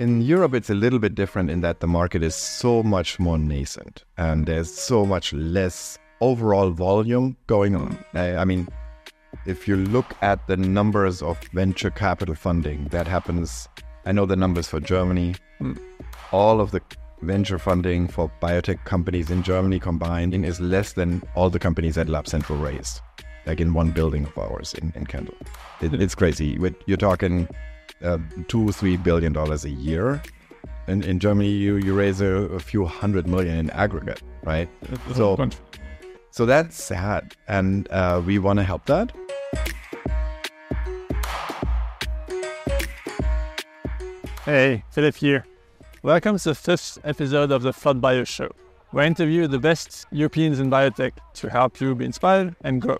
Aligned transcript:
in 0.00 0.22
Europe, 0.22 0.54
it's 0.54 0.70
a 0.70 0.74
little 0.74 0.98
bit 0.98 1.14
different 1.14 1.50
in 1.50 1.60
that 1.60 1.80
the 1.80 1.86
market 1.86 2.22
is 2.22 2.34
so 2.34 2.82
much 2.82 3.20
more 3.20 3.36
nascent 3.36 4.04
and 4.16 4.46
there's 4.46 4.72
so 4.72 5.04
much 5.04 5.34
less 5.34 5.98
overall 6.22 6.70
volume 6.70 7.36
going 7.46 7.76
on. 7.76 8.02
I, 8.14 8.46
mean, 8.46 8.66
if 9.44 9.68
you 9.68 9.76
look 9.76 10.16
at 10.22 10.46
the 10.46 10.56
numbers 10.56 11.20
of 11.20 11.38
venture 11.52 11.90
capital 11.90 12.34
funding 12.34 12.86
that 12.86 13.06
happens, 13.06 13.68
I 14.06 14.12
know 14.12 14.24
the 14.24 14.36
numbers 14.36 14.68
for 14.68 14.80
Germany. 14.80 15.34
Mm. 15.60 15.78
All 16.32 16.62
of 16.62 16.70
the 16.70 16.80
venture 17.20 17.58
funding 17.58 18.08
for 18.08 18.32
biotech 18.40 18.82
companies 18.86 19.30
in 19.30 19.42
Germany 19.42 19.78
combined 19.78 20.34
is 20.46 20.60
less 20.60 20.94
than 20.94 21.22
all 21.34 21.50
the 21.50 21.58
companies 21.58 21.96
that 21.96 22.08
Lab 22.08 22.26
Central 22.26 22.58
raised, 22.58 23.02
like 23.44 23.60
in 23.60 23.74
one 23.74 23.90
building 23.90 24.24
of 24.24 24.38
ours 24.38 24.72
in, 24.80 24.94
in 24.96 25.04
Kendall. 25.04 25.36
It, 25.82 25.92
it's 25.92 26.14
crazy. 26.14 26.58
You're 26.86 26.96
talking 26.96 27.46
uh, 28.02 28.18
two, 28.48 28.72
three 28.72 28.96
billion 28.96 29.32
dollars 29.32 29.64
a 29.64 29.70
year. 29.70 30.22
In, 30.88 31.02
in 31.04 31.18
Germany, 31.20 31.50
you, 31.50 31.76
you 31.76 31.94
raise 31.94 32.20
a, 32.20 32.26
a 32.26 32.58
few 32.60 32.84
hundred 32.84 33.26
million 33.28 33.56
in 33.58 33.70
aggregate, 33.70 34.22
right? 34.44 34.68
So- 35.14 35.36
So 36.32 36.46
that's 36.46 36.80
sad. 36.82 37.34
And 37.48 37.88
uh, 37.90 38.22
we 38.24 38.38
want 38.38 38.58
to 38.58 38.62
help 38.64 38.86
that. 38.86 39.12
Hey, 44.44 44.84
Philip 44.90 45.16
here. 45.16 45.44
Welcome 46.02 46.38
to 46.38 46.44
the 46.50 46.54
fifth 46.54 46.98
episode 47.04 47.52
of 47.52 47.62
the 47.62 47.72
Flot 47.72 48.00
Bio 48.00 48.24
Show, 48.24 48.50
where 48.90 49.04
I 49.04 49.06
interview 49.06 49.46
the 49.46 49.58
best 49.58 50.06
Europeans 50.10 50.58
in 50.60 50.70
biotech 50.70 51.12
to 51.34 51.50
help 51.50 51.80
you 51.80 51.94
be 51.94 52.04
inspired 52.06 52.56
and 52.62 52.80
grow. 52.80 52.96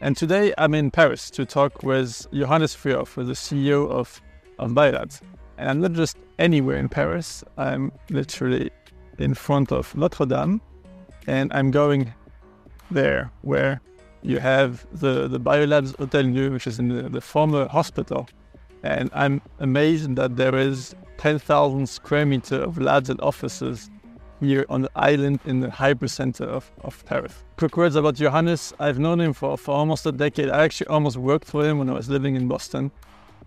And 0.00 0.16
today 0.16 0.54
I'm 0.56 0.74
in 0.74 0.90
Paris 0.90 1.30
to 1.30 1.44
talk 1.44 1.82
with 1.82 2.26
Johannes 2.32 2.74
Fruehauf, 2.76 3.14
the 3.16 3.32
CEO 3.32 3.88
of, 3.90 4.20
of 4.58 4.70
Biolabs. 4.72 5.20
And 5.58 5.70
I'm 5.70 5.80
not 5.80 5.92
just 5.92 6.16
anywhere 6.38 6.76
in 6.76 6.88
Paris, 6.88 7.42
I'm 7.56 7.92
literally 8.10 8.70
in 9.18 9.34
front 9.34 9.72
of 9.72 9.94
Notre 9.96 10.26
Dame, 10.26 10.60
and 11.26 11.52
I'm 11.52 11.70
going 11.70 12.12
there 12.90 13.30
where 13.42 13.80
you 14.22 14.38
have 14.38 14.86
the, 14.92 15.28
the 15.28 15.40
Biolabs 15.40 15.96
Hotel 15.96 16.24
Dieu, 16.24 16.50
which 16.50 16.66
is 16.66 16.78
in 16.78 16.88
the, 16.88 17.08
the 17.08 17.20
former 17.20 17.68
hospital. 17.68 18.28
And 18.82 19.10
I'm 19.14 19.40
amazed 19.60 20.14
that 20.16 20.36
there 20.36 20.56
is 20.56 20.94
10,000 21.18 21.88
square 21.88 22.26
meter 22.26 22.56
of 22.56 22.78
labs 22.78 23.08
and 23.08 23.20
offices 23.20 23.90
here 24.40 24.66
on 24.68 24.82
the 24.82 24.90
island 24.94 25.40
in 25.46 25.60
the 25.60 25.68
hypercenter 25.68 26.42
of, 26.42 26.70
of 26.82 27.04
Paris. 27.06 27.32
Quick 27.56 27.76
words 27.76 27.96
about 27.96 28.16
Johannes. 28.16 28.74
I've 28.78 28.98
known 28.98 29.20
him 29.20 29.32
for, 29.32 29.56
for 29.56 29.74
almost 29.74 30.04
a 30.06 30.12
decade. 30.12 30.50
I 30.50 30.64
actually 30.64 30.88
almost 30.88 31.16
worked 31.16 31.46
for 31.46 31.64
him 31.64 31.78
when 31.78 31.88
I 31.88 31.94
was 31.94 32.10
living 32.10 32.36
in 32.36 32.48
Boston. 32.48 32.90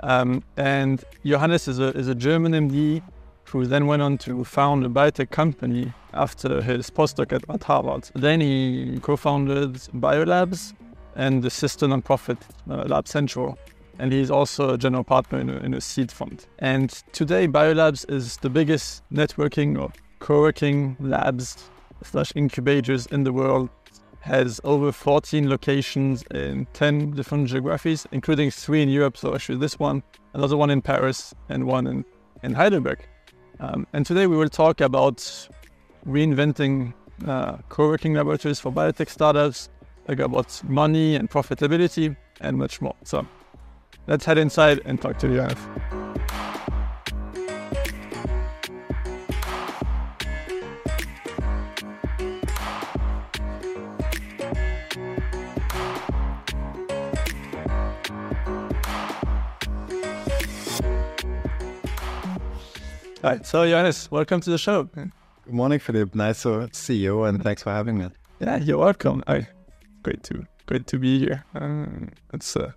Um, 0.02 0.44
and 0.58 1.03
Johannes 1.25 1.67
is 1.67 1.80
a, 1.80 1.89
is 1.97 2.08
a 2.08 2.16
German 2.16 2.53
MD 2.53 3.02
who 3.45 3.66
then 3.66 3.88
went 3.88 4.02
on 4.02 4.17
to 4.19 4.44
found 4.44 4.86
a 4.86 4.89
biotech 4.89 5.31
company 5.31 5.91
after 6.14 6.61
his 6.61 6.89
postdoc 6.89 7.33
at, 7.33 7.44
at 7.50 7.64
Harvard. 7.64 8.09
Then 8.14 8.41
he 8.41 9.00
co-founded 9.02 9.73
Biolabs 9.95 10.73
and 11.16 11.41
the 11.44 11.50
sister 11.50 11.88
nonprofit 11.88 12.38
uh, 12.69 12.83
Lab 12.83 13.08
Central. 13.08 13.58
And 13.97 14.14
he's 14.14 14.31
also 14.31 14.75
a 14.75 14.78
general 14.78 15.03
partner 15.03 15.39
in 15.39 15.50
a, 15.50 15.58
in 15.58 15.73
a 15.73 15.81
seed 15.81 16.11
fund. 16.11 16.45
And 16.59 16.89
today, 17.11 17.47
Biolabs 17.47 18.09
is 18.09 18.38
the 18.38 18.50
biggest 18.50 19.03
networking 19.11 19.78
or 19.78 19.91
co-working 20.19 20.95
labs 21.00 21.69
slash 22.03 22.31
incubators 22.36 23.08
in 23.08 23.23
the 23.23 23.34
world. 23.34 23.69
Has 24.22 24.59
over 24.64 24.92
14 24.92 25.50
locations 25.50 26.23
in 26.31 26.67
10 26.73 27.12
different 27.12 27.48
geographies, 27.48 28.06
including 28.12 28.52
three 28.52 28.81
in 28.81 28.89
Europe. 28.89 29.17
So 29.17 29.34
actually, 29.34 29.59
this 29.59 29.80
one, 29.80 30.03
another 30.34 30.58
one 30.58 30.70
in 30.70 30.81
Paris, 30.81 31.34
and 31.48 31.66
one 31.66 31.88
in, 31.88 32.06
in 32.44 32.53
Heidelberg. 32.53 33.00
Um, 33.59 33.88
and 33.94 34.06
today 34.06 34.28
we 34.28 34.38
will 34.38 34.50
talk 34.50 34.81
about 34.81 35.17
reinventing 36.06 36.94
uh, 37.28 37.58
co-working 37.70 38.14
laboratories 38.14 38.59
for 38.59 38.72
biotech 38.72 39.09
startups, 39.09 39.70
like 40.08 40.20
about 40.20 40.62
money 40.64 41.16
and 41.16 41.29
profitability, 41.29 42.16
and 42.41 42.58
much 42.58 42.81
more. 42.81 42.96
So 43.03 43.28
let's 44.08 44.25
head 44.25 44.38
inside 44.38 44.81
and 44.85 45.02
talk 45.02 45.18
to 45.19 45.28
Johannes. 45.28 46.69
All 63.22 63.31
right, 63.31 63.46
so 63.46 63.68
Johannes, 63.68 64.09
welcome 64.09 64.40
to 64.40 64.50
the 64.50 64.57
show. 64.57 64.84
Good 64.84 65.12
morning, 65.46 65.80
Philip. 65.80 66.16
Nice 66.16 66.44
to 66.44 66.69
see 66.72 66.96
you, 66.96 67.24
and 67.24 67.44
thanks 67.44 67.62
for 67.62 67.69
having 67.69 67.97
me. 67.97 68.07
Yeah, 68.40 68.56
you're 68.56 68.78
welcome. 68.78 69.25
I, 69.28 69.46
great 70.03 70.24
to 70.24 70.46
great 70.68 70.88
to 70.88 70.97
be 70.97 71.19
here. 71.19 71.44
Uh, 71.53 72.08
it's 72.34 72.56
uh, 72.56 72.72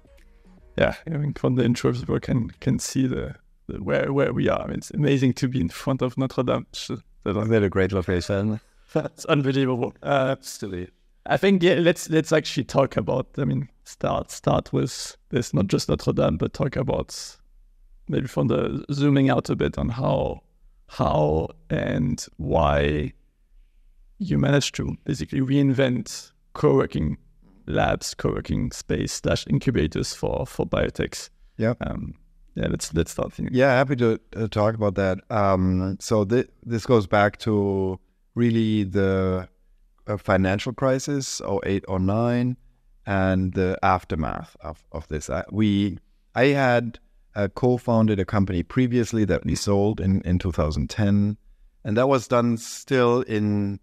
yeah, 0.76 0.96
I 1.06 1.10
mean, 1.10 1.34
from 1.34 1.54
the 1.54 1.64
intro, 1.64 1.92
people 1.92 2.18
can 2.18 2.50
can 2.58 2.80
see 2.80 3.06
the, 3.06 3.36
the 3.68 3.80
where 3.84 4.12
where 4.12 4.32
we 4.32 4.48
are. 4.48 4.62
I 4.62 4.66
mean, 4.66 4.78
it's 4.78 4.90
amazing 4.90 5.34
to 5.34 5.46
be 5.46 5.60
in 5.60 5.68
front 5.68 6.02
of 6.02 6.18
Notre 6.18 6.42
Dame. 6.42 6.66
Uh, 7.24 7.38
a 7.38 7.68
great 7.68 7.92
location? 7.92 8.58
That's 8.92 9.24
unbelievable. 9.26 9.94
Uh, 10.02 10.34
Absolutely. 10.36 10.88
I 11.24 11.36
think 11.36 11.62
yeah, 11.62 11.74
let's 11.74 12.10
let's 12.10 12.32
actually 12.32 12.64
talk 12.64 12.96
about. 12.96 13.28
I 13.38 13.44
mean, 13.44 13.68
start 13.84 14.32
start 14.32 14.72
with 14.72 15.16
this 15.28 15.54
not 15.54 15.68
just 15.68 15.88
Notre 15.88 16.12
Dame, 16.12 16.36
but 16.36 16.52
talk 16.52 16.74
about 16.74 17.36
maybe 18.12 18.28
from 18.28 18.46
the 18.48 18.84
zooming 18.92 19.30
out 19.30 19.50
a 19.50 19.56
bit 19.56 19.78
on 19.78 19.88
how 19.88 20.42
how 20.88 21.48
and 21.70 22.26
why 22.36 23.12
you 24.18 24.38
managed 24.38 24.74
to 24.76 24.94
basically 25.04 25.40
reinvent 25.40 26.30
co-working 26.52 27.16
labs, 27.66 28.14
co-working 28.14 28.70
space 28.70 29.14
slash 29.14 29.46
incubators 29.48 30.14
for 30.14 30.46
for 30.46 30.66
biotechs. 30.66 31.30
Yeah. 31.56 31.74
Um, 31.80 32.14
yeah, 32.54 32.68
let's 32.68 32.92
let's 32.92 33.12
start. 33.12 33.34
Here. 33.34 33.48
Yeah, 33.50 33.72
happy 33.72 33.96
to 33.96 34.20
uh, 34.36 34.46
talk 34.48 34.74
about 34.74 34.94
that. 34.96 35.18
Um, 35.30 35.96
so 36.00 36.24
th- 36.24 36.50
this 36.62 36.84
goes 36.84 37.06
back 37.06 37.38
to 37.38 37.98
really 38.34 38.84
the 38.84 39.48
uh, 40.06 40.16
financial 40.18 40.72
crisis, 40.72 41.40
08, 41.64 41.84
09, 41.88 42.56
and 43.06 43.52
the 43.54 43.78
aftermath 43.82 44.56
of, 44.60 44.84
of 44.92 45.08
this. 45.08 45.30
I, 45.30 45.44
we, 45.50 45.98
I 46.34 46.46
had 46.46 46.98
uh, 47.34 47.48
co-founded 47.54 48.20
a 48.20 48.24
company 48.24 48.62
previously 48.62 49.24
that 49.24 49.44
we 49.44 49.54
sold 49.54 50.00
in, 50.00 50.20
in 50.22 50.38
2010, 50.38 51.36
and 51.84 51.96
that 51.96 52.08
was 52.08 52.28
done 52.28 52.56
still 52.56 53.22
in 53.22 53.80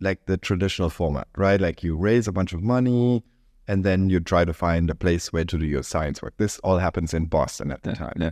like 0.00 0.26
the 0.26 0.36
traditional 0.36 0.90
format, 0.90 1.28
right? 1.36 1.60
Like 1.60 1.82
you 1.82 1.96
raise 1.96 2.26
a 2.26 2.32
bunch 2.32 2.52
of 2.52 2.62
money, 2.62 3.22
and 3.68 3.84
then 3.84 4.10
you 4.10 4.20
try 4.20 4.44
to 4.44 4.52
find 4.52 4.90
a 4.90 4.94
place 4.94 5.32
where 5.32 5.44
to 5.44 5.58
do 5.58 5.66
your 5.66 5.82
science 5.82 6.22
work. 6.22 6.34
This 6.36 6.58
all 6.60 6.78
happens 6.78 7.14
in 7.14 7.26
Boston 7.26 7.70
at 7.70 7.82
the 7.82 7.92
time 7.92 8.14
yeah. 8.16 8.30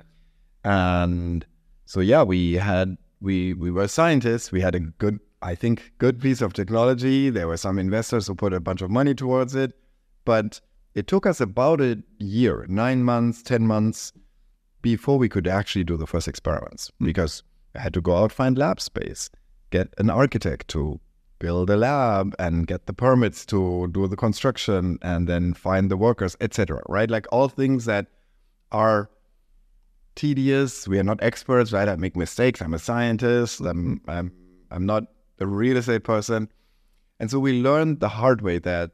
and 0.64 1.46
so 1.86 2.00
yeah 2.00 2.22
we 2.22 2.54
had 2.54 2.96
we 3.20 3.54
we 3.54 3.70
were 3.70 3.88
scientists 3.88 4.52
we 4.52 4.60
had 4.60 4.74
a 4.74 4.80
good 4.80 5.18
i 5.42 5.54
think 5.54 5.92
good 5.98 6.20
piece 6.20 6.40
of 6.40 6.52
technology 6.52 7.30
there 7.30 7.48
were 7.48 7.56
some 7.56 7.78
investors 7.78 8.26
who 8.26 8.34
put 8.34 8.52
a 8.52 8.60
bunch 8.60 8.82
of 8.82 8.90
money 8.90 9.14
towards 9.14 9.54
it 9.54 9.72
but 10.24 10.60
it 10.94 11.06
took 11.06 11.26
us 11.26 11.40
about 11.40 11.80
a 11.80 12.02
year 12.18 12.66
nine 12.68 13.02
months 13.02 13.42
ten 13.42 13.66
months 13.66 14.12
before 14.82 15.18
we 15.18 15.28
could 15.28 15.46
actually 15.46 15.84
do 15.84 15.96
the 15.96 16.06
first 16.06 16.28
experiments 16.28 16.90
because 17.00 17.42
i 17.74 17.80
had 17.80 17.94
to 17.94 18.00
go 18.00 18.16
out 18.16 18.32
find 18.32 18.58
lab 18.58 18.80
space 18.80 19.30
get 19.70 19.92
an 19.98 20.10
architect 20.10 20.68
to 20.68 21.00
build 21.38 21.70
a 21.70 21.76
lab 21.76 22.34
and 22.38 22.66
get 22.66 22.86
the 22.86 22.92
permits 22.92 23.46
to 23.46 23.88
do 23.92 24.06
the 24.06 24.16
construction 24.16 24.98
and 25.02 25.26
then 25.28 25.54
find 25.54 25.90
the 25.90 25.96
workers 25.96 26.36
etc 26.40 26.80
right 26.88 27.10
like 27.10 27.26
all 27.32 27.48
things 27.48 27.84
that 27.84 28.06
are 28.72 29.10
tedious. 30.14 30.86
We 30.86 30.98
are 30.98 31.02
not 31.02 31.22
experts, 31.22 31.72
right? 31.72 31.88
I 31.88 31.96
make 31.96 32.16
mistakes. 32.16 32.60
I'm 32.60 32.74
a 32.74 32.78
scientist. 32.78 33.60
I'm 33.60 34.00
I'm 34.06 34.32
I'm 34.70 34.86
not 34.86 35.04
a 35.38 35.46
real 35.46 35.78
estate 35.78 36.04
person, 36.04 36.48
and 37.18 37.30
so 37.30 37.38
we 37.38 37.62
learned 37.62 38.00
the 38.00 38.08
hard 38.08 38.42
way 38.42 38.58
that 38.58 38.90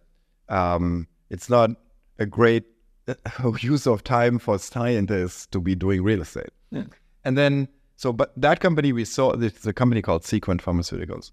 um, 0.48 1.08
it's 1.28 1.50
not 1.50 1.70
a 2.18 2.26
great 2.26 2.64
use 3.60 3.86
of 3.86 4.04
time 4.04 4.38
for 4.38 4.58
scientists 4.58 5.46
to 5.46 5.60
be 5.60 5.74
doing 5.74 6.02
real 6.02 6.22
estate. 6.22 6.50
Yeah. 6.70 6.84
And 7.24 7.36
then 7.36 7.68
so, 7.96 8.12
but 8.12 8.32
that 8.36 8.60
company 8.60 8.92
we 8.92 9.04
saw, 9.04 9.32
it's 9.32 9.66
a 9.66 9.72
company 9.72 10.02
called 10.02 10.22
Cequent 10.22 10.60
Pharmaceuticals. 10.60 11.32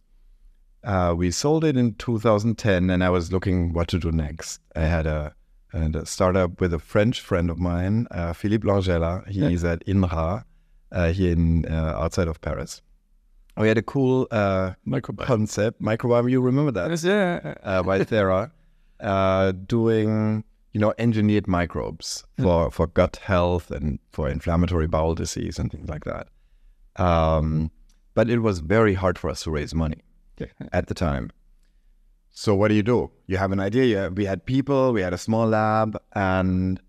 Uh, 0.84 1.14
we 1.16 1.31
sold 1.31 1.64
it 1.64 1.78
in 1.78 1.94
2010, 1.96 2.90
and 2.90 3.04
I 3.04 3.10
was 3.10 3.31
looking 3.31 3.74
what 3.74 3.88
to 3.90 4.00
do 4.00 4.12
next. 4.12 4.62
I 4.75 4.81
had 4.81 5.06
a 5.06 5.34
and 5.72 5.96
a 5.96 6.06
startup 6.06 6.62
with 6.62 6.74
a 6.74 6.80
French 6.80 7.20
friend 7.20 7.50
of 7.50 7.58
mine, 7.58 8.08
uh, 8.12 8.31
Philippe 8.34 8.68
Langella. 8.68 9.28
He's 9.28 9.64
at 9.64 9.84
INRA 9.88 10.44
uh, 10.92 11.12
here 11.12 11.31
in 11.31 11.66
uh, 11.66 11.96
outside 11.98 12.28
of 12.28 12.40
Paris. 12.42 12.81
We 13.58 13.68
had 13.68 13.78
a 13.78 13.81
cool 13.81 14.28
uh, 14.31 14.74
Microbiome. 14.88 15.25
concept, 15.25 15.81
microbiome. 15.81 16.30
You 16.30 16.42
remember 16.42 16.72
that? 16.72 16.90
Yes, 16.90 17.04
yeah. 17.04 17.56
Uh, 17.64 17.84
by 17.84 18.00
Thera, 18.00 18.52
uh, 19.00 19.52
doing 19.52 20.44
you 20.74 20.80
know 20.80 20.94
engineered 20.98 21.48
microbes 21.48 22.24
for 22.42 22.72
for 22.72 22.88
gut 22.88 23.18
health 23.18 23.72
and 23.72 24.00
for 24.12 24.28
inflammatory 24.28 24.88
bowel 24.88 25.16
disease 25.16 25.60
and 25.60 25.72
things 25.72 25.88
like 25.88 26.04
that. 26.04 26.28
Um, 26.96 27.72
but 28.14 28.30
it 28.30 28.40
was 28.40 28.60
very 28.60 28.94
hard 28.94 29.18
for 29.18 29.30
us 29.30 29.44
to 29.44 29.52
raise 29.52 29.74
money 29.74 30.02
at 30.72 30.88
the 30.88 30.94
time. 30.94 31.31
So 32.36 32.56
what 32.56 32.70
do 32.70 32.74
you 32.74 32.84
do? 32.84 33.12
You 33.28 33.38
have 33.38 33.52
an 33.52 33.60
idea. 33.60 33.86
You 33.86 33.98
have, 33.98 34.18
we 34.18 34.25
had 34.25 34.46
people, 34.46 34.92
we 34.92 35.02
had 35.02 35.14
a 35.14 35.18
small 35.18 35.48
lab, 35.48 35.98
and 36.14 36.80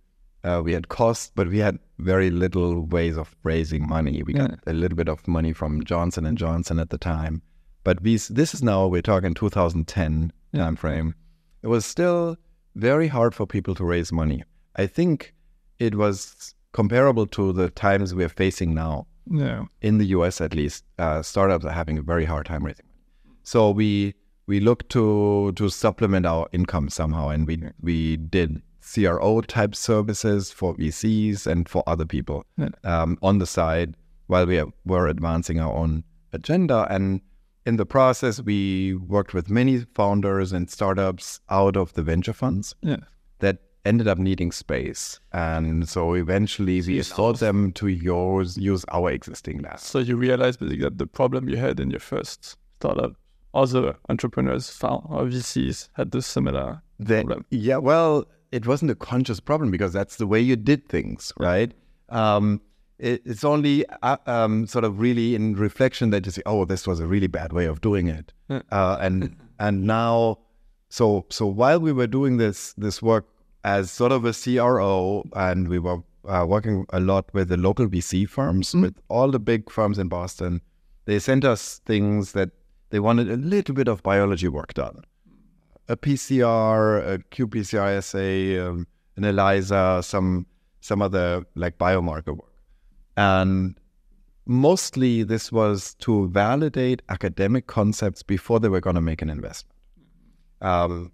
uh, 0.42 0.62
we 0.64 0.72
had 0.72 0.88
costs, 0.88 1.30
but 1.34 1.48
we 1.48 1.58
had 1.58 1.78
very 1.98 2.30
little 2.30 2.82
ways 2.82 3.16
of 3.18 3.36
raising 3.42 3.86
money. 3.86 4.22
We 4.22 4.32
got 4.32 4.58
a 4.66 4.72
little 4.72 4.96
bit 4.96 5.08
of 5.08 5.26
money 5.28 5.52
from 5.52 5.84
Johnson 5.84 6.24
and 6.24 6.38
Johnson 6.38 6.78
at 6.78 6.90
the 6.90 6.98
time, 6.98 7.42
but 7.82 8.00
we, 8.02 8.16
this 8.16 8.54
is 8.54 8.62
now 8.62 8.86
we're 8.86 9.02
talking 9.02 9.34
2010 9.34 10.32
time 10.54 10.76
frame. 10.76 11.14
It 11.62 11.68
was 11.68 11.84
still 11.84 12.36
very 12.74 13.08
hard 13.08 13.34
for 13.34 13.46
people 13.46 13.74
to 13.76 13.84
raise 13.84 14.12
money. 14.12 14.42
I 14.76 14.86
think 14.86 15.34
it 15.78 15.94
was 15.94 16.54
comparable 16.72 17.26
to 17.28 17.52
the 17.52 17.70
times 17.70 18.14
we 18.14 18.24
are 18.24 18.28
facing 18.28 18.74
now. 18.74 19.06
Yeah. 19.30 19.64
In 19.80 19.98
the 19.98 20.06
US, 20.06 20.40
at 20.40 20.54
least, 20.54 20.84
uh, 20.98 21.22
startups 21.22 21.64
are 21.64 21.72
having 21.72 21.98
a 21.98 22.02
very 22.02 22.24
hard 22.24 22.46
time 22.46 22.64
raising 22.64 22.86
money. 22.86 23.38
So 23.42 23.70
we 23.70 24.14
we 24.46 24.60
looked 24.60 24.90
to 24.90 25.52
to 25.52 25.68
supplement 25.70 26.26
our 26.26 26.46
income 26.52 26.88
somehow, 26.90 27.28
and 27.28 27.46
we 27.46 27.62
we 27.80 28.16
did 28.16 28.60
CRO 28.82 29.40
type 29.40 29.74
services 29.74 30.50
for 30.50 30.74
VCs 30.76 31.46
and 31.46 31.66
for 31.68 31.82
other 31.86 32.04
people 32.04 32.44
Yeah. 32.58 32.68
um, 32.84 33.16
on 33.22 33.38
the 33.38 33.46
side 33.46 33.96
while 34.26 34.46
we 34.46 34.62
were 34.84 35.06
advancing 35.08 35.58
our 35.60 35.72
own 35.72 36.04
agenda. 36.32 36.86
And 36.90 37.22
in 37.66 37.76
the 37.76 37.86
process, 37.86 38.42
we 38.42 38.94
worked 38.94 39.32
with 39.34 39.48
many 39.50 39.78
founders 39.94 40.52
and 40.52 40.70
startups 40.70 41.40
out 41.50 41.76
of 41.76 41.92
the 41.94 42.02
venture 42.02 42.32
funds 42.32 42.74
Yeah. 42.82 42.98
that 43.40 43.58
ended 43.84 44.08
up 44.08 44.18
needing 44.18 44.50
space. 44.52 45.20
And 45.32 45.88
so 45.88 46.14
eventually 46.14 46.80
we 46.82 47.00
allowed 47.00 47.36
them 47.36 47.72
to 47.72 47.88
use, 47.88 48.56
use 48.56 48.84
our 48.92 49.10
existing 49.10 49.58
labs. 49.62 49.82
So 49.82 49.98
you 49.98 50.16
realized 50.16 50.60
basically 50.60 50.82
that 50.84 50.98
the 50.98 51.06
problem 51.06 51.48
you 51.48 51.56
had 51.56 51.80
in 51.80 51.90
your 51.90 52.00
first 52.00 52.56
startup, 52.80 53.12
other 53.52 53.96
entrepreneurs 54.08 54.70
found 54.70 55.02
or 55.08 55.24
VCs 55.26 55.88
had 55.94 56.10
the 56.10 56.22
similar 56.22 56.82
Then, 56.98 57.26
problem. 57.26 57.44
yeah, 57.50 57.76
well, 57.76 58.26
it 58.52 58.66
wasn't 58.66 58.90
a 58.90 58.94
conscious 58.94 59.40
problem 59.40 59.70
because 59.70 59.92
that's 59.92 60.16
the 60.16 60.26
way 60.26 60.40
you 60.40 60.56
did 60.56 60.88
things, 60.88 61.32
right? 61.38 61.72
Um, 62.08 62.60
it, 62.98 63.22
it's 63.24 63.44
only 63.44 63.84
uh, 64.02 64.16
um, 64.26 64.66
sort 64.66 64.84
of 64.84 65.00
really 65.00 65.34
in 65.34 65.54
reflection 65.54 66.10
that 66.10 66.26
you 66.26 66.32
say, 66.32 66.42
"Oh, 66.46 66.64
this 66.64 66.86
was 66.86 67.00
a 67.00 67.06
really 67.06 67.26
bad 67.26 67.52
way 67.52 67.66
of 67.66 67.80
doing 67.80 68.08
it," 68.08 68.32
uh, 68.48 68.98
and 69.00 69.36
and 69.58 69.84
now, 69.84 70.38
so 70.88 71.26
so 71.30 71.46
while 71.46 71.80
we 71.80 71.92
were 71.92 72.06
doing 72.06 72.36
this 72.36 72.72
this 72.74 73.02
work 73.02 73.26
as 73.64 73.90
sort 73.90 74.12
of 74.12 74.24
a 74.24 74.32
CRO, 74.32 75.24
and 75.34 75.68
we 75.68 75.78
were 75.78 75.98
uh, 76.28 76.44
working 76.48 76.86
a 76.90 77.00
lot 77.00 77.32
with 77.32 77.48
the 77.48 77.56
local 77.56 77.86
VC 77.86 78.28
firms, 78.28 78.74
with 78.74 78.94
all 79.08 79.30
the 79.30 79.40
big 79.40 79.70
firms 79.70 79.98
in 79.98 80.08
Boston, 80.08 80.60
they 81.06 81.18
sent 81.18 81.44
us 81.44 81.80
things 81.86 82.32
that 82.32 82.50
they 82.90 83.00
wanted 83.00 83.30
a 83.30 83.36
little 83.36 83.74
bit 83.74 83.88
of 83.88 84.02
biology 84.02 84.48
work 84.48 84.74
done. 84.74 85.02
A 85.88 85.96
PCR, 85.96 87.14
a 87.14 87.18
qPCR 87.18 87.98
assay, 87.98 88.58
um, 88.58 88.86
an 89.16 89.24
ELISA, 89.24 90.02
some 90.02 90.46
some 90.80 91.02
other 91.02 91.44
like 91.54 91.78
biomarker 91.78 92.36
work, 92.36 92.53
and 93.16 93.78
mostly 94.46 95.22
this 95.22 95.50
was 95.52 95.94
to 95.94 96.28
validate 96.28 97.02
academic 97.08 97.66
concepts 97.66 98.22
before 98.22 98.60
they 98.60 98.68
were 98.68 98.80
going 98.80 98.96
to 98.96 99.00
make 99.00 99.22
an 99.22 99.30
investment. 99.30 99.74
Um, 100.60 101.12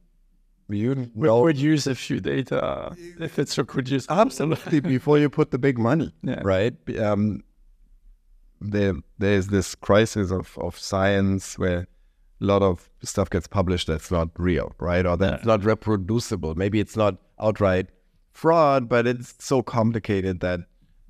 you 0.69 1.11
We 1.15 1.27
know, 1.29 1.45
could 1.45 1.57
use 1.57 1.87
a 1.87 1.95
few 1.95 2.21
data 2.21 2.95
if 3.19 3.39
it's 3.39 3.57
reproduced. 3.59 4.11
absolutely 4.11 4.81
before 4.97 5.19
you 5.19 5.29
put 5.29 5.51
the 5.51 5.59
big 5.59 5.79
money, 5.79 6.15
Yeah. 6.23 6.41
right? 6.45 6.75
Um, 6.99 7.43
there, 8.61 8.95
there's 9.19 9.49
this 9.49 9.75
crisis 9.75 10.31
of, 10.31 10.57
of 10.59 10.79
science 10.79 11.59
where 11.59 11.81
a 12.41 12.45
lot 12.45 12.63
of 12.63 12.89
stuff 13.03 13.31
gets 13.31 13.47
published 13.47 13.87
that's 13.89 14.11
not 14.11 14.29
real, 14.39 14.73
right? 14.79 15.05
Or 15.07 15.17
that's 15.17 15.45
not 15.45 15.65
reproducible. 15.65 16.55
Maybe 16.55 16.79
it's 16.81 16.97
not 16.97 17.17
outright 17.41 17.89
fraud, 18.33 18.89
but 18.89 19.07
it's 19.07 19.35
so 19.39 19.63
complicated 19.63 20.41
that 20.41 20.61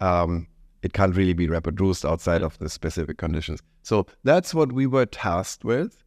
um, 0.00 0.46
it 0.82 0.92
can't 0.92 1.14
really 1.14 1.34
be 1.34 1.46
reproduced 1.46 2.04
outside 2.04 2.42
of 2.42 2.58
the 2.58 2.68
specific 2.68 3.18
conditions. 3.18 3.60
So 3.82 4.06
that's 4.24 4.54
what 4.54 4.72
we 4.72 4.86
were 4.86 5.06
tasked 5.06 5.64
with. 5.64 6.02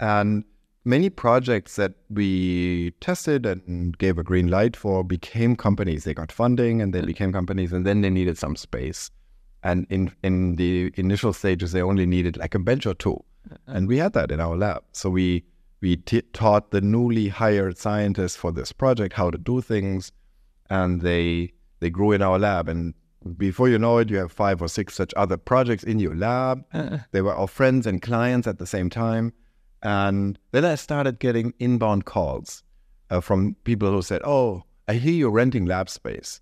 And 0.00 0.44
many 0.84 1.10
projects 1.10 1.76
that 1.76 1.94
we 2.10 2.92
tested 3.00 3.46
and 3.46 3.96
gave 3.98 4.18
a 4.18 4.22
green 4.22 4.48
light 4.48 4.76
for 4.76 5.02
became 5.02 5.56
companies. 5.56 6.04
They 6.04 6.14
got 6.14 6.30
funding 6.30 6.80
and 6.80 6.92
they 6.92 7.00
became 7.00 7.32
companies, 7.32 7.72
and 7.72 7.86
then 7.86 8.02
they 8.02 8.10
needed 8.10 8.38
some 8.38 8.56
space. 8.56 9.10
And 9.62 9.86
in 9.88 10.12
in 10.22 10.56
the 10.56 10.92
initial 10.96 11.32
stages, 11.32 11.72
they 11.72 11.82
only 11.82 12.06
needed 12.06 12.36
like 12.36 12.54
a 12.54 12.58
bench 12.58 12.86
or 12.86 12.94
two, 12.94 13.14
uh-huh. 13.14 13.56
and 13.66 13.88
we 13.88 13.98
had 13.98 14.12
that 14.12 14.30
in 14.30 14.40
our 14.40 14.56
lab. 14.56 14.82
So 14.92 15.08
we 15.10 15.44
we 15.80 15.96
t- 15.96 16.22
taught 16.32 16.70
the 16.70 16.80
newly 16.80 17.28
hired 17.28 17.78
scientists 17.78 18.36
for 18.36 18.52
this 18.52 18.72
project 18.72 19.14
how 19.14 19.30
to 19.30 19.38
do 19.38 19.60
things, 19.62 20.12
and 20.68 21.00
they 21.00 21.52
they 21.80 21.88
grew 21.88 22.12
in 22.12 22.20
our 22.20 22.38
lab. 22.38 22.68
And 22.68 22.94
before 23.36 23.68
you 23.68 23.78
know 23.78 23.98
it, 23.98 24.10
you 24.10 24.16
have 24.18 24.30
five 24.32 24.60
or 24.60 24.68
six 24.68 24.94
such 24.94 25.12
other 25.16 25.36
projects 25.36 25.82
in 25.84 25.98
your 25.98 26.14
lab. 26.14 26.64
They 27.12 27.22
were 27.22 27.34
our 27.34 27.48
friends 27.48 27.86
and 27.86 28.00
clients 28.02 28.46
at 28.46 28.58
the 28.58 28.66
same 28.66 28.90
time. 28.90 29.32
And 29.82 30.38
then 30.52 30.64
I 30.64 30.74
started 30.76 31.18
getting 31.18 31.52
inbound 31.58 32.04
calls 32.04 32.62
uh, 33.10 33.20
from 33.20 33.54
people 33.64 33.90
who 33.90 34.02
said, 34.02 34.22
Oh, 34.24 34.64
I 34.88 34.94
hear 34.94 35.12
you're 35.12 35.30
renting 35.30 35.66
lab 35.66 35.88
space. 35.90 36.40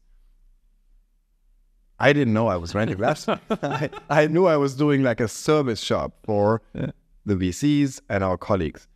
I 1.98 2.12
didn't 2.12 2.34
know 2.34 2.48
I 2.48 2.56
was 2.56 2.74
renting 2.74 2.98
lab 2.98 3.16
space. 3.18 3.38
I, 3.50 3.90
I 4.10 4.26
knew 4.26 4.46
I 4.46 4.56
was 4.56 4.74
doing 4.74 5.02
like 5.02 5.20
a 5.20 5.28
service 5.28 5.80
shop 5.80 6.14
for 6.24 6.62
Yeah. 6.74 6.90
the 7.26 7.34
VCs 7.36 8.00
and 8.08 8.24
our 8.24 8.36
colleagues. 8.36 8.88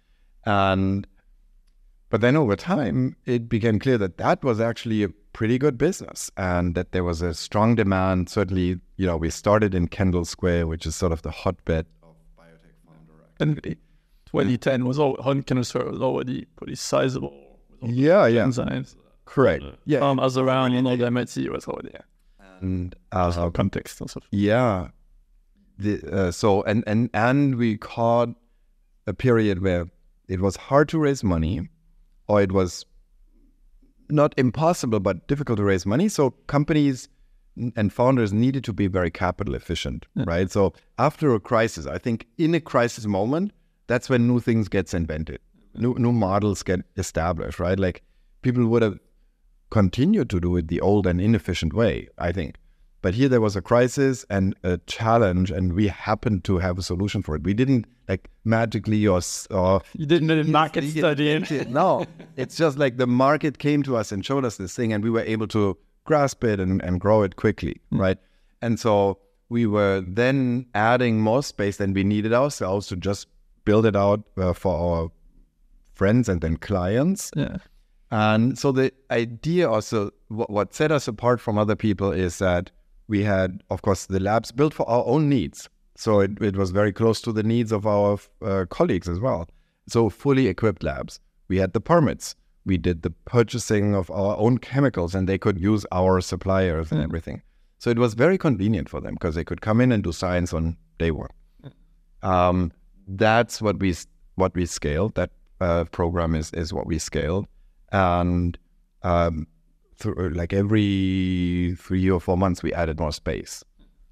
And 0.44 1.06
but 2.08 2.20
then 2.20 2.36
over 2.36 2.54
time, 2.56 3.16
it 3.24 3.48
became 3.48 3.78
clear 3.80 3.98
that 3.98 4.16
that 4.18 4.44
was 4.44 4.60
actually 4.60 5.02
a 5.02 5.08
pretty 5.36 5.58
good 5.58 5.76
business 5.76 6.30
and 6.36 6.74
that 6.74 6.92
there 6.92 7.04
was 7.04 7.20
a 7.22 7.32
strong 7.34 7.74
demand. 7.74 8.28
Certainly, 8.28 8.68
you 8.96 9.06
know, 9.06 9.16
we 9.24 9.28
started 9.30 9.74
in 9.74 9.86
Kendall 9.88 10.24
Square, 10.24 10.66
which 10.66 10.86
is 10.86 10.96
sort 10.96 11.12
of 11.12 11.20
the 11.22 11.30
hotbed 11.30 11.86
of 12.02 12.14
biotech 12.38 12.76
founder 12.86 13.12
And 13.40 13.50
activity. 13.58 13.80
2010 14.26 14.84
was 14.86 14.98
all 14.98 15.14
Kendall 15.48 15.64
Square 15.64 15.90
was 15.90 16.00
already 16.00 16.46
pretty 16.56 16.74
sizable. 16.74 17.34
Yeah, 17.82 18.26
yeah, 18.26 18.44
Enzymes. 18.46 18.96
correct. 19.26 19.64
Yeah, 19.84 20.00
Um, 20.08 20.18
as 20.20 20.38
around, 20.38 20.72
you 20.72 20.80
know, 20.82 20.96
the 20.96 21.06
MIT 21.06 21.48
was 21.50 21.66
already 21.68 21.90
there. 21.92 22.06
and 22.62 22.94
uh, 23.12 23.50
Context 23.50 24.00
and 24.00 24.08
stuff. 24.10 24.24
yeah, 24.30 24.88
the, 25.78 26.00
uh, 26.10 26.30
so 26.30 26.62
and 26.62 26.82
and 26.86 27.10
and 27.12 27.56
we 27.56 27.76
caught 27.76 28.30
a 29.06 29.12
period 29.12 29.60
where 29.62 29.84
it 30.28 30.40
was 30.40 30.56
hard 30.56 30.88
to 30.88 30.98
raise 30.98 31.22
money, 31.22 31.68
or 32.28 32.40
it 32.40 32.52
was 32.52 32.86
not 34.08 34.34
impossible 34.36 35.00
but 35.00 35.26
difficult 35.28 35.58
to 35.58 35.64
raise 35.64 35.86
money. 35.86 36.08
So 36.08 36.30
companies 36.46 37.08
and 37.76 37.92
founders 37.92 38.32
needed 38.32 38.64
to 38.64 38.72
be 38.72 38.86
very 38.86 39.10
capital 39.10 39.54
efficient, 39.54 40.06
right? 40.14 40.50
So 40.50 40.74
after 40.98 41.34
a 41.34 41.40
crisis, 41.40 41.86
I 41.86 41.98
think 41.98 42.26
in 42.36 42.54
a 42.54 42.60
crisis 42.60 43.06
moment, 43.06 43.52
that's 43.86 44.08
when 44.10 44.26
new 44.26 44.40
things 44.40 44.68
gets 44.68 44.92
invented, 44.94 45.40
new 45.74 45.94
new 45.94 46.12
models 46.12 46.62
get 46.62 46.80
established, 46.96 47.58
right? 47.58 47.78
Like 47.78 48.02
people 48.42 48.66
would 48.66 48.82
have 48.82 48.98
continued 49.70 50.30
to 50.30 50.40
do 50.40 50.56
it 50.56 50.68
the 50.68 50.80
old 50.80 51.06
and 51.06 51.20
inefficient 51.20 51.72
way, 51.72 52.08
I 52.18 52.32
think. 52.32 52.56
But 53.06 53.14
here 53.14 53.28
there 53.28 53.40
was 53.40 53.54
a 53.54 53.62
crisis 53.62 54.26
and 54.30 54.56
a 54.64 54.78
challenge, 54.78 55.52
and 55.52 55.74
we 55.74 55.86
happened 55.86 56.42
to 56.42 56.58
have 56.58 56.76
a 56.76 56.82
solution 56.82 57.22
for 57.22 57.36
it. 57.36 57.44
We 57.44 57.54
didn't 57.54 57.86
like 58.08 58.28
magically 58.44 59.06
or 59.06 59.20
or 59.48 59.80
You 59.94 60.06
didn't 60.06 60.28
a 60.32 60.42
market 60.42 60.82
study. 60.90 61.30
in- 61.30 61.72
no, 61.72 62.04
it's 62.36 62.56
just 62.56 62.78
like 62.78 62.96
the 62.96 63.06
market 63.06 63.58
came 63.58 63.84
to 63.84 63.96
us 63.96 64.10
and 64.10 64.26
showed 64.26 64.44
us 64.44 64.56
this 64.56 64.74
thing, 64.74 64.92
and 64.92 65.04
we 65.04 65.10
were 65.10 65.20
able 65.20 65.46
to 65.46 65.78
grasp 66.04 66.42
it 66.42 66.58
and, 66.58 66.82
and 66.82 67.00
grow 67.00 67.22
it 67.22 67.36
quickly, 67.36 67.80
right? 67.92 68.18
And 68.60 68.80
so 68.80 69.20
we 69.50 69.66
were 69.66 70.02
then 70.04 70.66
adding 70.74 71.20
more 71.20 71.44
space 71.44 71.76
than 71.76 71.92
we 71.92 72.02
needed 72.02 72.32
ourselves 72.32 72.88
to 72.88 72.96
just 72.96 73.28
build 73.64 73.86
it 73.86 73.94
out 73.94 74.24
uh, 74.36 74.52
for 74.52 74.74
our 74.74 75.12
friends 75.94 76.28
and 76.28 76.40
then 76.40 76.56
clients. 76.56 77.30
Yeah. 77.36 77.58
And 78.10 78.58
so 78.58 78.72
the 78.72 78.92
idea 79.12 79.70
also, 79.70 80.10
what, 80.26 80.50
what 80.50 80.74
set 80.74 80.90
us 80.90 81.06
apart 81.06 81.40
from 81.40 81.56
other 81.56 81.76
people 81.76 82.10
is 82.10 82.38
that 82.38 82.72
we 83.08 83.22
had, 83.22 83.62
of 83.70 83.82
course, 83.82 84.06
the 84.06 84.20
labs 84.20 84.52
built 84.52 84.74
for 84.74 84.88
our 84.88 85.04
own 85.06 85.28
needs. 85.28 85.68
So 85.96 86.20
it, 86.20 86.40
it 86.42 86.56
was 86.56 86.70
very 86.70 86.92
close 86.92 87.20
to 87.22 87.32
the 87.32 87.42
needs 87.42 87.72
of 87.72 87.86
our 87.86 88.18
uh, 88.42 88.66
colleagues 88.68 89.08
as 89.08 89.20
well. 89.20 89.48
So 89.88 90.08
fully 90.10 90.48
equipped 90.48 90.82
labs. 90.82 91.20
We 91.48 91.58
had 91.58 91.72
the 91.72 91.80
permits. 91.80 92.34
We 92.64 92.76
did 92.76 93.02
the 93.02 93.10
purchasing 93.24 93.94
of 93.94 94.10
our 94.10 94.36
own 94.36 94.58
chemicals 94.58 95.14
and 95.14 95.28
they 95.28 95.38
could 95.38 95.58
use 95.60 95.86
our 95.92 96.20
suppliers 96.20 96.90
and 96.90 97.00
everything. 97.00 97.42
So 97.78 97.90
it 97.90 97.98
was 97.98 98.14
very 98.14 98.38
convenient 98.38 98.88
for 98.88 99.00
them 99.00 99.14
because 99.14 99.36
they 99.36 99.44
could 99.44 99.60
come 99.60 99.80
in 99.80 99.92
and 99.92 100.02
do 100.02 100.12
science 100.12 100.52
on 100.52 100.76
day 100.98 101.12
one. 101.12 101.30
Um, 102.22 102.72
that's 103.06 103.62
what 103.62 103.78
we 103.78 103.94
what 104.34 104.54
we 104.54 104.66
scaled. 104.66 105.14
That 105.14 105.30
uh, 105.60 105.84
program 105.84 106.34
is 106.34 106.52
is 106.52 106.72
what 106.72 106.86
we 106.86 106.98
scaled, 106.98 107.46
and 107.92 108.58
um, 109.02 109.46
through, 109.96 110.30
like 110.30 110.52
every 110.52 111.76
three 111.78 112.10
or 112.10 112.20
four 112.20 112.36
months 112.36 112.62
we 112.62 112.72
added 112.72 112.98
more 112.98 113.12
space, 113.12 113.64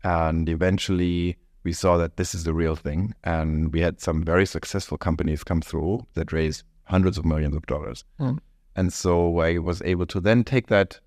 and 0.03 0.49
eventually 0.49 1.37
we 1.63 1.73
saw 1.73 1.97
that 1.97 2.17
this 2.17 2.35
is 2.35 2.45
the 2.45 2.55
real 2.55 2.77
thing, 2.77 3.15
and 3.25 3.73
we 3.73 3.81
had 3.81 4.01
some 4.01 4.23
very 4.23 4.47
successful 4.47 4.99
companies 4.99 5.45
come 5.45 5.61
through 5.61 6.07
that 6.15 6.33
raised 6.33 6.63
hundreds 6.85 7.19
of 7.19 7.25
millions 7.25 7.57
of 7.57 7.67
dollars. 7.67 8.05
Mm. 8.21 8.39
And 8.77 8.93
so 8.93 9.39
I 9.39 9.59
was 9.59 9.81
able 9.83 10.07
to 10.07 10.21
then 10.21 10.45
take 10.45 10.67
that 10.67 11.01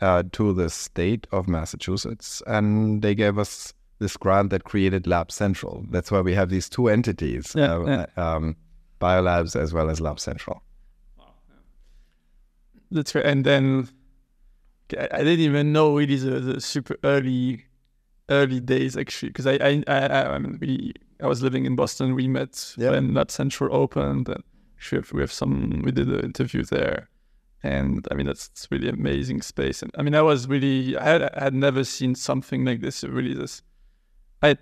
uh, 0.00 0.22
to 0.32 0.52
the 0.52 0.70
state 0.70 1.26
of 1.32 1.48
Massachusetts, 1.48 2.42
and 2.46 3.02
they 3.02 3.14
gave 3.14 3.38
us 3.38 3.72
this 3.98 4.16
grant 4.16 4.50
that 4.50 4.64
created 4.64 5.06
Lab 5.06 5.32
Central. 5.32 5.84
That's 5.90 6.10
why 6.10 6.20
we 6.20 6.34
have 6.34 6.50
these 6.50 6.68
two 6.68 6.88
entities, 6.88 7.54
Yeah, 7.56 7.76
uh, 7.76 8.06
yeah. 8.16 8.34
Um, 8.34 8.56
Biolabs 9.00 9.56
as 9.56 9.72
well 9.72 9.90
as 9.90 10.00
Lab 10.00 10.20
Central. 10.20 10.62
That's 12.90 13.14
right. 13.14 13.24
And 13.24 13.44
then 13.44 13.88
I 14.92 15.18
didn't 15.18 15.40
even 15.40 15.72
know 15.72 15.96
really 15.96 16.16
the, 16.16 16.40
the 16.40 16.60
super 16.60 16.96
early 17.02 17.64
early 18.28 18.60
days 18.60 18.96
actually 18.96 19.30
because 19.30 19.46
I 19.46 19.54
I, 19.54 19.82
I 19.88 20.34
I 20.34 20.38
mean 20.38 20.58
we 20.60 20.92
I 21.22 21.26
was 21.26 21.42
living 21.42 21.64
in 21.64 21.76
Boston. 21.76 22.14
We 22.14 22.28
met 22.28 22.74
Yeah. 22.76 22.90
when 22.90 23.14
Lab 23.14 23.30
Central 23.30 23.74
opened, 23.74 24.28
and 24.28 24.44
we 24.90 24.96
have, 24.96 25.12
we 25.12 25.20
have 25.22 25.32
some 25.32 25.82
we 25.84 25.92
did 25.92 26.08
an 26.08 26.20
interview 26.20 26.62
there. 26.64 27.08
And 27.62 28.06
I 28.10 28.14
mean 28.14 28.26
that's 28.26 28.68
really 28.70 28.88
amazing 28.88 29.42
space. 29.42 29.82
And 29.82 29.90
I 29.98 30.02
mean 30.02 30.14
I 30.14 30.22
was 30.22 30.46
really 30.46 30.96
I 30.96 31.04
had 31.04 31.22
I 31.22 31.44
had 31.44 31.54
never 31.54 31.84
seen 31.84 32.14
something 32.14 32.64
like 32.64 32.80
this. 32.80 33.02
Really 33.02 33.34
this 33.34 33.62
I 34.42 34.56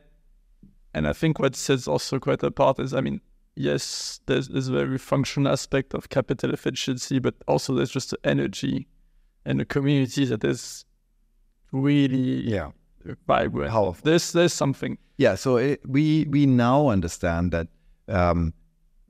and 0.95 1.07
I 1.07 1.13
think 1.13 1.39
what 1.39 1.57
sets 1.57 1.89
also 1.89 2.19
quite 2.19 2.43
apart 2.43 2.79
is 2.79 2.95
I 2.95 3.01
mean 3.01 3.21
yes, 3.57 4.21
there's 4.27 4.49
this 4.49 4.69
very 4.69 4.99
functional 4.99 5.53
aspect 5.53 5.95
of 5.95 6.09
capital 6.09 6.53
efficiency, 6.53 7.19
but 7.19 7.35
also 7.47 7.75
there's 7.75 7.91
just 7.91 8.11
the 8.11 8.19
energy 8.25 8.89
and 9.45 9.61
the 9.61 9.65
community 9.65 10.25
that 10.27 10.45
is 10.45 10.85
really 11.73 12.49
Yeah. 12.51 12.71
vibrant. 13.27 13.71
Powerful. 13.71 14.03
There's 14.05 14.33
there's 14.33 14.53
something. 14.55 14.99
Yeah, 15.19 15.37
so 15.37 15.57
it, 15.59 15.81
we 15.87 16.27
we 16.31 16.47
now 16.47 16.89
understand 16.89 17.53
that 17.53 17.69
um, 18.09 18.53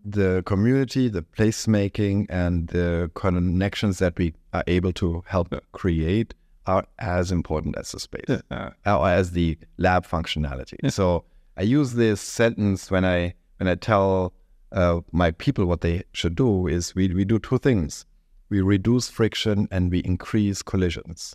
the 0.04 0.42
community, 0.44 1.08
the 1.08 1.22
placemaking, 1.22 2.26
and 2.28 2.68
the 2.68 3.10
connections 3.14 3.98
that 3.98 4.18
we 4.18 4.34
are 4.52 4.64
able 4.66 4.92
to 4.92 5.22
help 5.26 5.54
create 5.72 6.34
are 6.66 6.84
as 6.98 7.30
important 7.30 7.76
as 7.78 7.92
the 7.92 8.00
space, 8.00 8.42
Uh, 8.50 8.70
or 8.86 9.08
as 9.08 9.30
the 9.32 9.56
lab 9.78 10.06
functionality. 10.06 10.90
So 10.90 11.24
I 11.56 11.62
use 11.62 11.94
this 11.94 12.20
sentence 12.20 12.90
when 12.90 13.04
I 13.04 13.34
when 13.58 13.68
I 13.68 13.76
tell 13.76 14.32
uh, 14.72 15.00
my 15.12 15.30
people 15.30 15.64
what 15.66 15.80
they 15.80 16.02
should 16.12 16.34
do 16.34 16.66
is 16.66 16.94
we 16.94 17.08
we 17.14 17.24
do 17.24 17.38
two 17.38 17.58
things: 17.58 18.06
we 18.54 18.60
reduce 18.60 19.10
friction 19.10 19.66
and 19.72 19.90
we 19.90 19.98
increase 19.98 20.62
collisions. 20.62 21.34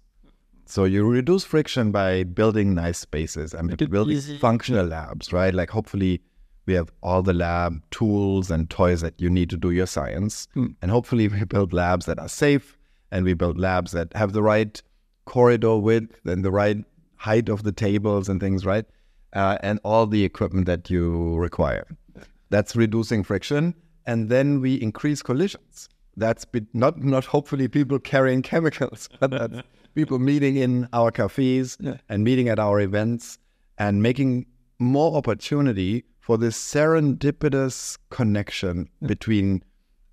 So 0.66 0.86
you 0.86 1.06
reduce 1.06 1.44
friction 1.44 1.92
by 1.92 2.24
building 2.24 2.74
nice 2.74 3.00
spaces 3.00 3.54
and 3.54 3.76
building 3.90 4.16
easy. 4.16 4.38
functional 4.38 4.86
labs, 4.86 5.34
right? 5.34 5.54
Like 5.54 5.70
hopefully 5.70 6.22
we 6.66 6.76
have 6.76 6.90
all 7.04 7.22
the 7.22 7.34
lab 7.34 7.84
tools 7.92 8.50
and 8.50 8.70
toys 8.70 9.02
that 9.02 9.20
you 9.20 9.30
need 9.30 9.50
to 9.50 9.58
do 9.58 9.72
your 9.72 9.86
science. 9.86 10.48
Hmm. 10.54 10.68
And 10.82 10.92
hopefully 10.92 11.28
we 11.36 11.44
build 11.44 11.74
labs 11.74 12.06
that 12.06 12.20
are 12.20 12.30
safe 12.30 12.78
and 13.12 13.26
we 13.26 13.34
build 13.34 13.60
labs 13.60 13.92
that 13.92 14.14
have 14.14 14.32
the 14.32 14.42
right 14.42 14.82
corridor 15.26 15.76
width 15.76 16.26
and 16.26 16.46
the 16.46 16.52
right 16.52 16.86
height 17.18 17.50
of 17.50 17.64
the 17.64 17.74
tables 17.74 18.30
and 18.30 18.40
things, 18.40 18.66
right? 18.66 18.86
Uh, 19.34 19.58
and 19.62 19.82
all 19.84 20.08
the 20.08 20.24
equipment 20.24 20.68
that 20.68 20.90
you 20.90 21.36
require. 21.36 21.86
That's 22.50 22.78
reducing 22.78 23.24
friction. 23.24 23.76
And 24.06 24.30
then 24.30 24.62
we 24.62 24.76
increase 24.76 25.22
collisions. 25.22 25.90
That's 26.18 26.46
be- 26.46 26.68
not 26.74 27.02
not 27.04 27.26
hopefully 27.26 27.68
people 27.68 28.00
carrying 28.00 28.42
chemicals, 28.42 29.10
but 29.20 29.32
that's 29.32 29.62
people 29.96 30.20
meeting 30.20 30.58
in 30.58 30.88
our 30.94 31.12
cafes 31.12 31.78
Yeah. 31.80 31.98
and 32.10 32.24
meeting 32.24 32.50
at 32.50 32.60
our 32.60 32.80
events 32.80 33.38
and 33.78 34.04
making 34.04 34.46
more 34.80 35.16
opportunity 35.16 36.06
for 36.20 36.38
this 36.38 36.58
serendipitous 36.58 37.98
connection 38.10 38.88
between 39.06 39.64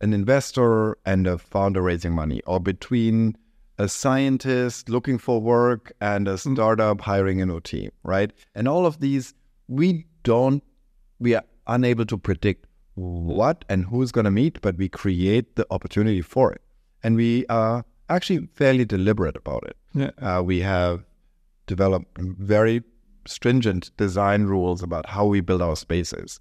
an 0.00 0.12
investor 0.12 0.96
and 1.04 1.26
a 1.26 1.38
founder 1.38 1.82
raising 1.82 2.12
money, 2.12 2.40
or 2.46 2.60
between 2.60 3.36
a 3.78 3.88
scientist 3.88 4.88
looking 4.88 5.18
for 5.18 5.40
work 5.40 5.92
and 6.00 6.28
a 6.28 6.34
mm. 6.34 6.54
startup 6.54 7.00
hiring 7.00 7.40
a 7.42 7.46
new 7.46 7.60
team, 7.60 7.90
right? 8.02 8.32
And 8.54 8.68
all 8.68 8.86
of 8.86 9.00
these, 9.00 9.34
we 9.68 10.06
don't, 10.22 10.62
we 11.18 11.34
are 11.34 11.44
unable 11.66 12.06
to 12.06 12.16
predict 12.16 12.66
what 12.96 13.64
and 13.68 13.84
who's 13.84 14.10
going 14.10 14.24
to 14.24 14.30
meet, 14.30 14.60
but 14.60 14.76
we 14.76 14.88
create 14.88 15.54
the 15.56 15.66
opportunity 15.70 16.22
for 16.22 16.52
it. 16.52 16.62
And 17.02 17.14
we 17.14 17.46
are 17.46 17.84
actually 18.08 18.48
fairly 18.54 18.84
deliberate 18.84 19.36
about 19.36 19.64
it. 19.64 19.76
Yeah. 19.94 20.10
Uh, 20.20 20.42
we 20.42 20.60
have 20.60 21.04
developed 21.66 22.18
very 22.18 22.82
stringent 23.26 23.90
design 23.96 24.44
rules 24.44 24.82
about 24.82 25.06
how 25.06 25.26
we 25.26 25.40
build 25.40 25.62
our 25.62 25.76
spaces. 25.76 26.40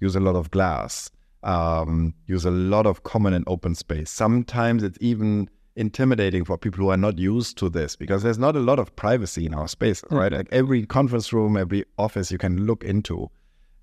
Use 0.00 0.16
a 0.16 0.20
lot 0.20 0.36
of 0.36 0.50
glass. 0.50 1.10
Um, 1.42 2.14
use 2.26 2.44
a 2.44 2.50
lot 2.50 2.86
of 2.86 3.02
common 3.02 3.32
and 3.32 3.44
open 3.46 3.74
space. 3.74 4.10
Sometimes 4.10 4.82
it's 4.82 4.98
even 5.00 5.48
intimidating 5.76 6.44
for 6.44 6.56
people 6.56 6.80
who 6.80 6.90
are 6.90 6.96
not 6.96 7.18
used 7.18 7.58
to 7.58 7.68
this 7.68 7.96
because 7.96 8.22
there's 8.22 8.38
not 8.38 8.56
a 8.56 8.60
lot 8.60 8.78
of 8.78 8.94
privacy 8.96 9.46
in 9.46 9.54
our 9.54 9.68
spaces, 9.68 10.10
right? 10.10 10.32
Like 10.32 10.48
every 10.50 10.86
conference 10.86 11.32
room, 11.32 11.56
every 11.56 11.84
office 11.98 12.32
you 12.32 12.38
can 12.38 12.66
look 12.66 12.82
into, 12.82 13.30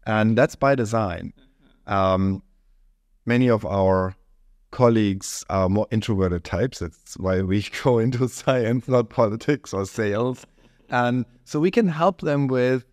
and 0.05 0.37
that's 0.37 0.55
by 0.55 0.75
design. 0.75 1.33
Um, 1.87 2.43
many 3.25 3.49
of 3.49 3.65
our 3.65 4.15
colleagues 4.71 5.45
are 5.49 5.69
more 5.69 5.87
introverted 5.91 6.43
types. 6.43 6.79
That's 6.79 7.17
why 7.17 7.41
we 7.41 7.65
go 7.83 7.99
into 7.99 8.27
science, 8.27 8.87
not 8.87 9.09
politics 9.09 9.73
or 9.73 9.85
sales. 9.85 10.45
And 10.89 11.25
so 11.45 11.59
we 11.59 11.71
can 11.71 11.87
help 11.87 12.21
them 12.21 12.47
with 12.47 12.85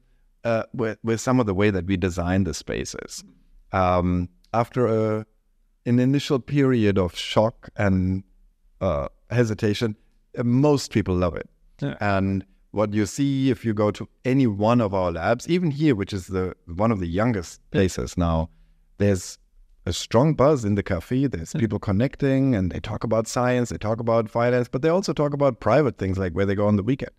uh, 0.44 0.62
with, 0.72 0.98
with 1.02 1.20
some 1.20 1.38
of 1.38 1.46
the 1.46 1.52
way 1.52 1.70
that 1.70 1.84
we 1.86 1.98
design 1.98 2.44
the 2.44 2.54
spaces. 2.54 3.22
Um, 3.72 4.28
after 4.54 4.86
a 4.86 5.26
an 5.86 5.98
initial 5.98 6.38
period 6.38 6.98
of 6.98 7.16
shock 7.16 7.70
and 7.76 8.22
uh, 8.80 9.08
hesitation, 9.30 9.96
uh, 10.38 10.44
most 10.44 10.92
people 10.92 11.14
love 11.14 11.34
it. 11.34 11.48
Yeah. 11.80 11.96
And 12.00 12.44
what 12.72 12.92
you 12.92 13.06
see 13.06 13.50
if 13.50 13.64
you 13.64 13.74
go 13.74 13.90
to 13.90 14.08
any 14.24 14.46
one 14.46 14.80
of 14.80 14.94
our 14.94 15.10
labs, 15.10 15.48
even 15.48 15.70
here, 15.70 15.94
which 15.94 16.12
is 16.12 16.28
the 16.28 16.54
one 16.66 16.92
of 16.92 17.00
the 17.00 17.06
youngest 17.06 17.60
places 17.70 18.16
now, 18.16 18.50
there's 19.00 19.38
a 19.86 19.92
strong 19.92 20.34
buzz 20.34 20.64
in 20.64 20.74
the 20.74 20.82
cafe. 20.82 21.26
There's 21.26 21.52
hmm. 21.52 21.58
people 21.58 21.78
connecting 21.78 22.54
and 22.54 22.70
they 22.70 22.80
talk 22.80 23.02
about 23.02 23.26
science, 23.26 23.70
they 23.70 23.78
talk 23.78 23.98
about 23.98 24.30
finance, 24.30 24.68
but 24.68 24.82
they 24.82 24.88
also 24.90 25.12
talk 25.12 25.32
about 25.32 25.58
private 25.60 25.98
things 25.98 26.18
like 26.18 26.32
where 26.34 26.46
they 26.46 26.54
go 26.54 26.66
on 26.66 26.76
the 26.76 26.82
weekend. 26.82 27.12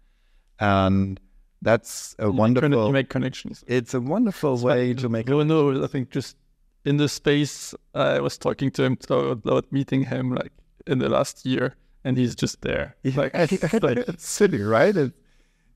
And 0.59 1.19
that's 1.61 2.15
a 2.19 2.25
You 2.25 2.31
make 2.31 2.39
wonderful. 2.39 2.87
You 2.87 2.93
make 2.93 3.09
connections. 3.09 3.63
it's 3.67 3.93
a 3.93 3.99
wonderful 3.99 4.57
way 4.57 4.93
to 4.93 5.09
make. 5.09 5.27
No, 5.27 5.43
no. 5.43 5.83
I 5.83 5.87
think 5.87 6.11
just 6.11 6.37
in 6.85 6.97
the 6.97 7.09
space, 7.09 7.75
I 7.93 8.19
was 8.19 8.37
talking 8.37 8.71
to 8.71 8.83
him 8.83 8.97
about, 9.09 9.71
meeting 9.71 10.03
him 10.03 10.33
like 10.33 10.51
in 10.87 10.99
the 10.99 11.09
last 11.09 11.45
year, 11.45 11.75
and 12.03 12.17
he's 12.17 12.35
just 12.35 12.61
there. 12.61 12.95
Like, 13.03 13.33
like 13.83 13.97
it's 14.11 14.27
silly, 14.27 14.61
right? 14.61 14.95
It, 14.95 15.13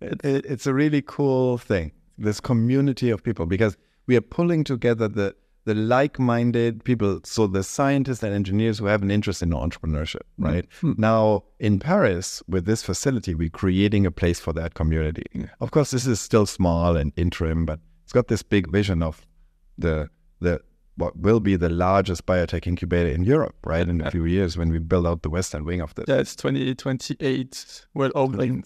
it- 0.01 0.45
it's 0.45 0.67
a 0.67 0.73
really 0.73 1.01
cool 1.01 1.57
thing. 1.57 1.91
This 2.17 2.39
community 2.39 3.09
of 3.09 3.23
people 3.23 3.45
because 3.45 3.75
we 4.07 4.15
are 4.15 4.21
pulling 4.21 4.63
together 4.63 5.07
the 5.07 5.35
the 5.65 5.75
like-minded 5.75 6.83
people. 6.83 7.19
So 7.23 7.47
the 7.47 7.63
scientists 7.63 8.23
and 8.23 8.33
engineers 8.33 8.79
who 8.79 8.85
have 8.85 9.01
an 9.01 9.11
interest 9.11 9.41
in 9.43 9.49
entrepreneurship, 9.49 10.21
hmm. 10.37 10.45
right? 10.45 10.65
Hmm. 10.79 10.93
Now 10.97 11.43
in 11.59 11.79
Paris, 11.79 12.41
with 12.47 12.65
this 12.65 12.81
facility, 12.81 13.35
we're 13.35 13.49
creating 13.49 14.05
a 14.05 14.11
place 14.11 14.39
for 14.39 14.53
that 14.53 14.75
community. 14.75 15.25
Of 15.59 15.71
course, 15.71 15.91
this 15.91 16.07
is 16.07 16.21
still 16.21 16.45
small 16.45 16.95
and 16.95 17.11
interim, 17.17 17.65
but 17.65 17.79
it's 18.03 18.13
got 18.13 18.27
this 18.27 18.43
big 18.43 18.71
vision 18.71 19.03
of 19.03 19.25
the 19.77 20.09
the 20.39 20.61
what 20.97 21.17
will 21.17 21.41
be 21.41 21.57
the 21.57 21.69
largest 21.69 22.25
biotech 22.25 22.65
incubator 22.65 23.09
in 23.09 23.23
Europe, 23.23 23.55
right? 23.65 23.87
In 23.87 23.99
a 23.99 24.11
few 24.11 24.23
years 24.25 24.57
when 24.57 24.69
we 24.69 24.79
build 24.79 25.05
out 25.05 25.23
the 25.23 25.29
western 25.29 25.65
wing 25.65 25.81
of 25.81 25.93
this. 25.95 26.05
yeah, 26.07 26.19
it's 26.19 26.37
2028. 26.37 27.85
Well, 27.93 28.11
opening 28.15 28.63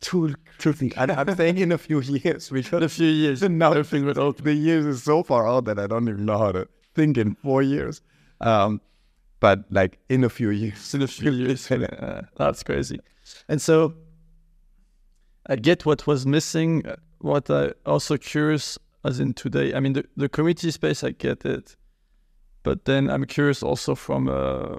too 0.00 0.34
truthfully. 0.58 0.92
And 0.96 1.10
I'm 1.10 1.34
saying 1.36 1.58
in 1.58 1.72
a 1.72 1.78
few 1.78 2.00
years. 2.00 2.50
We 2.50 2.64
in 2.72 2.82
a 2.82 2.88
few 2.88 3.08
years. 3.08 3.42
now 3.42 3.72
everything 3.72 4.04
will 4.04 4.18
open. 4.20 4.44
the 4.44 4.54
years 4.54 4.84
is 4.86 5.02
so 5.02 5.22
far 5.22 5.48
out 5.48 5.64
that 5.66 5.78
I 5.78 5.86
don't 5.86 6.08
even 6.08 6.24
know 6.24 6.38
how 6.38 6.52
to 6.52 6.68
think 6.94 7.18
in 7.18 7.34
four 7.36 7.62
years. 7.62 8.00
Um, 8.40 8.80
but 9.40 9.64
like 9.70 9.98
in 10.08 10.24
a 10.24 10.28
few 10.28 10.50
years. 10.50 10.94
in 10.94 11.02
a 11.02 11.06
few 11.06 11.32
years. 11.32 11.70
Uh, 11.70 12.22
that's 12.36 12.62
crazy. 12.62 12.98
And 13.48 13.60
so 13.60 13.94
I 15.46 15.56
get 15.56 15.86
what 15.86 16.06
was 16.06 16.26
missing. 16.26 16.84
What 17.18 17.50
I 17.50 17.72
also 17.84 18.16
curious 18.16 18.78
as 19.04 19.20
in 19.20 19.32
today, 19.32 19.74
I 19.74 19.80
mean, 19.80 19.92
the, 19.92 20.04
the 20.16 20.28
community 20.28 20.70
space, 20.70 21.02
I 21.04 21.10
get 21.10 21.44
it. 21.44 21.76
But 22.62 22.84
then 22.84 23.08
I'm 23.08 23.24
curious 23.24 23.62
also 23.62 23.94
from 23.94 24.28
uh, 24.28 24.78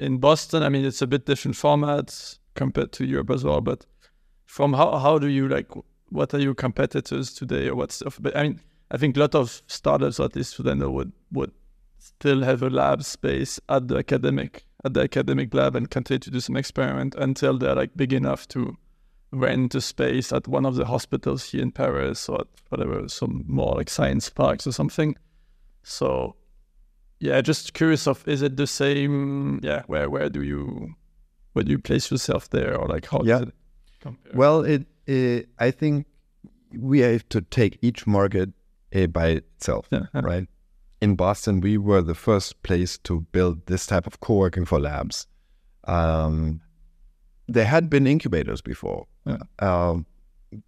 in 0.00 0.18
Boston, 0.18 0.62
I 0.62 0.68
mean, 0.68 0.84
it's 0.84 1.02
a 1.02 1.06
bit 1.06 1.26
different 1.26 1.56
formats 1.56 2.38
compared 2.56 2.92
to 2.92 3.06
Europe 3.06 3.30
as 3.30 3.44
well. 3.44 3.60
But 3.60 3.86
from 4.44 4.72
how, 4.72 4.98
how 4.98 5.18
do 5.18 5.28
you 5.28 5.48
like, 5.48 5.68
what 6.08 6.34
are 6.34 6.40
your 6.40 6.54
competitors 6.54 7.32
today 7.32 7.68
or 7.68 7.76
what 7.76 7.92
stuff? 7.92 8.18
But 8.20 8.36
I 8.36 8.42
mean, 8.44 8.60
I 8.90 8.96
think 8.96 9.16
a 9.16 9.20
lot 9.20 9.34
of 9.34 9.62
startups, 9.66 10.18
at 10.18 10.34
least 10.34 10.62
then, 10.62 10.92
would, 10.92 11.12
would 11.32 11.52
still 11.98 12.42
have 12.42 12.62
a 12.62 12.70
lab 12.70 13.04
space 13.04 13.60
at 13.68 13.88
the 13.88 13.98
academic 13.98 14.64
at 14.84 14.94
the 14.94 15.00
academic 15.00 15.52
lab 15.52 15.74
and 15.74 15.90
continue 15.90 16.20
to 16.20 16.30
do 16.30 16.38
some 16.38 16.56
experiment 16.56 17.14
until 17.16 17.58
they're 17.58 17.74
like 17.74 17.96
big 17.96 18.12
enough 18.12 18.46
to 18.46 18.76
rent 19.32 19.74
a 19.74 19.80
space 19.80 20.32
at 20.32 20.46
one 20.46 20.64
of 20.64 20.76
the 20.76 20.84
hospitals 20.84 21.50
here 21.50 21.62
in 21.62 21.72
Paris 21.72 22.28
or 22.28 22.42
at 22.42 22.46
whatever, 22.68 23.08
some 23.08 23.44
more 23.48 23.74
like 23.74 23.90
science 23.90 24.30
parks 24.30 24.66
or 24.66 24.72
something. 24.72 25.16
So 25.82 26.36
yeah, 27.18 27.40
just 27.40 27.74
curious 27.74 28.06
of 28.06 28.26
is 28.28 28.42
it 28.42 28.56
the 28.56 28.66
same? 28.66 29.60
Yeah, 29.62 29.82
where 29.86 30.08
where 30.08 30.28
do 30.28 30.42
you 30.42 30.94
where 31.56 31.64
do 31.64 31.70
you 31.72 31.78
place 31.78 32.10
yourself 32.10 32.50
there 32.50 32.76
or 32.76 32.86
like 32.86 33.06
how 33.06 33.22
Yeah. 33.24 33.38
does 33.38 33.48
it 33.48 33.54
compare? 34.00 34.32
Well, 34.34 34.60
it, 34.60 34.86
it 35.06 35.48
I 35.58 35.70
think 35.70 36.06
we 36.78 36.98
have 37.00 37.26
to 37.30 37.40
take 37.40 37.78
each 37.80 38.06
market 38.06 38.50
uh, 38.94 39.06
by 39.06 39.28
itself, 39.28 39.88
Yeah, 39.90 40.02
yeah. 40.14 40.20
right? 40.20 40.46
In 41.00 41.16
Boston, 41.16 41.60
we 41.62 41.78
were 41.78 42.02
the 42.02 42.14
first 42.14 42.62
place 42.62 42.98
to 42.98 43.20
build 43.32 43.64
this 43.66 43.86
type 43.86 44.06
of 44.06 44.20
co-working 44.20 44.66
for 44.66 44.78
labs. 44.78 45.26
Um, 45.84 46.60
there 47.48 47.64
had 47.64 47.88
been 47.88 48.06
incubators 48.06 48.60
before, 48.60 49.06
Yeah. 49.24 49.38
um, 49.60 50.04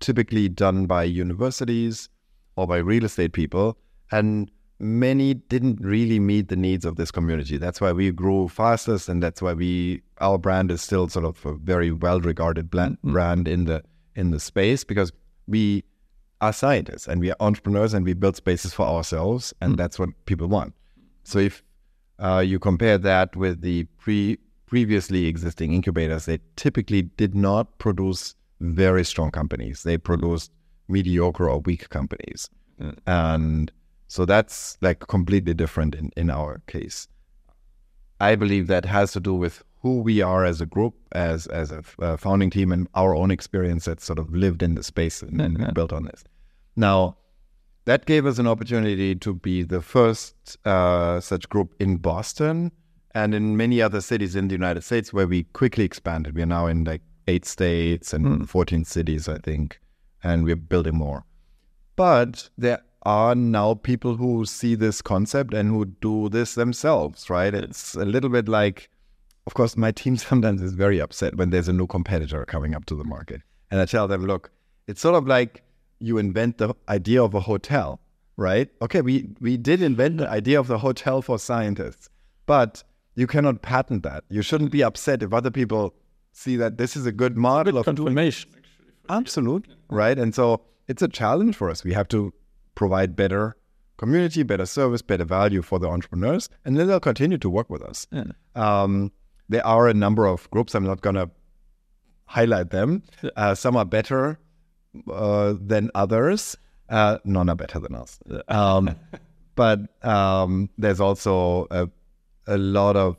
typically 0.01 0.49
done 0.49 0.87
by 0.87 1.05
universities 1.05 2.09
or 2.57 2.67
by 2.67 2.79
real 2.79 3.05
estate 3.05 3.33
people, 3.33 3.77
and 4.11 4.51
many 4.81 5.35
didn't 5.35 5.81
really 5.81 6.21
meet 6.21 6.49
the 6.49 6.57
needs 6.57 6.85
of 6.85 6.97
this 6.97 7.11
community. 7.11 7.57
That's 7.57 7.81
why 7.81 7.93
we 7.93 8.11
grew 8.11 8.49
fastest, 8.49 9.09
and 9.09 9.23
that's 9.23 9.43
why 9.43 9.53
we 9.55 10.03
our 10.21 10.39
brand 10.39 10.71
is 10.71 10.83
still 10.83 11.09
sort 11.09 11.25
of 11.25 11.45
a 11.45 11.55
very 11.55 11.91
well 11.91 12.21
regarded 12.21 12.71
brand, 12.71 12.99
mm-hmm. 12.99 13.13
brand 13.13 13.49
in 13.49 13.65
the 13.65 13.83
in 14.15 14.31
the 14.31 14.41
space 14.41 14.85
because 14.85 15.13
we 15.47 15.85
are 16.41 16.53
scientists 16.53 17.09
and 17.09 17.21
we 17.21 17.31
are 17.31 17.37
entrepreneurs 17.41 17.95
and 17.95 18.05
we 18.05 18.15
build 18.15 18.37
spaces 18.37 18.73
for 18.73 18.87
ourselves, 18.87 19.53
and 19.61 19.75
mm. 19.75 19.77
that's 19.77 19.99
what 19.99 20.11
people 20.27 20.47
want. 20.47 20.75
So 21.25 21.39
if 21.39 21.63
uh, 22.19 22.43
you 22.45 22.59
compare 22.59 22.99
that 22.99 23.37
with 23.37 23.61
the 23.61 23.85
pre 23.99 24.39
previously 24.67 25.27
existing 25.27 25.73
incubators, 25.73 26.27
they 26.27 26.39
typically 26.57 27.03
did 27.03 27.35
not 27.35 27.79
produce 27.79 28.35
very 28.61 29.05
strong 29.05 29.31
companies. 29.31 29.83
They 29.83 29.97
produced 29.97 30.53
mediocre 30.89 31.49
or 31.49 31.61
weak 31.61 31.89
companies, 31.89 32.49
mm. 32.81 32.97
and 33.07 33.73
so 34.09 34.25
that's 34.25 34.77
like 34.81 35.01
completely 35.07 35.55
different 35.55 35.95
in, 35.95 36.11
in 36.17 36.31
our 36.31 36.61
case. 36.67 37.09
I 38.21 38.35
believe 38.35 38.67
that 38.67 38.85
has 38.87 39.13
to 39.13 39.21
do 39.21 39.35
with 39.35 39.63
who 39.81 40.01
we 40.01 40.23
are 40.23 40.45
as 40.45 40.61
a 40.61 40.67
group, 40.67 40.95
as 41.13 41.47
as 41.47 41.71
a 41.71 41.85
uh, 42.01 42.17
founding 42.17 42.51
team, 42.51 42.73
and 42.73 42.89
our 42.95 43.15
own 43.15 43.31
experience 43.31 43.85
that 43.85 44.01
sort 44.01 44.19
of 44.19 44.35
lived 44.35 44.63
in 44.63 44.75
the 44.75 44.83
space 44.83 45.23
and, 45.23 45.41
and 45.41 45.75
built 45.75 45.93
on 45.93 46.05
this. 46.05 46.25
Now, 46.75 47.17
that 47.85 48.07
gave 48.07 48.27
us 48.27 48.39
an 48.39 48.47
opportunity 48.47 49.15
to 49.15 49.35
be 49.35 49.63
the 49.63 49.81
first 49.81 50.57
uh, 50.65 51.21
such 51.21 51.49
group 51.49 51.75
in 51.79 51.99
Boston 51.99 52.73
and 53.15 53.35
in 53.35 53.57
many 53.57 53.81
other 53.81 54.01
cities 54.01 54.35
in 54.35 54.49
the 54.49 54.55
United 54.55 54.83
States 54.83 55.13
where 55.13 55.27
we 55.27 55.45
quickly 55.45 55.85
expanded. 55.85 56.35
We 56.35 56.43
are 56.43 56.47
now 56.47 56.67
in 56.67 56.85
like 56.85 57.03
eight 57.27 57.45
states 57.45 58.13
and 58.13 58.49
14 58.49 58.85
cities, 58.85 59.29
I 59.29 59.39
think, 59.39 59.81
and 60.23 60.45
we're 60.45 60.57
building 60.57 60.97
more. 60.97 61.25
But 61.97 62.49
there 62.59 62.81
are 63.09 63.35
now 63.35 63.73
people 63.73 64.17
who 64.17 64.45
see 64.45 64.75
this 64.75 65.01
concept 65.01 65.55
and 65.55 65.71
who 65.71 65.87
do 65.87 66.29
this 66.29 66.55
themselves, 66.57 67.31
right? 67.31 67.55
It's 67.55 67.95
a 67.95 68.05
little 68.05 68.29
bit 68.29 68.49
like, 68.49 68.91
of 69.47 69.55
course, 69.55 69.79
my 69.79 69.93
team 69.93 70.17
sometimes 70.29 70.61
is 70.61 70.75
very 70.75 71.01
upset 71.01 71.35
when 71.37 71.49
there's 71.49 71.69
a 71.69 71.73
new 71.73 71.87
competitor 71.87 72.45
coming 72.45 72.75
up 72.75 72.85
to 72.85 72.95
the 72.95 73.05
market. 73.05 73.41
And 73.71 73.81
I 73.81 73.87
tell 73.87 74.09
them, 74.09 74.27
look, 74.27 74.51
it's 74.87 75.01
sort 75.01 75.15
of 75.15 75.27
like 75.27 75.63
you 76.01 76.19
invent 76.19 76.59
the 76.59 76.75
idea 76.91 77.23
of 77.23 77.33
a 77.33 77.41
hotel, 77.41 77.99
right? 78.37 78.69
Okay, 78.83 79.01
we, 79.01 79.31
we 79.41 79.57
did 79.57 79.81
invent 79.81 80.19
the 80.19 80.29
idea 80.29 80.61
of 80.61 80.67
the 80.67 80.77
hotel 80.77 81.23
for 81.23 81.39
scientists, 81.39 82.11
but 82.45 82.85
you 83.15 83.27
cannot 83.27 83.63
patent 83.63 84.03
that. 84.03 84.25
You 84.29 84.43
shouldn't 84.43 84.71
be 84.71 84.83
upset 84.83 85.23
if 85.23 85.33
other 85.33 85.51
people 85.51 85.95
see 86.33 86.57
that 86.57 86.77
this 86.77 86.95
is 86.95 87.07
a 87.07 87.13
good 87.13 87.39
model 87.39 87.79
of 87.79 87.87
doing 87.87 87.97
confirmation. 87.97 88.51
Absolutely. 89.09 89.77
Right. 89.89 90.19
And 90.19 90.35
so 90.35 90.61
it's 90.89 91.01
a 91.01 91.09
challenge 91.09 91.57
for 91.57 91.71
us. 91.71 91.85
We 91.85 91.95
have 91.95 92.09
to 92.09 92.35
provide 92.79 93.17
better 93.17 93.57
community, 93.97 94.45
better 94.45 94.65
service, 94.65 95.03
better 95.03 95.25
value 95.25 95.63
for 95.63 95.81
the 95.81 95.89
entrepreneurs, 95.89 96.49
and 96.65 96.79
then 96.79 96.87
they'll 96.87 97.01
continue 97.01 97.37
to 97.37 97.51
work 97.51 97.69
with 97.69 97.83
us. 97.83 98.07
Yeah. 98.13 98.31
Um, 98.55 99.11
there 99.49 99.67
are 99.67 99.89
a 99.89 99.95
number 99.95 100.27
of 100.27 100.49
groups. 100.53 100.77
I'm 100.77 100.85
not 100.85 101.01
going 101.01 101.17
to 101.17 101.29
highlight 102.27 102.71
them. 102.71 103.03
Yeah. 103.21 103.31
Uh, 103.37 103.55
some 103.57 103.77
are 103.77 103.85
better 103.85 104.39
uh, 105.13 105.55
than 105.61 105.91
others. 105.97 106.57
Uh, 106.89 107.19
none 107.25 107.49
are 107.51 107.57
better 107.57 107.81
than 107.81 107.97
us. 107.97 108.21
Um, 108.47 108.95
but 109.57 109.81
um, 110.05 110.71
there's 110.79 111.01
also 111.01 111.67
a, 111.73 111.89
a 112.47 112.59
lot 112.59 112.95
of 112.95 113.17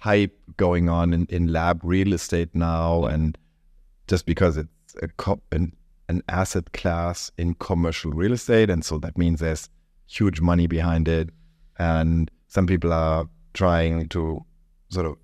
hype 0.00 0.36
going 0.56 0.88
on 0.88 1.12
in, 1.12 1.26
in 1.28 1.52
lab 1.52 1.80
real 1.84 2.14
estate 2.14 2.54
now, 2.54 3.04
and 3.04 3.36
just 4.06 4.24
because 4.24 4.56
it's 4.56 4.94
a 5.02 5.08
co- 5.08 5.42
an, 5.52 5.76
an 6.12 6.22
asset 6.28 6.72
class 6.72 7.30
in 7.38 7.54
commercial 7.54 8.12
real 8.12 8.32
estate, 8.32 8.70
and 8.70 8.84
so 8.84 8.98
that 8.98 9.16
means 9.16 9.40
there's 9.40 9.68
huge 10.06 10.40
money 10.40 10.66
behind 10.66 11.08
it, 11.08 11.30
and 11.78 12.30
some 12.48 12.66
people 12.66 12.92
are 12.92 13.28
trying 13.54 14.08
to 14.08 14.44
sort 14.88 15.06
of 15.06 15.16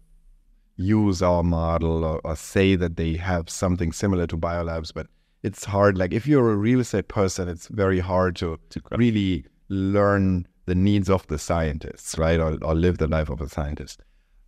use 0.77 1.23
our 1.23 1.43
model 1.43 2.05
or, 2.05 2.21
or 2.25 2.37
say 2.37 2.77
that 2.77 2.97
they 2.97 3.15
have 3.17 3.51
something 3.51 3.93
similar 3.93 4.27
to 4.27 4.37
biolabs, 4.37 4.93
but 4.95 5.07
it's 5.43 5.65
hard. 5.65 5.99
Like 5.99 6.13
if 6.13 6.27
you're 6.27 6.53
a 6.53 6.57
real 6.57 6.81
estate 6.81 7.09
person, 7.09 7.49
it's 7.49 7.69
very 7.69 8.01
hard 8.01 8.37
to, 8.37 8.59
To 8.71 8.81
really 8.93 9.45
learn 9.69 10.47
the 10.67 10.75
needs 10.75 11.11
of 11.11 11.27
the 11.27 11.39
scientists, 11.39 12.17
right, 12.19 12.41
or, 12.41 12.59
or 12.63 12.75
live 12.75 12.99
the 12.99 13.09
life 13.09 13.29
of 13.29 13.41
a 13.41 13.49
scientist. 13.49 14.01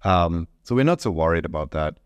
Um, 0.04 0.48
so 0.62 0.74
we're 0.74 0.84
not 0.84 1.00
so 1.00 1.10
worried 1.10 1.44
about 1.44 1.72
that. 1.72 1.98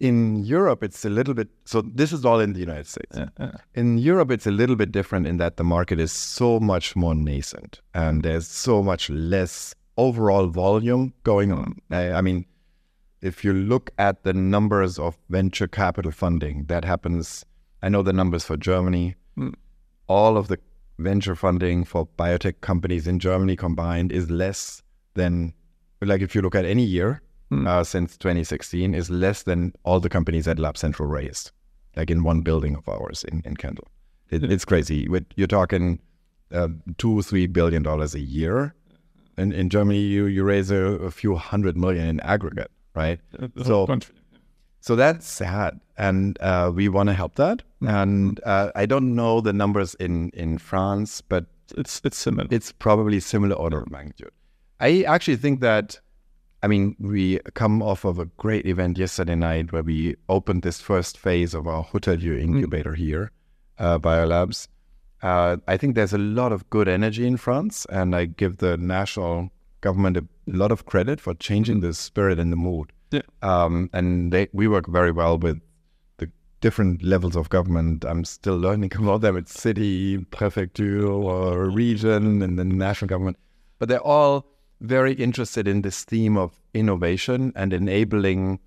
In 0.00 0.44
Europe, 0.44 0.82
it's 0.82 1.04
a 1.04 1.10
little 1.10 1.34
bit. 1.34 1.48
So 1.66 1.82
this 1.82 2.10
is 2.10 2.24
all 2.24 2.40
in 2.40 2.54
the 2.54 2.60
United 2.60 2.86
States. 2.86 3.16
Yeah, 3.16 3.28
yeah. 3.38 3.52
In 3.74 3.98
Europe, 3.98 4.30
it's 4.30 4.46
a 4.46 4.50
little 4.50 4.74
bit 4.74 4.90
different 4.90 5.26
in 5.26 5.36
that 5.36 5.58
the 5.58 5.64
market 5.64 6.00
is 6.00 6.10
so 6.10 6.58
much 6.58 6.96
more 6.96 7.14
nascent 7.14 7.82
and 7.94 8.22
there's 8.22 8.48
so 8.48 8.82
much 8.82 9.10
less 9.10 9.74
overall 9.98 10.46
volume 10.46 11.12
going 11.22 11.52
on. 11.52 11.76
I, 11.90 12.12
I 12.12 12.20
mean, 12.22 12.46
if 13.20 13.44
you 13.44 13.52
look 13.52 13.90
at 13.98 14.24
the 14.24 14.32
numbers 14.32 14.98
of 14.98 15.18
venture 15.28 15.68
capital 15.68 16.10
funding 16.10 16.64
that 16.68 16.86
happens, 16.86 17.44
I 17.82 17.90
know 17.90 18.02
the 18.02 18.14
numbers 18.14 18.44
for 18.44 18.56
Germany. 18.56 19.16
Mm. 19.36 19.54
All 20.06 20.38
of 20.38 20.48
the 20.48 20.58
venture 20.98 21.36
funding 21.36 21.84
for 21.84 22.06
biotech 22.18 22.62
companies 22.62 23.06
in 23.06 23.18
Germany 23.18 23.56
combined 23.56 24.12
is 24.12 24.30
less 24.30 24.82
than, 25.14 25.52
like, 26.00 26.22
if 26.22 26.34
you 26.34 26.40
look 26.40 26.54
at 26.54 26.64
any 26.64 26.84
year 26.84 27.20
Mm. 27.50 27.66
uh, 27.66 27.82
since 27.84 28.16
2016, 28.16 28.94
is 28.94 29.10
less 29.10 29.42
than 29.42 29.72
all 29.82 29.98
the 30.00 30.08
companies 30.08 30.44
that 30.44 30.58
Lab 30.58 30.76
Central 30.78 31.08
raised, 31.08 31.50
like 31.96 32.08
in 32.10 32.22
one 32.22 32.42
building 32.42 32.76
of 32.76 32.88
ours 32.88 33.24
in, 33.24 33.42
in 33.44 33.56
Kendall. 33.56 33.88
It, 34.30 34.44
It's 34.44 34.64
crazy. 34.64 35.08
With- 35.08 35.26
You're 35.36 35.48
talking 35.48 35.98
uh, 36.52 36.68
two, 36.98 37.22
three 37.22 37.46
billion 37.48 37.82
dollars 37.82 38.14
a 38.14 38.20
year. 38.20 38.74
And 39.36 39.52
in 39.52 39.68
Germany, 39.70 39.98
you, 40.00 40.26
you 40.26 40.44
raise 40.44 40.70
a, 40.70 40.76
a 40.76 41.10
few 41.10 41.34
hundred 41.34 41.76
million 41.76 42.06
in 42.06 42.20
aggregate, 42.20 42.70
right? 42.94 43.18
So- 43.64 43.86
country. 43.86 44.14
So 44.82 44.96
that's 44.96 45.26
sad, 45.28 45.78
and 45.98 46.38
uh, 46.40 46.72
we 46.74 46.88
want 46.88 47.08
to 47.10 47.12
help 47.12 47.34
that. 47.34 47.62
And 47.86 48.40
uh, 48.46 48.70
I 48.74 48.86
don't 48.86 49.14
know 49.14 49.42
the 49.42 49.52
numbers 49.52 49.94
in 49.96 50.30
in 50.30 50.56
France, 50.56 51.20
but 51.20 51.44
It's 51.76 52.00
it's 52.02 52.16
similar. 52.16 52.48
it's 52.50 52.72
probably 52.72 53.20
similar 53.20 53.56
order 53.56 53.82
of 53.82 53.90
magnitude. 53.90 54.30
I 54.80 55.02
actually 55.02 55.36
think 55.36 55.60
that, 55.60 56.00
I 56.62 56.68
mean, 56.68 56.94
we 56.98 57.38
come 57.54 57.82
off 57.82 58.04
of 58.04 58.18
a 58.18 58.26
great 58.26 58.66
event 58.66 58.98
yesterday 58.98 59.34
night 59.34 59.72
where 59.72 59.82
we 59.82 60.16
opened 60.28 60.62
this 60.62 60.80
first 60.80 61.16
phase 61.16 61.54
of 61.54 61.66
our 61.66 61.82
Hotel 61.82 62.16
Dieu 62.16 62.36
incubator 62.36 62.94
here, 62.94 63.32
uh, 63.78 63.98
Biolabs. 63.98 64.68
Uh, 65.22 65.56
I 65.66 65.76
think 65.76 65.94
there's 65.94 66.12
a 66.12 66.18
lot 66.18 66.52
of 66.52 66.68
good 66.70 66.86
energy 66.88 67.26
in 67.26 67.38
France, 67.38 67.86
and 67.90 68.14
I 68.14 68.26
give 68.26 68.58
the 68.58 68.76
national 68.76 69.50
government 69.80 70.18
a 70.18 70.24
lot 70.46 70.70
of 70.70 70.84
credit 70.84 71.20
for 71.20 71.34
changing 71.34 71.80
the 71.80 71.94
spirit 71.94 72.38
and 72.38 72.52
the 72.52 72.56
mood. 72.56 72.92
Yeah. 73.10 73.22
Um, 73.42 73.88
and 73.92 74.32
they, 74.32 74.48
we 74.52 74.68
work 74.68 74.86
very 74.86 75.12
well 75.12 75.38
with 75.38 75.60
the 76.18 76.30
different 76.60 77.02
levels 77.02 77.36
of 77.36 77.48
government. 77.48 78.04
I'm 78.04 78.24
still 78.24 78.56
learning 78.56 78.92
about 78.98 79.22
them. 79.22 79.36
It's 79.36 79.58
city, 79.58 80.18
prefecture, 80.26 81.06
or 81.06 81.70
region, 81.70 82.42
and 82.42 82.58
then 82.58 82.68
national 82.76 83.08
government. 83.08 83.38
But 83.78 83.88
they're 83.88 84.06
all 84.06 84.46
very 84.80 85.12
interested 85.12 85.68
in 85.68 85.82
this 85.82 86.04
theme 86.04 86.36
of 86.36 86.60
innovation 86.74 87.52
and 87.54 87.72
enabling 87.72 88.60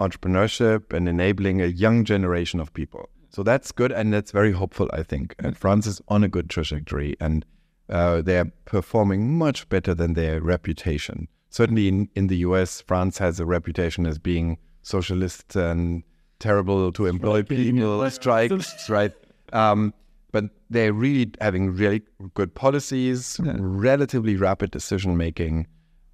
entrepreneurship 0.00 0.92
and 0.92 1.08
enabling 1.08 1.62
a 1.62 1.66
young 1.66 2.04
generation 2.04 2.60
of 2.60 2.72
people. 2.74 3.08
So 3.30 3.42
that's 3.42 3.72
good, 3.72 3.92
and 3.92 4.12
that's 4.12 4.30
very 4.30 4.52
hopeful, 4.52 4.88
I 4.92 5.02
think. 5.02 5.34
And 5.38 5.56
France 5.56 5.86
is 5.86 6.00
on 6.08 6.24
a 6.24 6.28
good 6.28 6.48
trajectory, 6.48 7.16
and 7.20 7.44
uh, 7.88 8.22
they're 8.22 8.50
performing 8.64 9.36
much 9.36 9.68
better 9.68 9.94
than 9.94 10.14
their 10.14 10.40
reputation. 10.40 11.28
Certainly 11.50 11.88
in, 11.88 12.08
in 12.14 12.26
the 12.28 12.38
US, 12.38 12.80
France 12.80 13.18
has 13.18 13.40
a 13.40 13.46
reputation 13.46 14.06
as 14.06 14.18
being 14.18 14.58
socialist 14.82 15.56
and 15.56 16.02
terrible 16.38 16.92
to 16.92 17.06
employ 17.06 17.42
people, 17.42 18.10
strikes, 18.10 18.88
right? 18.90 19.12
Um, 19.52 19.94
but 20.32 20.44
they're 20.70 20.92
really 20.92 21.30
having 21.40 21.72
really 21.72 22.02
good 22.34 22.54
policies, 22.54 23.40
Yeah. 23.42 23.56
relatively 23.58 24.36
rapid 24.36 24.70
decision 24.70 25.16
making, 25.16 25.66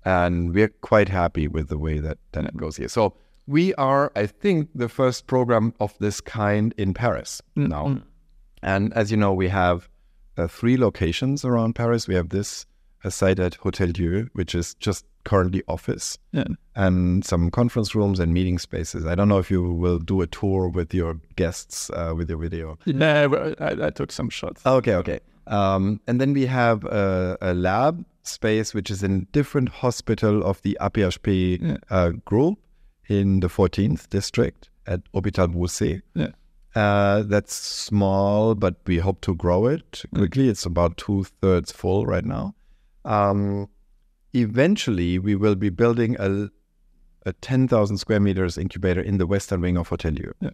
and 0.04 0.54
we're 0.54 0.68
quite 0.80 1.08
happy 1.08 1.48
with 1.48 1.68
the 1.68 1.78
way 1.78 1.98
that, 1.98 2.18
that 2.32 2.44
it 2.44 2.56
goes 2.56 2.76
here. 2.76 2.88
So 2.88 3.14
we 3.46 3.74
are, 3.74 4.12
I 4.14 4.26
think, 4.26 4.68
the 4.74 4.88
first 4.88 5.26
program 5.26 5.74
of 5.80 5.96
this 5.98 6.20
kind 6.20 6.74
in 6.76 6.94
Paris 6.94 7.42
Mm, 7.56 7.68
now. 7.68 8.00
And 8.62 8.92
as 8.94 9.10
you 9.10 9.16
know, 9.16 9.32
we 9.32 9.48
have 9.48 9.88
uh, 10.36 10.46
three 10.46 10.76
locations 10.76 11.44
around 11.44 11.74
Paris. 11.74 12.06
We 12.06 12.14
have 12.14 12.28
this 12.28 12.64
a 13.04 13.10
site 13.10 13.38
at 13.40 13.54
Hotel 13.56 13.88
Dieu, 13.88 14.28
which 14.34 14.54
is 14.54 14.74
just 14.74 15.04
currently 15.24 15.62
office, 15.68 16.18
Yeah. 16.32 16.44
and 16.74 17.24
some 17.24 17.50
conference 17.50 17.94
rooms 17.94 18.18
and 18.20 18.32
meeting 18.34 18.58
spaces. 18.58 19.06
I 19.06 19.14
don't 19.14 19.28
know 19.28 19.38
if 19.38 19.50
you 19.50 19.62
will 19.72 19.98
do 19.98 20.20
a 20.22 20.26
tour 20.26 20.68
with 20.68 20.92
your 20.94 21.20
guests 21.36 21.90
uh, 21.90 22.12
with 22.16 22.28
your 22.28 22.38
video. 22.38 22.78
Well, 22.86 23.54
I, 23.60 23.86
I 23.86 23.90
took 23.90 24.10
some 24.12 24.30
shots. 24.30 24.64
Okay, 24.66 24.94
okay. 24.96 25.20
Um, 25.46 26.00
and 26.06 26.20
then 26.20 26.32
we 26.32 26.46
have 26.46 26.84
a, 26.84 27.36
a 27.40 27.54
lab 27.54 28.04
space, 28.24 28.74
which 28.74 28.90
is 28.90 29.02
in 29.02 29.12
a 29.28 29.32
different 29.32 29.68
hospital 29.68 30.42
of 30.44 30.60
the 30.62 30.76
APHP 30.80 31.60
Yeah. 31.62 31.76
uh, 31.90 32.10
group 32.24 32.58
in 33.08 33.40
the 33.40 33.48
14th 33.48 34.08
district 34.10 34.70
at 34.86 35.00
Hôpital 35.12 35.48
Broussais. 35.54 36.02
Yeah. 36.14 36.28
Uh, 36.74 37.22
that's 37.24 37.54
small, 37.54 38.54
but 38.54 38.76
we 38.86 38.98
hope 38.98 39.20
to 39.22 39.34
grow 39.34 39.66
it 39.66 40.04
quickly. 40.14 40.48
It's 40.48 40.64
about 40.64 40.96
two 40.96 41.24
thirds 41.40 41.70
full 41.70 42.06
right 42.06 42.24
now. 42.24 42.54
Um, 43.04 43.68
eventually, 44.34 45.18
we 45.18 45.34
will 45.34 45.54
be 45.54 45.70
building 45.70 46.16
a, 46.18 46.48
a 47.26 47.32
10,000 47.32 47.98
square 47.98 48.20
meters 48.20 48.56
incubator 48.58 49.00
in 49.00 49.18
the 49.18 49.26
western 49.26 49.60
wing 49.60 49.76
of 49.76 49.88
Hotel 49.88 50.12
Dieu. 50.12 50.32
Yeah. 50.40 50.50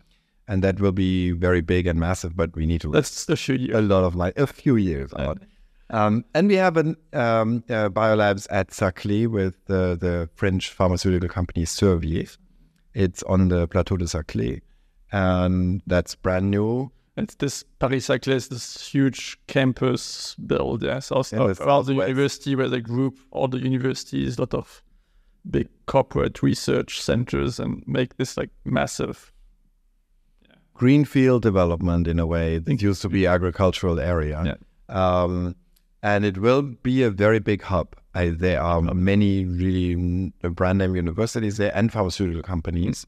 And 0.47 0.63
that 0.65 0.81
will 0.81 0.93
be 0.93 1.33
very 1.33 1.61
big 1.61 1.87
and 1.87 2.01
massive, 2.01 2.35
but 2.37 2.55
we 2.57 2.65
need 2.67 2.81
to 2.81 2.91
That's 2.91 3.29
a 3.29 3.37
few 3.37 3.77
a 3.77 3.83
lot 3.83 4.05
of 4.05 4.15
like 4.15 4.39
a 4.39 4.47
few 4.47 4.77
years 4.77 5.13
Yeah. 5.17 5.29
out. 5.29 5.43
Um, 5.91 6.25
and 6.35 6.49
we 6.49 6.55
have 6.57 6.77
an 6.77 6.97
um, 7.15 7.65
uh, 7.71 7.89
biolabs 7.89 8.47
at 8.51 8.69
Saclay 8.73 9.27
with 9.27 9.55
the, 9.67 9.97
the 9.99 10.29
French 10.35 10.71
pharmaceutical 10.71 11.29
company 11.29 11.65
Servier. 11.65 12.37
It's 12.95 13.23
on 13.23 13.49
the 13.49 13.67
Plateau 13.69 13.97
de 13.97 14.07
Saclay, 14.07 14.61
and 15.13 15.81
that's 15.87 16.15
brand 16.15 16.51
new. 16.51 16.91
It's 17.19 17.35
this 17.35 17.65
Paris 17.81 18.07
Saclay, 18.07 18.49
this 18.49 18.89
huge 18.89 19.39
campus 19.49 20.37
built 20.37 20.85
yeah, 20.85 21.01
south 21.01 21.33
Yeah, 21.33 21.51
of 21.51 21.61
around 21.61 21.87
the 21.87 21.95
university 21.95 22.55
where 22.55 22.69
they 22.69 22.81
group 22.81 23.19
all 23.33 23.49
the 23.49 23.59
universities, 23.59 24.39
a 24.39 24.43
lot 24.43 24.55
of 24.55 24.83
big 25.51 25.69
corporate 25.87 26.43
research 26.43 27.03
centers, 27.03 27.59
and 27.59 27.83
make 27.87 28.17
this 28.19 28.37
like 28.37 28.51
massive. 28.65 29.33
Greenfield 30.75 31.43
development 31.43 32.07
in 32.07 32.21
a 32.21 32.27
way. 32.27 32.55
It 32.65 32.81
used 32.81 33.03
to 33.03 33.09
be 33.09 33.27
agricultural 33.27 33.99
area. 33.99 34.57
Um, 34.89 35.57
and 36.05 36.25
it 36.25 36.39
will 36.39 36.63
be 36.63 37.03
a 37.03 37.11
very 37.11 37.41
big 37.41 37.63
hub. 37.63 37.97
I, 38.15 38.29
there 38.29 38.63
are 38.63 38.81
many 38.81 39.45
really 39.45 40.33
brand 40.43 40.79
name 40.79 40.95
universities 40.95 41.57
there 41.57 41.73
and 41.75 41.93
pharmaceutical 41.93 42.43
companies. 42.43 43.07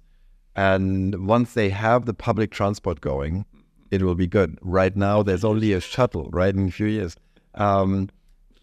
And 0.57 1.29
once 1.29 1.55
they 1.55 1.71
have 1.71 2.07
the 2.07 2.15
public 2.15 2.51
transport 2.51 3.01
going, 3.01 3.45
it 3.91 4.03
will 4.03 4.15
be 4.15 4.27
good. 4.27 4.59
Right 4.63 4.97
now, 4.97 5.23
there's 5.23 5.45
only 5.45 5.73
a 5.73 5.81
shuttle. 5.81 6.29
Right 6.33 6.55
in 6.55 6.69
a 6.69 6.71
few 6.71 6.87
years, 6.87 7.17
um, 7.55 8.09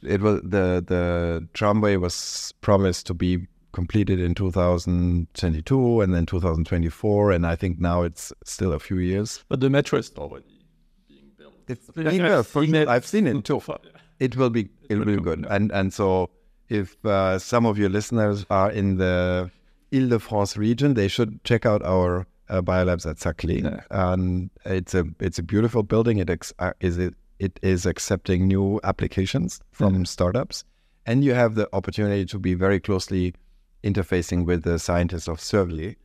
it 0.01 0.21
was 0.21 0.41
the 0.41 0.83
the 0.85 1.47
tramway 1.53 1.95
was 1.97 2.53
promised 2.61 3.07
to 3.07 3.13
be 3.13 3.47
completed 3.73 4.19
in 4.19 4.33
2022 4.33 6.01
and 6.01 6.13
then 6.15 6.25
2024, 6.25 7.31
and 7.31 7.45
I 7.45 7.55
think 7.55 7.79
now 7.79 8.03
it's 8.03 8.33
still 8.43 8.73
a 8.73 8.79
few 8.79 8.97
years. 8.97 9.43
But 9.49 9.59
the 9.59 9.69
metro 9.69 9.99
is 9.99 10.11
already 10.17 10.65
being 11.07 11.31
built. 11.37 11.53
It's 11.67 11.89
being 11.91 12.07
I've 12.07 12.51
built. 12.53 12.65
seen 12.65 12.75
it. 12.75 12.87
I've 12.87 13.05
seen 13.05 13.27
it 13.27 13.43
too. 13.43 13.59
far, 13.59 13.79
yeah. 13.83 13.91
It 14.19 14.35
will 14.35 14.49
be 14.49 14.69
it 14.89 14.97
will 14.97 15.05
will 15.05 15.17
be 15.17 15.21
good. 15.21 15.43
good. 15.43 15.51
And 15.51 15.71
and 15.71 15.93
so 15.93 16.29
if 16.69 17.03
uh, 17.05 17.39
some 17.39 17.65
of 17.65 17.77
your 17.77 17.89
listeners 17.89 18.45
are 18.49 18.71
in 18.71 18.97
the 18.97 19.51
Ile-de-France 19.93 20.57
region, 20.57 20.95
they 20.95 21.07
should 21.07 21.43
check 21.43 21.65
out 21.65 21.81
our 21.83 22.27
uh, 22.49 22.61
biolabs 22.61 23.09
at 23.09 23.17
Saclay. 23.17 23.63
Yeah. 23.63 23.81
And 23.89 24.49
it's 24.65 24.93
a 24.93 25.05
it's 25.19 25.39
a 25.39 25.43
beautiful 25.43 25.83
building. 25.83 26.17
It 26.19 26.29
ex- 26.29 26.53
uh, 26.59 26.73
is 26.79 26.97
it 26.97 27.13
it 27.39 27.59
is 27.61 27.85
accepting 27.85 28.47
new 28.47 28.79
applications 28.83 29.59
from 29.71 30.05
startups, 30.05 30.63
and 31.05 31.23
you 31.23 31.33
have 31.33 31.55
the 31.55 31.69
opportunity 31.73 32.25
to 32.25 32.39
be 32.39 32.53
very 32.53 32.79
closely 32.79 33.33
interfacing 33.83 34.45
with 34.45 34.63
the 34.63 34.79
scientists 34.79 35.27
of 35.27 35.37
Servier 35.37 35.95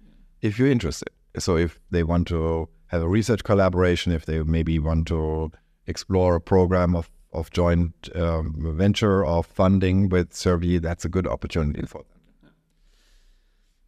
if 0.40 0.58
you're 0.58 0.70
interested. 0.70 1.08
So 1.38 1.56
if 1.56 1.80
they 1.90 2.02
want 2.02 2.28
to 2.28 2.68
have 2.88 3.02
a 3.02 3.08
research 3.08 3.42
collaboration, 3.44 4.12
if 4.12 4.26
they 4.26 4.42
maybe 4.42 4.78
want 4.78 5.06
to 5.08 5.50
explore 5.86 6.34
a 6.34 6.40
program 6.40 6.94
of, 6.94 7.10
of 7.32 7.50
joint 7.50 7.94
um, 8.14 8.54
venture 8.76 9.24
or 9.24 9.42
funding 9.42 10.10
with 10.10 10.30
Servier, 10.30 10.80
that's 10.80 11.04
a 11.04 11.08
good 11.08 11.26
opportunity 11.26 11.86
for 11.86 11.98
them. 11.98 12.11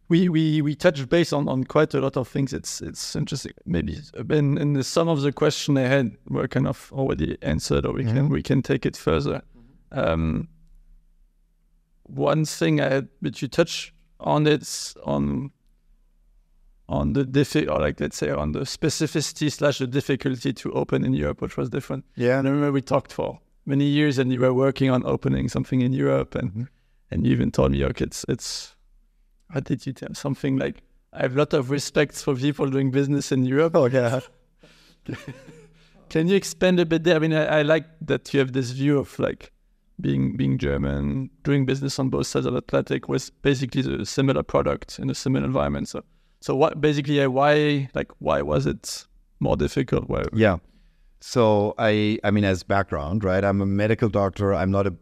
We 0.07 0.29
we 0.29 0.61
we 0.61 0.75
touched 0.75 1.09
base 1.09 1.33
on, 1.33 1.47
on 1.47 1.63
quite 1.63 1.93
a 1.93 1.99
lot 1.99 2.17
of 2.17 2.27
things. 2.27 2.53
It's 2.53 2.81
it's 2.81 3.15
interesting. 3.15 3.53
Maybe 3.65 3.97
in, 4.29 4.57
in 4.57 4.73
the, 4.73 4.83
some 4.83 5.07
of 5.07 5.21
the 5.21 5.31
question 5.31 5.77
I 5.77 5.87
had 5.87 6.15
were 6.29 6.47
kind 6.47 6.67
of 6.67 6.91
already 6.93 7.37
answered, 7.41 7.85
or 7.85 7.93
we 7.93 8.03
mm-hmm. 8.03 8.15
can 8.15 8.29
we 8.29 8.43
can 8.43 8.61
take 8.61 8.85
it 8.85 8.95
further. 8.95 9.41
Mm-hmm. 9.91 9.99
Um, 9.99 10.47
one 12.03 12.45
thing 12.45 12.81
I 12.81 12.89
had, 12.89 13.07
which 13.19 13.41
you 13.41 13.47
touch 13.47 13.93
on, 14.19 14.45
it's 14.45 14.95
on 15.03 15.51
on 16.87 17.13
the 17.13 17.25
diffi- 17.25 17.67
or 17.67 17.79
like 17.79 17.99
let's 17.99 18.17
say 18.17 18.29
on 18.29 18.51
the 18.51 18.59
specificity 18.61 19.51
slash 19.51 19.79
the 19.79 19.87
difficulty 19.87 20.53
to 20.53 20.71
open 20.73 21.03
in 21.03 21.13
Europe, 21.13 21.41
which 21.41 21.57
was 21.57 21.69
different. 21.69 22.05
Yeah. 22.15 22.37
And 22.37 22.47
I 22.47 22.51
remember 22.51 22.73
we 22.73 22.81
talked 22.81 23.11
for 23.11 23.39
many 23.65 23.85
years, 23.85 24.19
and 24.19 24.31
you 24.31 24.39
were 24.39 24.53
working 24.53 24.91
on 24.91 25.03
opening 25.03 25.49
something 25.49 25.81
in 25.81 25.93
Europe, 25.93 26.35
and 26.35 26.49
mm-hmm. 26.51 26.63
and 27.09 27.25
you 27.25 27.31
even 27.33 27.51
told 27.51 27.71
me, 27.71 27.83
okay, 27.85 28.05
it's 28.05 28.23
it's. 28.29 28.74
How 29.49 29.59
did 29.59 29.85
you 29.85 29.93
tell 29.93 30.13
something 30.13 30.57
like? 30.57 30.83
I 31.13 31.21
have 31.21 31.35
a 31.35 31.39
lot 31.39 31.53
of 31.53 31.71
respect 31.71 32.15
for 32.15 32.35
people 32.35 32.69
doing 32.69 32.91
business 32.91 33.31
in 33.31 33.45
Europe. 33.45 33.75
Oh, 33.75 33.85
yeah. 33.99 34.19
Can 36.09 36.27
you 36.27 36.35
expand 36.35 36.79
a 36.79 36.85
bit 36.85 37.03
there? 37.03 37.15
I 37.15 37.19
mean, 37.19 37.33
I, 37.33 37.59
I 37.59 37.61
like 37.61 37.85
that 38.01 38.33
you 38.33 38.39
have 38.39 38.53
this 38.53 38.71
view 38.71 38.99
of 38.99 39.17
like 39.17 39.51
being 39.99 40.35
being 40.35 40.57
German, 40.57 41.29
doing 41.43 41.65
business 41.65 41.97
on 41.99 42.09
both 42.09 42.27
sides 42.27 42.45
of 42.45 42.53
the 42.53 42.59
Atlantic 42.59 43.07
with 43.07 43.31
basically 43.41 44.01
a 44.01 44.05
similar 44.05 44.43
product 44.43 44.99
in 44.99 45.09
a 45.09 45.15
similar 45.15 45.45
environment. 45.45 45.87
So, 45.87 46.03
so 46.41 46.55
what 46.55 46.81
basically 46.81 47.21
uh, 47.21 47.29
why 47.29 47.89
like 47.93 48.11
why 48.19 48.41
was 48.41 48.65
it 48.65 49.05
more 49.39 49.55
difficult? 49.55 50.09
Why? 50.09 50.23
Yeah. 50.33 50.57
So 51.21 51.73
I, 51.79 52.19
I 52.23 52.31
mean, 52.31 52.43
as 52.43 52.61
background, 52.61 53.23
right? 53.23 53.43
I'm 53.43 53.61
a 53.61 53.65
medical 53.65 54.09
doctor. 54.09 54.53
I'm 54.53 54.69
not 54.69 54.85
a 54.85 54.93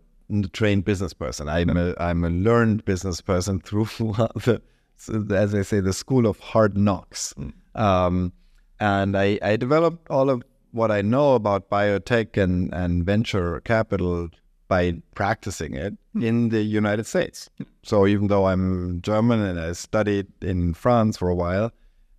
trained 0.42 0.86
business 0.86 1.14
person. 1.14 1.48
I'm 1.48 1.76
a, 1.78 1.94
I'm 2.00 2.24
a 2.24 2.30
learned 2.30 2.86
business 2.86 3.22
person 3.22 3.60
through 3.60 3.86
the, 3.98 4.62
as 5.08 5.52
they 5.52 5.64
say, 5.64 5.80
the 5.80 5.94
school 5.94 6.26
of 6.26 6.40
hard 6.40 6.78
knocks. 6.78 7.34
Um, 7.76 8.34
and 8.80 9.18
I, 9.18 9.40
I 9.42 9.56
developed 9.56 10.10
all 10.10 10.30
of 10.30 10.44
what 10.72 10.92
I 10.92 11.02
know 11.02 11.36
about 11.36 11.70
biotech 11.70 12.42
and, 12.42 12.74
and 12.74 13.06
venture 13.06 13.62
capital 13.62 14.30
by 14.68 14.94
practicing 15.14 15.76
it 15.76 15.94
in 16.20 16.50
the 16.50 16.64
United 16.64 17.06
States. 17.06 17.50
So 17.84 18.08
even 18.08 18.28
though 18.28 18.48
I'm 18.48 19.02
German 19.02 19.42
and 19.42 19.60
I 19.60 19.74
studied 19.74 20.28
in 20.42 20.74
France 20.74 21.18
for 21.18 21.30
a 21.30 21.36
while, 21.36 21.72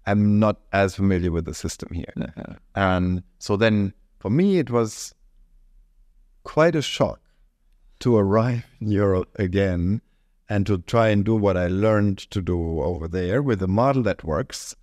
I'm 0.07 0.38
not 0.38 0.61
as 0.72 0.94
familiar 0.94 1.33
with 1.33 1.46
the 1.46 1.55
system 1.55 1.92
here. 1.92 2.12
Yeah. 2.16 2.57
And 2.74 3.22
so 3.38 3.57
then 3.57 3.92
for 4.20 4.31
me, 4.31 4.59
it 4.59 4.70
was 4.70 5.14
quite 6.44 6.77
a 6.77 6.83
shock 6.83 7.20
to 8.00 8.16
arrive 8.16 8.64
in 8.80 8.90
Europe 8.90 9.30
again 9.37 10.00
and 10.48 10.66
to 10.66 10.78
try 10.78 11.09
and 11.09 11.24
do 11.24 11.35
what 11.35 11.57
I 11.57 11.68
learned 11.68 12.18
to 12.30 12.42
do 12.42 12.80
over 12.83 13.09
there 13.09 13.42
with 13.42 13.62
a 13.62 13.68
model 13.68 14.02
that 14.02 14.24
works. 14.24 14.74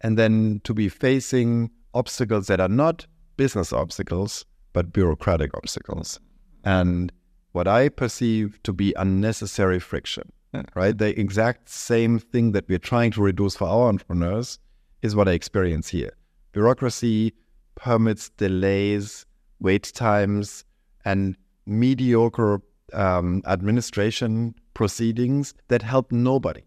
And 0.00 0.18
then 0.18 0.60
to 0.64 0.74
be 0.74 0.88
facing 0.88 1.70
obstacles 1.94 2.46
that 2.46 2.60
are 2.60 2.68
not 2.68 3.06
business 3.36 3.72
obstacles, 3.72 4.44
but 4.72 4.92
bureaucratic 4.92 5.54
obstacles. 5.56 6.18
And 6.64 7.12
what 7.52 7.68
I 7.68 7.88
perceive 7.88 8.58
to 8.62 8.72
be 8.72 8.94
unnecessary 8.96 9.78
friction, 9.78 10.32
Yeah. 10.54 10.62
right? 10.74 10.96
The 10.96 11.18
exact 11.20 11.68
same 11.68 12.18
thing 12.18 12.52
that 12.52 12.68
we're 12.68 12.78
trying 12.78 13.10
to 13.12 13.22
reduce 13.22 13.56
for 13.56 13.68
our 13.68 13.88
entrepreneurs 13.88 14.58
is 15.02 15.14
what 15.14 15.28
I 15.28 15.32
experience 15.32 15.88
here. 15.88 16.12
Bureaucracy, 16.52 17.34
permits, 17.74 18.30
delays, 18.30 19.26
wait 19.60 19.92
times, 19.94 20.64
and 21.04 21.36
mediocre 21.66 22.60
um, 22.92 23.42
administration 23.46 24.54
proceedings 24.74 25.54
that 25.68 25.82
help 25.82 26.12
nobody. 26.12 26.62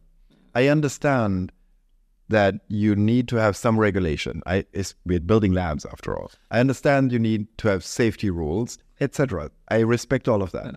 I 0.53 0.67
understand 0.67 1.51
that 2.29 2.55
you 2.69 2.95
need 2.95 3.27
to 3.27 3.35
have 3.35 3.55
some 3.55 3.77
regulation. 3.79 4.41
I, 4.47 4.65
we're 5.05 5.19
building 5.19 5.53
labs 5.53 5.85
after 5.85 6.17
all. 6.17 6.31
I 6.49 6.59
understand 6.59 7.11
you 7.11 7.19
need 7.19 7.47
to 7.59 7.67
have 7.67 7.83
safety 7.83 8.29
rules, 8.31 8.79
etc. 8.99 9.51
I 9.69 9.79
respect 9.81 10.27
all 10.27 10.41
of 10.41 10.51
that. 10.51 10.75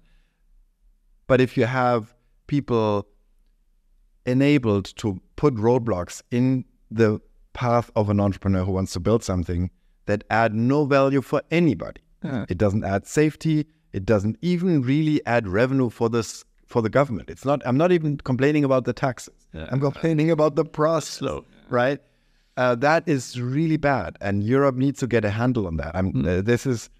But 1.26 1.40
if 1.40 1.56
you 1.56 1.64
have 1.64 2.14
people 2.46 3.06
enabled 4.26 4.86
to 4.96 5.20
put 5.36 5.54
roadblocks 5.54 6.22
in 6.30 6.64
the 6.90 7.20
path 7.54 7.90
of 7.96 8.10
an 8.10 8.20
entrepreneur 8.20 8.64
who 8.64 8.72
wants 8.72 8.92
to 8.92 9.00
build 9.00 9.22
something 9.24 9.70
that 10.06 10.24
add 10.30 10.54
no 10.54 10.84
value 10.84 11.22
for 11.22 11.42
anybody, 11.50 12.00
Yeah. 12.22 12.44
it 12.48 12.58
doesn't 12.58 12.84
add 12.84 13.06
safety. 13.06 13.66
It 13.92 14.04
doesn't 14.04 14.36
even 14.42 14.82
really 14.82 15.24
add 15.26 15.48
revenue 15.48 15.90
for 15.90 16.08
this 16.08 16.44
for 16.66 16.82
the 16.82 16.90
government. 16.90 17.30
It's 17.30 17.44
not. 17.44 17.62
I'm 17.66 17.76
not 17.76 17.92
even 17.92 18.18
complaining 18.18 18.64
about 18.64 18.84
the 18.84 18.92
taxes. 18.92 19.34
Yeah. 19.52 19.68
I'm 19.70 19.80
complaining 19.80 20.30
about 20.30 20.54
the 20.56 20.64
process. 20.64 21.14
Slow. 21.14 21.44
right? 21.70 22.00
Uh, 22.56 22.74
that 22.74 23.08
is 23.08 23.40
really 23.40 23.76
bad, 23.76 24.16
and 24.20 24.42
Europe 24.42 24.74
needs 24.74 24.98
to 25.00 25.06
get 25.06 25.24
a 25.24 25.30
handle 25.30 25.66
on 25.66 25.76
that. 25.76 25.94
I'm, 25.94 26.26
uh, 26.26 26.42
this 26.42 26.66
is 26.66 26.90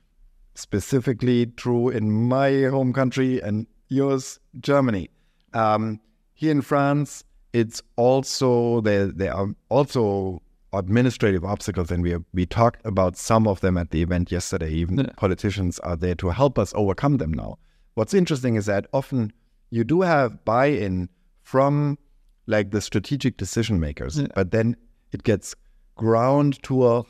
specifically 0.54 1.46
true 1.46 1.88
in 1.88 2.10
my 2.10 2.62
home 2.64 2.92
country 2.92 3.40
and 3.42 3.66
yours, 3.88 4.38
Germany. 4.60 5.10
Um, 5.54 6.00
here 6.34 6.52
in 6.52 6.62
France, 6.62 7.24
it's 7.52 7.82
also 7.96 8.80
there. 8.82 9.06
There 9.06 9.34
are 9.34 9.48
also 9.68 10.42
administrative 10.72 11.44
obstacles, 11.44 11.90
and 11.90 12.02
we 12.02 12.16
we 12.34 12.46
talked 12.46 12.84
about 12.84 13.16
some 13.16 13.46
of 13.46 13.60
them 13.60 13.76
at 13.76 13.90
the 13.90 14.02
event 14.02 14.30
yesterday. 14.30 14.70
Even 14.70 14.98
Yeah. 14.98 15.12
politicians 15.16 15.78
are 15.80 15.96
there 15.96 16.14
to 16.16 16.28
help 16.28 16.58
us 16.58 16.72
overcome 16.74 17.16
them 17.16 17.32
now. 17.32 17.58
What's 17.94 18.14
interesting 18.14 18.56
is 18.56 18.66
that 18.66 18.86
often 18.92 19.32
you 19.70 19.84
do 19.84 20.02
have 20.02 20.44
buy-in 20.44 21.08
from 21.42 21.98
like 22.46 22.70
the 22.70 22.80
strategic 22.80 23.36
decision 23.36 23.80
makers, 23.80 24.18
Yeah. 24.18 24.28
but 24.34 24.50
then 24.50 24.76
it 25.12 25.22
gets 25.22 25.54
ground 25.96 26.62
to 26.64 26.86
a 26.86 27.04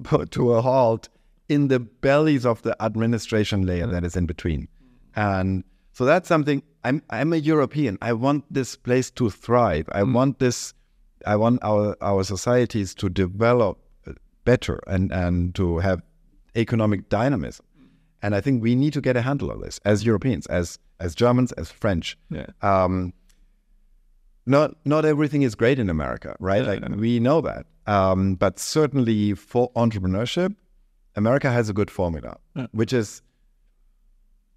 to 0.30 0.52
a 0.54 0.62
halt 0.62 1.08
in 1.48 1.68
the 1.68 1.80
bellies 1.80 2.46
of 2.46 2.62
the 2.62 2.74
administration 2.82 3.66
layer 3.66 3.86
that 3.86 4.04
is 4.04 4.16
in 4.16 4.26
between. 4.26 4.68
And 5.14 5.64
so 5.92 6.04
that's 6.04 6.28
something 6.28 6.62
I'm 6.84 7.02
I'm 7.10 7.32
a 7.32 7.36
European. 7.36 7.98
I 8.00 8.12
want 8.14 8.44
this 8.50 8.76
place 8.76 9.10
to 9.12 9.30
thrive. 9.30 9.88
I 9.92 10.00
mm. 10.00 10.14
want 10.14 10.38
this 10.38 10.74
I 11.26 11.36
want 11.36 11.62
our 11.62 11.96
our 12.00 12.24
societies 12.24 12.94
to 12.96 13.08
develop 13.08 13.78
better 14.44 14.80
and 14.86 15.12
and 15.12 15.54
to 15.54 15.78
have 15.78 16.02
economic 16.56 17.08
dynamism. 17.08 17.64
And 18.24 18.34
I 18.34 18.40
think 18.40 18.62
we 18.62 18.74
need 18.74 18.92
to 18.92 19.00
get 19.00 19.16
a 19.16 19.22
handle 19.22 19.50
on 19.50 19.60
this 19.60 19.80
as 19.84 20.04
Europeans, 20.04 20.46
as 20.46 20.78
as 21.00 21.14
Germans, 21.14 21.52
as 21.52 21.70
French. 21.70 22.16
Yeah. 22.30 22.46
Um, 22.62 23.12
not 24.46 24.74
not 24.84 25.04
everything 25.04 25.42
is 25.42 25.54
great 25.54 25.78
in 25.78 25.90
America, 25.90 26.36
right? 26.40 26.62
Yeah, 26.62 26.70
like 26.70 26.80
yeah. 26.80 26.96
we 26.96 27.20
know 27.20 27.40
that. 27.40 27.66
Um, 27.86 28.36
but 28.36 28.58
certainly 28.58 29.34
for 29.34 29.72
entrepreneurship, 29.72 30.54
America 31.16 31.50
has 31.50 31.68
a 31.68 31.72
good 31.72 31.90
formula, 31.90 32.36
Yeah. 32.54 32.66
which 32.72 32.92
is 32.92 33.22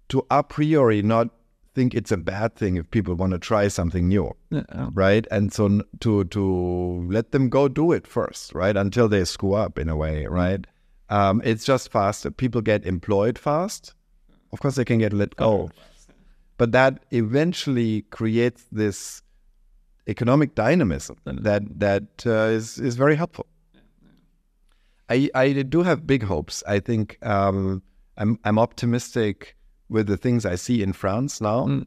to 0.08 0.24
a 0.30 0.42
priori 0.42 1.02
not 1.02 1.28
think 1.76 1.94
it's 1.94 2.10
a 2.12 2.16
bad 2.16 2.54
thing 2.56 2.76
if 2.78 2.90
people 2.90 3.14
want 3.14 3.32
to 3.32 3.38
try 3.38 3.68
something 3.68 4.08
new, 4.08 4.32
Yeah. 4.50 4.88
right? 5.04 5.26
And 5.30 5.52
so 5.52 5.64
to 6.00 6.24
to 6.36 6.44
let 7.16 7.30
them 7.32 7.48
go 7.50 7.68
do 7.68 7.92
it 7.92 8.06
first, 8.06 8.54
right? 8.54 8.76
Until 8.84 9.08
they 9.08 9.24
screw 9.26 9.52
up 9.64 9.78
in 9.78 9.88
a 9.88 9.96
way, 9.96 10.26
right? 10.26 10.66
Um, 11.10 11.42
it's 11.44 11.64
just 11.72 11.92
faster. 11.92 12.30
People 12.30 12.62
get 12.62 12.86
employed 12.86 13.38
fast. 13.38 13.94
Of 14.52 14.60
course, 14.60 14.76
they 14.76 14.84
can 14.84 14.98
get 15.00 15.12
let 15.12 15.36
go, 15.36 15.70
but 16.56 16.72
that 16.72 17.04
eventually 17.10 18.02
creates 18.18 18.64
this 18.72 19.22
economic 20.08 20.54
dynamism 20.54 21.16
that 21.26 21.62
that 21.80 22.26
uh, 22.26 22.56
is 22.58 22.78
is 22.78 22.96
very 22.96 23.16
helpful. 23.16 23.46
I 25.08 25.28
I 25.34 25.52
do 25.62 25.82
have 25.82 26.06
big 26.06 26.22
hopes. 26.24 26.62
I 26.66 26.80
think 26.80 27.18
um, 27.22 27.82
I'm 28.16 28.38
I'm 28.44 28.58
optimistic 28.58 29.56
with 29.88 30.06
the 30.06 30.16
things 30.16 30.44
I 30.44 30.56
see 30.56 30.82
in 30.82 30.92
France 30.92 31.40
now, 31.40 31.66
Mm. 31.66 31.86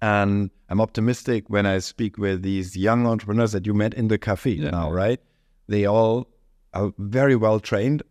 and 0.00 0.50
I'm 0.68 0.80
optimistic 0.80 1.48
when 1.50 1.66
I 1.66 1.78
speak 1.78 2.18
with 2.18 2.42
these 2.42 2.76
young 2.76 3.06
entrepreneurs 3.06 3.52
that 3.52 3.66
you 3.66 3.74
met 3.74 3.94
in 3.94 4.08
the 4.08 4.18
cafe 4.18 4.52
Yeah. 4.52 4.70
now. 4.70 4.90
Right? 4.92 5.20
They 5.68 5.84
all 5.86 6.28
are 6.74 6.92
very 6.98 7.36
well 7.36 7.60
trained. 7.60 8.02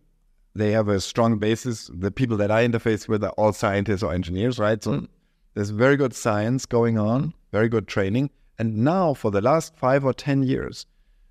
They 0.54 0.72
have 0.72 0.88
a 0.88 1.00
strong 1.00 1.38
basis. 1.38 1.90
The 1.92 2.10
people 2.10 2.36
that 2.36 2.50
I 2.50 2.66
interface 2.66 3.08
with 3.08 3.24
are 3.24 3.30
all 3.38 3.52
scientists 3.52 4.02
or 4.02 4.12
engineers, 4.12 4.58
right? 4.58 4.82
So 4.82 4.92
Mm. 4.92 5.08
there's 5.54 5.70
very 5.70 5.96
good 5.96 6.14
science 6.14 6.66
going 6.66 6.98
on, 6.98 7.34
very 7.52 7.68
good 7.68 7.86
training. 7.88 8.30
And 8.58 8.78
now, 8.84 9.14
for 9.14 9.30
the 9.30 9.40
last 9.40 9.74
five 9.76 10.04
or 10.04 10.12
10 10.12 10.42
years, 10.42 10.86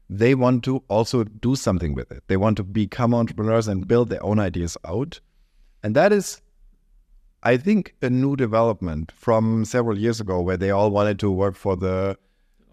they 0.10 0.36
want 0.36 0.64
to 0.66 0.84
also 0.90 1.24
do 1.24 1.56
something 1.56 1.94
with 1.94 2.12
it. 2.12 2.24
They 2.28 2.36
want 2.36 2.58
to 2.58 2.64
become 2.64 3.14
entrepreneurs 3.14 3.68
and 3.68 3.88
build 3.88 4.10
their 4.10 4.24
own 4.24 4.40
ideas 4.40 4.76
out. 4.84 5.22
And 5.84 5.96
that 5.96 6.12
is, 6.12 6.42
I 7.44 7.58
think, 7.58 7.96
a 8.02 8.10
new 8.10 8.36
development 8.36 9.12
from 9.12 9.66
several 9.66 9.98
years 9.98 10.20
ago 10.22 10.42
where 10.42 10.58
they 10.58 10.70
all 10.70 10.92
wanted 10.92 11.20
to 11.20 11.32
work 11.32 11.56
for 11.56 11.76
the 11.76 12.18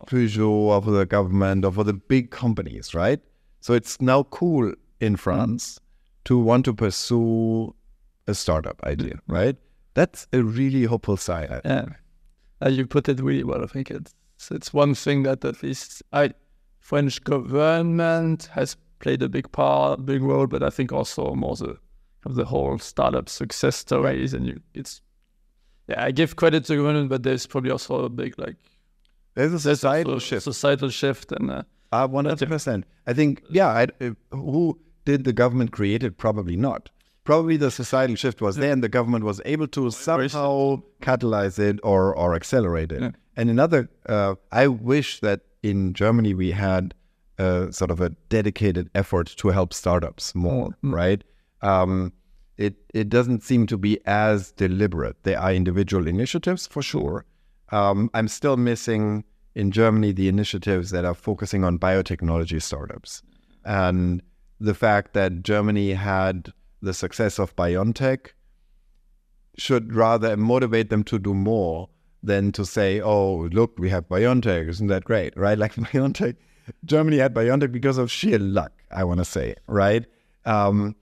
Peugeot 0.07 0.49
or 0.49 0.83
for 0.83 0.91
the 0.91 1.07
government 1.07 1.65
or 1.65 1.73
for 1.73 1.85
the 1.85 1.95
big 1.95 2.31
companies, 2.31 2.95
right? 2.95 3.21
So 3.61 3.75
it's 3.75 4.01
now 4.01 4.25
cool 4.25 4.75
in 5.01 5.17
France 5.17 5.81
to 6.25 6.39
want 6.39 6.65
to 6.67 6.75
pursue 6.75 7.75
a 8.27 8.35
startup 8.35 8.83
idea, 8.85 9.19
right? 9.27 9.57
That's 9.95 10.27
a 10.33 10.43
really 10.43 10.85
hopeful 10.85 11.17
sign. 11.17 11.61
Yeah, 11.65 11.87
uh, 12.65 12.69
you 12.69 12.87
put 12.87 13.09
it 13.09 13.21
really 13.21 13.45
well. 13.45 13.65
I 13.65 13.67
think 13.67 13.91
it's 13.91 14.15
it's 14.51 14.73
one 14.73 14.95
thing 14.95 15.25
that 15.25 15.45
at 15.45 15.63
least 15.63 16.03
I 16.13 16.35
French 16.79 17.25
government 17.25 18.51
has 18.53 18.77
played 19.01 19.23
a 19.23 19.29
big 19.29 19.51
part, 19.53 20.05
big 20.07 20.23
role, 20.23 20.47
but 20.47 20.63
I 20.63 20.71
think 20.71 20.93
also 20.93 21.35
more 21.35 21.57
the 21.57 21.79
of 22.25 22.35
the 22.35 22.45
whole 22.45 22.79
startup 22.79 23.29
success 23.29 23.77
stories. 23.77 24.35
And 24.35 24.47
you, 24.47 24.61
it's 24.75 25.01
yeah, 25.89 26.05
I 26.05 26.11
give 26.11 26.37
credit 26.37 26.65
to 26.67 26.77
government, 26.77 27.09
but 27.09 27.23
there's 27.23 27.47
probably 27.47 27.71
also 27.71 28.05
a 28.05 28.09
big 28.09 28.39
like 28.39 28.57
There's 29.35 29.53
a 29.53 29.61
societal 29.61 30.15
so- 30.21 30.27
shift. 30.27 30.43
societal 30.43 30.91
shift, 30.91 31.33
and 31.33 31.51
Uh, 31.91 32.07
one 32.07 32.27
hundred 32.27 32.49
percent. 32.49 32.85
I 33.07 33.15
think, 33.15 33.43
yeah. 33.51 33.69
I, 33.69 33.87
uh, 34.05 34.11
who 34.31 34.79
did 35.07 35.25
the 35.25 35.33
government 35.33 35.71
create 35.73 36.03
it? 36.03 36.19
Probably 36.19 36.57
not. 36.57 36.91
Probably 37.25 37.57
the 37.57 37.71
societal 37.71 38.17
shift 38.17 38.41
was 38.43 38.57
there, 38.57 38.73
and 38.73 38.83
the 38.83 38.89
government 38.91 39.25
was 39.25 39.41
able 39.45 39.69
to 39.69 39.91
somehow 39.91 40.83
catalyze 41.01 41.59
it 41.59 41.81
or 41.83 42.15
or 42.15 42.35
accelerate 42.35 42.93
it. 42.93 43.01
Yeah. 43.01 43.11
And 43.37 43.49
another, 43.51 43.89
uh, 44.07 44.35
I 44.53 44.67
wish 44.67 45.21
that 45.21 45.41
in 45.63 45.95
Germany 45.95 46.35
we 46.35 46.51
had 46.53 46.95
uh, 47.39 47.71
sort 47.71 47.91
of 47.91 48.01
a 48.01 48.11
dedicated 48.29 48.91
effort 48.95 49.27
to 49.37 49.49
help 49.49 49.73
startups 49.73 50.35
more. 50.35 50.71
Right? 50.83 51.25
Um, 51.63 52.13
it 52.57 52.77
it 52.93 53.09
doesn't 53.09 53.43
seem 53.43 53.67
to 53.69 53.79
be 53.79 53.99
as 54.07 54.53
deliberate. 54.53 55.23
There 55.23 55.39
are 55.39 55.53
individual 55.53 56.07
initiatives 56.07 56.67
for 56.67 56.83
sure. 56.83 57.25
Um, 57.71 58.11
I'm 58.15 58.29
still 58.29 58.57
missing 58.57 59.25
in 59.55 59.71
Germany 59.71 60.13
the 60.13 60.29
initiatives 60.29 60.91
that 60.91 61.05
are 61.05 61.15
focusing 61.15 61.65
on 61.65 61.79
biotechnology 61.79 62.63
startups. 62.63 63.23
And 63.65 64.23
the 64.61 64.75
fact 64.75 65.15
that 65.15 65.43
Germany 65.43 65.93
had 65.93 66.53
the 66.81 66.95
success 66.95 67.39
of 67.39 67.55
BioNTech 67.57 68.29
should 69.57 69.93
rather 69.93 70.37
motivate 70.37 70.91
them 70.91 71.03
to 71.05 71.19
do 71.19 71.35
more 71.35 71.89
than 72.23 72.53
to 72.53 72.65
say, 72.65 73.01
oh, 73.01 73.49
look, 73.53 73.79
we 73.79 73.91
have 73.91 74.09
BioNTech. 74.09 74.69
Isn't 74.69 74.87
that 74.89 75.05
great? 75.05 75.37
Right? 75.37 75.59
Like 75.59 75.75
BioNTech, 75.75 76.37
Germany 76.85 77.19
had 77.19 77.35
BioNTech 77.35 77.73
because 77.73 77.99
of 77.99 78.11
sheer 78.11 78.39
luck, 78.39 78.73
I 78.91 79.05
want 79.05 79.19
to 79.19 79.25
say, 79.25 79.55
right? 79.67 80.05
Um, 80.45 80.95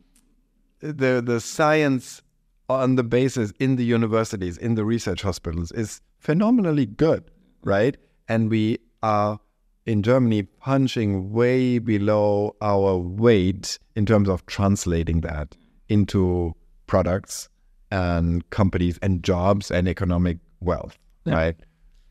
the 0.93 1.23
the 1.25 1.41
science 1.41 2.23
on 2.69 2.97
the 2.97 3.05
basis 3.05 3.53
in 3.61 3.77
the 3.77 3.85
universities, 3.85 4.57
in 4.59 4.75
the 4.75 4.85
research 4.85 5.23
hospitals 5.23 5.71
is 5.73 6.01
phenomenally 6.19 6.87
good, 6.87 7.25
right? 7.63 7.97
And 8.29 8.51
we 8.51 8.79
are 9.03 9.39
in 9.85 10.03
Germany 10.03 10.43
punching 10.43 11.33
way 11.33 11.79
below 11.79 12.57
our 12.61 12.97
weight 12.97 13.79
in 13.95 14.05
terms 14.05 14.29
of 14.29 14.45
translating 14.47 15.21
that 15.21 15.57
into 15.89 16.55
products 16.87 17.49
and 17.93 18.49
companies 18.51 18.99
and 19.01 19.23
jobs 19.23 19.71
and 19.71 19.87
economic 19.87 20.39
wealth, 20.61 20.99
Yeah. 21.25 21.35
right? 21.35 21.57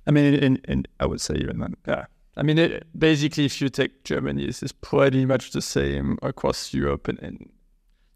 I 0.08 0.12
mean, 0.12 0.34
in, 0.36 0.56
in 0.68 0.86
I 1.02 1.06
would 1.06 1.20
say 1.20 1.36
even 1.36 1.60
then, 1.60 1.76
yeah. 1.88 2.06
I 2.38 2.44
mean, 2.44 2.58
it, 2.58 2.86
basically, 2.98 3.46
if 3.46 3.62
you 3.62 3.70
take 3.70 4.04
Germany, 4.04 4.44
it's, 4.46 4.62
pretty 4.82 5.26
much 5.26 5.52
the 5.52 5.62
same 5.62 6.18
across 6.22 6.74
Europe. 6.74 7.08
And, 7.08 7.20
and 7.20 7.50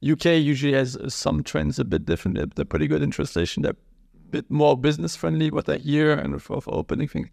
UK 0.08 0.26
usually 0.26 0.74
has 0.74 0.98
some 1.08 1.44
trends 1.44 1.80
a 1.80 1.86
bit 1.86 2.06
different. 2.06 2.38
They're, 2.38 2.48
they're 2.56 2.66
pretty 2.66 2.88
good 2.88 3.02
in 3.02 3.12
translation. 3.12 3.64
They're 3.64 3.74
a 3.74 4.32
bit 4.32 4.50
more 4.50 4.78
business 4.78 5.16
friendly, 5.16 5.52
what 5.52 5.68
I 5.68 5.78
hear, 5.78 6.14
and 6.14 6.42
for, 6.42 6.62
for 6.62 6.74
opening 6.74 7.08
things. 7.08 7.30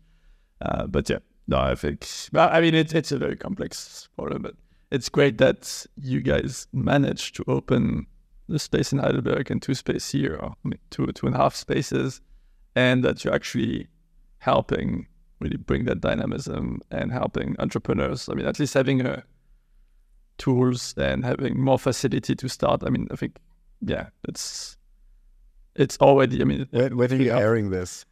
Uh, 0.61 0.87
but 0.87 1.09
yeah, 1.09 1.19
no, 1.47 1.59
I 1.59 1.75
think. 1.75 2.07
Well, 2.33 2.49
I 2.51 2.61
mean, 2.61 2.75
it, 2.75 2.95
it's 2.95 3.13
a 3.13 3.19
very 3.19 3.37
complex 3.37 4.09
problem, 4.17 4.43
but 4.43 4.55
it's 4.91 5.09
great 5.09 5.39
that 5.39 5.87
you 6.01 6.21
guys 6.21 6.67
managed 6.73 7.37
to 7.37 7.45
open 7.47 8.07
the 8.49 8.59
space 8.59 8.93
in 8.93 8.99
Heidelberg 8.99 9.51
and 9.51 9.61
two 9.61 9.75
space 9.75 10.11
here, 10.11 10.39
I 10.41 10.53
mean, 10.65 10.79
two 10.91 11.07
two 11.09 11.27
and 11.27 11.35
a 11.35 11.39
half 11.39 11.55
spaces, 11.55 12.21
and 12.75 13.05
that 13.05 13.25
you're 13.25 13.35
actually 13.35 13.89
helping 14.39 15.09
really 15.41 15.57
bring 15.57 15.85
that 15.85 16.01
dynamism 16.01 16.81
and 16.91 17.13
helping 17.13 17.57
entrepreneurs. 17.59 18.29
I 18.29 18.35
mean, 18.35 18.47
at 18.47 18.59
least 18.59 18.75
having 18.75 19.01
a 19.05 19.25
tools 20.39 20.95
and 20.97 21.25
having 21.25 21.59
more 21.61 21.79
facility 21.79 22.35
to 22.35 22.49
start. 22.49 22.83
I 22.85 22.91
mean, 22.91 23.09
I 23.11 23.17
think, 23.17 23.37
yeah, 23.81 24.09
it's 24.29 24.77
it's 25.75 25.97
already. 25.99 26.41
I 26.41 26.45
mean, 26.45 26.67
When, 26.71 26.97
when 26.97 27.13
are 27.13 27.17
you 27.17 27.33
airing 27.33 27.71
this? 27.71 28.05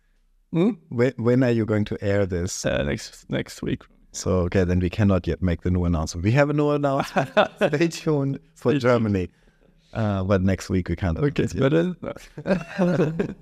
Hmm? 0.52 0.70
When, 0.90 1.12
when 1.16 1.42
are 1.42 1.50
you 1.50 1.64
going 1.66 1.84
to 1.86 1.96
air 2.04 2.26
this? 2.26 2.64
uh, 2.66 2.82
next 2.82 3.28
next 3.30 3.62
week. 3.62 3.82
So, 4.12 4.30
okay, 4.46 4.62
then 4.64 4.78
we 4.78 4.90
cannot 4.90 5.26
yet 5.26 5.42
make 5.42 5.62
the 5.62 5.70
new 5.72 5.84
announcement. 5.84 6.24
We 6.24 6.30
have 6.32 6.48
a 6.48 6.52
new 6.52 6.70
announcement. 6.70 7.30
Stay 7.56 7.88
tuned 7.88 8.38
for 8.54 8.70
Stay 8.70 8.78
tuned. 8.78 8.80
Germany. 8.82 9.28
Uh, 9.92 10.22
but 10.24 10.40
next 10.42 10.70
week 10.70 10.88
we 10.88 10.96
can't. 10.96 11.18
Okay, 11.18 11.46
but 11.58 11.72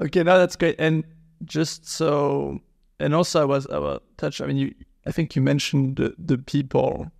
Okay, 0.00 0.22
now 0.24 0.38
that's 0.38 0.56
great. 0.56 0.76
And 0.78 1.04
just 1.44 1.86
so, 1.88 2.58
and 2.98 3.14
also 3.14 3.42
I 3.42 3.44
was 3.44 3.66
I 3.68 3.78
will 3.78 4.00
touch. 4.16 4.40
I 4.40 4.46
mean, 4.46 4.56
you. 4.56 4.74
I 5.06 5.12
think 5.12 5.36
you 5.36 5.42
mentioned 5.42 5.96
the, 5.96 6.14
the 6.18 6.38
people 6.38 7.10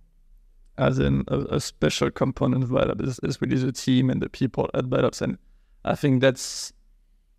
as 0.77 0.99
in 0.99 1.23
a, 1.27 1.39
a 1.55 1.59
special 1.59 2.11
component 2.11 2.63
of 2.63 2.69
BioLabs 2.69 3.07
is, 3.07 3.19
is 3.23 3.41
really 3.41 3.57
the 3.57 3.71
team 3.71 4.09
and 4.09 4.21
the 4.21 4.29
people 4.29 4.69
at 4.73 4.85
BioLabs, 4.85 5.21
and 5.21 5.37
I 5.85 5.95
think 5.95 6.21
that's 6.21 6.73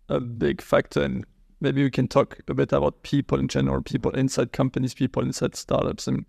a 0.09 0.19
big 0.19 0.61
factor. 0.61 1.03
And 1.03 1.25
maybe 1.59 1.83
we 1.83 1.91
can 1.91 2.07
talk 2.07 2.39
a 2.47 2.53
bit 2.53 2.71
about 2.73 3.03
people 3.03 3.39
in 3.39 3.47
general, 3.47 3.81
people 3.81 4.11
inside 4.11 4.53
companies, 4.53 4.93
people 4.93 5.23
inside 5.23 5.55
startups, 5.55 6.07
and 6.07 6.25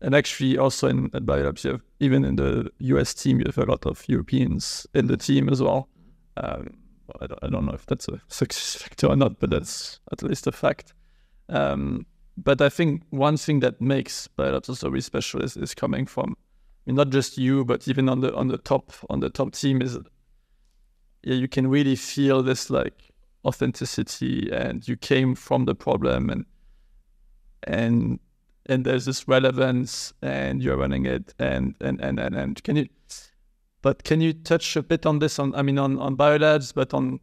and 0.00 0.14
actually 0.14 0.58
also 0.58 0.88
in 0.88 1.06
at 1.14 1.24
BioLabs, 1.24 1.64
you 1.64 1.72
have 1.72 1.82
even 2.00 2.24
in 2.24 2.36
the 2.36 2.70
US 2.78 3.14
team, 3.14 3.38
you 3.38 3.46
have 3.46 3.58
a 3.58 3.64
lot 3.64 3.86
of 3.86 4.04
Europeans 4.08 4.86
in 4.94 5.06
the 5.06 5.16
team 5.16 5.48
as 5.48 5.62
well. 5.62 5.88
Um, 6.36 6.76
I 7.20 7.26
don't, 7.26 7.44
I 7.44 7.48
don't 7.48 7.66
know 7.66 7.72
if 7.72 7.86
that's 7.86 8.08
a 8.08 8.20
success 8.28 8.82
factor 8.82 9.06
or 9.06 9.16
not, 9.16 9.38
but 9.38 9.50
that's 9.50 10.00
at 10.10 10.22
least 10.22 10.46
a 10.46 10.52
fact. 10.52 10.94
Um, 11.48 12.06
but 12.36 12.60
I 12.60 12.68
think 12.68 13.02
one 13.10 13.36
thing 13.36 13.60
that 13.60 13.80
makes 13.80 14.28
BioLabs 14.38 14.68
also 14.68 14.88
really 14.88 15.00
special 15.00 15.42
is, 15.42 15.56
is 15.56 15.74
coming 15.74 16.06
from 16.06 16.36
I 16.86 16.90
mean, 16.90 16.96
not 16.96 17.10
just 17.10 17.38
you, 17.38 17.64
but 17.64 17.88
even 17.88 18.08
on 18.08 18.20
the 18.20 18.34
on 18.34 18.48
the 18.48 18.58
top 18.58 18.92
on 19.10 19.20
the 19.20 19.30
top 19.30 19.52
team 19.52 19.80
is 19.80 19.98
yeah, 21.22 21.34
you 21.34 21.48
can 21.48 21.68
really 21.68 21.96
feel 21.96 22.42
this 22.42 22.68
like 22.70 23.10
authenticity 23.44 24.50
and 24.52 24.86
you 24.86 24.96
came 24.96 25.34
from 25.34 25.64
the 25.64 25.74
problem 25.74 26.30
and 26.30 26.44
and 27.64 28.20
and 28.66 28.84
there's 28.84 29.04
this 29.04 29.28
relevance 29.28 30.12
and 30.22 30.62
you're 30.62 30.76
running 30.76 31.06
it 31.06 31.34
and 31.38 31.74
and 31.80 32.00
and 32.00 32.18
and, 32.18 32.34
and 32.34 32.62
can 32.64 32.76
you 32.76 32.88
but 33.84 34.02
can 34.02 34.22
you 34.22 34.32
touch 34.32 34.76
a 34.76 34.82
bit 34.82 35.04
on 35.04 35.18
this? 35.18 35.38
On 35.38 35.54
I 35.54 35.60
mean, 35.60 35.78
on 35.78 35.98
on 35.98 36.16
biolabs, 36.16 36.72
but 36.74 36.94
on 36.94 37.20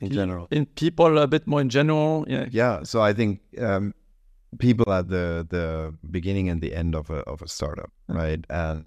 in 0.00 0.10
general, 0.10 0.48
in 0.50 0.66
people 0.66 1.18
a 1.18 1.28
bit 1.28 1.46
more 1.46 1.60
in 1.60 1.68
general. 1.68 2.24
Yeah. 2.28 2.46
Yeah. 2.50 2.82
So 2.82 3.00
I 3.00 3.12
think 3.12 3.40
um, 3.58 3.94
people 4.58 4.92
at 4.92 5.08
the 5.08 5.46
the 5.48 5.94
beginning 6.10 6.48
and 6.48 6.60
the 6.60 6.74
end 6.74 6.94
of 6.94 7.10
a 7.10 7.20
of 7.20 7.42
a 7.42 7.48
startup, 7.48 7.90
mm-hmm. 8.08 8.18
right? 8.18 8.44
And 8.50 8.84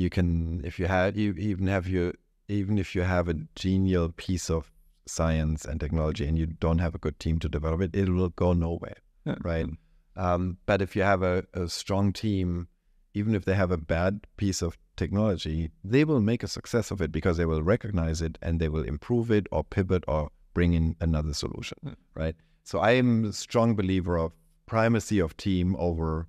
you 0.00 0.10
can, 0.10 0.62
if 0.64 0.78
you 0.78 0.86
had, 0.86 1.16
you 1.16 1.34
even 1.34 1.66
have 1.66 1.86
your, 1.86 2.14
even 2.48 2.78
if 2.78 2.94
you 2.94 3.02
have 3.02 3.28
a 3.28 3.34
genial 3.54 4.08
piece 4.08 4.50
of 4.50 4.72
science 5.06 5.64
and 5.64 5.78
technology 5.78 6.26
and 6.26 6.38
you 6.38 6.46
don't 6.46 6.78
have 6.78 6.94
a 6.94 6.98
good 6.98 7.18
team 7.20 7.38
to 7.40 7.48
develop 7.48 7.82
it, 7.82 7.94
it 7.94 8.08
will 8.08 8.30
go 8.30 8.52
nowhere, 8.52 8.96
yeah. 9.24 9.36
right? 9.42 9.66
Mm-hmm. 9.66 10.20
Um, 10.20 10.58
but 10.66 10.82
if 10.82 10.96
you 10.96 11.02
have 11.02 11.22
a, 11.22 11.44
a 11.54 11.68
strong 11.68 12.12
team, 12.12 12.68
even 13.14 13.34
if 13.34 13.44
they 13.44 13.54
have 13.54 13.70
a 13.70 13.76
bad 13.76 14.26
piece 14.36 14.62
of 14.62 14.78
technology, 14.96 15.70
they 15.84 16.04
will 16.04 16.20
make 16.20 16.42
a 16.42 16.48
success 16.48 16.90
of 16.90 17.00
it 17.00 17.12
because 17.12 17.36
they 17.36 17.46
will 17.46 17.62
recognize 17.62 18.20
it 18.22 18.38
and 18.42 18.60
they 18.60 18.68
will 18.68 18.84
improve 18.84 19.30
it 19.30 19.46
or 19.52 19.64
pivot 19.64 20.04
or 20.08 20.30
bring 20.54 20.72
in 20.72 20.96
another 21.00 21.34
solution, 21.34 21.78
mm. 21.84 21.94
right? 22.14 22.34
So 22.64 22.80
I 22.80 22.92
am 22.92 23.26
a 23.26 23.32
strong 23.32 23.74
believer 23.74 24.18
of 24.18 24.32
primacy 24.70 25.18
of 25.18 25.36
team 25.36 25.74
over 25.80 26.28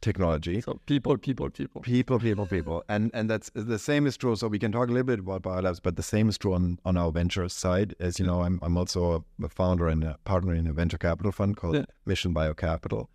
technology. 0.00 0.60
So 0.60 0.80
people, 0.86 1.18
people, 1.18 1.50
people, 1.50 1.82
people, 1.82 2.20
people, 2.20 2.46
people, 2.56 2.84
and 2.88 3.10
and 3.12 3.28
that's 3.28 3.50
the 3.54 3.80
same 3.80 4.06
is 4.06 4.16
true. 4.16 4.36
So 4.36 4.46
we 4.46 4.60
can 4.60 4.70
talk 4.70 4.88
a 4.88 4.92
little 4.92 5.10
bit 5.12 5.18
about 5.18 5.42
biolabs, 5.42 5.80
but 5.82 5.96
the 5.96 6.02
same 6.02 6.28
is 6.28 6.38
true 6.38 6.54
on, 6.54 6.78
on 6.84 6.96
our 6.96 7.10
venture 7.10 7.48
side. 7.48 7.96
As 7.98 8.20
you 8.20 8.26
know, 8.26 8.42
I'm 8.42 8.60
I'm 8.62 8.76
also 8.76 9.24
a, 9.42 9.48
founder 9.48 9.88
and 9.88 10.04
a 10.04 10.18
partner 10.24 10.54
in 10.54 10.68
a 10.68 10.72
venture 10.72 10.98
capital 10.98 11.32
fund 11.32 11.56
called 11.56 11.74
yeah. 11.74 11.86
Mission 12.06 12.32
BioCapital, 12.32 13.08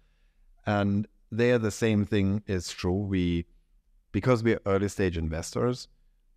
and 0.65 1.08
there 1.32 1.58
the 1.58 1.72
same 1.72 2.06
thing 2.06 2.43
is 2.45 2.69
true. 2.69 3.02
We 3.13 3.45
because 4.12 4.43
we're 4.43 4.60
early 4.65 4.89
stage 4.89 5.17
investors, 5.17 5.88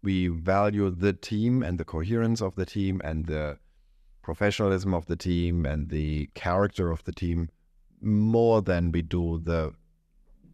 we 0.03 0.29
value 0.29 0.91
the 0.91 1.13
team 1.13 1.65
and 1.65 1.77
the 1.77 1.85
coherence 1.85 2.41
of 2.41 2.55
the 2.55 2.67
team 2.67 3.01
and 3.03 3.27
the 3.27 3.59
professionalism 4.23 4.95
of 4.95 5.07
the 5.07 5.17
team 5.17 5.67
and 5.67 5.89
the 5.89 6.29
character 6.35 6.93
of 6.93 7.03
the 7.03 7.13
team 7.25 7.49
more 8.03 8.63
than 8.63 8.93
we 8.93 9.03
do 9.03 9.41
the 9.43 9.73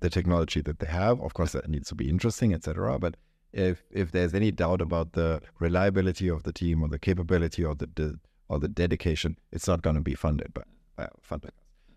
the 0.01 0.11
technology 0.11 0.61
that 0.61 0.79
they 0.79 0.87
have. 0.87 1.21
Of 1.21 1.35
course, 1.35 1.53
that 1.53 1.69
needs 1.69 1.89
to 1.89 1.95
be 1.95 2.09
interesting, 2.09 2.55
etc. 2.55 2.99
But 2.99 3.17
if 3.53 3.83
if 3.91 4.13
there's 4.13 4.35
any 4.35 4.51
doubt 4.51 4.81
about 4.81 5.13
the 5.13 5.41
reliability 5.59 6.29
of 6.29 6.43
the 6.43 6.53
team 6.53 6.83
or 6.83 6.89
the 6.89 6.99
capability 6.99 7.65
or 7.65 7.75
the, 7.75 8.19
or 8.49 8.59
the 8.59 8.69
dedication, 8.69 9.39
it's 9.53 9.67
not 9.67 9.83
going 9.83 9.97
to 9.97 10.03
be 10.03 10.15
funded 10.15 10.55
by 10.55 10.63
uh, 10.99 11.09
funded. 11.21 11.53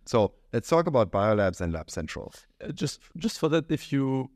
So 0.06 0.34
let's 0.52 0.68
talk 0.68 0.88
about 0.88 1.12
biolabs 1.12 1.62
and 1.62 1.74
LabCentral. 1.74 2.34
Uh, 2.64 2.72
just 2.72 3.02
just 3.18 3.40
for 3.40 3.50
that, 3.50 3.72
if 3.72 3.92
you 3.92 4.30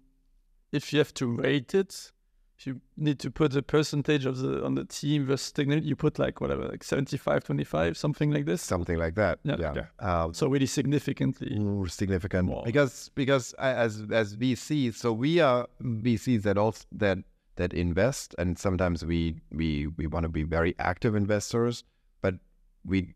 if 0.71 0.91
you 0.91 0.99
have 0.99 1.13
to 1.15 1.27
rate 1.27 1.73
it, 1.73 2.11
if 2.57 2.65
you 2.67 2.79
need 2.95 3.19
to 3.19 3.29
put 3.29 3.55
a 3.55 3.61
percentage 3.61 4.25
of 4.25 4.37
the 4.37 4.63
on 4.63 4.75
the 4.75 4.85
team 4.85 5.25
versus 5.25 5.51
technology, 5.51 5.87
you 5.87 5.95
put 5.95 6.17
like 6.17 6.39
whatever, 6.39 6.67
like 6.67 6.83
75, 6.83 7.43
25, 7.43 7.97
something 7.97 8.31
like 8.31 8.45
this. 8.45 8.61
Something 8.61 8.97
like 8.97 9.15
that. 9.15 9.39
Yeah. 9.43 9.55
yeah. 9.59 9.73
yeah. 9.75 10.23
Um, 10.23 10.33
so 10.33 10.47
really 10.47 10.65
significantly 10.65 11.59
significant 11.89 12.47
more. 12.47 12.63
because 12.63 13.11
because 13.15 13.53
as 13.53 14.03
as 14.11 14.35
VCs, 14.37 14.95
so 14.95 15.11
we 15.11 15.39
are 15.39 15.67
VCs 15.81 16.43
that 16.43 16.57
also 16.57 16.85
that 16.93 17.17
that 17.57 17.73
invest, 17.73 18.35
and 18.37 18.57
sometimes 18.57 19.05
we 19.05 19.35
we 19.51 19.87
we 19.87 20.07
want 20.07 20.23
to 20.23 20.29
be 20.29 20.43
very 20.43 20.75
active 20.79 21.15
investors, 21.15 21.83
but 22.21 22.35
we 22.85 23.15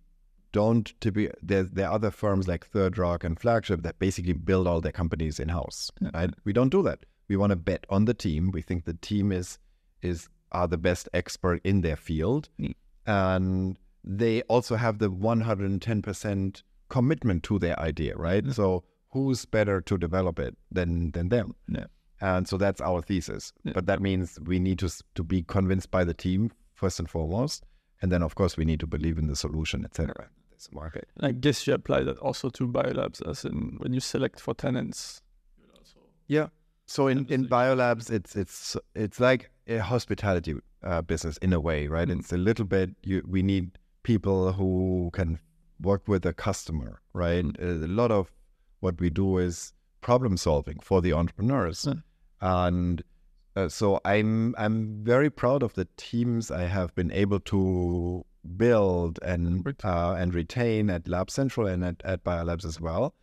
don't 0.52 1.00
to 1.00 1.12
be 1.12 1.30
there. 1.42 1.64
There 1.64 1.88
are 1.88 1.94
other 1.94 2.12
firms 2.12 2.48
like 2.48 2.66
Third 2.66 2.98
Rock 2.98 3.24
and 3.24 3.40
Flagship 3.40 3.84
that 3.84 4.00
basically 4.00 4.34
build 4.34 4.68
all 4.68 4.82
their 4.82 4.92
companies 4.92 5.40
in 5.40 5.48
house. 5.48 5.92
Yeah. 6.02 6.10
Right? 6.14 6.32
We 6.44 6.52
don't 6.52 6.70
do 6.70 6.84
that 6.84 7.06
we 7.30 7.38
want 7.38 7.52
to 7.52 7.56
bet 7.56 7.86
on 7.90 8.06
the 8.06 8.14
team. 8.14 8.52
We 8.52 8.62
think 8.62 8.84
the 8.84 8.96
team 8.96 9.32
is 9.32 9.60
is 10.02 10.28
are 10.52 10.68
the 10.68 10.78
best 10.78 11.08
expert 11.14 11.62
in 11.64 11.82
their 11.82 11.96
field, 11.96 12.50
mm. 12.60 12.74
and 13.06 13.78
they 14.04 14.42
also 14.44 14.76
have 14.76 14.98
the 14.98 15.12
110% 15.12 16.64
commitment 16.90 17.44
to 17.44 17.60
their 17.60 17.80
idea, 17.80 18.16
right? 18.16 18.44
Mm. 18.44 18.54
So 18.54 18.84
who's 19.12 19.46
better 19.46 19.80
to 19.82 19.98
develop 19.98 20.40
it 20.40 20.58
than 20.72 21.12
than 21.12 21.30
them? 21.30 21.56
Yeah. 21.68 21.86
And 22.22 22.48
so 22.48 22.58
that's 22.58 22.82
our 22.82 23.02
thesis. 23.02 23.54
Yeah. 23.64 23.72
But 23.74 23.86
that 23.86 24.02
means 24.02 24.40
we 24.44 24.60
need 24.60 24.80
to 24.80 24.92
to 25.16 25.24
be 25.24 25.44
convinced 25.44 25.92
by 25.92 26.04
the 26.04 26.14
team 26.14 26.52
first 26.74 27.00
and 27.00 27.10
foremost, 27.10 27.64
and 28.02 28.12
then 28.12 28.24
of 28.24 28.36
course 28.36 28.58
we 28.58 28.66
need 28.66 28.80
to 28.80 28.88
believe 28.88 29.18
in 29.18 29.28
the 29.28 29.36
solution, 29.36 29.86
etc. 29.86 30.30
This 30.52 30.70
market. 30.74 31.08
I 31.22 31.32
guess 31.32 31.68
you 31.68 31.74
apply 31.74 32.04
that 32.04 32.18
also 32.18 32.50
to 32.50 32.68
biolabs, 32.68 33.26
as 33.30 33.46
in 33.46 33.78
when 33.78 33.94
you 33.94 34.00
select 34.00 34.40
for 34.42 34.54
tenants. 34.54 35.22
Yeah, 36.28 36.50
so 36.90 37.06
in, 37.08 37.28
in 37.30 37.48
biolabs, 37.48 38.10
it's 38.10 38.36
it's 38.36 38.76
it's 38.96 39.20
like 39.20 39.52
a 39.68 39.78
hospitality 39.78 40.56
uh, 40.84 41.04
business 41.04 41.38
in 41.38 41.54
a 41.54 41.60
way, 41.60 41.88
right? 41.88 42.08
Mm. 42.08 42.20
It's 42.20 42.34
a 42.34 42.38
little 42.38 42.66
bit 42.66 42.96
you. 43.04 43.22
We 43.28 43.44
need 43.44 43.78
people 44.02 44.52
who 44.54 45.12
can 45.14 45.40
work 45.80 46.08
with 46.08 46.26
a 46.26 46.34
customer, 46.34 47.00
right? 47.14 47.46
Mm. 47.46 47.84
A 47.84 47.88
lot 47.88 48.12
of 48.12 48.32
what 48.80 49.00
we 49.00 49.12
do 49.12 49.38
is 49.38 49.72
problem 50.02 50.36
solving 50.36 50.80
for 50.80 51.00
the 51.00 51.14
entrepreneurs, 51.14 51.86
mm. 51.86 52.02
and 52.42 53.04
uh, 53.56 53.70
so 53.70 54.02
I'm 54.04 54.56
I'm 54.58 55.04
very 55.04 55.30
proud 55.30 55.62
of 55.62 55.76
the 55.76 55.88
teams 55.96 56.50
I 56.50 56.64
have 56.64 56.96
been 56.96 57.12
able 57.12 57.40
to 57.42 58.26
build 58.58 59.20
and 59.22 59.76
uh, 59.84 60.16
and 60.18 60.34
retain 60.34 60.90
at 60.90 61.04
LabCentral 61.04 61.72
and 61.72 61.86
at, 61.86 62.02
at 62.04 62.24
Biolabs 62.24 62.66
as 62.66 62.82
well 62.82 63.14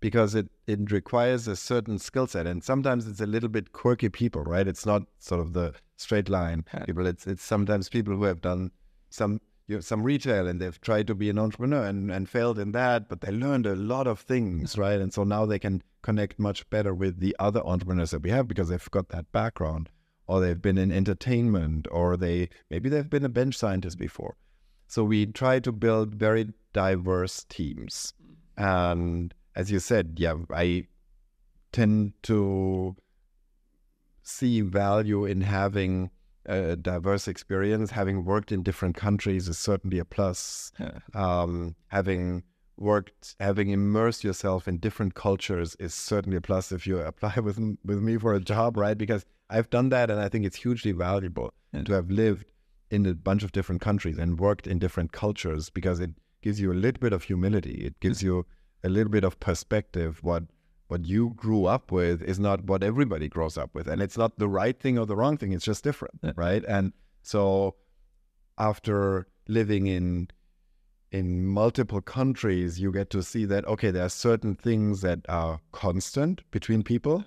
because 0.00 0.34
it, 0.34 0.48
it 0.66 0.90
requires 0.90 1.46
a 1.46 1.56
certain 1.56 1.98
skill 1.98 2.26
set 2.26 2.46
and 2.46 2.64
sometimes 2.64 3.06
it's 3.06 3.20
a 3.20 3.26
little 3.26 3.48
bit 3.48 3.72
quirky 3.72 4.08
people 4.08 4.42
right? 4.42 4.66
It's 4.66 4.86
not 4.86 5.02
sort 5.18 5.40
of 5.40 5.52
the 5.52 5.74
straight 5.96 6.28
line 6.28 6.64
people. 6.86 7.06
It's 7.06 7.26
it's 7.26 7.42
sometimes 7.42 7.88
people 7.88 8.16
who 8.16 8.24
have 8.24 8.40
done 8.40 8.70
some 9.10 9.40
you 9.66 9.76
know, 9.76 9.80
some 9.80 10.02
retail 10.02 10.48
and 10.48 10.60
they've 10.60 10.80
tried 10.80 11.06
to 11.06 11.14
be 11.14 11.30
an 11.30 11.38
entrepreneur 11.38 11.84
and, 11.84 12.10
and 12.10 12.28
failed 12.28 12.58
in 12.58 12.72
that 12.72 13.08
but 13.08 13.20
they 13.20 13.30
learned 13.30 13.66
a 13.66 13.76
lot 13.76 14.06
of 14.06 14.20
things 14.20 14.76
right? 14.76 15.00
And 15.00 15.12
so 15.12 15.24
now 15.24 15.46
they 15.46 15.58
can 15.58 15.82
connect 16.02 16.38
much 16.38 16.68
better 16.70 16.94
with 16.94 17.20
the 17.20 17.36
other 17.38 17.64
entrepreneurs 17.64 18.10
that 18.10 18.22
we 18.22 18.30
have 18.30 18.48
because 18.48 18.68
they've 18.68 18.90
got 18.90 19.10
that 19.10 19.30
background 19.32 19.90
or 20.26 20.40
they've 20.40 20.62
been 20.62 20.78
in 20.78 20.92
entertainment 20.92 21.88
or 21.90 22.16
they 22.16 22.48
maybe 22.70 22.88
they've 22.88 23.10
been 23.10 23.24
a 23.24 23.28
bench 23.28 23.56
scientist 23.56 23.98
before. 23.98 24.36
So 24.86 25.04
we 25.04 25.26
try 25.26 25.60
to 25.60 25.72
build 25.72 26.14
very 26.14 26.52
diverse 26.72 27.44
teams. 27.48 28.12
Mm. 28.58 28.92
And 28.92 29.34
as 29.54 29.70
you 29.70 29.78
said, 29.78 30.14
yeah, 30.18 30.34
I 30.50 30.86
tend 31.72 32.14
to 32.24 32.96
see 34.22 34.60
value 34.60 35.24
in 35.24 35.40
having 35.40 36.10
a 36.46 36.76
diverse 36.76 37.28
experience. 37.28 37.90
Having 37.90 38.24
worked 38.24 38.52
in 38.52 38.62
different 38.62 38.96
countries 38.96 39.48
is 39.48 39.58
certainly 39.58 39.98
a 39.98 40.04
plus. 40.04 40.72
Yeah. 40.78 40.98
Um, 41.14 41.74
having 41.88 42.42
worked, 42.76 43.36
having 43.40 43.70
immersed 43.70 44.24
yourself 44.24 44.66
in 44.66 44.78
different 44.78 45.14
cultures 45.14 45.76
is 45.76 45.94
certainly 45.94 46.36
a 46.36 46.40
plus 46.40 46.72
if 46.72 46.86
you 46.86 46.98
apply 47.12 47.34
with 47.40 47.58
with 47.84 48.00
me 48.00 48.16
for 48.16 48.34
a 48.34 48.40
job, 48.40 48.76
right? 48.76 48.96
Because 48.96 49.24
I've 49.48 49.70
done 49.70 49.88
that, 49.90 50.10
and 50.10 50.20
I 50.20 50.28
think 50.28 50.46
it's 50.46 50.56
hugely 50.56 50.92
valuable 50.92 51.52
yeah. 51.72 51.82
to 51.82 51.92
have 51.92 52.10
lived 52.10 52.46
in 52.90 53.06
a 53.06 53.14
bunch 53.14 53.44
of 53.44 53.52
different 53.52 53.80
countries 53.80 54.18
and 54.18 54.38
worked 54.38 54.66
in 54.66 54.78
different 54.78 55.12
cultures 55.12 55.70
because 55.70 56.00
it 56.00 56.10
gives 56.42 56.60
you 56.60 56.72
a 56.72 56.74
little 56.74 56.98
bit 56.98 57.12
of 57.12 57.24
humility. 57.24 57.82
It 57.84 58.00
gives 58.00 58.22
you 58.22 58.46
a 58.84 58.88
little 58.88 59.10
bit 59.10 59.24
of 59.24 59.38
perspective 59.40 60.18
what 60.22 60.44
what 60.88 61.04
you 61.04 61.32
grew 61.36 61.66
up 61.66 61.92
with 61.92 62.20
is 62.22 62.40
not 62.40 62.64
what 62.64 62.82
everybody 62.82 63.28
grows 63.28 63.56
up 63.56 63.74
with 63.74 63.86
and 63.86 64.02
it's 64.02 64.18
not 64.18 64.38
the 64.38 64.48
right 64.48 64.80
thing 64.80 64.98
or 64.98 65.06
the 65.06 65.16
wrong 65.16 65.36
thing 65.36 65.52
it's 65.52 65.64
just 65.64 65.84
different 65.84 66.18
yeah. 66.22 66.32
right 66.36 66.64
and 66.66 66.92
so 67.22 67.76
after 68.58 69.26
living 69.48 69.86
in 69.86 70.28
in 71.12 71.44
multiple 71.44 72.00
countries, 72.00 72.80
you 72.80 72.92
get 72.92 73.10
to 73.10 73.22
see 73.22 73.44
that 73.44 73.66
okay, 73.66 73.90
there 73.90 74.04
are 74.04 74.10
certain 74.10 74.54
things 74.54 75.00
that 75.00 75.20
are 75.28 75.60
constant 75.72 76.48
between 76.50 76.82
people, 76.82 77.24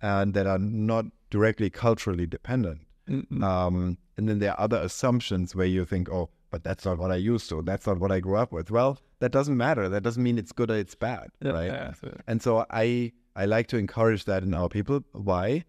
and 0.00 0.34
that 0.34 0.46
are 0.46 0.58
not 0.58 1.06
directly 1.30 1.68
culturally 1.70 2.26
dependent. 2.26 2.80
Mm-mm. 3.08 3.42
Um, 3.42 3.98
and 4.16 4.28
then 4.28 4.38
there 4.38 4.52
are 4.52 4.60
other 4.60 4.78
assumptions 4.78 5.54
where 5.54 5.66
you 5.66 5.84
think, 5.84 6.08
oh, 6.08 6.30
but 6.56 6.64
that's 6.64 6.86
not 6.86 6.96
what 6.96 7.10
I 7.10 7.16
used 7.16 7.50
to. 7.50 7.60
That's 7.62 7.86
not 7.86 7.98
what 7.98 8.10
I 8.10 8.20
grew 8.20 8.36
up 8.36 8.50
with. 8.50 8.70
Well, 8.70 8.98
that 9.20 9.30
doesn't 9.30 9.56
matter. 9.58 9.90
That 9.90 10.02
doesn't 10.02 10.22
mean 10.22 10.38
it's 10.38 10.52
good 10.52 10.70
or 10.70 10.76
it's 10.76 10.94
bad, 10.94 11.28
Yeah, 11.42 11.50
right? 11.52 11.66
yeah, 11.66 11.92
And 12.26 12.40
so 12.40 12.64
I 12.70 13.12
I 13.42 13.44
like 13.44 13.66
to 13.72 13.76
encourage 13.76 14.24
that 14.24 14.42
in 14.42 14.54
our 14.54 14.70
people. 14.70 15.04
Why? 15.12 15.64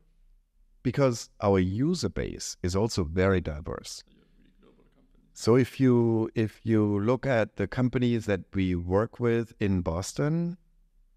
Because 0.84 1.30
our 1.42 1.60
user 1.60 2.08
base 2.08 2.56
is 2.64 2.74
also 2.74 3.04
very 3.04 3.42
diverse. 3.42 4.04
So 5.34 5.56
if 5.56 5.78
you 5.80 6.30
if 6.36 6.62
you 6.64 7.00
look 7.10 7.26
at 7.26 7.58
the 7.58 7.68
companies 7.68 8.26
that 8.28 8.42
we 8.54 8.74
work 8.76 9.20
with 9.20 9.54
in 9.60 9.82
Boston, 9.82 10.58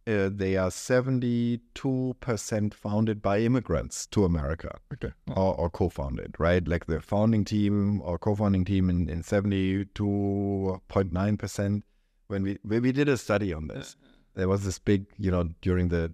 uh, 0.06 0.30
they 0.32 0.56
are 0.56 0.70
seventy 0.70 1.60
two 1.74 2.16
percent 2.20 2.74
founded 2.74 3.20
by 3.22 3.40
immigrants 3.40 4.06
to 4.06 4.24
America 4.24 4.78
Okay. 4.94 5.12
or, 5.28 5.54
or 5.54 5.70
co-founded, 5.70 6.34
right? 6.38 6.66
Like 6.66 6.86
the 6.86 7.00
founding 7.00 7.44
team 7.44 8.00
or 8.02 8.18
co-founding 8.18 8.64
team 8.64 8.90
in, 8.90 9.08
in 9.08 9.22
72.9%. 9.22 11.82
When 12.28 12.42
we, 12.44 12.58
when 12.62 12.82
we 12.82 12.92
did 12.92 13.08
a 13.08 13.16
study 13.16 13.52
on 13.52 13.66
this, 13.68 13.96
there 14.34 14.48
was 14.48 14.64
this 14.64 14.78
big, 14.78 15.06
you 15.18 15.30
know, 15.30 15.48
during 15.62 15.88
the 15.88 16.12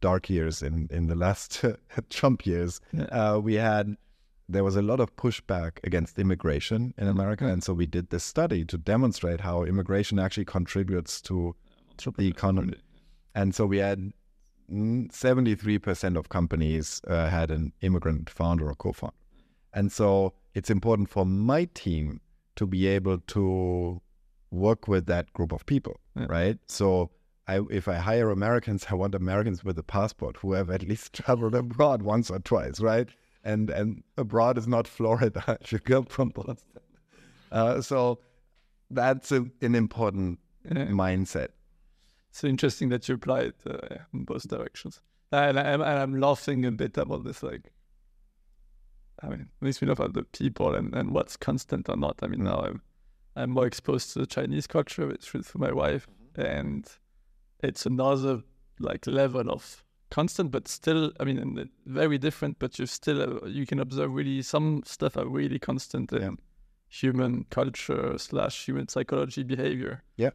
dark 0.00 0.30
years 0.30 0.62
in, 0.62 0.88
in 0.90 1.06
the 1.08 1.14
last 1.16 1.64
Trump 2.10 2.46
years, 2.46 2.80
uh, 3.10 3.40
we 3.42 3.54
had, 3.54 3.96
there 4.48 4.64
was 4.64 4.76
a 4.76 4.82
lot 4.82 5.00
of 5.00 5.14
pushback 5.16 5.72
against 5.84 6.18
immigration 6.18 6.94
in 6.96 7.08
America. 7.08 7.46
And 7.46 7.62
so 7.64 7.74
we 7.74 7.86
did 7.86 8.10
this 8.10 8.24
study 8.24 8.64
to 8.66 8.78
demonstrate 8.78 9.40
how 9.40 9.64
immigration 9.64 10.18
actually 10.18 10.44
contributes 10.46 11.20
to 11.22 11.54
the 12.16 12.28
economy. 12.28 12.78
And 13.34 13.54
so 13.54 13.66
we 13.66 13.78
had 13.78 14.12
mm, 14.72 15.08
73% 15.10 16.16
of 16.16 16.28
companies 16.28 17.00
uh, 17.06 17.28
had 17.28 17.50
an 17.50 17.72
immigrant 17.80 18.28
founder 18.30 18.68
or 18.68 18.74
co-founder. 18.74 19.14
And 19.72 19.92
so 19.92 20.34
it's 20.54 20.70
important 20.70 21.08
for 21.08 21.24
my 21.24 21.66
team 21.74 22.20
to 22.56 22.66
be 22.66 22.86
able 22.86 23.18
to 23.18 24.00
work 24.50 24.88
with 24.88 25.06
that 25.06 25.32
group 25.32 25.52
of 25.52 25.64
people, 25.66 26.00
Yeah. 26.16 26.26
right? 26.28 26.58
So 26.66 27.10
I, 27.46 27.60
if 27.70 27.86
I 27.88 27.94
hire 27.94 28.30
Americans, 28.30 28.86
I 28.90 28.94
want 28.94 29.14
Americans 29.14 29.64
with 29.64 29.78
a 29.78 29.82
passport 29.84 30.36
who 30.38 30.52
have 30.54 30.70
at 30.70 30.82
least 30.82 31.12
traveled 31.22 31.54
abroad 31.54 32.02
once 32.02 32.30
or 32.30 32.40
twice, 32.40 32.80
right? 32.80 33.08
And 33.42 33.70
and 33.70 34.02
abroad 34.18 34.58
is 34.58 34.66
not 34.68 34.86
Florida. 34.86 35.56
if 35.60 35.72
you 35.72 35.78
come 35.78 36.04
from 36.04 36.28
Boston, 36.30 36.82
uh, 37.52 37.80
so 37.80 38.18
that's 38.90 39.32
a, 39.32 39.46
an 39.62 39.74
important 39.74 40.38
Yeah. 40.64 40.88
mindset. 40.88 41.48
So 42.32 42.46
interesting 42.48 42.88
that 42.90 43.08
you 43.08 43.16
apply 43.16 43.40
it 43.40 43.56
uh, 43.66 43.96
in 44.14 44.24
both 44.24 44.48
directions. 44.48 45.00
And 45.32 45.58
I'm, 45.58 45.80
and 45.80 45.98
I'm 45.98 46.20
laughing 46.20 46.64
a 46.64 46.70
bit 46.70 46.96
about 46.96 47.24
this. 47.24 47.42
Like, 47.42 47.72
I 49.22 49.28
mean, 49.28 49.40
it 49.40 49.48
makes 49.60 49.80
me 49.82 49.88
laugh 49.88 50.00
at 50.00 50.14
the 50.14 50.22
people 50.24 50.74
and, 50.74 50.94
and 50.94 51.10
what's 51.12 51.36
constant 51.36 51.88
or 51.88 51.96
not. 51.96 52.18
I 52.22 52.26
mean, 52.26 52.44
now 52.44 52.60
I'm 52.60 52.82
I'm 53.36 53.50
more 53.50 53.66
exposed 53.66 54.12
to 54.12 54.20
the 54.20 54.26
Chinese 54.26 54.66
culture 54.66 55.14
through 55.20 55.42
through 55.42 55.60
my 55.60 55.72
wife, 55.72 56.06
and 56.34 56.88
it's 57.62 57.86
another 57.86 58.42
like 58.78 59.06
level 59.06 59.50
of 59.50 59.84
constant, 60.10 60.50
but 60.50 60.66
still, 60.66 61.12
I 61.20 61.24
mean, 61.24 61.70
very 61.86 62.18
different. 62.18 62.58
But 62.58 62.78
you 62.78 62.86
still 62.86 63.22
uh, 63.22 63.46
you 63.46 63.66
can 63.66 63.78
observe 63.78 64.12
really 64.12 64.42
some 64.42 64.82
stuff 64.84 65.16
are 65.16 65.28
really 65.28 65.58
constant 65.58 66.12
in 66.12 66.22
Yeah. 66.22 66.30
human 66.88 67.44
culture 67.50 68.18
slash 68.18 68.66
human 68.66 68.88
psychology 68.88 69.44
behavior. 69.44 70.02
Yeah. 70.16 70.30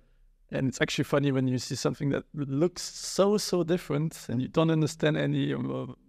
And 0.51 0.67
it's 0.67 0.81
actually 0.81 1.05
funny 1.05 1.31
when 1.31 1.47
you 1.47 1.57
see 1.57 1.75
something 1.75 2.09
that 2.11 2.23
looks 2.33 2.83
so 2.83 3.37
so 3.37 3.63
different 3.63 4.27
and 4.29 4.41
you 4.41 4.47
don't 4.47 4.69
understand 4.69 5.17
any 5.17 5.53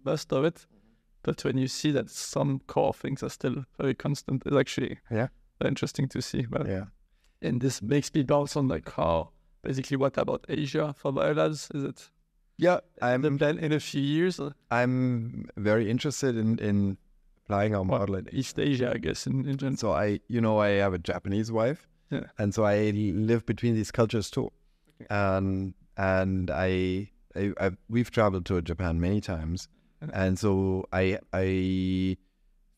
most 0.05 0.31
of 0.31 0.45
it, 0.45 0.67
but 1.23 1.43
when 1.43 1.57
you 1.57 1.67
see 1.67 1.91
that 1.91 2.09
some 2.09 2.59
core 2.67 2.93
things 2.93 3.23
are 3.23 3.29
still 3.29 3.65
very 3.79 3.95
constant, 3.95 4.43
it's 4.45 4.55
actually 4.55 4.99
Yeah. 5.11 5.27
interesting 5.65 6.07
to 6.09 6.21
see. 6.21 6.45
But 6.45 6.67
Yeah. 6.67 6.85
and 7.41 7.61
this 7.61 7.81
makes 7.81 8.13
me 8.13 8.23
bounce 8.23 8.55
on 8.55 8.67
like 8.67 8.91
how 8.91 9.31
basically 9.63 9.97
what 9.97 10.17
about 10.17 10.45
Asia 10.49 10.93
for 10.93 11.11
biolabs? 11.11 11.75
Is 11.75 11.83
it 11.83 12.11
Yeah, 12.57 12.79
I'm 13.01 13.25
I'm 13.25 13.37
then 13.37 13.57
in 13.59 13.71
a 13.71 13.79
few 13.79 14.01
years 14.01 14.39
uh, 14.39 14.51
I'm 14.71 15.49
very 15.57 15.89
interested 15.89 16.37
in 16.37 16.59
in 16.59 16.97
applying 17.43 17.75
our 17.75 17.85
model 17.85 18.15
in 18.15 18.27
East 18.31 18.59
Asia, 18.59 18.91
I 18.93 18.97
guess, 18.99 19.27
in, 19.27 19.45
in 19.47 19.57
general. 19.57 19.77
So 19.77 19.91
I, 19.93 20.19
you 20.27 20.41
know, 20.41 20.59
I 20.59 20.69
have 20.83 20.93
a 20.93 20.97
Japanese 20.99 21.51
wife, 21.51 21.87
Yeah. 22.09 22.23
and 22.37 22.53
so 22.53 22.63
I 22.63 22.91
live 22.91 23.45
between 23.45 23.75
these 23.75 23.91
cultures 23.91 24.29
too, 24.29 24.51
and 25.09 25.73
and 25.97 26.49
I, 26.51 27.09
I, 27.35 27.53
I 27.59 27.71
we've 27.89 28.11
traveled 28.11 28.45
to 28.47 28.61
Japan 28.61 28.99
many 29.01 29.21
times, 29.21 29.67
Yeah. 30.01 30.09
and 30.13 30.39
so 30.39 30.85
I 30.91 31.19
I 31.33 32.17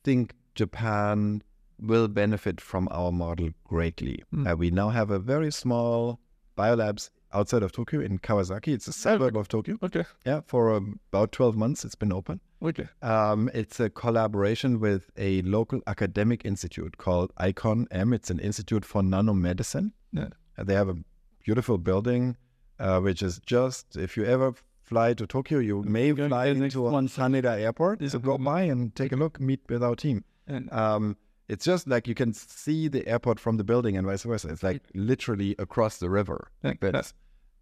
think 0.04 0.34
Japan 0.56 1.44
will 1.80 2.08
benefit 2.08 2.60
from 2.60 2.88
our 2.92 3.12
model 3.12 3.50
greatly. 3.64 4.24
Mm. 4.34 4.52
Uh, 4.52 4.56
we 4.58 4.70
now 4.72 4.90
have 4.90 5.12
a 5.12 5.20
very 5.20 5.52
small 5.52 6.20
biolabs 6.58 7.10
outside 7.34 7.64
of 7.64 7.72
Tokyo 7.72 8.00
in 8.02 8.20
Kawasaki. 8.20 8.74
It's 8.74 8.88
a 8.88 8.94
suburb 8.94 9.36
of 9.38 9.48
Tokyo. 9.48 9.78
Okay, 9.84 10.04
Yeah, 10.26 10.42
for 10.46 10.72
about 10.76 11.32
twelve 11.32 11.56
months 11.56 11.86
it's 11.86 11.96
been 11.96 12.12
open. 12.14 12.40
okay, 12.62 12.88
Um, 13.02 13.50
it's 13.54 13.80
a 13.80 13.90
collaboration 13.90 14.80
with 14.80 15.10
a 15.18 15.42
local 15.44 15.82
academic 15.88 16.46
institute 16.46 16.98
called 16.98 17.32
iCONM. 17.40 18.14
It's 18.14 18.30
an 18.30 18.40
institute 18.40 18.86
for 18.86 19.02
nanomedicine. 19.02 19.92
Yeah. 20.12 20.30
And 20.58 20.68
they 20.68 20.74
have 20.74 20.90
a 20.90 20.98
beautiful 21.46 21.78
building, 21.78 22.36
uh, 22.80 23.00
which 23.00 23.22
is 23.24 23.40
just, 23.46 23.96
if 23.96 24.18
you 24.18 24.26
ever 24.26 24.54
fly 24.82 25.14
to 25.14 25.26
Tokyo, 25.28 25.60
you 25.60 25.84
may 25.84 26.12
fly 26.14 26.54
to 26.54 26.64
into 26.64 26.82
one. 26.82 27.08
Haneda 27.08 27.60
Airport. 27.60 28.02
So 28.10 28.20
go 28.20 28.38
by 28.38 28.64
and 28.64 28.94
take 28.96 29.12
a 29.12 29.16
look, 29.16 29.40
meet 29.40 29.62
with 29.70 29.84
our 29.84 29.96
team. 29.96 30.24
and 30.48 30.72
Um, 30.74 31.16
it's 31.50 31.66
just 31.66 31.88
like 31.88 32.08
you 32.08 32.16
can 32.16 32.32
see 32.34 32.88
the 32.88 33.06
airport 33.08 33.39
from 33.39 33.58
the 33.58 33.64
building 33.64 33.97
and 33.97 34.06
vice 34.06 34.24
versa. 34.24 34.50
It's 34.50 34.64
like 34.64 34.82
literally 34.93 35.56
across 35.60 35.97
the 35.97 36.10
river. 36.10 36.52
Like 36.64 36.80
this. 36.80 37.14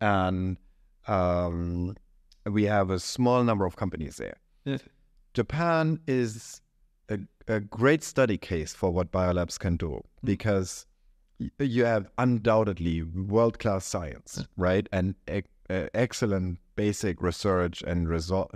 And 0.02 0.58
um, 1.08 1.96
we 2.46 2.64
have 2.66 2.90
a 2.90 3.00
small 3.00 3.44
number 3.44 3.66
of 3.66 3.76
companies 3.78 4.18
there. 4.18 4.38
yeah, 4.66 4.78
Japan 5.34 6.00
is 6.08 6.62
a, 7.10 7.20
a 7.48 7.60
great 7.62 8.04
study 8.04 8.38
case 8.38 8.74
for 8.74 8.92
what 8.92 9.12
biolabs 9.12 9.58
can 9.58 9.78
do 9.78 10.04
because 10.24 10.86
you 11.60 11.86
have 11.86 12.10
undoubtedly 12.18 13.04
world 13.04 13.60
class 13.60 13.86
science, 13.86 14.46
right? 14.58 14.88
And 14.92 15.16
e- 15.32 15.44
uh, 15.70 15.88
excellent 15.94 16.60
basic 16.76 17.22
research 17.22 17.82
and 17.86 18.10
result. 18.10 18.52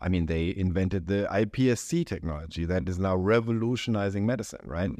I 0.00 0.08
mean, 0.08 0.26
they 0.26 0.54
invented 0.56 1.06
the 1.06 1.28
iPSC 1.30 2.06
technology 2.06 2.64
that 2.64 2.88
is 2.88 2.98
now 2.98 3.16
revolutionizing 3.16 4.24
medicine, 4.26 4.60
right? 4.64 4.90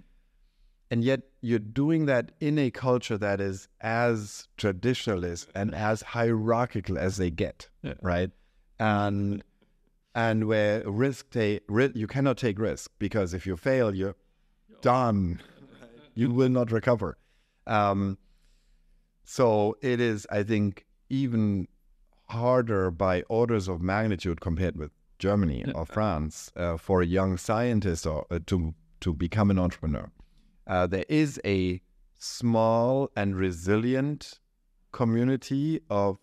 And 0.91 1.03
yet 1.05 1.21
you're 1.41 1.59
doing 1.59 2.07
that 2.07 2.33
in 2.41 2.59
a 2.59 2.71
culture 2.71 3.17
that 3.17 3.41
is 3.41 3.69
as 3.81 4.49
traditionalist 4.59 5.47
and 5.55 5.75
as 5.75 6.03
hierarchical 6.03 6.99
as 6.99 7.17
they 7.17 7.31
get, 7.31 7.69
Yeah. 7.83 7.95
right? 8.03 8.31
And 8.79 9.43
and 10.15 10.49
where 10.49 10.83
risk 10.91 11.31
take 11.31 11.63
ri- 11.69 11.93
you 11.95 12.09
cannot 12.09 12.37
take 12.37 12.59
risk 12.59 12.91
because 12.99 13.33
if 13.33 13.47
you 13.47 13.57
fail, 13.57 13.95
you're 13.95 14.17
done. 14.83 15.41
You 16.15 16.31
will 16.33 16.49
not 16.49 16.73
recover. 16.73 17.17
Um, 17.69 18.19
so 19.25 19.77
it 19.81 20.01
is, 20.01 20.27
I 20.31 20.43
think, 20.43 20.85
even 21.09 21.69
harder 22.31 22.91
by 22.91 23.23
orders 23.29 23.69
of 23.69 23.81
magnitude 23.83 24.41
compared 24.41 24.77
with 24.77 24.91
Germany 25.19 25.65
or 25.75 25.85
France 25.85 26.51
uh, 26.57 26.77
for 26.77 27.03
a 27.03 27.07
young 27.07 27.37
scientist 27.37 28.07
or 28.07 28.27
uh, 28.31 28.39
to 28.47 28.75
to 29.01 29.15
become 29.15 29.51
an 29.51 29.59
entrepreneur. 29.59 30.11
Uh, 30.67 30.87
there 30.87 31.05
is 31.09 31.41
a 31.45 31.81
small 32.19 33.11
and 33.17 33.37
resilient 33.37 34.41
community 34.93 35.81
of 35.89 36.19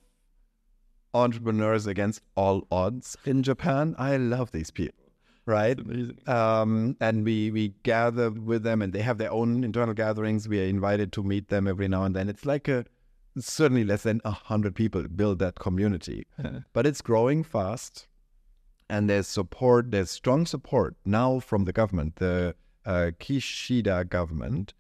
entrepreneurs 1.13 1.87
against 1.87 2.21
all 2.35 2.67
odds 2.71 3.17
in 3.25 3.43
Japan. 3.43 3.95
I 3.97 4.17
love 4.17 4.51
these 4.51 4.71
people, 4.71 5.05
right? 5.45 5.79
um, 6.27 6.95
and 6.99 7.23
we 7.23 7.51
we 7.51 7.73
gather 7.83 8.29
with 8.31 8.63
them, 8.63 8.81
and 8.81 8.93
they 8.93 9.01
have 9.01 9.17
their 9.17 9.31
own 9.31 9.63
internal 9.63 9.93
gatherings. 9.93 10.47
We 10.47 10.61
are 10.61 10.65
invited 10.67 11.11
to 11.13 11.23
meet 11.23 11.49
them 11.49 11.67
every 11.67 11.87
now 11.87 12.03
and 12.03 12.15
then. 12.15 12.29
It's 12.29 12.45
like 12.45 12.67
a 12.67 12.85
certainly 13.39 13.83
less 13.83 14.03
than 14.03 14.21
a 14.23 14.31
hundred 14.31 14.75
people 14.75 15.03
build 15.07 15.39
that 15.39 15.55
community, 15.55 16.25
but 16.73 16.85
it's 16.85 17.01
growing 17.01 17.43
fast, 17.43 18.07
and 18.89 19.09
there's 19.09 19.27
support. 19.27 19.91
There's 19.91 20.11
strong 20.11 20.45
support 20.45 20.95
now 21.05 21.39
from 21.39 21.65
the 21.65 21.73
government, 21.73 22.17
the 22.17 22.55
uh, 22.85 23.11
Kishida 23.19 24.07
government. 24.09 24.73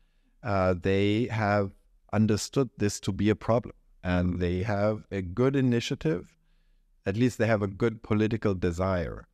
Uh, 0.43 0.75
they 0.79 1.25
have 1.25 1.71
understood 2.13 2.69
this 2.77 2.99
to 3.01 3.11
be 3.11 3.29
a 3.29 3.35
problem, 3.35 3.75
and 4.03 4.39
they 4.39 4.63
have 4.63 5.03
a 5.11 5.21
good 5.21 5.55
initiative. 5.55 6.37
At 7.05 7.17
least 7.17 7.37
they 7.37 7.47
have 7.47 7.61
a 7.61 7.67
good 7.67 8.03
political 8.03 8.53
desire 8.53 9.27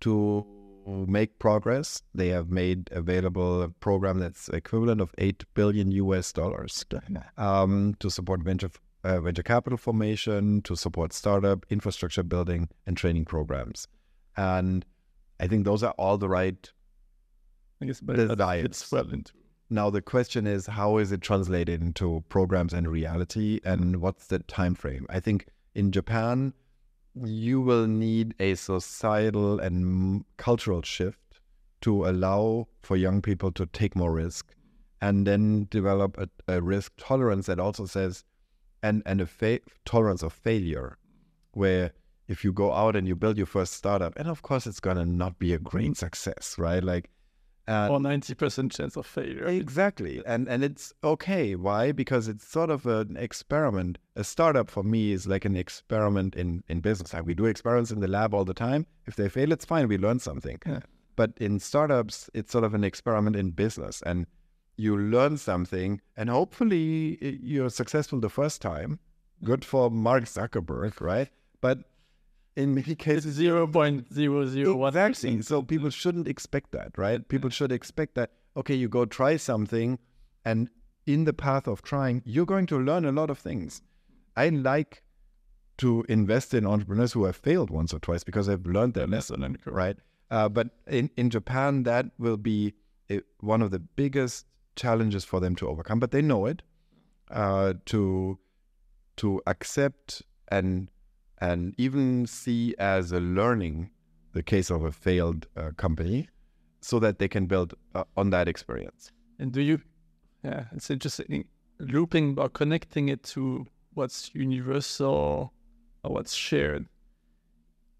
to 0.00 0.46
make 0.88 1.38
progress. 1.38 2.02
They 2.14 2.28
have 2.28 2.50
made 2.50 2.88
available 2.92 3.62
a 3.62 3.68
program 3.68 4.18
that's 4.18 4.48
equivalent 4.48 5.00
of 5.00 5.14
eight 5.18 5.44
billion 5.54 5.90
US 5.92 6.32
dollars 6.32 6.84
um, 7.36 7.94
to 8.00 8.10
support 8.10 8.42
venture 8.42 8.70
uh, 9.04 9.20
venture 9.20 9.42
capital 9.42 9.78
formation, 9.78 10.62
to 10.62 10.74
support 10.74 11.12
startup 11.12 11.64
infrastructure 11.70 12.22
building 12.22 12.68
and 12.86 12.96
training 12.96 13.24
programs, 13.26 13.86
and 14.36 14.84
I 15.38 15.46
think 15.46 15.64
those 15.64 15.82
are 15.82 15.94
all 15.98 16.18
the 16.18 16.28
right 16.28 16.70
I 17.80 17.86
guess, 17.86 18.00
but 18.00 18.16
that 18.16 18.40
well 18.90 19.08
into. 19.10 19.32
Now 19.70 19.90
the 19.90 20.02
question 20.02 20.46
is 20.46 20.66
how 20.66 20.96
is 20.96 21.12
it 21.12 21.20
translated 21.20 21.82
into 21.82 22.24
programs 22.28 22.72
and 22.72 22.88
reality 22.88 23.60
and 23.64 24.00
what's 24.00 24.28
the 24.28 24.40
time 24.40 24.74
frame? 24.74 25.06
I 25.10 25.20
think 25.20 25.46
in 25.74 25.92
Japan 25.92 26.54
you 27.24 27.60
will 27.60 27.86
need 27.86 28.34
a 28.38 28.54
societal 28.54 29.58
and 29.60 30.24
cultural 30.36 30.82
shift 30.82 31.40
to 31.80 32.06
allow 32.06 32.66
for 32.82 32.96
young 32.96 33.22
people 33.22 33.52
to 33.52 33.66
take 33.66 33.94
more 33.94 34.12
risk 34.12 34.54
and 35.00 35.26
then 35.26 35.66
develop 35.70 36.18
a, 36.18 36.28
a 36.52 36.60
risk 36.60 36.92
tolerance 36.96 37.46
that 37.46 37.60
also 37.60 37.86
says 37.86 38.24
and 38.82 39.02
and 39.06 39.20
a 39.20 39.26
fa- 39.26 39.60
tolerance 39.84 40.22
of 40.22 40.32
failure 40.32 40.98
where 41.52 41.92
if 42.26 42.44
you 42.44 42.52
go 42.52 42.72
out 42.72 42.94
and 42.94 43.08
you 43.08 43.16
build 43.16 43.36
your 43.36 43.46
first 43.46 43.72
startup 43.72 44.12
and 44.16 44.28
of 44.28 44.42
course 44.42 44.66
it's 44.66 44.80
going 44.80 44.96
to 44.96 45.04
not 45.04 45.38
be 45.38 45.52
a 45.52 45.58
great 45.58 45.96
success 45.96 46.56
right? 46.58 46.82
Like 46.82 47.10
uh, 47.68 47.88
Or 47.90 48.00
ninety 48.00 48.34
percent 48.34 48.72
chance 48.72 48.96
of 48.96 49.06
failure. 49.06 49.46
Exactly. 49.68 50.22
And 50.26 50.48
and 50.48 50.64
it's 50.64 50.92
okay. 51.04 51.54
Why? 51.54 51.92
Because 51.92 52.26
it's 52.26 52.46
sort 52.46 52.70
of 52.70 52.86
an 52.86 53.16
experiment. 53.16 53.98
A 54.16 54.24
startup 54.24 54.70
for 54.70 54.82
me 54.82 55.12
is 55.12 55.26
like 55.26 55.44
an 55.44 55.56
experiment 55.56 56.34
in, 56.34 56.64
in 56.68 56.80
business. 56.80 57.12
Like 57.12 57.26
we 57.26 57.34
do 57.34 57.44
experiments 57.44 57.90
in 57.90 58.00
the 58.00 58.08
lab 58.08 58.34
all 58.34 58.44
the 58.44 58.54
time. 58.54 58.86
If 59.06 59.16
they 59.16 59.28
fail, 59.28 59.52
it's 59.52 59.64
fine. 59.64 59.86
We 59.88 59.98
learn 59.98 60.18
something. 60.18 60.58
Yeah. 60.66 60.80
But 61.14 61.32
in 61.36 61.58
startups, 61.60 62.30
it's 62.32 62.50
sort 62.52 62.64
of 62.64 62.74
an 62.74 62.84
experiment 62.84 63.36
in 63.36 63.50
business. 63.50 64.02
And 64.02 64.26
you 64.76 64.96
learn 64.96 65.36
something 65.36 66.00
and 66.16 66.30
hopefully 66.30 67.18
you're 67.42 67.70
successful 67.70 68.20
the 68.20 68.30
first 68.30 68.62
time. 68.62 69.00
Good 69.44 69.64
for 69.64 69.90
Mark 69.90 70.24
Zuckerberg, 70.24 71.00
right? 71.00 71.28
But 71.60 71.80
in 72.56 72.74
many 72.74 72.94
cases, 72.94 73.34
zero 73.34 73.66
point 73.66 74.12
zero 74.12 74.46
zero 74.46 74.74
one. 74.76 74.96
Exactly. 74.96 75.42
So 75.42 75.62
people 75.62 75.90
shouldn't 75.90 76.28
expect 76.28 76.72
that, 76.72 76.96
right? 76.96 77.26
People 77.28 77.50
should 77.50 77.72
expect 77.72 78.14
that, 78.14 78.32
okay, 78.56 78.74
you 78.74 78.88
go 78.88 79.04
try 79.04 79.36
something, 79.36 79.98
and 80.44 80.68
in 81.06 81.24
the 81.24 81.32
path 81.32 81.66
of 81.66 81.82
trying, 81.82 82.22
you're 82.24 82.46
going 82.46 82.66
to 82.66 82.78
learn 82.78 83.04
a 83.04 83.12
lot 83.12 83.30
of 83.30 83.38
things. 83.38 83.82
I 84.36 84.48
like 84.48 85.02
to 85.78 86.04
invest 86.08 86.54
in 86.54 86.66
entrepreneurs 86.66 87.12
who 87.12 87.24
have 87.24 87.36
failed 87.36 87.70
once 87.70 87.94
or 87.94 87.98
twice 88.00 88.24
because 88.24 88.46
they've 88.46 88.66
learned 88.66 88.94
their 88.94 89.06
lesson, 89.06 89.42
and 89.42 89.58
right? 89.64 89.96
Uh, 90.30 90.48
but 90.48 90.68
in, 90.86 91.10
in 91.16 91.30
Japan, 91.30 91.84
that 91.84 92.06
will 92.18 92.36
be 92.36 92.74
a, 93.10 93.20
one 93.40 93.62
of 93.62 93.70
the 93.70 93.78
biggest 93.78 94.46
challenges 94.76 95.24
for 95.24 95.40
them 95.40 95.54
to 95.56 95.68
overcome, 95.68 95.98
but 95.98 96.10
they 96.10 96.22
know 96.22 96.46
it. 96.46 96.62
Uh, 97.30 97.74
to 97.84 98.38
to 99.16 99.42
accept 99.46 100.22
and 100.50 100.88
and 101.40 101.74
even 101.78 102.26
see 102.26 102.74
as 102.78 103.12
a 103.12 103.20
learning 103.20 103.90
the 104.32 104.42
case 104.42 104.70
of 104.70 104.84
a 104.84 104.92
failed 104.92 105.46
uh, 105.56 105.70
company 105.76 106.28
so 106.80 106.98
that 106.98 107.18
they 107.18 107.28
can 107.28 107.46
build 107.46 107.74
uh, 107.94 108.04
on 108.16 108.30
that 108.30 108.48
experience. 108.48 109.12
And 109.38 109.52
do 109.52 109.60
you? 109.60 109.80
Yeah, 110.44 110.64
it's 110.72 110.90
interesting. 110.90 111.44
Looping 111.80 112.38
or 112.38 112.48
connecting 112.48 113.08
it 113.08 113.22
to 113.24 113.66
what's 113.94 114.30
universal 114.34 115.52
or 116.04 116.10
what's 116.12 116.34
shared. 116.34 116.86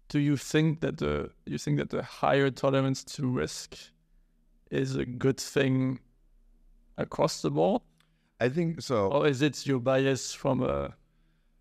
Do 0.09 0.19
you 0.19 0.37
think 0.37 0.81
that 0.81 0.97
the 0.97 1.29
you 1.45 1.57
think 1.57 1.77
that 1.77 1.89
the 1.89 2.03
higher 2.03 2.49
tolerance 2.49 3.03
to 3.15 3.27
risk 3.27 3.77
is 4.71 4.95
a 4.95 5.05
good 5.05 5.39
thing 5.39 5.99
across 6.97 7.41
the 7.41 7.49
board, 7.49 7.81
I 8.39 8.49
think 8.49 8.81
so. 8.81 9.07
or 9.07 9.27
is 9.27 9.41
it 9.41 9.65
your 9.65 9.79
bias 9.79 10.33
from 10.33 10.61
a 10.61 10.93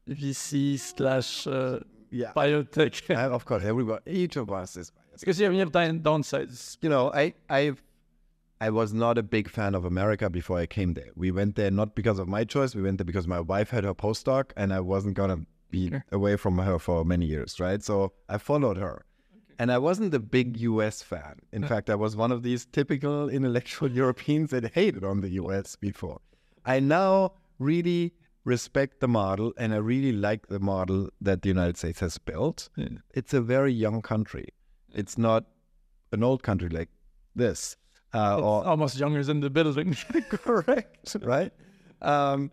VC 0.09 0.79
slash 0.79 1.47
uh, 1.47 1.81
yeah. 2.11 2.33
biotech? 2.35 3.09
And 3.11 3.33
of 3.33 3.45
course, 3.45 3.65
everyone, 3.65 4.01
each 4.07 4.37
of 4.37 4.51
us 4.51 4.77
is 4.77 4.91
biased. 4.91 5.21
because 5.21 5.41
you 5.41 5.47
have, 5.51 5.73
downsides. 5.73 6.79
You 6.83 6.89
know, 6.89 7.13
I, 7.13 7.35
I've, 7.49 7.83
I 8.61 8.71
was 8.71 8.93
not 8.93 9.19
a 9.19 9.23
big 9.23 9.49
fan 9.49 9.75
of 9.75 9.85
America 9.85 10.29
before 10.29 10.59
I 10.59 10.67
came 10.67 10.95
there. 10.95 11.11
We 11.15 11.31
went 11.31 11.55
there 11.57 11.71
not 11.71 11.95
because 11.95 12.19
of 12.19 12.27
my 12.29 12.45
choice. 12.45 12.75
We 12.75 12.83
went 12.83 12.99
there 12.99 13.05
because 13.05 13.27
my 13.29 13.41
wife 13.41 13.71
had 13.71 13.85
her 13.85 13.95
postdoc, 13.95 14.51
and 14.57 14.73
I 14.73 14.81
wasn't 14.81 15.15
gonna 15.15 15.41
be 15.71 15.91
Sure. 15.91 16.05
away 16.11 16.37
from 16.37 16.59
her 16.59 16.79
for 16.79 17.05
many 17.05 17.27
years, 17.27 17.61
right? 17.61 17.83
So 17.83 18.13
I 18.29 18.39
followed 18.39 18.79
her. 18.79 19.05
And 19.61 19.71
I 19.73 19.79
wasn't 19.79 20.15
a 20.15 20.19
big 20.21 20.57
US 20.59 21.03
fan. 21.03 21.41
In 21.53 21.65
fact, 21.67 21.91
I 21.91 21.95
was 21.97 22.17
one 22.17 22.31
of 22.33 22.43
these 22.43 22.65
typical 22.67 23.29
intellectual 23.29 23.91
Europeans 24.03 24.51
that 24.51 24.73
hated 24.73 25.05
on 25.05 25.21
the 25.21 25.31
US 25.31 25.77
before. 25.77 26.21
I 26.65 26.81
now 26.81 27.33
really 27.59 28.15
respect 28.49 29.01
the 29.01 29.09
model 29.09 29.53
and 29.57 29.73
I 29.75 29.77
really 29.77 30.13
like 30.13 30.49
the 30.49 30.59
model 30.59 31.11
that 31.21 31.43
the 31.43 31.49
United 31.49 31.77
States 31.77 32.01
has 32.01 32.19
built. 32.19 32.69
Yeah. 32.77 32.99
It's 33.15 33.35
a 33.35 33.41
very 33.41 33.73
young 33.73 34.03
country. 34.03 34.49
It's 34.95 35.17
not 35.19 35.45
an 36.13 36.23
old 36.23 36.43
country 36.43 36.69
like 36.71 36.89
this. 37.37 37.77
Uh, 38.15 38.37
It's 38.39 38.45
or 38.45 38.67
almost 38.67 38.99
younger 38.99 39.23
than 39.23 39.41
the 39.41 39.51
building. 39.51 39.95
correct, 40.31 41.17
right? 41.23 41.53
Um, 42.01 42.51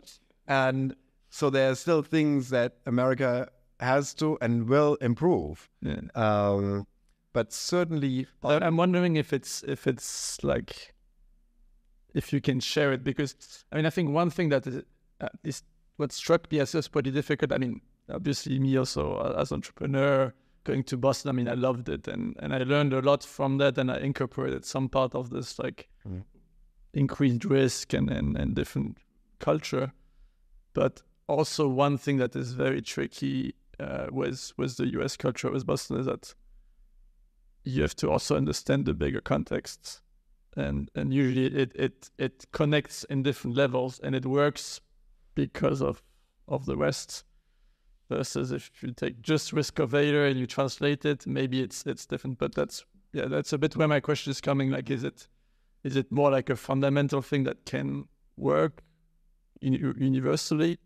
and 0.48 0.96
so 1.30 1.50
there 1.50 1.72
are 1.72 1.76
still 1.76 2.02
things 2.04 2.50
that 2.50 2.72
America 2.86 3.48
has 3.80 4.14
to 4.16 4.38
and 4.42 4.68
will 4.68 4.96
improve. 5.02 5.70
yeah. 5.82 6.02
Um, 6.16 6.86
but 7.34 7.52
certainly, 7.52 8.28
I'm 8.44 8.78
wondering 8.78 9.18
if 9.18 9.34
it's 9.34 9.64
if 9.68 9.88
it's 9.88 10.42
like 10.44 10.94
if 12.14 12.32
you 12.34 12.40
can 12.40 12.60
share 12.62 12.94
it 12.94 13.04
because 13.04 13.66
I 13.72 13.76
mean 13.76 13.86
I 13.86 13.90
think 13.90 14.10
one 14.12 14.30
thing 14.30 14.50
that 14.50 14.66
is, 14.68 14.84
uh, 15.20 15.28
is 15.44 15.62
what 15.98 16.12
struck 16.12 16.52
me 16.52 16.60
as 16.60 16.72
just 16.74 16.92
pretty 16.92 17.12
difficult. 17.12 17.52
I 17.52 17.58
mean, 17.58 17.82
obviously 18.10 18.60
me 18.60 18.78
also 18.78 19.16
uh, 19.16 19.40
as 19.42 19.52
entrepreneur 19.52 20.34
going 20.64 20.84
to 20.84 20.98
Boston. 20.98 21.30
I 21.30 21.34
mean, 21.34 21.48
I 21.48 21.54
loved 21.54 21.90
it 21.90 22.08
and 22.08 22.36
and 22.40 22.54
I 22.54 22.60
learned 22.60 22.94
a 22.94 23.02
lot 23.02 23.24
from 23.24 23.58
that, 23.60 23.78
and 23.78 23.92
I 23.92 23.98
incorporated 24.00 24.66
some 24.66 24.90
part 24.90 25.16
of 25.16 25.30
this 25.30 25.60
like 25.60 25.90
Mm. 26.08 26.24
increased 26.94 27.46
risk 27.46 27.94
and, 27.94 28.10
and 28.12 28.38
and 28.38 28.56
different 28.56 28.98
culture. 29.40 29.92
But 30.74 31.04
also 31.28 31.68
one 31.68 31.98
thing 31.98 32.18
that 32.20 32.36
is 32.36 32.54
very 32.54 32.82
tricky 32.82 33.54
uh, 33.80 34.08
with 34.12 34.54
with 34.58 34.78
the 34.78 34.88
U.S. 34.98 35.18
culture 35.18 35.52
with 35.52 35.66
Boston 35.66 36.00
is 36.00 36.06
that 36.06 36.36
you 37.64 37.82
have 37.82 37.96
to 37.96 38.12
also 38.12 38.36
understand 38.38 38.86
the 38.86 38.94
bigger 38.94 39.22
context 39.22 40.02
and 40.56 40.90
and 40.96 41.14
usually 41.14 41.48
it 41.48 41.72
it 41.76 42.10
it 42.18 42.46
connects 42.52 43.04
in 43.06 43.24
different 43.24 43.58
levels 43.58 44.00
and 44.04 44.16
it 44.16 44.26
works 44.26 44.80
because 45.36 45.82
of 45.82 46.02
of 46.48 46.66
the 46.66 46.76
rest 46.76 47.24
versus 48.10 48.52
if 48.52 48.72
you 48.82 48.92
take 48.92 49.22
just 49.22 49.52
risk 49.52 49.80
of 49.80 49.94
and 49.94 50.40
you 50.40 50.46
translate 50.46 51.06
it 51.06 51.26
maybe 51.26 51.62
it's 51.62 51.86
it's 51.86 52.06
different 52.06 52.38
but 52.38 52.54
that's 52.54 52.86
yeah 53.14 53.26
that's 53.26 53.54
a 53.54 53.58
bit 53.58 53.76
where 53.76 53.88
my 53.88 54.00
question 54.00 54.32
is 54.32 54.42
coming 54.42 54.70
like 54.70 54.90
is 54.90 55.04
it 55.04 55.28
is 55.84 55.96
it 55.96 56.12
more 56.12 56.32
like 56.32 56.50
a 56.50 56.56
fundamental 56.56 57.22
thing 57.22 57.44
that 57.44 57.66
can 57.66 58.06
work 58.38 58.82
uni- 59.62 59.94
universally 59.98 60.78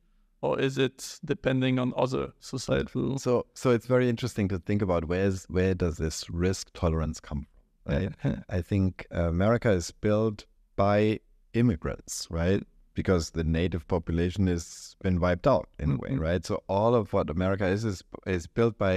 or 0.41 0.59
is 0.59 0.77
it 0.77 1.19
depending 1.25 1.77
on 1.77 1.93
other 1.97 2.31
societal 2.39 3.19
so 3.19 3.45
so 3.53 3.71
it's 3.71 3.85
very 3.85 4.07
interesting 4.07 4.47
to 4.47 4.57
think 4.59 4.81
about 4.81 5.05
where's 5.05 5.45
where 5.45 5.73
does 5.73 5.97
this 5.97 6.29
risk 6.29 6.69
tolerance 6.73 7.19
come 7.19 7.45
from, 7.85 7.93
right? 7.95 8.43
I 8.49 8.61
think 8.61 9.05
America 9.11 9.71
is 9.71 9.91
built 9.91 10.45
by 10.75 11.19
immigrants, 11.53 12.27
right? 12.29 12.63
Because 12.99 13.25
the 13.39 13.45
native 13.59 13.83
population 13.87 14.47
has 14.47 14.95
been 15.01 15.19
wiped 15.25 15.47
out 15.47 15.67
in 15.83 15.91
a 15.91 15.97
way, 16.03 16.09
right? 16.27 16.43
So 16.45 16.55
all 16.67 16.93
of 16.99 17.13
what 17.13 17.29
America 17.29 17.65
is 17.75 17.83
is 17.91 18.03
is 18.37 18.45
built 18.57 18.77
by 18.77 18.93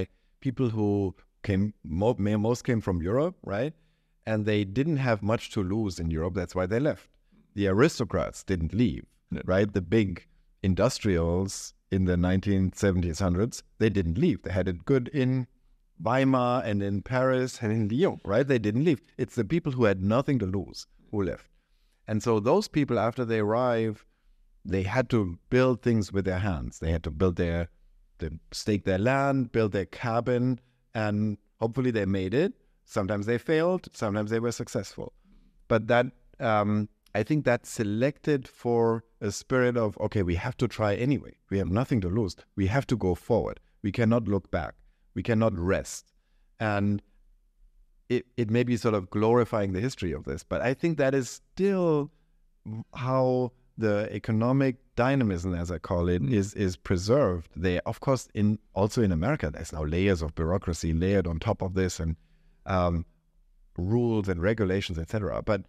people 0.47 0.71
who 0.77 0.89
came 1.49 1.65
mo- 1.85 2.17
most 2.49 2.65
came 2.65 2.81
from 2.81 3.03
Europe, 3.11 3.37
right? 3.57 3.75
And 4.31 4.45
they 4.51 4.65
didn't 4.79 5.01
have 5.09 5.23
much 5.33 5.51
to 5.55 5.63
lose 5.75 6.01
in 6.03 6.11
Europe. 6.11 6.35
That's 6.35 6.57
why 6.59 6.67
they 6.67 6.81
left. 6.81 7.09
The 7.55 7.69
aristocrats 7.75 8.43
didn't 8.51 8.73
leave, 8.83 9.05
right? 9.45 9.73
The 9.79 9.87
big 9.99 10.27
industrials 10.63 11.75
in 11.91 12.05
the 12.07 12.17
1970s, 12.17 13.21
hundreds, 13.21 13.63
they 13.79 13.91
didn't 13.91 14.19
leave. 14.19 14.43
They 14.43 14.53
had 14.53 14.69
it 14.69 14.85
good 14.85 15.09
in 15.09 15.47
Weimar 16.03 16.63
and 16.65 16.83
in 16.83 17.03
Paris 17.03 17.59
and 17.63 17.71
in 17.79 17.89
Lyon, 17.89 18.21
right? 18.25 18.47
They 18.53 18.59
didn't 18.59 18.85
leave. 18.85 19.01
It's 19.17 19.37
the 19.37 19.45
people 19.55 19.73
who 19.73 19.85
had 19.85 20.03
nothing 20.03 20.39
to 20.41 20.47
lose 20.47 20.87
who 21.11 21.23
left. 21.23 21.47
And 22.13 22.23
so 22.23 22.41
those 22.41 22.69
people, 22.69 22.99
after 22.99 23.25
they 23.25 23.39
arrive, 23.39 24.05
they 24.67 24.83
had 24.83 25.09
to 25.09 25.39
build 25.49 25.81
things 25.81 26.13
with 26.13 26.27
their 26.27 26.41
hands. 26.41 26.79
They 26.79 26.93
had 26.93 27.03
to 27.05 27.11
build 27.11 27.37
their, 27.37 27.71
they 28.19 28.29
stake 28.51 28.85
their 28.85 28.99
land, 28.99 29.51
build 29.51 29.73
their 29.73 29.87
cabin, 29.87 30.61
and 30.95 31.39
hopefully 31.59 31.91
they 31.91 32.05
made 32.05 32.35
it. 32.35 32.53
Sometimes 32.85 33.25
they 33.25 33.39
failed, 33.39 33.89
sometimes 33.95 34.31
they 34.31 34.41
were 34.41 34.53
successful. 34.53 35.15
But 35.69 35.87
that, 35.87 36.05
um, 36.39 36.91
I 37.15 37.23
think 37.23 37.47
that's 37.47 37.71
selected 37.71 38.47
for 38.47 39.05
a 39.23 39.33
spirit 39.33 39.79
of, 39.79 39.97
okay, 39.97 40.23
we 40.23 40.35
have 40.35 40.59
to 40.59 40.69
try 40.69 40.95
anyway. 40.95 41.39
We 41.49 41.57
have 41.57 41.71
nothing 41.71 42.03
to 42.03 42.11
lose. 42.11 42.37
We 42.57 42.67
have 42.67 42.87
to 42.89 42.97
go 42.99 43.15
forward. 43.15 43.59
We 43.83 43.91
cannot 43.91 44.29
look 44.29 44.51
back. 44.51 44.75
We 45.15 45.23
cannot 45.23 45.59
rest. 45.59 46.13
And 46.61 47.01
it, 48.17 48.27
it 48.37 48.49
may 48.51 48.63
be 48.65 48.77
sort 48.77 48.95
of 48.95 49.11
glorifying 49.11 49.73
the 49.73 49.81
history 49.81 50.13
of 50.13 50.25
this, 50.25 50.43
but 50.43 50.61
I 50.61 50.75
think 50.75 50.99
that 50.99 51.15
is 51.15 51.29
still 51.29 52.11
how 52.95 53.53
the 53.79 54.09
economic 54.15 54.77
dynamism, 54.97 55.55
as 55.55 55.71
I 55.71 55.79
call 55.79 56.09
it, 56.09 56.23
Mm. 56.23 56.33
is 56.41 56.55
is 56.55 56.77
preserved. 56.77 57.49
There, 57.57 57.81
of 57.87 58.01
course, 58.01 58.29
in 58.35 58.59
also 58.75 59.03
in 59.03 59.13
America, 59.13 59.51
there's 59.51 59.73
now 59.73 59.85
layers 59.85 60.23
of 60.23 60.35
bureaucracy 60.35 60.93
layered 60.93 61.27
on 61.27 61.39
top 61.39 61.63
of 61.63 61.75
this, 61.75 61.99
and 62.01 62.17
um, 62.67 63.05
rules 63.77 64.29
and 64.29 64.41
regulations, 64.43 64.99
etc. 64.99 65.43
But 65.43 65.63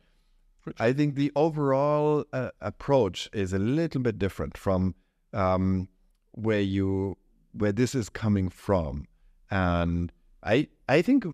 I 0.80 0.94
think 0.94 1.16
the 1.16 1.32
overall 1.36 2.26
uh, 2.34 2.52
approach 2.62 3.30
is 3.34 3.54
a 3.54 3.60
little 3.60 4.02
bit 4.02 4.18
different 4.20 4.58
from 4.58 4.96
um, 5.34 5.88
where 6.32 6.62
you 6.62 7.18
where 7.54 7.72
this 7.72 7.96
is 7.96 8.10
coming 8.10 8.50
from, 8.50 9.08
and 9.50 10.12
I 10.44 10.68
I 10.90 11.02
think 11.02 11.26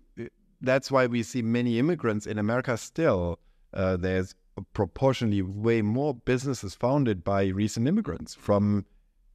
that's 0.60 0.90
why 0.90 1.06
we 1.06 1.22
see 1.22 1.42
many 1.42 1.78
immigrants 1.78 2.26
in 2.26 2.38
America 2.38 2.76
still. 2.76 3.38
Uh, 3.72 3.96
there's 3.96 4.34
proportionally 4.72 5.42
way 5.42 5.82
more 5.82 6.14
businesses 6.14 6.74
founded 6.74 7.24
by 7.24 7.46
recent 7.46 7.86
immigrants 7.88 8.34
from 8.34 8.84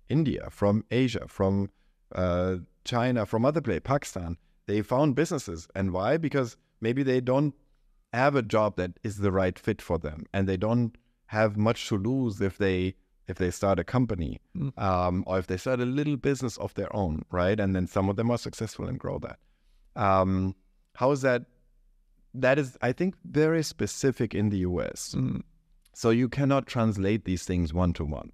India, 0.09 0.47
from 0.51 0.83
Asia, 0.91 1.25
from 1.27 1.69
uh, 2.13 2.57
China, 2.83 3.25
from 3.25 3.45
other 3.45 3.61
places, 3.61 3.81
Pakistan. 3.83 4.37
They 4.67 4.81
found 4.81 5.15
businesses, 5.15 5.67
and 5.75 5.91
why? 5.91 6.17
Because 6.17 6.57
maybe 6.81 7.03
they 7.03 7.21
don't 7.21 7.53
have 8.13 8.35
a 8.35 8.41
job 8.41 8.77
that 8.77 8.91
is 9.03 9.17
the 9.17 9.31
right 9.31 9.57
fit 9.57 9.81
for 9.81 9.97
them, 9.97 10.25
and 10.33 10.47
they 10.47 10.57
don't 10.57 10.95
have 11.27 11.57
much 11.57 11.87
to 11.89 11.97
lose 11.97 12.41
if 12.41 12.57
they 12.57 12.95
if 13.27 13.37
they 13.37 13.49
start 13.49 13.79
a 13.79 13.83
company 13.83 14.39
um, 14.77 15.23
or 15.25 15.39
if 15.39 15.47
they 15.47 15.57
start 15.57 15.79
a 15.79 15.85
little 15.85 16.15
business 16.15 16.57
of 16.57 16.73
their 16.75 16.95
own, 16.95 17.23
right? 17.31 17.59
And 17.59 17.75
then 17.75 17.87
some 17.87 18.07
of 18.07 18.17
them 18.17 18.29
are 18.29 18.37
successful 18.37 18.87
and 18.87 18.99
grow 18.99 19.17
that. 19.17 19.39
Um, 19.95 20.55
how 20.95 21.11
is 21.11 21.21
that? 21.21 21.45
That 22.33 22.59
is, 22.59 22.77
I 22.81 22.91
think, 22.91 23.15
very 23.23 23.63
specific 23.63 24.35
in 24.35 24.49
the 24.49 24.57
US. 24.59 25.15
Mm. 25.15 25.43
So 25.93 26.09
you 26.09 26.27
cannot 26.27 26.67
translate 26.67 27.23
these 27.23 27.45
things 27.45 27.73
one 27.73 27.93
to 27.93 28.03
one. 28.03 28.31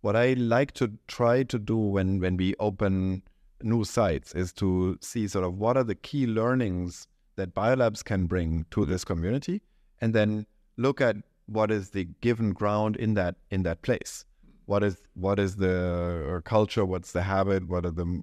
What 0.00 0.16
I 0.16 0.32
like 0.32 0.72
to 0.74 0.92
try 1.06 1.42
to 1.44 1.58
do 1.58 1.76
when 1.76 2.20
when 2.20 2.36
we 2.36 2.54
open 2.58 3.22
new 3.62 3.84
sites 3.84 4.34
is 4.34 4.52
to 4.54 4.98
see 5.00 5.28
sort 5.28 5.44
of 5.44 5.58
what 5.58 5.76
are 5.76 5.84
the 5.84 5.94
key 5.94 6.26
learnings 6.26 7.06
that 7.36 7.54
biolabs 7.54 8.04
can 8.04 8.26
bring 8.26 8.66
to 8.70 8.84
this 8.84 9.04
community, 9.04 9.62
and 10.00 10.14
then 10.14 10.46
look 10.76 11.00
at 11.00 11.16
what 11.46 11.70
is 11.70 11.90
the 11.90 12.04
given 12.20 12.52
ground 12.52 12.96
in 12.96 13.14
that 13.14 13.36
in 13.50 13.62
that 13.62 13.82
place. 13.82 14.24
What 14.66 14.82
is 14.82 15.00
what 15.14 15.38
is 15.38 15.56
the 15.56 16.42
culture? 16.44 16.84
What's 16.84 17.12
the 17.12 17.22
habit? 17.22 17.68
What 17.68 17.86
are 17.86 17.90
the 17.90 18.22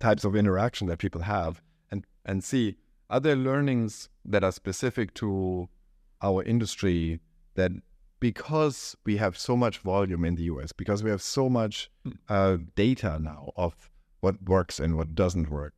types 0.00 0.24
of 0.24 0.34
interaction 0.34 0.88
that 0.88 0.98
people 0.98 1.22
have, 1.22 1.62
and 1.90 2.04
and 2.24 2.42
see 2.42 2.76
are 3.08 3.20
there 3.20 3.36
learnings 3.36 4.08
that 4.24 4.42
are 4.44 4.52
specific 4.52 5.14
to 5.14 5.68
our 6.22 6.42
industry 6.44 7.20
that 7.54 7.72
because 8.20 8.94
we 9.04 9.16
have 9.16 9.36
so 9.36 9.56
much 9.56 9.78
volume 9.78 10.24
in 10.24 10.34
the 10.36 10.44
US, 10.44 10.72
because 10.72 11.02
we 11.02 11.10
have 11.10 11.22
so 11.22 11.48
much 11.48 11.90
uh, 12.28 12.58
data 12.76 13.18
now 13.18 13.50
of 13.56 13.90
what 14.20 14.42
works 14.42 14.78
and 14.78 14.96
what 14.96 15.14
doesn't 15.14 15.50
work, 15.50 15.72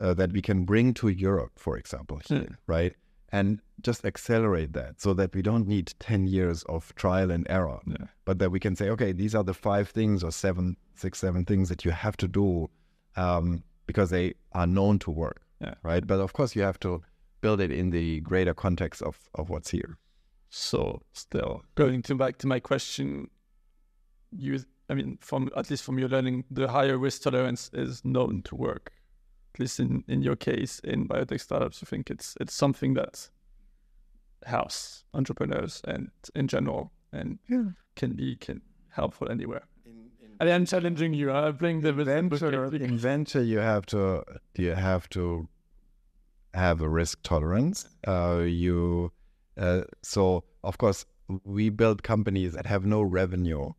uh, 0.00 0.12
that 0.14 0.32
we 0.32 0.42
can 0.42 0.64
bring 0.64 0.92
to 0.94 1.08
Europe, 1.08 1.52
for 1.56 1.76
example, 1.78 2.20
here, 2.28 2.58
right? 2.66 2.94
And 3.30 3.60
just 3.80 4.04
accelerate 4.04 4.72
that 4.72 5.00
so 5.00 5.14
that 5.14 5.34
we 5.34 5.40
don't 5.42 5.66
need 5.68 5.94
10 6.00 6.26
years 6.26 6.64
of 6.64 6.92
trial 6.96 7.30
and 7.30 7.46
error, 7.48 7.78
Yeah. 7.86 8.06
but 8.24 8.38
that 8.40 8.50
we 8.50 8.58
can 8.60 8.74
say, 8.76 8.90
okay, 8.90 9.12
these 9.12 9.34
are 9.34 9.44
the 9.44 9.54
five 9.54 9.88
things 9.88 10.22
or 10.24 10.32
seven, 10.32 10.76
six, 10.96 11.18
seven 11.20 11.44
things 11.44 11.68
that 11.68 11.84
you 11.84 11.92
have 11.92 12.16
to 12.18 12.28
do 12.28 12.68
um, 13.16 13.62
because 13.86 14.10
they 14.10 14.34
are 14.52 14.66
known 14.66 14.98
to 15.00 15.10
work, 15.10 15.42
Yeah. 15.60 15.74
right? 15.82 16.06
But 16.06 16.20
of 16.20 16.32
course, 16.32 16.56
you 16.56 16.62
have 16.62 16.78
to 16.80 17.02
build 17.40 17.60
it 17.60 17.70
in 17.70 17.90
the 17.90 18.20
greater 18.20 18.54
context 18.54 19.02
of, 19.02 19.18
of 19.34 19.50
what's 19.50 19.70
here. 19.70 19.98
So 20.50 21.02
still 21.12 21.62
going 21.74 22.02
to 22.02 22.14
back 22.14 22.38
to 22.38 22.46
my 22.46 22.60
question, 22.60 23.28
you 24.30 24.60
I 24.88 24.94
mean 24.94 25.18
from 25.20 25.50
at 25.56 25.70
least 25.70 25.82
from 25.82 25.98
your 25.98 26.08
learning, 26.08 26.44
the 26.50 26.68
higher 26.68 26.96
risk 26.98 27.22
tolerance 27.22 27.70
is 27.72 28.04
known 28.04 28.42
to 28.42 28.54
work. 28.54 28.92
At 29.54 29.60
least 29.60 29.80
in, 29.80 30.04
in 30.08 30.22
your 30.22 30.36
case 30.36 30.78
in 30.80 31.08
biotech 31.08 31.40
startups, 31.40 31.80
you 31.82 31.86
think 31.86 32.10
it's 32.10 32.36
it's 32.40 32.54
something 32.54 32.94
that 32.94 33.30
helps 34.44 35.04
entrepreneurs 35.14 35.80
and 35.86 36.10
in 36.34 36.48
general 36.48 36.92
and 37.12 37.38
can 37.96 38.12
be 38.12 38.36
can 38.36 38.60
helpful 38.90 39.28
anywhere. 39.30 39.64
I 40.40 40.50
I'm 40.50 40.66
challenging 40.66 41.14
you. 41.14 41.30
I'm 41.30 41.56
playing 41.56 41.80
the 41.80 41.92
venture 41.92 42.74
in 42.74 42.98
venture 42.98 43.42
you 43.42 43.58
have 43.58 43.86
to 43.86 44.24
you 44.56 44.72
have 44.72 45.08
to 45.10 45.48
have 46.52 46.80
a 46.80 46.88
risk 46.88 47.22
tolerance. 47.22 47.88
Uh, 48.06 48.42
you 48.46 49.12
uh, 49.56 49.82
so 50.02 50.44
of 50.62 50.78
course 50.78 51.06
we 51.44 51.70
build 51.70 52.02
companies 52.02 52.52
that 52.52 52.66
have 52.66 52.84
no 52.84 53.02
revenue. 53.02 53.72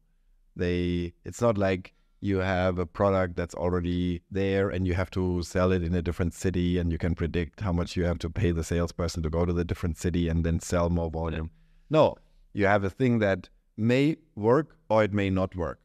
They 0.55 1.13
it's 1.23 1.41
not 1.41 1.57
like 1.57 1.93
you 2.21 2.39
have 2.39 2.79
a 2.79 2.85
product 2.85 3.35
that's 3.35 3.53
already 3.53 4.21
there 4.31 4.69
and 4.69 4.87
you 4.87 4.95
have 4.95 5.11
to 5.11 5.43
sell 5.43 5.71
it 5.71 5.83
in 5.83 5.93
a 5.93 6.01
different 6.01 6.33
city 6.33 6.79
and 6.79 6.91
you 6.91 6.97
can 6.97 7.13
predict 7.13 7.59
how 7.59 7.71
much 7.71 7.95
you 7.95 8.03
have 8.05 8.17
to 8.19 8.29
pay 8.29 8.51
the 8.51 8.63
salesperson 8.63 9.21
to 9.21 9.29
go 9.29 9.45
to 9.45 9.53
the 9.53 9.65
different 9.65 9.97
city 9.97 10.27
and 10.27 10.43
then 10.43 10.59
sell 10.59 10.89
more 10.89 11.11
volume. 11.11 11.51
No 11.89 12.15
you 12.55 12.65
have 12.65 12.83
a 12.85 12.89
thing 12.89 13.19
that 13.19 13.49
may 13.77 14.15
work 14.35 14.77
or 14.89 15.03
it 15.03 15.13
may 15.13 15.29
not 15.29 15.55
work 15.55 15.79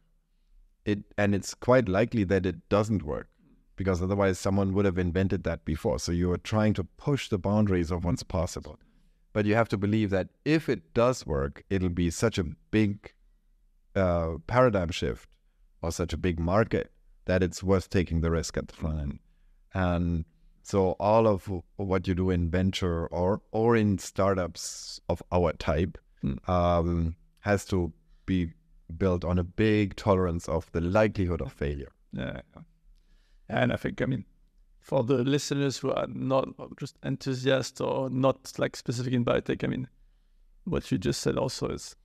it 0.85 1.01
and 1.19 1.35
it's 1.35 1.55
quite 1.55 1.89
likely 1.89 2.25
that 2.25 2.47
it 2.47 2.69
doesn't 2.69 3.03
work 3.03 3.29
because 3.77 4.03
otherwise 4.03 4.39
someone 4.39 4.75
would 4.75 4.85
have 4.85 4.99
invented 4.99 5.45
that 5.45 5.65
before. 5.65 5.99
So 5.99 6.13
you 6.13 6.31
are 6.33 6.39
trying 6.39 6.75
to 6.75 6.85
push 6.85 7.29
the 7.29 7.39
boundaries 7.39 7.91
of 7.91 8.05
what's 8.05 8.23
possible. 8.23 8.79
But 9.33 9.47
you 9.47 9.55
have 9.55 9.69
to 9.69 9.79
believe 9.79 10.11
that 10.11 10.29
if 10.45 10.69
it 10.69 10.93
does 10.93 11.27
work 11.27 11.65
it'll 11.71 11.89
be 11.89 12.11
such 12.11 12.39
a 12.39 12.45
big 12.71 13.13
uh, 13.95 14.35
paradigm 14.47 14.91
shift 14.91 15.29
or 15.83 15.93
such 15.93 16.13
a 16.13 16.17
big 16.17 16.39
market 16.39 16.93
that 17.25 17.43
it's 17.43 17.63
worth 17.63 17.91
taking 17.91 18.21
the 18.21 18.31
risk 18.31 18.57
at 18.57 18.69
the 18.69 18.75
front 18.75 19.01
end. 19.01 19.19
And 19.73 20.25
so 20.63 20.93
all 21.01 21.27
of 21.27 21.51
what 21.77 22.07
you 22.07 22.15
do 22.15 22.31
in 22.31 22.51
venture 22.51 23.07
or 23.07 23.41
or 23.51 23.77
in 23.77 23.99
startups 23.99 25.01
of 25.09 25.23
our 25.33 25.53
type 25.55 25.99
um, 26.47 27.17
has 27.41 27.65
to 27.67 27.93
be 28.27 28.53
built 28.99 29.25
on 29.25 29.39
a 29.39 29.45
big 29.45 29.97
tolerance 29.97 30.49
of 30.49 30.71
the 30.73 30.81
likelihood 30.81 31.41
of 31.41 31.53
failure. 31.53 31.93
Yeah. 32.13 32.41
And 33.49 33.73
I 33.73 33.77
think, 33.77 34.01
I 34.01 34.07
mean, 34.07 34.25
for 34.81 35.05
the 35.05 35.19
listeners 35.25 35.79
who 35.79 35.91
are 35.93 36.07
not 36.09 36.49
just 36.79 36.97
enthusiasts 37.05 37.81
or 37.81 38.09
not 38.11 38.53
like 38.59 38.77
specific 38.77 39.13
in 39.13 39.25
biotech, 39.25 39.65
I 39.65 39.67
mean, 39.67 39.89
what 40.65 40.91
you 40.91 40.99
just 40.99 41.21
said 41.21 41.37
also 41.37 41.69
is, 41.69 41.97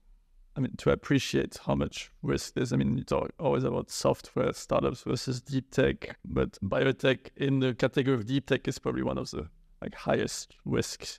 I 0.56 0.60
mean, 0.60 0.74
to 0.78 0.90
appreciate 0.90 1.58
how 1.66 1.74
much 1.74 2.10
risk 2.22 2.54
there's. 2.54 2.72
I 2.72 2.76
mean, 2.76 2.96
you 2.96 3.04
talk 3.04 3.30
always 3.38 3.64
about 3.64 3.90
software 3.90 4.52
startups 4.52 5.02
versus 5.02 5.40
deep 5.40 5.70
tech, 5.70 6.16
but 6.24 6.58
biotech 6.62 7.28
in 7.36 7.60
the 7.60 7.74
category 7.74 8.16
of 8.16 8.26
deep 8.26 8.46
tech 8.46 8.66
is 8.66 8.78
probably 8.78 9.02
one 9.02 9.18
of 9.18 9.30
the 9.30 9.48
like 9.82 9.94
highest 9.94 10.56
risks 10.64 11.18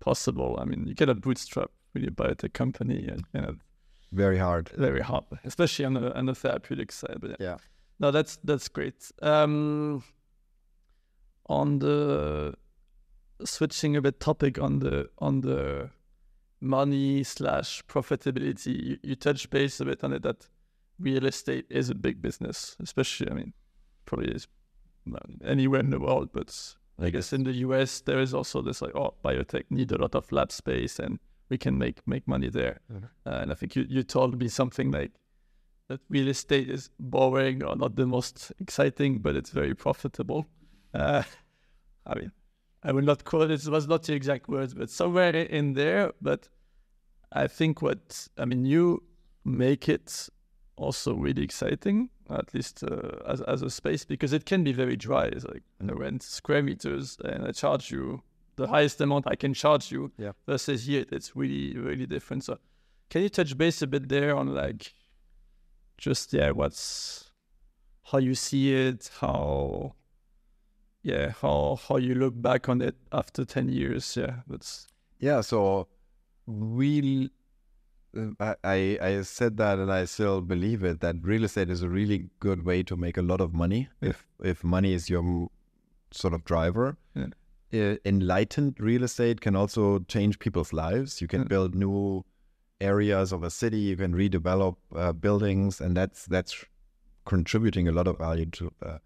possible. 0.00 0.58
I 0.60 0.64
mean, 0.64 0.86
you 0.86 0.94
cannot 0.94 1.20
bootstrap 1.20 1.70
really 1.94 2.08
a 2.08 2.10
biotech 2.10 2.52
company 2.52 3.06
and 3.06 3.24
know, 3.34 3.54
Very 4.12 4.36
hard. 4.38 4.68
very 4.76 5.00
hard, 5.00 5.24
especially 5.44 5.86
on 5.86 5.94
the 5.94 6.16
on 6.16 6.26
the 6.26 6.34
therapeutic 6.34 6.92
side. 6.92 7.16
But 7.20 7.30
yeah. 7.30 7.36
Yeah. 7.40 7.56
No, 7.98 8.10
that's 8.10 8.38
that's 8.44 8.68
great. 8.68 9.10
Um, 9.22 10.02
on 11.46 11.78
the 11.78 12.54
switching 13.44 13.96
a 13.96 14.02
bit 14.02 14.20
topic 14.20 14.58
on 14.58 14.80
the 14.80 15.08
on 15.18 15.40
the 15.40 15.90
money 16.60 17.24
slash 17.24 17.82
profitability, 17.86 18.82
you, 18.82 18.98
you 19.02 19.14
touched 19.16 19.50
base 19.50 19.80
a 19.80 19.84
bit 19.84 20.04
on 20.04 20.12
it 20.12 20.22
that 20.22 20.48
real 20.98 21.26
estate 21.26 21.66
is 21.70 21.90
a 21.90 21.94
big 21.94 22.20
business, 22.22 22.76
especially 22.80 23.30
I 23.30 23.34
mean, 23.34 23.52
probably 24.04 24.32
is 24.32 24.46
anywhere 25.44 25.80
in 25.80 25.90
the 25.90 25.98
world, 25.98 26.30
but 26.32 26.74
I 26.98 27.10
guess 27.10 27.32
in 27.32 27.44
the 27.44 27.52
US 27.52 28.00
there 28.00 28.20
is 28.20 28.34
also 28.34 28.62
this 28.62 28.82
like 28.82 28.94
oh 28.94 29.14
biotech 29.24 29.64
need 29.70 29.90
a 29.92 29.98
lot 29.98 30.14
of 30.14 30.30
lab 30.30 30.52
space 30.52 30.98
and 30.98 31.18
we 31.52 31.58
can 31.58 31.76
make 31.76 31.98
make 32.06 32.26
money 32.26 32.48
there. 32.48 32.80
Uh, 33.26 33.40
and 33.42 33.52
I 33.52 33.54
think 33.54 33.76
you, 33.76 33.84
you 33.86 34.02
told 34.02 34.40
me 34.40 34.48
something 34.48 34.90
like 34.90 35.12
that 35.88 36.00
real 36.08 36.28
estate 36.28 36.70
is 36.70 36.88
boring 36.98 37.62
or 37.62 37.76
not 37.76 37.94
the 37.94 38.06
most 38.06 38.52
exciting, 38.58 39.18
but 39.18 39.36
it's 39.36 39.50
very 39.50 39.74
profitable. 39.74 40.46
Uh, 40.94 41.22
I 42.06 42.14
mean, 42.14 42.32
I 42.82 42.92
will 42.92 43.02
not 43.02 43.24
quote 43.24 43.50
it, 43.50 43.66
it 43.66 43.70
was 43.70 43.86
not 43.86 44.04
the 44.04 44.14
exact 44.14 44.48
words, 44.48 44.72
but 44.72 44.88
somewhere 44.88 45.36
in 45.36 45.74
there. 45.74 46.12
But 46.22 46.48
I 47.30 47.46
think 47.48 47.82
what, 47.82 48.28
I 48.38 48.46
mean, 48.46 48.64
you 48.64 49.02
make 49.44 49.90
it 49.90 50.30
also 50.76 51.14
really 51.14 51.42
exciting, 51.42 52.08
at 52.30 52.54
least 52.54 52.82
uh, 52.82 53.18
as, 53.28 53.42
as 53.42 53.60
a 53.60 53.68
space, 53.68 54.06
because 54.06 54.32
it 54.32 54.46
can 54.46 54.64
be 54.64 54.72
very 54.72 54.96
dry. 54.96 55.26
It's 55.26 55.44
like 55.44 55.64
I 55.86 55.92
rent 55.92 56.22
square 56.22 56.62
meters 56.62 57.18
and 57.22 57.46
I 57.46 57.52
charge 57.52 57.90
you 57.90 58.22
the 58.56 58.66
highest 58.68 59.00
amount 59.00 59.26
I 59.26 59.36
can 59.36 59.54
charge 59.54 59.90
you 59.92 60.12
Yeah. 60.18 60.32
versus 60.46 60.86
here 60.86 61.04
it's 61.10 61.34
really, 61.36 61.76
really 61.76 62.06
different. 62.06 62.44
So 62.44 62.58
can 63.10 63.22
you 63.22 63.28
touch 63.28 63.56
base 63.56 63.82
a 63.82 63.86
bit 63.86 64.08
there 64.08 64.36
on 64.36 64.54
like 64.54 64.92
just 65.98 66.32
yeah, 66.32 66.50
what's 66.50 67.30
how 68.04 68.18
you 68.18 68.34
see 68.34 68.74
it, 68.74 69.10
how 69.20 69.94
yeah, 71.02 71.32
how 71.40 71.78
how 71.88 71.96
you 71.96 72.14
look 72.14 72.40
back 72.40 72.68
on 72.68 72.80
it 72.82 72.96
after 73.12 73.44
ten 73.44 73.68
years. 73.68 74.16
Yeah, 74.16 74.40
that's 74.46 74.86
Yeah, 75.18 75.40
so 75.40 75.88
we, 76.46 77.30
uh, 78.16 78.30
I, 78.40 78.54
I 78.64 78.98
I 79.00 79.22
said 79.22 79.56
that, 79.58 79.78
and 79.78 79.92
I 79.92 80.04
still 80.06 80.40
believe 80.40 80.82
it. 80.84 81.00
That 81.00 81.16
real 81.22 81.44
estate 81.44 81.70
is 81.70 81.82
a 81.82 81.88
really 81.88 82.30
good 82.40 82.64
way 82.64 82.82
to 82.84 82.96
make 82.96 83.16
a 83.16 83.22
lot 83.22 83.40
of 83.40 83.52
money 83.54 83.88
if 84.00 84.26
if 84.42 84.64
money 84.64 84.92
is 84.92 85.08
your 85.08 85.48
sort 86.10 86.34
of 86.34 86.44
driver. 86.44 86.96
Yeah. 87.14 87.28
Uh, 87.74 87.96
enlightened 88.04 88.78
real 88.78 89.02
estate 89.02 89.40
can 89.40 89.56
also 89.56 90.00
change 90.00 90.38
people's 90.38 90.72
lives. 90.72 91.20
You 91.22 91.28
can 91.28 91.42
Yeah. 91.42 91.48
build 91.48 91.74
new 91.74 92.24
areas 92.80 93.32
of 93.32 93.42
a 93.42 93.50
city. 93.50 93.78
You 93.78 93.96
can 93.96 94.12
redevelop 94.14 94.76
uh, 94.94 95.12
buildings, 95.12 95.80
and 95.80 95.96
that's 95.96 96.26
that's 96.26 96.64
contributing 97.24 97.88
a 97.88 97.92
lot 97.92 98.06
of 98.08 98.18
value 98.18 98.46
to 98.46 98.72
uh, 98.82 98.98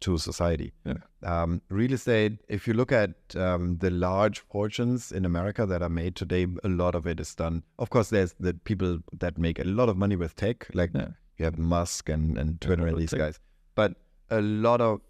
to 0.00 0.16
society. 0.18 0.72
Yeah. 0.84 0.94
Um, 1.22 1.60
real 1.68 1.92
estate. 1.92 2.38
If 2.48 2.66
you 2.66 2.72
look 2.74 2.90
at 2.90 3.10
um, 3.36 3.76
the 3.78 3.90
large 3.90 4.40
fortunes 4.40 5.12
in 5.12 5.24
America 5.26 5.66
that 5.66 5.82
are 5.82 5.90
made 5.90 6.16
today, 6.16 6.46
a 6.64 6.68
lot 6.68 6.94
of 6.94 7.06
it 7.06 7.20
is 7.20 7.34
done. 7.34 7.62
Of 7.78 7.90
course, 7.90 8.08
there's 8.08 8.34
the 8.40 8.54
people 8.54 9.00
that 9.18 9.36
make 9.38 9.58
a 9.58 9.64
lot 9.64 9.88
of 9.90 9.96
money 9.98 10.16
with 10.16 10.34
tech, 10.36 10.68
like 10.74 10.90
Yeah. 10.94 11.08
you 11.38 11.44
have 11.44 11.58
Musk 11.58 12.08
and 12.08 12.38
and 12.38 12.60
Twitter 12.60 12.86
and 12.86 12.96
these 12.98 13.10
tech. 13.10 13.18
guys. 13.20 13.40
But 13.74 13.94
a 14.30 14.40
lot 14.40 14.80
of 14.80 15.00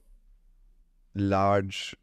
large 1.15 1.95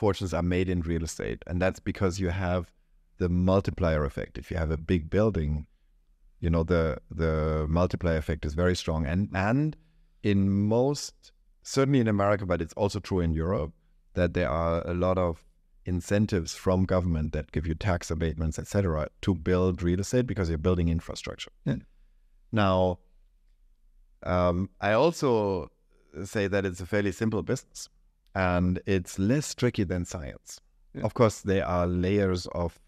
fortunes 0.00 0.32
are 0.32 0.42
made 0.56 0.68
in 0.74 0.80
real 0.80 1.04
estate, 1.04 1.40
and 1.46 1.60
that's 1.60 1.80
because 1.90 2.18
you 2.18 2.30
have 2.30 2.72
the 3.18 3.28
multiplier 3.28 4.02
effect. 4.10 4.38
If 4.38 4.50
you 4.50 4.56
have 4.56 4.70
a 4.70 4.78
big 4.92 5.10
building, 5.10 5.66
you 6.40 6.50
know 6.54 6.64
the 6.74 6.84
the 7.22 7.66
multiplier 7.68 8.16
effect 8.16 8.46
is 8.48 8.54
very 8.54 8.76
strong, 8.82 9.06
and 9.12 9.28
and 9.34 9.76
in 10.22 10.38
most 10.76 11.32
certainly 11.62 12.00
in 12.00 12.08
America, 12.08 12.46
but 12.46 12.62
it's 12.62 12.76
also 12.82 12.98
true 12.98 13.20
in 13.20 13.32
Europe 13.34 13.72
that 14.14 14.32
there 14.32 14.48
are 14.48 14.76
a 14.88 14.94
lot 14.94 15.18
of 15.18 15.44
incentives 15.84 16.54
from 16.54 16.86
government 16.96 17.32
that 17.34 17.52
give 17.52 17.66
you 17.66 17.74
tax 17.74 18.10
abatements, 18.10 18.58
etc., 18.58 19.08
to 19.20 19.34
build 19.34 19.82
real 19.82 20.00
estate 20.00 20.26
because 20.26 20.48
you're 20.48 20.66
building 20.68 20.88
infrastructure. 20.88 21.52
Yeah. 21.64 21.82
Now, 22.52 22.98
um, 24.22 24.70
I 24.80 24.92
also 24.92 25.68
say 26.24 26.48
that 26.48 26.64
it's 26.64 26.80
a 26.80 26.86
fairly 26.86 27.12
simple 27.12 27.42
business 27.42 27.88
and 28.34 28.80
it's 28.86 29.18
less 29.18 29.54
tricky 29.54 29.84
than 29.84 30.04
science. 30.04 30.60
Yeah. 30.94 31.02
Of 31.02 31.14
course, 31.14 31.40
there 31.40 31.66
are 31.66 31.86
layers 31.86 32.46
of 32.48 32.78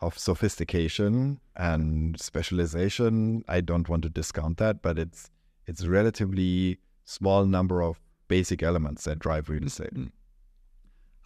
of 0.00 0.16
sophistication 0.16 1.40
and 1.56 2.20
specialization. 2.20 3.44
I 3.48 3.60
don't 3.60 3.88
want 3.88 4.02
to 4.02 4.08
discount 4.08 4.58
that, 4.58 4.80
but 4.82 4.98
it's 4.98 5.30
it's 5.66 5.82
a 5.82 5.90
relatively 5.90 6.78
small 7.04 7.44
number 7.46 7.82
of 7.82 8.00
basic 8.28 8.62
elements 8.62 9.04
that 9.04 9.18
drive 9.18 9.48
real 9.48 9.64
estate. 9.64 9.94
Mm. 9.94 10.10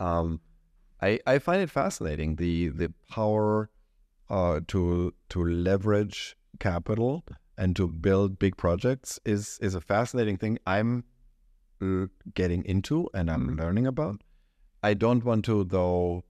Um, 0.01 0.41
I 1.01 1.20
I 1.27 1.39
find 1.39 1.61
it 1.62 1.70
fascinating 1.70 2.37
the 2.37 2.68
the 2.68 2.93
power 3.11 3.70
uh, 4.31 4.61
to 4.68 5.14
to 5.29 5.45
leverage 5.45 6.37
capital 6.59 7.25
and 7.59 7.77
to 7.77 7.89
build 7.89 8.39
big 8.39 8.57
projects 8.57 9.20
is 9.25 9.59
is 9.61 9.75
a 9.75 9.81
fascinating 9.81 10.39
thing. 10.39 10.59
I'm 10.66 11.05
getting 12.35 12.64
into 12.64 13.09
and 13.14 13.30
I'm 13.30 13.49
Mm. 13.51 13.59
learning 13.61 13.87
about. 13.87 14.22
I 14.83 14.95
don't 14.95 15.24
want 15.24 15.45
to 15.47 15.64
though 15.64 16.24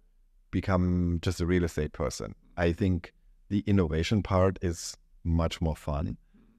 become 0.50 1.18
just 1.22 1.40
a 1.40 1.46
real 1.46 1.64
estate 1.64 1.92
person. 1.92 2.34
I 2.56 2.72
think 2.72 3.12
the 3.48 3.60
innovation 3.66 4.22
part 4.22 4.58
is 4.62 4.96
much 5.24 5.60
more 5.60 5.76
fun 5.76 6.16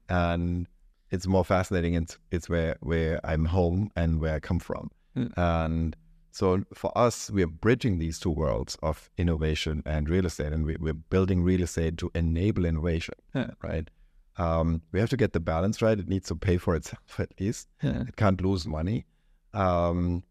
and 0.08 0.66
it's 1.10 1.26
more 1.26 1.44
fascinating 1.44 1.94
it's 1.94 2.18
it's 2.30 2.48
where 2.48 2.76
where 2.80 3.20
I'm 3.24 3.44
home 3.46 3.90
and 3.96 4.20
where 4.20 4.34
I 4.34 4.40
come 4.40 4.58
from. 4.58 4.90
Mm. 5.16 5.32
And 5.36 5.96
so 6.32 6.64
for 6.74 6.90
us, 6.98 7.30
we're 7.30 7.46
bridging 7.46 7.98
these 7.98 8.18
two 8.18 8.30
worlds 8.30 8.76
of 8.82 9.08
innovation 9.16 9.82
and 9.86 10.08
real 10.10 10.26
estate, 10.26 10.52
and 10.52 10.66
we, 10.66 10.76
we're 10.80 10.92
building 11.14 11.44
real 11.44 11.62
estate 11.62 11.96
to 11.98 12.10
enable 12.14 12.64
innovation, 12.64 13.14
Yeah. 13.34 13.50
right? 13.62 13.88
Um, 14.36 14.82
we 14.92 15.00
have 15.00 15.10
to 15.10 15.16
get 15.16 15.32
the 15.32 15.40
balance 15.40 15.80
right. 15.82 15.98
It 15.98 16.08
needs 16.08 16.28
to 16.28 16.34
pay 16.36 16.56
for 16.58 16.74
itself 16.74 17.02
at 17.20 17.30
least. 17.40 17.68
Yeah. 17.82 18.02
It 18.02 18.16
can't 18.16 18.40
lose 18.40 18.66
money. 18.66 19.06
Um, 19.52 20.24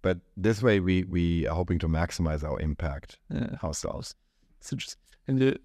but 0.00 0.18
this 0.36 0.62
way, 0.62 0.80
we 0.80 1.04
we 1.04 1.46
are 1.46 1.54
hoping 1.54 1.78
to 1.80 1.88
maximize 1.88 2.42
our 2.42 2.58
impact 2.60 3.18
Yeah. 3.30 3.56
ourselves. 3.62 4.14
It's 4.60 4.72
interesting. 4.72 5.00
And 5.28 5.38
the, 5.38 5.58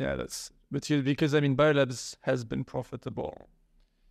yeah, 0.00 0.14
that's 0.16 0.50
but 0.70 0.88
you, 0.90 1.02
because 1.02 1.34
I 1.34 1.40
mean, 1.40 1.56
Biolabs 1.56 2.16
has 2.22 2.44
been 2.44 2.64
profitable 2.64 3.34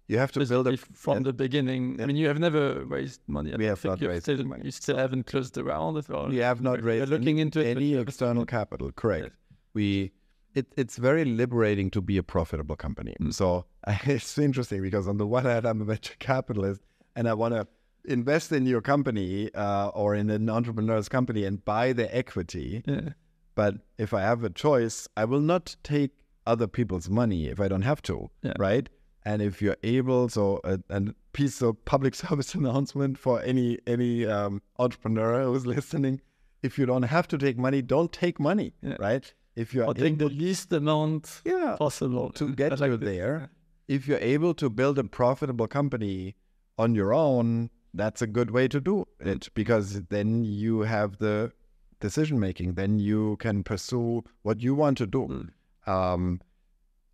You 0.08 0.20
have 0.20 0.32
to 0.34 0.46
build 0.46 0.66
basically 0.66 0.96
from 0.96 1.24
the 1.24 1.34
beginning. 1.34 2.00
I 2.02 2.06
mean, 2.06 2.16
you 2.16 2.28
have 2.28 2.40
never 2.40 2.86
raised 2.86 3.22
money. 3.28 3.54
I 3.54 3.58
We 3.58 3.66
have 3.66 3.84
not 3.84 4.00
raised 4.02 4.24
still, 4.24 4.44
money. 4.46 4.64
You 4.66 4.72
still 4.72 4.98
haven't 4.98 5.26
closed 5.26 5.54
the 5.56 5.64
round. 5.64 5.98
If 5.98 6.10
all. 6.12 6.28
We 6.30 6.38
have 6.38 6.62
not 6.62 6.84
raised 6.84 7.10
looking 7.10 7.38
any, 7.40 7.42
into 7.42 7.60
it, 7.62 7.78
any 7.78 7.96
external 7.96 8.46
capital. 8.46 8.92
Correct. 8.92 9.26
Yes. 9.26 9.34
We 9.74 10.12
it, 10.56 10.68
it's 10.78 10.98
very 10.98 11.26
liberating 11.26 11.92
to 11.92 12.02
be 12.02 12.18
a 12.18 12.24
profitable 12.24 12.76
company. 12.76 13.16
Mm. 13.22 13.34
So 13.34 13.66
it's 13.88 14.38
interesting 14.38 14.82
because 14.82 15.08
on 15.08 15.18
the 15.18 15.28
one 15.28 15.46
hand, 15.46 15.66
I'm 15.66 15.82
a 15.82 15.86
venture 15.86 16.16
capitalist 16.20 16.82
and 17.16 17.28
I 17.28 17.34
want 17.34 17.54
to 17.54 17.68
invest 18.06 18.52
in 18.52 18.66
your 18.66 18.82
company 18.82 19.54
uh, 19.54 19.90
or 19.90 20.16
in 20.16 20.30
an 20.30 20.50
entrepreneur's 20.50 21.10
company 21.10 21.44
and 21.46 21.64
buy 21.64 21.94
the 21.94 22.14
equity. 22.16 22.84
Yeah. 22.88 23.10
But 23.56 23.76
if 23.98 24.14
I 24.14 24.22
have 24.22 24.44
a 24.44 24.50
choice, 24.50 25.08
I 25.16 25.26
will 25.26 25.40
not 25.40 25.76
take 25.84 26.12
other 26.46 26.68
people's 26.68 27.10
money 27.10 27.48
if 27.48 27.60
I 27.60 27.68
don't 27.68 27.82
have 27.84 28.02
to, 28.04 28.30
Yeah. 28.44 28.54
right? 28.60 28.88
And 29.28 29.42
if 29.42 29.60
you're 29.62 29.78
able, 29.82 30.30
so 30.30 30.62
a, 30.64 30.80
a 30.90 31.02
piece 31.34 31.62
of 31.64 31.84
public 31.86 32.14
service 32.24 32.54
announcement 32.54 33.18
for 33.18 33.42
any 33.42 33.80
any 33.88 34.26
um, 34.26 34.62
entrepreneur 34.78 35.44
who's 35.46 35.66
listening: 35.66 36.22
if 36.62 36.78
you 36.78 36.86
don't 36.86 37.04
have 37.04 37.28
to 37.30 37.38
take 37.38 37.58
money, 37.58 37.82
don't 37.82 38.12
take 38.12 38.40
money, 38.40 38.74
Yeah. 38.84 38.98
right? 39.00 39.34
If 39.56 39.74
you're 39.74 39.86
Or 39.86 39.94
take 39.94 40.18
the 40.18 40.28
least 40.30 40.72
amount 40.74 41.42
yeah, 41.46 41.76
possible 41.78 42.30
to 42.32 42.54
get 42.54 42.80
like 42.82 42.92
you 42.92 42.98
there, 42.98 43.50
if 43.88 44.08
you're 44.08 44.20
able 44.20 44.54
to 44.56 44.70
build 44.70 45.00
a 45.00 45.04
profitable 45.04 45.68
company 45.68 46.36
on 46.78 46.94
your 46.96 47.14
own, 47.14 47.70
that's 47.94 48.22
a 48.22 48.28
good 48.28 48.52
way 48.52 48.68
to 48.68 48.82
do 48.82 49.06
it 49.20 49.48
because 49.54 50.02
then 50.10 50.44
you 50.44 50.82
have 50.82 51.18
the 51.20 51.54
decision 52.02 52.40
making. 52.40 52.74
Then 52.74 53.00
you 53.00 53.38
can 53.38 53.64
pursue 53.64 54.24
what 54.42 54.62
you 54.62 54.76
want 54.76 54.98
to 54.98 55.08
do, 55.08 55.28
Mm. 55.28 55.50
um, 55.88 56.42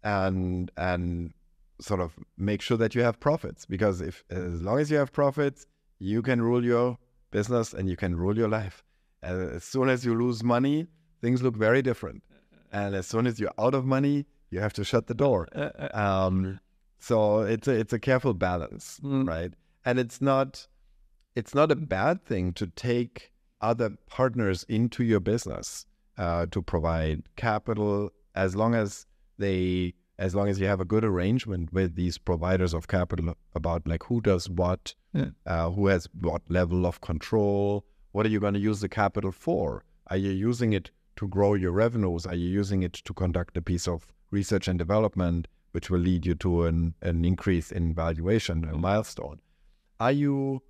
and 0.04 0.72
and 0.78 1.34
sort 1.80 2.00
of 2.00 2.18
make 2.38 2.62
sure 2.62 2.78
that 2.78 2.96
you 2.96 3.02
have 3.04 3.20
profits. 3.20 3.66
Because 3.66 4.02
if 4.02 4.24
as 4.30 4.62
long 4.62 4.80
as 4.80 4.90
you 4.90 4.98
have 4.98 5.12
profits, 5.12 5.66
you 6.00 6.22
can 6.22 6.42
rule 6.42 6.64
your 6.66 6.98
business 7.32 7.74
and 7.74 7.88
you 7.90 7.96
can 7.96 8.16
rule 8.16 8.38
your 8.38 8.50
life. 8.50 8.84
As 9.22 9.64
soon 9.64 9.90
as 9.90 10.04
you 10.06 10.16
lose 10.16 10.44
money, 10.44 10.88
things 11.22 11.44
look 11.44 11.56
very 11.56 11.82
different. 11.82 12.24
And 12.72 12.96
as 12.96 13.08
soon 13.08 13.28
as 13.28 13.40
you're 13.40 13.54
out 13.60 13.74
of 13.74 13.86
money, 13.86 14.26
you 14.50 14.60
have 14.60 14.74
to 14.74 14.84
shut 14.84 15.08
the 15.08 15.14
door. 15.14 15.48
Uh, 15.56 15.70
uh, 15.80 15.90
Um, 16.28 16.60
so 17.00 17.42
it's 17.42 17.68
a, 17.68 17.72
it's 17.72 17.94
a 17.94 18.00
careful 18.00 18.34
balance, 18.34 19.00
Mm. 19.04 19.28
right? 19.28 19.54
And 19.86 20.00
it's 20.00 20.22
not 20.22 20.68
it's 21.36 21.56
not 21.56 21.72
a 21.72 21.76
bad 21.76 22.26
thing 22.26 22.52
to 22.54 22.68
take 22.68 23.32
other 23.62 23.92
partners 24.08 24.66
into 24.68 25.02
your 25.04 25.20
business 25.22 25.86
uh, 26.18 26.46
to 26.52 26.62
provide 26.62 27.24
capital 27.38 28.10
as 28.36 28.56
long 28.56 28.76
as 28.76 29.06
they 29.38 29.94
as 30.20 30.36
long 30.36 30.48
as 30.50 30.60
you 30.60 30.68
have 30.68 30.80
a 30.82 30.86
good 30.86 31.04
arrangement 31.04 31.72
with 31.74 31.96
these 31.96 32.18
providers 32.20 32.74
of 32.76 32.88
capital 32.88 33.34
about 33.56 33.88
like 33.88 34.04
who 34.04 34.22
does 34.22 34.48
what, 34.50 34.94
Yeah. 35.14 35.30
uh, 35.48 35.72
who 35.72 35.88
has 35.88 36.08
what 36.20 36.42
level 36.50 36.86
of 36.86 37.02
control, 37.02 37.86
what 38.12 38.26
are 38.26 38.30
you 38.30 38.40
going 38.40 38.54
to 38.54 38.60
use 38.60 38.82
the 38.82 38.90
capital 38.90 39.32
for? 39.32 39.84
Are 40.08 40.18
you 40.18 40.30
using 40.32 40.74
it 40.74 40.92
to 41.22 41.28
grow 41.28 41.54
your 41.54 41.72
revenues? 41.72 42.26
Are 42.26 42.34
you 42.34 42.50
using 42.50 42.82
it 42.82 42.94
to 42.94 43.14
conduct 43.14 43.56
a 43.56 43.62
piece 43.62 43.88
of 43.88 44.12
research 44.32 44.68
and 44.68 44.80
development, 44.80 45.48
which 45.72 45.92
will 45.92 46.00
lead 46.00 46.26
you 46.26 46.34
to 46.36 46.66
an, 46.66 46.96
an 47.04 47.24
increase 47.24 47.72
in 47.72 47.94
valuation, 47.94 48.66
a 48.66 48.76
milestone? 48.76 49.40
Are 50.00 50.12
you 50.12 50.64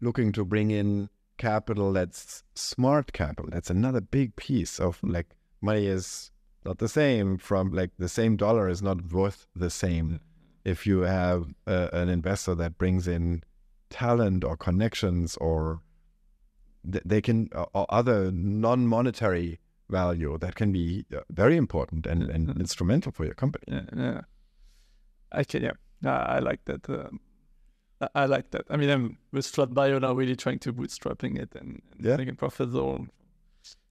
looking 0.00 0.32
to 0.32 0.44
bring 0.46 0.70
in 0.70 1.10
capital 1.36 1.92
that's 1.92 2.42
smart 2.54 3.12
capital? 3.12 3.50
That's 3.52 3.68
another 3.68 4.00
big 4.00 4.36
piece 4.36 4.80
of 4.80 4.98
like 5.02 5.36
money 5.60 5.84
is 5.84 6.30
not 6.64 6.78
the 6.78 6.88
same 6.88 7.36
from 7.36 7.70
like 7.70 7.90
the 7.98 8.08
same 8.08 8.36
dollar 8.36 8.70
is 8.70 8.80
not 8.80 9.12
worth 9.12 9.46
the 9.54 9.70
same 9.70 10.20
if 10.64 10.86
you 10.86 11.00
have 11.00 11.52
uh, 11.66 11.88
an 11.92 12.08
investor 12.08 12.54
that 12.54 12.78
brings 12.78 13.06
in 13.06 13.42
talent 13.90 14.44
or 14.44 14.56
connections 14.56 15.36
or 15.36 15.82
they 17.04 17.20
can 17.20 17.48
or- 17.54 17.68
or 17.74 17.86
other 17.88 18.30
non-monetary 18.32 19.58
value 19.90 20.36
that 20.38 20.54
can 20.54 20.72
be 20.72 21.04
uh, 21.14 21.20
very 21.30 21.56
important 21.56 22.06
and, 22.06 22.22
and 22.30 22.48
Mhm. 22.48 22.60
instrumental 22.60 23.12
for 23.12 23.24
your 23.24 23.34
company. 23.34 23.64
yeah, 23.68 23.84
yeah. 23.96 24.20
I 25.32 25.44
can, 25.44 25.62
yeah. 25.62 25.72
I, 26.04 26.36
I 26.36 26.38
like 26.40 26.64
that. 26.66 26.88
Um, 26.88 27.20
I, 28.00 28.08
I 28.22 28.26
like 28.26 28.50
that. 28.50 28.64
I 28.70 28.76
mean, 28.76 28.90
I'm 28.90 29.18
with 29.32 29.46
Flot 29.46 29.72
Bio 29.74 29.98
now, 29.98 30.12
really 30.14 30.36
trying 30.36 30.58
to 30.60 30.72
bootstrapping 30.72 31.38
it 31.38 31.54
and, 31.54 31.80
and 31.96 32.06
Yeah. 32.06 32.16
making 32.16 32.36
profit 32.36 32.70
zone 32.70 33.10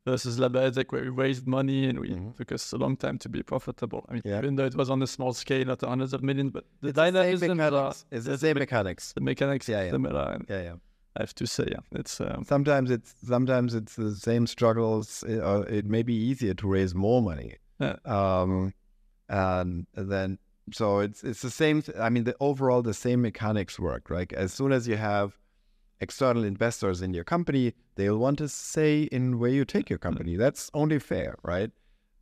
versus 0.06 0.40
La 0.40 0.48
Biotech, 0.50 0.92
where 0.92 1.02
we 1.02 1.10
raised 1.10 1.46
money 1.48 1.86
and 1.90 2.00
we 2.00 2.10
Mhm. 2.12 2.36
took 2.38 2.52
us 2.52 2.72
a 2.74 2.78
long 2.78 2.96
time 2.96 3.18
to 3.20 3.30
be 3.30 3.44
profitable. 3.44 4.06
I 4.10 4.14
mean, 4.14 4.22
Yeah. 4.26 4.38
even 4.40 4.56
though 4.56 4.66
it 4.66 4.76
was 4.76 4.90
on 4.90 5.02
a 5.02 5.08
small 5.08 5.34
scale, 5.34 5.66
not 5.66 5.82
hundreds 5.82 6.14
of 6.14 6.22
millions, 6.24 6.52
but 6.52 6.66
the 6.82 6.90
It's 6.90 6.96
the 6.96 7.38
same 7.38 7.58
mechanics. 7.58 8.06
are- 8.12 8.16
It's 8.16 8.26
the 8.26 8.38
same 8.38 8.58
mechanics. 8.58 9.14
the 9.14 9.22
mechanics 9.22 9.68
Yeah, 9.68 9.84
yeah. 9.86 9.92
similar. 9.92 10.26
And 10.36 10.46
Yeah, 10.50 10.62
yeah. 10.62 10.76
I 11.18 11.22
have 11.24 11.34
to 11.36 11.48
say, 11.48 11.66
yeah, 11.72 11.80
it's 12.00 12.22
um, 12.22 12.44
sometimes 12.48 12.92
it's 12.92 13.16
sometimes 13.28 13.74
it's 13.74 13.96
the 13.96 14.16
same 14.16 14.46
struggles. 14.48 15.24
It, 15.28 15.40
uh, 15.42 15.62
it 15.62 15.86
may 15.86 16.04
be 16.04 16.14
easier 16.14 16.54
to 16.54 16.68
raise 16.68 16.94
more 16.94 17.22
money, 17.22 17.56
Yeah. 17.80 17.96
um, 18.06 18.74
and 19.30 19.88
then 19.96 20.38
so 20.72 21.00
it's 21.00 21.24
it's 21.24 21.42
the 21.42 21.50
same. 21.50 21.84
I 22.00 22.10
mean, 22.10 22.24
the 22.26 22.36
overall 22.40 22.82
the 22.82 22.94
same 22.94 23.22
mechanics 23.22 23.80
work. 23.80 24.10
Right, 24.10 24.32
as 24.34 24.54
soon 24.54 24.72
as 24.72 24.88
you 24.88 24.98
have 24.98 25.38
external 26.00 26.44
investors 26.44 27.02
in 27.02 27.14
your 27.14 27.24
company, 27.24 27.74
they'll 27.96 28.20
want 28.20 28.38
to 28.38 28.48
say 28.48 29.04
in 29.04 29.40
where 29.40 29.50
you 29.50 29.66
take 29.66 29.90
your 29.90 30.00
company. 30.00 30.36
That's 30.36 30.70
only 30.74 31.00
fair, 31.00 31.36
right? 31.44 31.72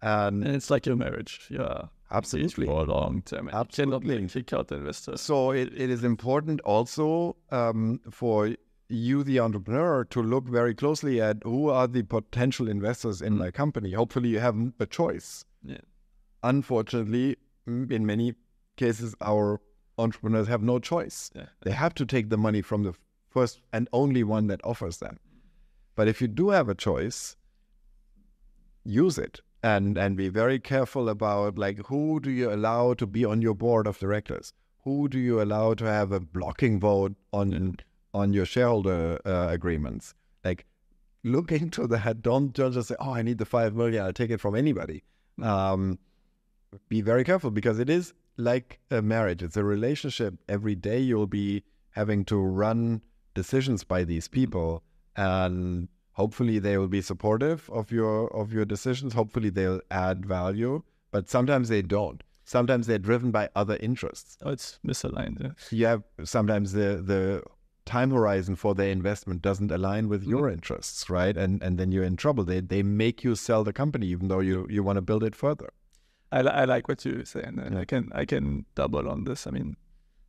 And 0.02 0.44
and 0.46 0.56
it's 0.56 0.70
like 0.70 0.86
your 0.86 0.96
marriage. 0.96 1.48
Yeah, 1.50 1.88
absolutely. 2.12 2.68
for 2.68 2.82
a 2.82 2.84
long 2.84 3.22
term. 3.24 3.48
and 3.48 3.48
You 3.48 3.52
cannot 3.52 4.04
Absolutely. 4.04 4.28
kick 4.30 4.54
out 4.54 4.72
investors. 4.72 5.22
So 5.22 5.52
it, 5.52 5.74
it 5.76 5.90
is 5.90 6.04
important 6.04 6.62
also 6.62 7.36
um, 7.52 8.00
for 8.12 8.56
you, 8.88 9.24
the 9.24 9.40
entrepreneur, 9.40 10.06
to 10.06 10.22
look 10.22 10.48
very 10.48 10.76
closely 10.76 11.22
at 11.22 11.38
who 11.44 11.70
are 11.70 11.88
the 11.88 12.04
potential 12.04 12.68
investors 12.68 13.22
in 13.22 13.34
hmm. 13.34 13.40
my 13.40 13.52
company. 13.52 13.92
Hopefully, 13.92 14.30
you 14.30 14.40
have 14.40 14.56
a 14.80 14.86
choice. 14.86 15.46
Yeah. 15.64 15.78
Unfortunately, 16.44 17.38
in 17.66 18.06
many 18.06 18.36
cases, 18.78 19.16
our 19.22 19.62
entrepreneurs 19.98 20.48
have 20.48 20.62
no 20.62 20.80
choice. 20.80 21.32
Yeah. 21.36 21.46
They 21.62 21.72
have 21.72 21.94
to 21.96 22.06
take 22.06 22.30
the 22.30 22.38
money 22.38 22.62
from 22.62 22.84
the 22.84 22.94
first 23.30 23.62
and 23.74 23.88
only 23.92 24.24
one 24.24 24.48
that 24.48 24.62
offers 24.64 24.98
them. 24.98 25.20
But 25.96 26.08
if 26.08 26.22
you 26.22 26.28
do 26.28 26.50
have 26.50 26.70
a 26.70 26.76
choice, 26.76 27.36
use 28.84 29.18
it 29.18 29.42
and 29.64 29.98
and 29.98 30.16
be 30.16 30.30
very 30.30 30.60
careful 30.60 31.10
about 31.10 31.58
like 31.58 31.80
who 31.88 32.20
do 32.20 32.30
you 32.30 32.54
allow 32.54 32.94
to 32.94 33.08
be 33.08 33.26
on 33.26 33.42
your 33.42 33.56
board 33.56 33.88
of 33.88 33.98
directors 33.98 34.54
who 34.84 35.10
do 35.10 35.18
you 35.18 35.42
allow 35.42 35.74
to 35.74 35.86
have 35.86 36.12
a 36.12 36.20
blocking 36.20 36.80
vote 36.80 37.16
on 37.34 37.76
on 38.16 38.34
your 38.34 38.46
shareholder 38.46 39.20
uh, 39.26 39.48
agreements. 39.50 40.16
Like 40.44 40.66
look 41.24 41.52
into 41.52 41.86
that. 41.88 42.22
Don't 42.22 42.54
don't 42.54 42.72
just 42.72 42.88
say 42.88 42.96
oh 43.00 43.14
i 43.14 43.22
need 43.22 43.38
the 43.38 43.46
5 43.46 43.76
million. 43.76 44.06
I'll 44.06 44.14
take 44.14 44.32
it 44.32 44.40
from 44.40 44.56
anybody. 44.56 45.04
Um, 45.42 46.00
be 46.90 47.02
very 47.02 47.24
careful 47.24 47.52
because 47.52 47.78
it 47.80 47.90
is 47.90 48.14
like 48.38 48.80
a 48.90 49.02
marriage. 49.02 49.44
It's 49.44 49.58
a 49.58 49.64
relationship. 49.64 50.36
Every 50.48 50.76
day 50.76 51.00
you'll 51.00 51.28
be 51.28 51.64
having 51.92 52.26
to 52.26 52.38
run 52.38 53.02
decisions 53.34 53.84
by 53.84 54.04
these 54.06 54.28
people 54.30 54.84
and 55.18 55.90
hopefully 56.14 56.60
they 56.60 56.78
will 56.78 56.88
be 56.88 57.02
supportive 57.02 57.70
of 57.70 57.92
your 57.92 58.34
of 58.34 58.54
your 58.54 58.66
decisions. 58.66 59.14
Hopefully 59.14 59.50
they'll 59.50 59.82
add 59.92 60.26
value 60.26 60.84
but 61.12 61.30
sometimes 61.30 61.70
they 61.70 61.82
don't. 61.82 62.24
Sometimes 62.44 62.88
they're 62.88 63.00
driven 63.00 63.32
by 63.32 63.50
other 63.56 63.78
interests. 63.78 64.38
Oh, 64.44 64.52
it's 64.52 64.80
misaligned. 64.86 65.42
Yeah. 65.42 65.52
you 65.72 65.86
have 65.86 66.04
sometimes 66.24 66.74
the 66.74 67.02
the 67.12 67.42
time 67.86 68.12
horizon 68.12 68.56
for 68.56 68.74
their 68.76 68.90
investment 68.90 69.42
doesn't 69.42 69.72
align 69.72 70.10
with 70.10 70.24
your 70.24 70.50
interests 70.50 71.10
right? 71.10 71.38
And 71.38 71.62
and 71.64 71.78
then 71.78 71.92
you're 71.92 72.04
in 72.04 72.16
trouble. 72.18 72.44
They 72.44 72.60
they 72.62 72.84
make 72.84 73.24
you 73.24 73.36
sell 73.36 73.64
the 73.64 73.74
company 73.74 74.08
even 74.08 74.28
though 74.28 74.40
you 74.40 74.68
you 74.70 74.84
want 74.84 74.98
to 74.98 75.02
build 75.02 75.24
it 75.24 75.36
further. 75.36 75.70
I, 76.32 76.42
li- 76.42 76.50
I 76.62 76.66
like 76.66 76.88
what 76.88 77.06
you 77.06 77.24
say, 77.26 77.44
and 77.44 77.60
uh, 77.60 77.80
I 77.80 77.86
can 77.86 78.12
I 78.14 78.26
can 78.26 78.66
double 78.76 79.08
on 79.08 79.24
this. 79.26 79.48
I 79.48 79.52
mean, 79.52 79.78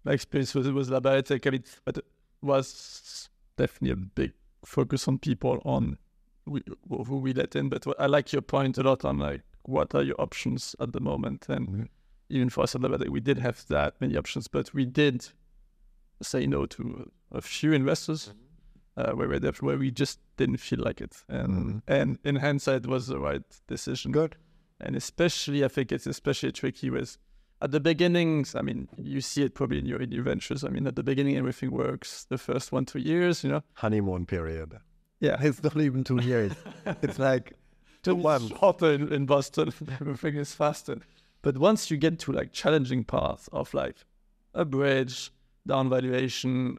my 0.05 0.13
experience 0.13 0.55
with 0.55 0.69
with 0.69 0.89
La 0.91 1.01
Biotech, 1.01 1.47
I 1.47 1.51
mean, 1.51 1.65
but 1.85 1.97
it 1.99 2.05
was 2.43 3.29
definitely 3.57 3.91
a 3.93 3.97
big 3.97 4.33
focus 4.65 5.09
on 5.09 5.19
people 5.19 5.61
on 5.65 5.97
we, 6.45 6.63
who 6.89 7.17
we 7.19 7.33
let 7.33 7.57
in. 7.57 7.69
But 7.71 7.87
I 7.99 8.07
like 8.07 8.33
your 8.33 8.43
point 8.43 8.79
a 8.79 8.83
lot 8.83 9.05
on 9.05 9.19
like 9.19 9.43
what 9.63 9.95
are 9.95 10.03
your 10.03 10.21
options 10.21 10.77
at 10.79 10.93
the 10.93 11.01
moment, 11.01 11.47
and 11.49 11.69
Mhm. 11.69 11.89
even 12.29 12.51
for 12.51 12.63
us 12.65 12.75
at 12.75 12.83
La 12.83 12.97
we 13.11 13.21
did 13.21 13.39
have 13.39 13.65
that 13.69 14.01
many 14.01 14.17
options, 14.17 14.49
but 14.49 14.75
we 14.75 14.85
did 14.85 15.33
say 16.23 16.47
no 16.47 16.67
to 16.67 17.11
a 17.33 17.41
few 17.41 17.73
investors. 17.73 18.33
Uh, 18.97 19.13
where, 19.13 19.29
we 19.29 19.39
where 19.39 19.77
we 19.77 19.91
just 19.91 20.19
didn't 20.39 20.57
feel 20.57 20.79
like 20.81 21.03
it, 21.03 21.23
and 21.29 21.51
Mhm. 21.51 21.83
and 21.87 22.19
in 22.25 22.37
hindsight, 22.37 22.85
it 22.85 22.87
was 22.87 23.09
the 23.09 23.19
right 23.19 23.45
decision 23.67 24.11
good 24.11 24.37
and 24.81 24.97
especially 24.97 25.65
I 25.65 25.69
think 25.69 25.93
it's 25.93 26.07
especially 26.07 26.53
tricky 26.53 26.91
with 26.91 27.19
at 27.63 27.71
the 27.71 27.81
beginnings. 27.81 28.55
I 28.55 28.63
mean, 28.63 28.89
you 28.97 29.21
see 29.21 29.43
it 29.43 29.55
probably 29.55 29.79
in 29.79 29.87
your 29.87 30.01
in 30.01 30.13
your 30.13 30.23
ventures. 30.23 30.65
I 30.65 30.69
mean, 30.69 30.87
at 30.87 30.97
the 30.97 31.03
beginning 31.03 31.37
everything 31.37 31.71
works. 31.71 32.25
The 32.25 32.39
first 32.39 32.73
one 32.73 32.85
two 32.85 32.99
years, 32.99 33.45
you 33.45 33.51
know, 33.51 33.63
honeymoon 33.75 34.27
period 34.27 34.79
yeah, 35.19 35.37
it's 35.41 35.63
not 35.63 35.77
even 35.79 36.05
two 36.05 36.21
years 36.21 36.53
it's 37.03 37.19
like 37.19 37.55
two 38.03 38.19
months 38.19 38.49
shorter 38.49 38.93
in, 38.93 39.11
in 39.13 39.27
Boston. 39.27 39.73
everything 40.01 40.37
is 40.37 40.55
faster. 40.55 40.99
But 41.43 41.57
once 41.59 41.91
you 41.91 41.97
get 41.97 42.19
to 42.21 42.33
like 42.33 42.53
challenging 42.53 43.05
path 43.05 43.49
of 43.53 43.73
like 43.73 43.97
a 44.53 44.65
bridge, 44.65 45.31
down 45.67 45.89
valuation, 45.89 46.79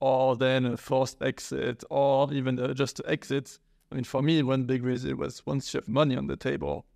or 0.00 0.36
then 0.36 0.66
a 0.66 0.76
forced 0.76 1.22
exit, 1.22 1.84
or 1.90 2.32
even 2.32 2.58
uh, 2.58 2.74
just 2.74 2.96
to 2.96 3.10
exit. 3.10 3.58
I 3.92 3.94
mean, 3.94 4.04
for 4.04 4.22
me, 4.22 4.42
one 4.42 4.64
big 4.64 4.82
reason 4.82 5.16
was 5.16 5.44
once 5.46 5.72
you 5.72 5.78
have 5.80 5.88
money 5.88 6.16
on 6.16 6.26
the 6.26 6.36
table, 6.36 6.86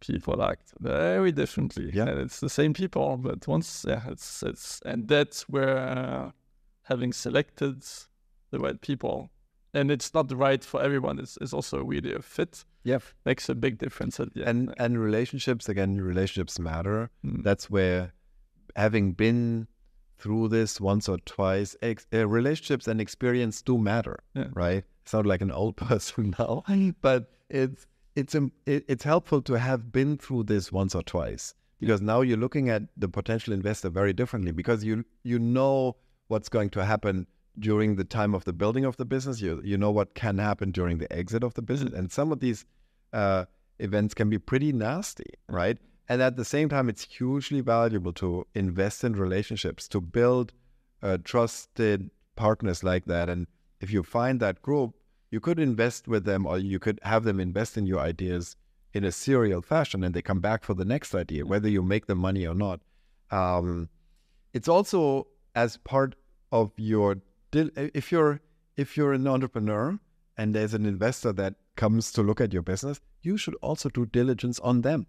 people 0.00 0.42
act 0.42 0.72
very 0.80 1.32
differently. 1.32 1.90
Yeah. 1.92 2.06
and 2.08 2.20
it's 2.20 2.40
the 2.40 2.50
same 2.50 2.72
people, 2.74 3.16
but 3.16 3.46
once, 3.46 3.84
yeah, 3.88 4.02
it's 4.08 4.42
it's, 4.42 4.80
and 4.84 5.08
that's 5.08 5.48
where 5.48 5.78
uh, 5.78 6.30
having 6.82 7.12
selected 7.12 7.84
the 8.50 8.58
right 8.58 8.80
people, 8.80 9.30
and 9.72 9.90
it's 9.90 10.12
not 10.12 10.32
right 10.32 10.64
for 10.64 10.82
everyone. 10.82 11.18
It's, 11.18 11.38
it's 11.40 11.52
also 11.52 11.82
really 11.82 12.12
a 12.14 12.22
fit 12.22 12.64
yeah 12.86 12.98
makes 13.24 13.48
a 13.48 13.54
big 13.54 13.78
difference 13.78 14.20
at 14.20 14.34
the 14.34 14.46
and 14.46 14.74
and 14.78 14.98
relationships 14.98 15.70
again 15.70 15.98
relationships 16.02 16.58
matter 16.58 17.08
Mm. 17.24 17.42
that's 17.42 17.70
where 17.70 18.12
having 18.76 19.14
been 19.14 19.66
through 20.24 20.48
this 20.48 20.80
once 20.90 21.08
or 21.12 21.18
twice 21.36 21.76
ex- 21.82 22.06
uh, 22.14 22.26
relationships 22.38 22.88
and 22.88 23.00
experience 23.06 23.60
do 23.70 23.76
matter 23.90 24.16
Yeah. 24.34 24.48
right? 24.64 24.84
Sound 25.12 25.26
like 25.32 25.42
an 25.48 25.50
old 25.62 25.76
person 25.88 26.34
now 26.38 26.52
but 27.08 27.22
it's 27.50 27.86
it's 28.20 28.34
im- 28.40 28.52
it, 28.74 28.84
it's 28.92 29.04
helpful 29.12 29.40
to 29.50 29.54
have 29.68 29.82
been 29.98 30.16
through 30.24 30.44
this 30.52 30.64
once 30.80 30.94
or 30.98 31.02
twice 31.14 31.44
because 31.80 32.00
now 32.12 32.20
you're 32.26 32.42
looking 32.46 32.66
at 32.76 32.82
the 32.96 33.08
potential 33.08 33.52
investor 33.52 33.90
very 34.00 34.12
differently 34.20 34.52
because 34.60 34.82
you 34.88 35.04
you 35.32 35.38
know 35.38 35.96
what's 36.28 36.48
going 36.56 36.70
to 36.76 36.84
happen 36.92 37.26
during 37.68 37.96
the 37.96 38.04
time 38.18 38.32
of 38.38 38.42
the 38.48 38.52
building 38.62 38.84
of 38.90 38.96
the 39.00 39.04
business 39.14 39.40
you 39.46 39.60
you 39.72 39.76
know 39.82 39.90
what 39.98 40.14
can 40.22 40.38
happen 40.50 40.70
during 40.78 40.96
the 41.02 41.10
exit 41.22 41.42
of 41.48 41.52
the 41.58 41.62
business 41.72 41.92
and 41.98 42.10
some 42.18 42.32
of 42.34 42.38
these 42.40 42.64
uh, 43.12 43.44
events 43.88 44.14
can 44.14 44.28
be 44.30 44.38
pretty 44.50 44.72
nasty 44.72 45.30
right 45.60 45.78
and 46.08 46.20
at 46.20 46.36
the 46.36 46.44
same 46.44 46.68
time 46.68 46.88
it's 46.88 47.04
hugely 47.04 47.60
valuable 47.60 48.12
to 48.12 48.46
invest 48.54 49.04
in 49.04 49.14
relationships 49.14 49.88
to 49.88 50.00
build 50.00 50.52
uh, 51.02 51.18
trusted 51.24 52.10
partners 52.36 52.82
like 52.82 53.04
that. 53.06 53.28
And 53.28 53.46
if 53.80 53.90
you 53.90 54.02
find 54.02 54.40
that 54.40 54.62
group 54.62 54.94
you 55.30 55.40
could 55.40 55.58
invest 55.58 56.06
with 56.06 56.24
them 56.24 56.46
or 56.46 56.58
you 56.58 56.78
could 56.78 57.00
have 57.02 57.24
them 57.24 57.40
invest 57.40 57.76
in 57.76 57.86
your 57.86 58.00
ideas 58.00 58.56
in 58.92 59.02
a 59.02 59.10
serial 59.10 59.62
fashion 59.62 60.04
and 60.04 60.14
they 60.14 60.22
come 60.22 60.40
back 60.40 60.62
for 60.62 60.74
the 60.74 60.84
next 60.84 61.14
idea 61.14 61.44
whether 61.44 61.68
you 61.68 61.82
make 61.82 62.06
the 62.06 62.14
money 62.14 62.46
or 62.46 62.54
not. 62.54 62.80
Um, 63.30 63.88
it's 64.52 64.68
also 64.68 65.26
as 65.54 65.76
part 65.78 66.14
of 66.52 66.72
your 66.76 67.16
if 67.52 68.12
you're 68.12 68.40
if 68.76 68.96
you're 68.96 69.12
an 69.12 69.26
entrepreneur 69.26 69.98
and 70.36 70.54
there's 70.54 70.74
an 70.74 70.86
investor 70.86 71.32
that 71.32 71.54
comes 71.76 72.12
to 72.12 72.22
look 72.22 72.40
at 72.40 72.52
your 72.52 72.62
business 72.62 73.00
you 73.22 73.36
should 73.36 73.54
also 73.56 73.88
do 73.88 74.06
diligence 74.06 74.60
on 74.60 74.82
them 74.82 75.06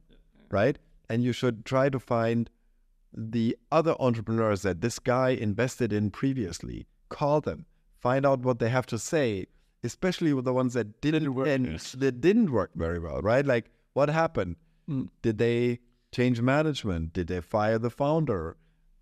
right 0.49 0.79
and 1.09 1.23
you 1.23 1.31
should 1.31 1.65
try 1.65 1.89
to 1.89 1.99
find 1.99 2.49
the 3.13 3.57
other 3.71 3.95
entrepreneurs 3.99 4.61
that 4.63 4.81
this 4.81 4.99
guy 4.99 5.29
invested 5.29 5.93
in 5.93 6.11
previously. 6.11 6.87
Call 7.09 7.41
them. 7.41 7.65
Find 7.99 8.25
out 8.25 8.41
what 8.41 8.59
they 8.59 8.69
have 8.69 8.85
to 8.87 8.99
say 8.99 9.47
especially 9.85 10.33
with 10.33 10.45
the 10.45 10.53
ones 10.53 10.73
that 10.73 10.99
didn't 10.99 11.33
work, 11.33 11.47
and 11.47 11.73
yes. 11.73 11.93
that 11.93 12.19
didn't 12.19 12.51
work 12.51 12.71
very 12.75 12.99
well 12.99 13.21
right? 13.21 13.45
Like 13.45 13.71
what 13.93 14.09
happened? 14.09 14.57
Mm. 14.89 15.09
did 15.21 15.37
they 15.39 15.79
change 16.13 16.41
management? 16.41 17.13
Did 17.13 17.27
they 17.27 17.41
fire 17.41 17.79
the 17.79 17.89
founder? 17.89 18.57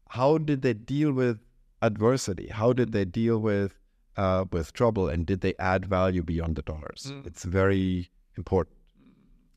How 0.10 0.38
did 0.38 0.62
they 0.62 0.74
deal 0.74 1.12
with 1.12 1.40
adversity? 1.82 2.48
How 2.48 2.72
did 2.72 2.94
they 2.94 3.04
deal 3.04 3.40
with 3.40 3.80
uh, 4.16 4.46
with 4.52 4.72
trouble? 4.74 5.10
And 5.10 5.26
did 5.26 5.42
they 5.42 5.56
add 5.60 5.86
value 5.86 6.24
beyond 6.24 6.56
the 6.56 6.62
dollars? 6.62 7.12
Mm. 7.12 7.28
it's 7.28 7.44
very 7.44 8.12
important 8.38 8.78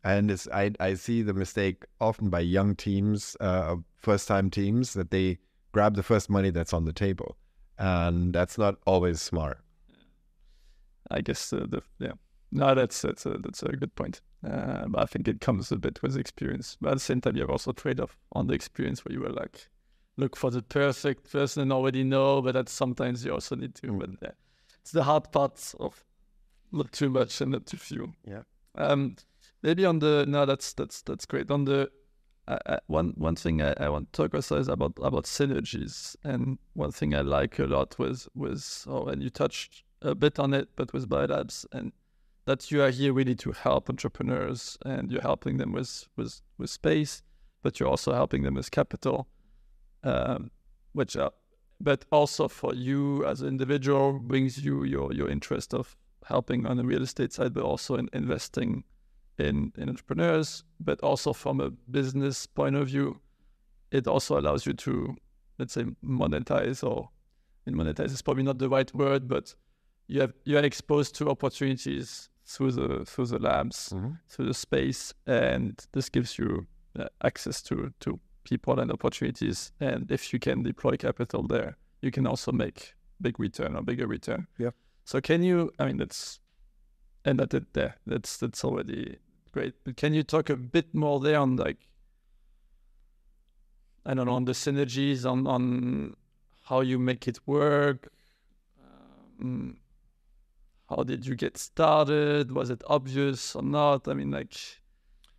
and 0.07 0.31
it's, 0.31 0.47
I, 0.53 0.73
I 0.79 0.95
see 0.95 1.23
the 1.23 1.35
mistake 1.35 1.85
often 2.01 2.31
by 2.31 2.41
young 2.41 2.75
teams 2.77 3.37
uh, 3.41 3.77
first 3.97 4.29
time 4.29 4.51
teams 4.51 4.95
that 4.95 5.11
they 5.11 5.39
grab 5.73 5.97
the 5.97 6.03
first 6.03 6.31
money 6.31 6.51
that's 6.51 6.73
on 6.73 6.85
the 6.85 6.93
table 6.93 7.37
and 7.79 8.33
that's 8.33 8.57
not 8.57 8.77
always 8.87 9.21
smart 9.21 9.59
I 11.11 11.21
guess 11.21 11.53
uh, 11.53 11.67
the 11.69 11.83
yeah. 11.99 12.13
No, 12.53 12.75
that's 12.75 13.03
that's 13.03 13.27
a 13.27 13.39
that's 13.39 13.63
a 13.63 13.69
good 13.69 13.95
point. 13.95 14.21
Uh, 14.45 14.87
but 14.89 15.03
I 15.03 15.07
think 15.07 15.29
it 15.29 15.41
comes 15.41 15.73
a 15.73 15.77
bit 15.77 16.03
with 16.03 16.17
experience. 16.17 16.77
But 16.81 16.91
at 16.91 16.95
the 16.95 17.01
same 17.01 17.21
time, 17.21 17.37
you 17.37 17.43
have 17.43 17.51
also 17.51 17.73
trade 17.73 18.01
off 18.01 18.17
on 18.33 18.47
the 18.47 18.55
experience 18.55 19.05
where 19.05 19.13
you 19.13 19.21
were 19.21 19.33
like, 19.33 19.69
look 20.17 20.37
for 20.37 20.51
the 20.51 20.63
perfect 20.63 21.31
person 21.33 21.63
and 21.63 21.73
already 21.73 22.05
know, 22.05 22.41
but 22.43 22.55
that 22.55 22.69
sometimes 22.69 23.25
you 23.25 23.33
also 23.33 23.57
need 23.57 23.75
to. 23.77 23.89
Mm. 23.89 23.99
But 23.99 24.11
yeah, 24.23 24.31
it's 24.81 24.93
the 24.93 25.05
hard 25.05 25.33
part 25.33 25.75
of 25.81 26.05
not 26.73 26.93
too 26.93 27.11
much 27.11 27.41
and 27.41 27.53
not 27.53 27.67
too 27.67 27.77
few. 27.77 28.13
Yeah. 28.25 28.43
Um, 28.77 29.17
maybe 29.67 29.85
on 29.85 29.99
the 29.99 30.25
no, 30.29 30.47
that's 30.47 30.73
that's 30.73 31.03
that's 31.03 31.27
great. 31.27 31.51
On 31.51 31.65
the 31.65 31.91
uh, 32.47 32.59
uh, 32.67 32.79
one 32.87 33.13
one 33.17 33.35
thing 33.35 33.61
I, 33.61 33.75
I 33.79 33.89
want 33.89 34.13
to 34.13 34.23
talk 34.23 34.35
also 34.35 34.57
is 34.57 34.69
about 34.69 34.93
about 35.03 35.25
synergies, 35.25 36.17
and 36.23 36.59
one 36.75 36.93
thing 36.93 37.15
I 37.15 37.23
like 37.23 37.59
a 37.59 37.65
lot 37.65 37.99
was 37.99 38.29
was 38.35 38.87
oh, 38.89 39.07
and 39.07 39.23
you 39.23 39.29
touched 39.29 39.83
a 40.03 40.15
bit 40.15 40.39
on 40.39 40.55
it, 40.55 40.69
but 40.77 40.93
with 40.93 41.09
Biolabs, 41.09 41.67
and 41.73 41.93
that 42.45 42.71
you 42.71 42.81
are 42.81 42.91
here 42.91 43.13
really 43.13 43.35
to 43.35 43.51
help 43.53 43.91
entrepreneurs, 43.91 44.79
and 44.87 45.11
you're 45.11 45.29
helping 45.33 45.57
them 45.57 45.73
with 45.73 46.09
with 46.17 46.41
with 46.59 46.71
space, 46.71 47.23
but 47.63 47.81
you're 47.81 47.89
also 47.89 48.13
helping 48.13 48.45
them 48.45 48.55
with 48.55 48.71
capital, 48.71 49.27
um, 50.05 50.53
which 50.93 51.17
are, 51.17 51.33
but 51.81 52.05
also 52.13 52.47
for 52.47 52.73
you 52.73 53.27
as 53.27 53.41
an 53.41 53.49
individual 53.49 54.21
brings 54.21 54.65
you 54.65 54.85
your 54.85 55.13
your 55.13 55.29
interest 55.29 55.75
of 55.75 55.97
helping 56.25 56.67
on 56.67 56.77
the 56.77 56.85
real 56.85 57.03
estate 57.03 57.33
side, 57.33 57.53
but 57.53 57.65
also 57.65 57.97
in 57.97 58.09
investing 58.13 58.85
in 59.39 59.73
in 59.77 59.89
entrepreneurs, 59.89 60.65
but 60.81 61.01
also 61.03 61.33
from 61.33 61.61
a 61.61 61.71
business 61.91 62.47
point 62.47 62.77
of 62.77 62.89
view, 62.89 63.21
it 63.91 64.07
also 64.07 64.39
allows 64.39 64.67
you 64.67 64.73
to 64.75 65.17
let's 65.59 65.73
say 65.75 65.85
monetize 66.05 66.83
or 66.87 67.09
and 67.67 67.75
monetize 67.77 68.13
is 68.13 68.23
probably 68.23 68.43
not 68.45 68.59
the 68.59 68.69
right 68.69 68.95
word, 68.95 69.27
but 69.29 69.55
you 70.09 70.21
have 70.21 70.33
you 70.45 70.57
are 70.59 70.65
exposed 70.65 71.15
to 71.17 71.29
opportunities 71.31 72.31
through 72.45 72.73
the 72.73 73.05
through 73.05 73.27
the 73.27 73.39
labs, 73.39 73.91
Mm-hmm. 73.95 74.13
through 74.29 74.47
the 74.47 74.55
space, 74.55 75.13
and 75.27 75.85
this 75.93 76.09
gives 76.09 76.39
you 76.39 76.67
uh, 76.99 77.07
access 77.25 77.63
to 77.63 77.93
to 78.01 78.21
people 78.45 78.79
and 78.81 78.91
opportunities. 78.93 79.73
And 79.81 80.11
if 80.11 80.33
you 80.33 80.39
can 80.39 80.63
deploy 80.63 80.97
capital 80.97 81.43
there, 81.49 81.77
you 82.03 82.11
can 82.13 82.27
also 82.27 82.53
make 82.53 82.95
big 83.21 83.41
return 83.41 83.75
or 83.77 83.83
bigger 83.83 84.07
return. 84.07 84.47
Yeah. 84.59 84.71
So 85.05 85.21
can 85.21 85.43
you? 85.43 85.71
I 85.81 85.87
mean, 85.87 85.97
that's 85.99 86.39
and 87.25 87.39
that 87.41 87.55
it 87.55 87.73
there. 87.73 87.97
That's 88.07 88.37
that's 88.37 88.65
already 88.65 89.19
great. 89.57 89.75
But 89.85 89.97
can 89.97 90.13
you 90.13 90.23
talk 90.23 90.51
a 90.51 90.57
bit 90.57 90.95
more 90.95 91.19
there 91.19 91.41
on 91.41 91.57
like 91.57 91.79
I 94.05 94.15
don't 94.15 94.27
know 94.27 94.35
on 94.35 94.45
the 94.45 94.53
synergies 94.53 95.25
on 95.25 95.47
on 95.47 96.15
how 96.69 96.81
you 96.81 96.99
make 96.99 97.27
it 97.27 97.39
work. 97.47 98.09
Um, 99.41 99.79
how 100.91 101.03
did 101.05 101.27
you 101.27 101.35
get 101.37 101.57
started? 101.57 102.53
Was 102.53 102.71
it 102.71 102.83
obvious 102.87 103.57
or 103.57 103.63
not? 103.63 104.09
I 104.09 104.15
mean, 104.15 104.31
like, 104.31 104.55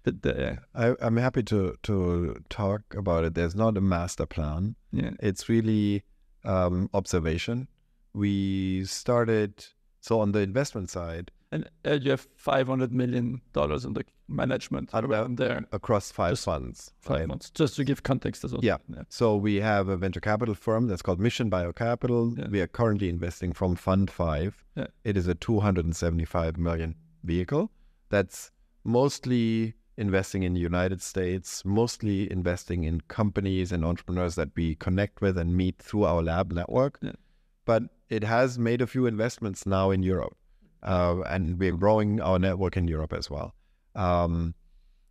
the 0.04 0.58
I, 0.74 0.96
I'm 1.02 1.18
happy 1.18 1.44
to 1.44 1.78
to 1.84 2.44
talk 2.50 2.82
about 2.96 3.24
it. 3.26 3.36
There's 3.36 3.56
not 3.56 3.78
a 3.78 3.82
master 3.82 4.26
plan. 4.26 4.76
yeah, 4.92 5.12
It's 5.20 5.48
really 5.48 6.04
um, 6.44 6.90
observation. 6.94 7.68
We 8.14 8.86
started 8.86 9.66
so 10.02 10.22
on 10.22 10.32
the 10.32 10.40
investment 10.40 10.90
side 10.90 11.32
and 11.52 11.70
uh, 11.86 11.94
you 11.94 12.12
have 12.12 12.28
five 12.36 12.68
hundred 12.68 12.92
million 12.92 13.42
dollars 13.54 13.86
in 13.86 13.94
the 13.94 14.04
management 14.28 14.90
Around- 14.94 15.38
there. 15.38 15.66
across 15.72 16.12
five 16.12 16.32
Just 16.34 16.46
funds. 16.46 16.92
Five 17.00 17.20
right? 17.20 17.28
months, 17.28 17.50
just 17.50 17.76
to 17.78 17.84
give 17.84 18.04
context 18.04 18.44
as 18.44 18.52
well. 18.52 18.60
Yeah. 18.64 18.78
yeah. 18.94 19.04
So 19.10 19.36
we 19.38 19.56
have 19.56 19.88
a 19.88 19.96
venture 19.98 20.20
capital 20.20 20.56
firm 20.56 20.88
that's 20.88 21.02
called 21.02 21.20
Mission 21.20 21.50
BioCapital. 21.50 22.38
Yeah. 22.38 22.48
We 22.50 22.60
are 22.62 22.68
currently 22.68 23.08
investing 23.10 23.54
from 23.54 23.76
Fund 23.76 24.12
Five. 24.12 24.64
Yeah. 24.76 24.88
It 25.06 25.16
is 25.16 25.28
a 25.28 25.36
275 25.36 26.58
million 26.58 26.96
vehicle 27.24 27.72
that's 28.10 28.52
mostly 28.84 29.74
investing 29.98 30.44
in 30.44 30.54
the 30.54 30.60
United 30.60 31.02
States, 31.02 31.64
mostly 31.66 32.32
investing 32.32 32.84
in 32.84 33.02
companies 33.08 33.72
and 33.72 33.84
entrepreneurs 33.84 34.36
that 34.36 34.50
we 34.56 34.76
connect 34.76 35.22
with 35.22 35.38
and 35.38 35.56
meet 35.56 35.80
through 35.80 36.04
our 36.04 36.22
lab 36.22 36.52
network. 36.52 37.00
Yeah. 37.02 37.14
But 37.66 37.84
it 38.10 38.24
has 38.24 38.58
made 38.60 38.82
a 38.82 38.88
few 38.88 39.06
investments 39.08 39.66
now 39.66 39.92
in 39.92 40.04
Europe, 40.04 40.38
uh, 40.84 41.22
and 41.28 41.60
we're 41.60 41.76
growing 41.76 42.22
our 42.22 42.40
network 42.40 42.78
in 42.78 42.88
Europe 42.88 43.14
as 43.14 43.30
well. 43.30 43.54
Um, 43.96 44.54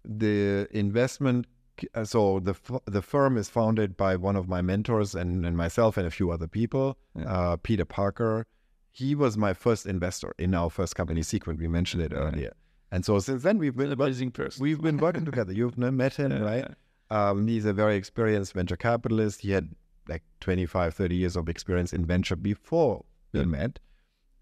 the 0.04 0.68
investment 0.70 1.46
uh, 1.94 2.04
so 2.04 2.40
the 2.40 2.54
the 2.86 3.02
firm 3.02 3.36
is 3.36 3.50
founded 3.50 3.96
by 3.96 4.16
one 4.16 4.34
of 4.36 4.48
my 4.48 4.62
mentors 4.62 5.14
and, 5.14 5.44
and 5.44 5.56
myself 5.56 5.96
and 5.96 6.06
a 6.06 6.10
few 6.10 6.30
other 6.30 6.46
people. 6.46 6.96
Yeah. 7.14 7.24
Uh, 7.24 7.56
Peter 7.56 7.84
Parker, 7.84 8.46
he 8.92 9.14
was 9.14 9.36
my 9.36 9.52
first 9.52 9.84
investor 9.86 10.32
in 10.38 10.54
our 10.54 10.70
first 10.70 10.96
company, 10.96 11.20
Cequent. 11.22 11.58
We 11.58 11.68
mentioned 11.68 12.02
it 12.02 12.12
earlier, 12.14 12.52
and 12.90 13.04
so 13.04 13.18
since 13.18 13.42
then 13.42 13.58
we've 13.58 13.76
been 13.76 13.92
amazing 13.92 14.30
person. 14.30 14.62
we've 14.62 14.80
been 14.80 14.96
working 14.96 15.24
together. 15.26 15.52
You've 15.52 15.76
met 15.76 16.14
him, 16.14 16.30
Yeah, 16.32 16.38
right? 16.38 16.64
yeah. 17.10 17.28
Um, 17.28 17.46
he's 17.46 17.66
a 17.66 17.72
very 17.72 17.96
experienced 17.96 18.54
venture 18.54 18.76
capitalist. 18.76 19.42
He 19.42 19.50
had 19.50 19.68
like 20.08 20.22
25, 20.40 20.94
30 20.94 21.14
years 21.14 21.36
of 21.36 21.48
experience 21.48 21.92
in 21.92 22.06
venture 22.06 22.36
before 22.36 23.04
we 23.32 23.44
met, 23.44 23.80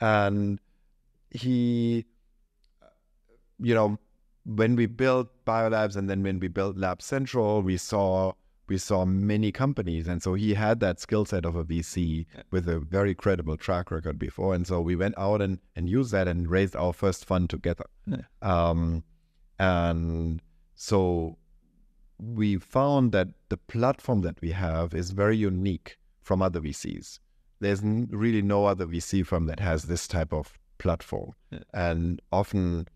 and 0.00 0.60
he, 1.34 2.06
you 3.58 3.74
know, 3.74 3.98
when 4.46 4.76
we 4.76 4.86
built 4.86 5.28
BioLabs 5.44 5.96
and 5.96 6.08
then 6.08 6.22
when 6.22 6.38
we 6.38 6.48
built 6.48 6.76
LabCentral, 6.76 7.62
we 7.62 7.76
saw 7.76 8.32
we 8.66 8.78
saw 8.78 9.04
many 9.04 9.52
companies, 9.52 10.08
and 10.08 10.22
so 10.22 10.32
he 10.32 10.54
had 10.54 10.80
that 10.80 10.98
skill 10.98 11.26
set 11.26 11.44
of 11.44 11.54
a 11.54 11.64
VC 11.64 12.24
Yeah. 12.34 12.42
with 12.50 12.66
a 12.66 12.80
very 12.80 13.14
credible 13.14 13.58
track 13.58 13.90
record 13.90 14.18
before, 14.18 14.54
and 14.54 14.66
so 14.66 14.80
we 14.80 14.96
went 14.96 15.18
out 15.18 15.42
and 15.42 15.58
and 15.76 15.86
used 15.90 16.12
that 16.12 16.28
and 16.28 16.48
raised 16.48 16.74
our 16.74 16.94
first 16.94 17.26
fund 17.26 17.50
together. 17.50 17.84
Yeah. 18.06 18.22
Um, 18.40 19.04
and 19.58 20.40
so 20.74 21.36
we 22.18 22.56
found 22.56 23.12
that 23.12 23.28
the 23.50 23.58
platform 23.58 24.22
that 24.22 24.40
we 24.40 24.52
have 24.52 24.94
is 24.94 25.10
very 25.10 25.36
unique 25.36 25.98
from 26.22 26.40
other 26.40 26.60
VCs. 26.60 27.18
There's 27.60 27.82
really 27.82 28.40
no 28.40 28.64
other 28.64 28.86
VC 28.86 29.26
firm 29.26 29.44
that 29.46 29.60
has 29.60 29.84
this 29.84 30.08
type 30.08 30.32
of 30.32 30.58
platform. 30.84 31.32
Yeah. 31.50 31.60
And 31.72 32.20
often 32.30 32.86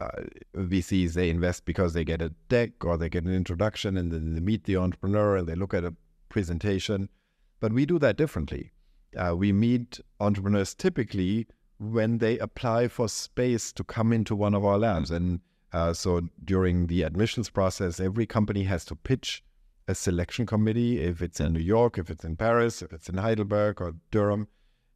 uh, 0.00 0.22
VCs, 0.56 1.12
they 1.12 1.28
invest 1.28 1.66
because 1.66 1.92
they 1.92 2.04
get 2.04 2.22
a 2.22 2.30
deck 2.48 2.84
or 2.84 2.96
they 2.96 3.10
get 3.10 3.24
an 3.24 3.34
introduction 3.34 3.98
and 3.98 4.10
then 4.10 4.34
they 4.34 4.40
meet 4.40 4.64
the 4.64 4.76
entrepreneur 4.76 5.36
and 5.36 5.46
they 5.46 5.56
look 5.56 5.74
at 5.74 5.84
a 5.84 5.94
presentation. 6.30 7.10
But 7.58 7.72
we 7.72 7.84
do 7.84 7.98
that 7.98 8.16
differently. 8.16 8.70
Uh, 9.16 9.34
we 9.36 9.52
meet 9.52 10.00
entrepreneurs 10.20 10.74
typically 10.74 11.48
when 11.78 12.18
they 12.18 12.38
apply 12.38 12.88
for 12.88 13.08
space 13.08 13.72
to 13.72 13.82
come 13.82 14.12
into 14.12 14.36
one 14.36 14.54
of 14.54 14.64
our 14.64 14.78
labs. 14.78 15.10
And 15.10 15.40
uh, 15.72 15.92
so 15.92 16.22
during 16.44 16.86
the 16.86 17.02
admissions 17.02 17.50
process, 17.50 17.98
every 17.98 18.26
company 18.26 18.62
has 18.64 18.84
to 18.86 18.94
pitch 18.94 19.42
a 19.88 19.94
selection 19.94 20.46
committee 20.46 21.00
if 21.00 21.20
it's 21.20 21.40
in 21.40 21.52
New 21.52 21.66
York, 21.76 21.98
if 21.98 22.10
it's 22.10 22.24
in 22.24 22.36
Paris, 22.36 22.80
if 22.80 22.92
it's 22.92 23.08
in 23.08 23.16
Heidelberg 23.16 23.80
or 23.80 23.94
Durham. 24.12 24.46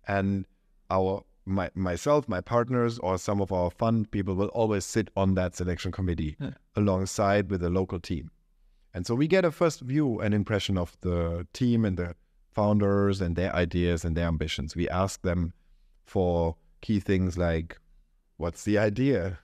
And 0.06 0.46
our 0.90 1.24
my, 1.46 1.70
myself, 1.74 2.28
my 2.28 2.40
partners, 2.40 2.98
or 3.00 3.18
some 3.18 3.40
of 3.40 3.52
our 3.52 3.70
fund 3.70 4.10
people 4.10 4.34
will 4.34 4.48
always 4.48 4.84
sit 4.84 5.10
on 5.16 5.34
that 5.34 5.54
selection 5.54 5.92
committee 5.92 6.36
Yeah. 6.40 6.52
alongside 6.76 7.50
with 7.50 7.62
a 7.62 7.70
local 7.70 8.00
team. 8.00 8.30
And 8.94 9.06
so 9.06 9.14
we 9.14 9.26
get 9.26 9.44
a 9.44 9.50
first 9.50 9.80
view 9.80 10.20
and 10.20 10.32
impression 10.32 10.78
of 10.78 10.96
the 11.00 11.46
team 11.52 11.84
and 11.84 11.96
the 11.96 12.14
founders 12.52 13.20
and 13.20 13.34
their 13.36 13.52
ideas 13.54 14.04
and 14.04 14.16
their 14.16 14.28
ambitions. 14.28 14.76
We 14.76 14.88
ask 14.88 15.20
them 15.22 15.52
for 16.06 16.56
key 16.80 17.00
things 17.00 17.36
like 17.36 17.78
what's 18.36 18.64
the 18.64 18.78
idea? 18.78 19.38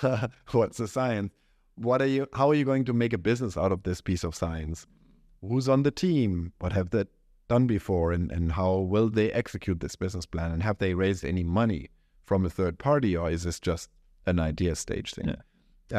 what's 0.50 0.76
the 0.78 0.88
science? 0.88 1.32
What 1.76 2.02
are 2.02 2.06
you 2.06 2.26
how 2.34 2.50
are 2.50 2.54
you 2.54 2.64
going 2.64 2.84
to 2.84 2.92
make 2.92 3.12
a 3.14 3.18
business 3.18 3.56
out 3.56 3.72
of 3.72 3.82
this 3.82 4.00
piece 4.00 4.24
of 4.24 4.34
science? 4.34 4.86
Who's 5.40 5.68
on 5.68 5.82
the 5.82 5.90
team? 5.90 6.52
What 6.58 6.72
have 6.72 6.90
they 6.90 7.04
done 7.52 7.66
before 7.66 8.12
and, 8.16 8.32
and 8.36 8.52
how 8.52 8.72
will 8.94 9.08
they 9.18 9.28
execute 9.32 9.80
this 9.80 9.96
business 10.04 10.26
plan? 10.26 10.50
And 10.52 10.62
have 10.62 10.78
they 10.78 10.94
raised 10.94 11.24
any 11.24 11.44
money 11.44 11.82
from 12.28 12.46
a 12.46 12.50
third 12.58 12.78
party 12.78 13.12
or 13.20 13.30
is 13.30 13.42
this 13.46 13.60
just 13.60 13.90
an 14.30 14.38
idea 14.40 14.74
stage 14.74 15.12
thing? 15.14 15.36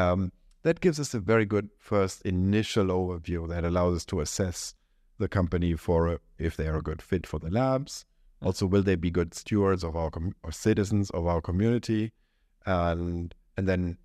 Um, 0.03 0.31
that 0.63 0.81
gives 0.81 0.99
us 0.99 1.13
a 1.13 1.19
very 1.19 1.45
good 1.45 1.69
first 1.77 2.21
initial 2.23 2.87
overview 2.87 3.47
that 3.49 3.63
allows 3.65 3.97
us 3.97 4.05
to 4.05 4.21
assess 4.21 4.73
the 5.19 5.27
company 5.27 5.75
for 5.75 5.99
a, 6.13 6.19
if 6.39 6.57
they 6.57 6.67
are 6.67 6.77
a 6.77 6.81
good 6.89 7.01
fit 7.01 7.27
for 7.27 7.39
the 7.39 7.51
labs. 7.51 8.05
Also, 8.41 8.65
will 8.65 8.83
they 8.83 8.95
be 8.95 9.11
good 9.11 9.33
stewards 9.33 9.83
of 9.83 9.95
our 9.95 10.09
com- 10.09 10.35
or 10.43 10.51
citizens 10.51 11.09
of 11.11 11.27
our 11.27 11.41
community? 11.49 12.11
And 12.65 13.35
and 13.57 13.67
then 13.67 13.97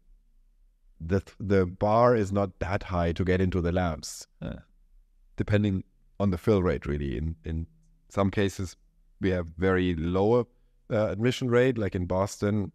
the 1.13 1.21
the 1.53 1.65
bar 1.65 2.15
is 2.23 2.31
not 2.31 2.59
that 2.59 2.83
high 2.85 3.13
to 3.13 3.25
get 3.25 3.41
into 3.41 3.61
the 3.61 3.73
labs, 3.73 4.27
Yeah. 4.43 4.61
depending 5.37 5.85
on 6.21 6.31
the 6.31 6.39
fill 6.39 6.63
rate. 6.63 6.87
Really, 6.87 7.17
in 7.17 7.37
in 7.45 7.67
some 8.09 8.31
cases, 8.31 8.77
we 9.21 9.31
have 9.31 9.47
very 9.57 9.95
lower 9.95 10.45
uh, 10.91 11.09
admission 11.09 11.51
rate. 11.51 11.79
Like 11.79 11.95
in 11.95 12.07
Boston, 12.07 12.73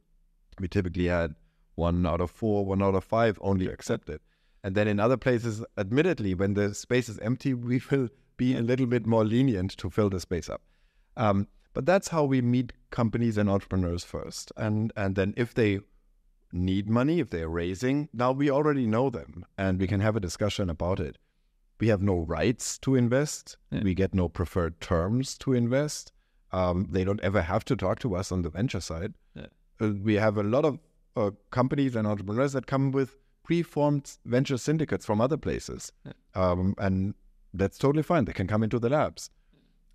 we 0.59 0.67
typically 0.67 1.07
had 1.07 1.35
one 1.75 2.05
out 2.05 2.21
of 2.21 2.31
four, 2.31 2.65
one 2.65 2.81
out 2.81 2.95
of 2.95 3.03
five 3.03 3.37
only 3.41 3.67
accepted. 3.67 4.21
And 4.63 4.75
then 4.75 4.87
in 4.87 4.99
other 4.99 5.17
places, 5.17 5.63
admittedly, 5.77 6.33
when 6.33 6.53
the 6.53 6.73
space 6.73 7.09
is 7.09 7.19
empty, 7.19 7.53
we 7.69 7.81
will 7.89 8.09
be 8.37 8.55
a 8.55 8.61
little 8.61 8.85
bit 8.85 9.05
more 9.05 9.25
lenient 9.25 9.71
to 9.77 9.89
fill 9.89 10.09
the 10.09 10.19
space 10.19 10.49
up. 10.49 10.61
Um, 11.17 11.47
but 11.73 11.85
that's 11.85 12.09
how 12.09 12.23
we 12.23 12.41
meet 12.41 12.73
companies 12.91 13.37
and 13.37 13.49
entrepreneurs 13.49 14.03
first. 14.03 14.51
And 14.57 14.93
and 14.95 15.15
then 15.15 15.33
if 15.35 15.53
they 15.53 15.79
need 16.51 16.87
money, 16.87 17.19
if 17.19 17.29
they're 17.31 17.49
raising, 17.49 18.09
now 18.13 18.31
we 18.31 18.49
already 18.49 18.85
know 18.85 19.09
them 19.09 19.45
and 19.57 19.79
we 19.79 19.87
can 19.87 19.99
have 19.99 20.15
a 20.15 20.19
discussion 20.19 20.69
about 20.69 20.99
it. 20.99 21.17
We 21.79 21.87
have 21.89 22.01
no 22.01 22.17
rights 22.19 22.77
to 22.79 22.95
invest. 22.95 23.57
Yeah. 23.71 23.81
We 23.83 23.93
get 23.93 24.13
no 24.13 24.29
preferred 24.29 24.79
terms 24.79 25.37
to 25.39 25.53
invest. 25.53 26.11
Um, 26.51 26.87
they 26.91 27.03
don't 27.03 27.19
ever 27.21 27.41
have 27.41 27.65
to 27.65 27.75
talk 27.75 27.99
to 27.99 28.15
us 28.15 28.31
on 28.31 28.43
the 28.43 28.49
venture 28.49 28.79
side. 28.79 29.13
Yeah. 29.35 29.47
Uh, 29.81 29.91
we 30.03 30.15
have 30.15 30.37
a 30.37 30.43
lot 30.43 30.65
of 30.65 30.79
uh, 31.15 31.31
companies 31.51 31.95
and 31.95 32.07
entrepreneurs 32.07 32.53
that 32.53 32.67
come 32.67 32.91
with 32.91 33.17
pre-formed 33.43 34.17
venture 34.25 34.57
syndicates 34.57 35.05
from 35.05 35.19
other 35.19 35.37
places, 35.37 35.91
Yeah. 36.05 36.13
um, 36.35 36.75
and 36.77 37.13
that's 37.53 37.77
totally 37.77 38.03
fine. 38.03 38.25
They 38.25 38.33
can 38.33 38.47
come 38.47 38.63
into 38.63 38.79
the 38.79 38.89
labs, 38.89 39.29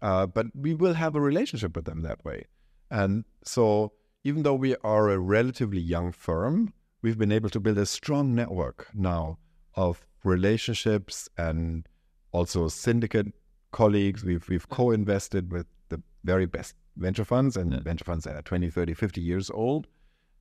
uh, 0.03 0.27
but 0.27 0.47
we 0.55 0.75
will 0.75 0.95
have 0.95 1.17
a 1.17 1.21
relationship 1.21 1.75
with 1.75 1.87
them 1.87 2.03
that 2.03 2.25
way. 2.25 2.45
And 2.91 3.25
so, 3.45 3.93
even 4.25 4.43
though 4.43 4.55
we 4.55 4.77
are 4.85 5.09
a 5.11 5.19
relatively 5.19 5.81
young 5.81 6.13
firm, 6.13 6.73
we've 7.03 7.19
been 7.19 7.33
able 7.33 7.51
to 7.51 7.61
build 7.61 7.79
a 7.79 7.87
strong 7.87 8.35
network 8.35 8.89
now 8.95 9.39
of 9.75 10.07
relationships 10.25 11.29
and 11.37 11.87
also 12.33 12.69
syndicate 12.69 13.29
colleagues. 13.73 14.25
We've 14.25 14.49
we've 14.49 14.69
co-invested 14.69 15.53
with 15.53 15.67
the 15.89 16.03
very 16.25 16.47
best 16.47 16.75
venture 16.97 17.25
funds 17.25 17.57
and 17.57 17.73
Yeah. 17.73 17.81
venture 17.81 18.05
funds 18.05 18.25
that 18.25 18.35
are 18.35 18.43
20, 18.43 18.71
30, 18.71 18.95
50 18.95 19.21
years 19.21 19.51
old. 19.51 19.87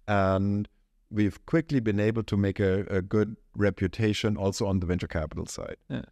And 0.08 0.68
we've 1.12 1.46
quickly 1.46 1.80
been 1.80 2.00
able 2.00 2.24
to 2.24 2.38
make 2.38 2.60
a, 2.60 2.82
a 2.90 3.02
good 3.02 3.36
reputation 3.56 4.38
also 4.38 4.66
on 4.66 4.80
the 4.80 4.86
venture 4.86 5.08
capital 5.08 5.46
side. 5.46 5.78
Yeah. 5.90 6.06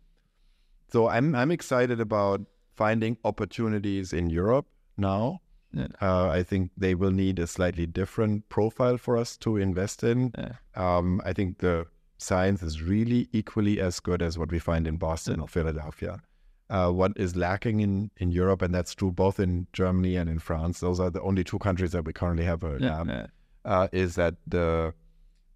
So 0.92 1.08
I'm 1.10 1.36
I'm 1.36 1.52
excited 1.52 2.00
about 2.00 2.42
finding 2.76 3.18
opportunities 3.24 4.14
in 4.14 4.30
Europe 4.30 4.68
now. 4.98 5.40
Yeah. 5.74 5.88
Uh, 6.02 6.30
I 6.30 6.44
think 6.44 6.72
they 6.78 6.96
will 6.96 7.12
need 7.12 7.40
a 7.40 7.48
slightly 7.48 7.86
different 7.86 8.48
profile 8.50 8.98
for 8.98 9.18
us 9.18 9.36
to 9.38 9.58
invest 9.58 10.04
in. 10.04 10.32
Um, 10.76 11.22
I 11.26 11.34
think 11.34 11.58
the 11.58 11.86
science 12.18 12.64
is 12.64 12.82
really 12.82 13.28
equally 13.32 13.80
as 13.80 14.00
good 14.00 14.22
as 14.22 14.38
what 14.38 14.52
we 14.52 14.60
find 14.60 14.88
in 14.88 14.98
Boston 14.98 15.40
or 15.40 15.48
Philadelphia. 15.48 16.22
Uh, 16.70 16.90
what 16.90 17.12
is 17.16 17.36
lacking 17.36 17.80
in, 17.82 18.10
in 18.18 18.32
Europe, 18.32 18.62
and 18.64 18.74
that's 18.74 18.96
true 18.96 19.12
both 19.12 19.40
in 19.40 19.68
Germany 19.74 20.16
and 20.16 20.28
in 20.30 20.40
France, 20.40 20.80
those 20.80 21.00
are 21.00 21.12
the 21.12 21.22
only 21.22 21.44
two 21.44 21.60
countries 21.60 21.92
that 21.92 22.06
we 22.06 22.14
currently 22.14 22.46
have 22.46 22.64
a 22.64 22.78
Yeah. 22.80 22.98
lab, 22.98 23.08
yeah. 23.08 23.28
uh, 23.66 23.88
is 23.92 24.16
that 24.16 24.36
the 24.48 24.94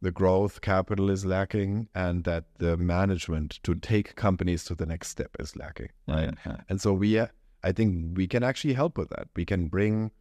the 0.01 0.11
growth 0.11 0.61
capital 0.61 1.09
is 1.09 1.25
lacking 1.25 1.89
and 1.93 2.23
that 2.23 2.45
the 2.59 2.77
management 2.77 3.59
to 3.63 3.75
take 3.75 4.15
companies 4.15 4.63
to 4.63 4.73
the 4.73 4.85
next 4.85 5.09
step 5.09 5.35
is 5.39 5.57
lacking. 5.57 5.89
Right. 6.07 6.33
Yeah. 6.45 6.55
And 6.69 6.79
so 6.79 6.93
we, 6.93 7.19
uh, 7.19 7.27
I 7.65 7.73
think 7.73 8.15
we 8.15 8.25
can 8.25 8.41
actually 8.41 8.75
help 8.75 8.97
with 8.97 9.09
that. 9.09 9.27
We 9.35 9.43
can 9.43 9.67
bring 9.67 10.11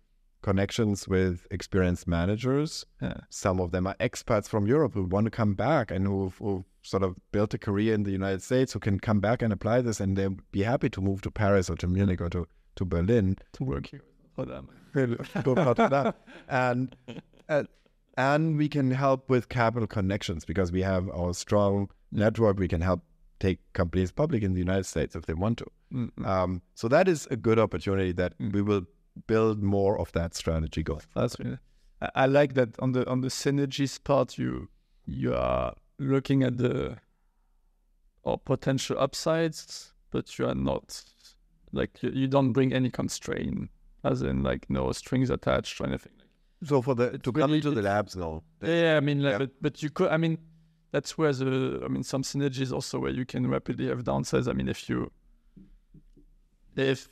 connections 0.43 1.09
with 1.09 1.47
experienced 1.51 2.07
managers. 2.07 2.85
Yeah. 3.03 3.21
Some 3.31 3.61
of 3.61 3.71
them 3.71 3.87
are 3.87 3.97
expats 3.97 4.49
from 4.49 4.67
Europe 4.67 4.95
who 4.95 5.05
want 5.05 5.25
to 5.27 5.31
come 5.31 5.55
back 5.55 5.91
and 5.91 6.07
who 6.07 6.33
who 6.39 6.65
sort 6.83 7.03
of 7.03 7.17
built 7.33 7.55
a 7.55 7.59
career 7.59 7.95
in 7.95 8.05
the 8.05 8.11
United 8.13 8.43
States 8.43 8.73
who 8.73 8.79
can 8.79 8.99
come 9.01 9.21
back 9.21 9.43
and 9.43 9.53
apply 9.53 9.81
this 9.83 10.01
and 10.01 10.17
they'll 10.17 10.37
be 10.53 10.63
happy 10.63 10.89
to 10.89 11.01
move 11.01 11.21
to 11.23 11.31
Paris 11.31 11.69
or 11.69 11.77
to 11.77 11.87
Munich 11.87 12.21
or 12.21 12.31
to, 12.31 12.47
to 12.77 12.85
Berlin 12.85 13.37
To 13.55 13.65
work 13.65 13.87
here 13.89 14.03
for 14.35 14.47
them. 14.47 14.69
Go 15.43 15.59
out 15.59 15.77
that. 15.77 16.17
And 16.49 16.97
uh, 17.49 17.65
and 18.17 18.57
we 18.57 18.69
can 18.69 18.91
help 18.91 19.29
with 19.31 19.49
capital 19.49 19.87
connections 19.87 20.45
because 20.45 20.73
we 20.73 20.83
have 20.83 21.09
our 21.11 21.35
strong 21.35 21.89
network. 22.11 22.59
We 22.59 22.69
can 22.69 22.81
help 22.81 23.03
take 23.39 23.59
companies 23.75 24.11
public 24.11 24.43
in 24.43 24.55
the 24.55 24.59
United 24.59 24.87
States 24.87 25.15
if 25.15 25.27
they 25.27 25.35
want 25.35 25.59
to. 25.59 25.67
Mm, 25.93 26.27
Um, 26.27 26.63
so 26.75 26.89
that 26.89 27.07
is 27.07 27.29
a 27.31 27.37
good 27.37 27.59
opportunity 27.59 28.13
that 28.13 28.33
we 28.39 28.63
will 28.63 28.87
build 29.27 29.63
more 29.63 29.99
of 29.99 30.13
that 30.13 30.35
strategy 30.35 30.83
going. 30.83 31.03
That's 31.15 31.39
really. 31.39 31.59
I, 32.01 32.11
I 32.15 32.27
like 32.27 32.55
that 32.55 32.79
on 32.79 32.93
the 32.93 33.09
on 33.09 33.21
the 33.23 33.29
synergies 33.29 34.03
part. 34.03 34.39
You 34.39 34.69
you 35.07 35.35
are 35.35 35.75
looking 35.99 36.43
at 36.43 36.59
the 36.59 36.97
or 38.23 38.39
potential 38.39 38.97
upsides, 38.99 39.93
but 40.11 40.39
you 40.39 40.47
are 40.47 40.55
not 40.55 41.03
like 41.73 42.03
you, 42.03 42.11
you 42.11 42.27
don't 42.29 42.53
bring 42.53 42.73
any 42.73 42.91
constraint, 42.91 43.71
as 44.05 44.23
in 44.23 44.43
like 44.43 44.69
no 44.71 44.93
strings 44.93 45.31
attached 45.31 45.81
or 45.81 45.87
anything. 45.87 46.13
So 46.65 46.83
for 46.83 46.95
the 46.95 47.19
to 47.19 47.33
come 47.33 47.51
really- 47.51 47.57
into 47.59 47.71
the 47.71 47.83
labs, 47.83 48.17
no. 48.17 48.43
Yeah, 48.63 48.97
I 48.97 49.01
mean, 49.01 49.23
like, 49.23 49.33
Yeah. 49.33 49.39
but 49.39 49.51
but 49.63 49.83
you 49.83 49.91
could. 49.91 50.09
I 50.11 50.17
mean, 50.17 50.39
that's 50.93 51.17
where 51.19 51.33
the. 51.33 51.81
I 51.85 51.89
mean, 51.89 52.03
some 52.03 52.23
synergies 52.23 52.73
also 52.73 52.99
where 52.99 53.13
you 53.13 53.25
can 53.25 53.47
rapidly 53.49 53.87
have 53.89 54.03
downsides. 54.05 54.49
I 54.49 54.53
mean, 54.53 54.69
if 54.69 54.89
you, 54.89 55.11
if 56.77 57.09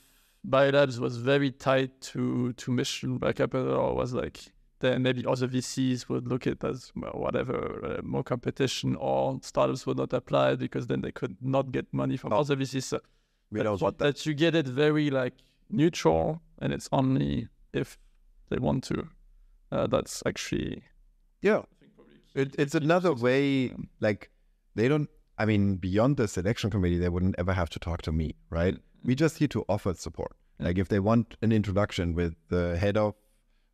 BioLabs 0.49 0.99
was 0.99 1.17
very 1.17 1.51
tied 1.51 1.99
to 2.01 2.53
to 2.53 2.71
Mission 2.71 3.19
BioCapital 3.19 3.77
or 3.77 3.95
was 3.95 4.13
like, 4.13 4.39
then 4.79 5.01
maybe 5.03 5.25
other 5.25 5.47
VCs 5.47 6.07
would 6.09 6.27
look 6.27 6.47
at 6.47 6.53
it 6.53 6.63
as 6.63 6.91
well, 6.95 7.13
whatever 7.15 7.57
uh, 7.97 8.01
more 8.03 8.23
competition 8.23 8.95
or 8.95 9.39
startups 9.41 9.85
would 9.85 9.97
not 9.97 10.13
apply 10.13 10.55
because 10.55 10.87
then 10.87 11.01
they 11.01 11.11
could 11.11 11.35
not 11.41 11.71
get 11.71 11.85
money 11.91 12.15
from 12.15 12.29
No. 12.29 12.37
other 12.37 12.55
VCs. 12.55 12.83
So 12.83 12.99
We 13.51 13.57
that, 13.57 13.63
don't 13.65 13.81
want 13.81 13.97
that. 13.97 14.25
you 14.25 14.33
get 14.33 14.55
it 14.55 14.67
very 14.67 15.09
like 15.09 15.33
neutral 15.69 16.41
and 16.61 16.71
it's 16.71 16.87
only 16.93 17.49
if 17.73 17.97
they 18.49 18.57
want 18.59 18.83
to. 18.85 19.07
Uh, 19.71 19.87
that's 19.87 20.23
actually 20.25 20.83
Yeah. 21.41 21.63
It, 22.35 22.55
it's 22.57 22.75
another 22.75 23.13
way, 23.13 23.73
like, 23.99 24.29
they 24.75 24.87
don't, 24.87 25.09
I 25.39 25.45
mean, 25.45 25.75
beyond 25.77 26.17
the 26.17 26.27
selection 26.27 26.69
committee, 26.69 26.99
they 26.99 27.09
wouldn't 27.09 27.35
ever 27.39 27.51
have 27.53 27.69
to 27.71 27.79
talk 27.79 28.03
to 28.03 28.11
me, 28.11 28.35
right? 28.51 28.77
We 29.03 29.15
just 29.15 29.41
need 29.41 29.49
to 29.51 29.65
offer 29.67 29.93
support. 29.95 30.36
Like, 30.59 30.77
if 30.77 30.87
they 30.87 30.99
want 30.99 31.37
an 31.41 31.51
introduction 31.51 32.13
with 32.13 32.35
the 32.49 32.77
head 32.77 32.97
of, 32.97 33.13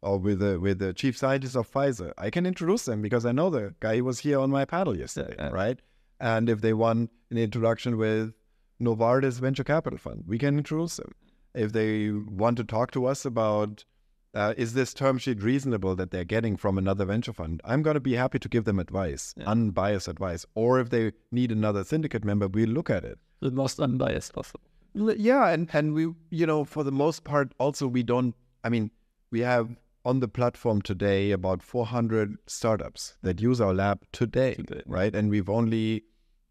or 0.02 0.18
with 0.18 0.40
the 0.40 0.60
with 0.60 0.80
the 0.80 0.94
chief 0.94 1.18
scientist 1.18 1.56
of 1.56 1.72
Pfizer, 1.72 2.12
I 2.18 2.30
can 2.30 2.46
introduce 2.46 2.86
them 2.86 3.02
because 3.02 3.26
I 3.26 3.32
know 3.32 3.50
the 3.50 3.74
guy 3.80 4.02
was 4.02 4.20
here 4.20 4.40
on 4.40 4.50
my 4.50 4.66
panel 4.66 4.98
yesterday, 4.98 5.36
yeah. 5.38 5.50
right? 5.50 5.80
And 6.20 6.50
if 6.50 6.62
they 6.62 6.74
want 6.74 7.10
an 7.32 7.38
introduction 7.38 7.98
with 7.98 8.34
Novartis 8.82 9.40
Venture 9.40 9.64
Capital 9.64 9.98
Fund, 9.98 10.26
we 10.28 10.38
can 10.38 10.58
introduce 10.58 10.98
them. 10.98 11.14
If 11.54 11.72
they 11.72 12.10
want 12.10 12.58
to 12.58 12.64
talk 12.64 12.92
to 12.92 13.06
us 13.06 13.24
about 13.26 13.86
uh, 14.34 14.54
is 14.58 14.74
this 14.74 14.94
term 14.94 15.18
sheet 15.18 15.42
reasonable 15.42 15.96
that 15.96 16.12
they're 16.12 16.24
getting 16.24 16.58
from 16.58 16.78
another 16.78 17.06
venture 17.06 17.34
fund? 17.34 17.62
I'm 17.64 17.84
going 17.84 17.94
to 17.94 18.00
be 18.00 18.16
happy 18.16 18.40
to 18.40 18.50
give 18.50 18.66
them 18.66 18.80
advice, 18.80 19.36
unbiased 19.46 20.08
advice. 20.08 20.46
Or 20.56 20.80
if 20.80 20.90
they 20.90 21.12
need 21.32 21.52
another 21.52 21.84
syndicate 21.84 22.26
member, 22.26 22.48
we 22.48 22.66
look 22.66 22.90
at 22.90 23.06
it. 23.06 23.20
the 23.42 23.52
most 23.52 23.80
unbiased 23.80 24.34
possible. 24.34 24.62
Yeah, 24.94 25.50
and 25.50 25.70
and 25.74 25.94
we, 25.94 26.14
you 26.30 26.46
know, 26.46 26.64
for 26.64 26.84
the 26.84 26.92
most 26.92 27.24
part, 27.24 27.54
also 27.58 27.88
we 27.88 28.04
don't. 28.04 28.36
I 28.64 28.70
mean, 28.70 28.92
we 29.32 29.42
have 29.42 29.76
on 30.06 30.20
the 30.20 30.28
platform 30.28 30.82
today 30.82 31.32
about 31.32 31.64
400 31.64 32.38
startups 32.46 33.18
that 33.22 33.42
use 33.42 33.62
our 33.62 33.74
lab 33.74 34.02
today, 34.12 34.54
Today. 34.56 34.82
right? 34.86 35.16
And 35.16 35.30
we've 35.30 35.50
only, 35.50 36.04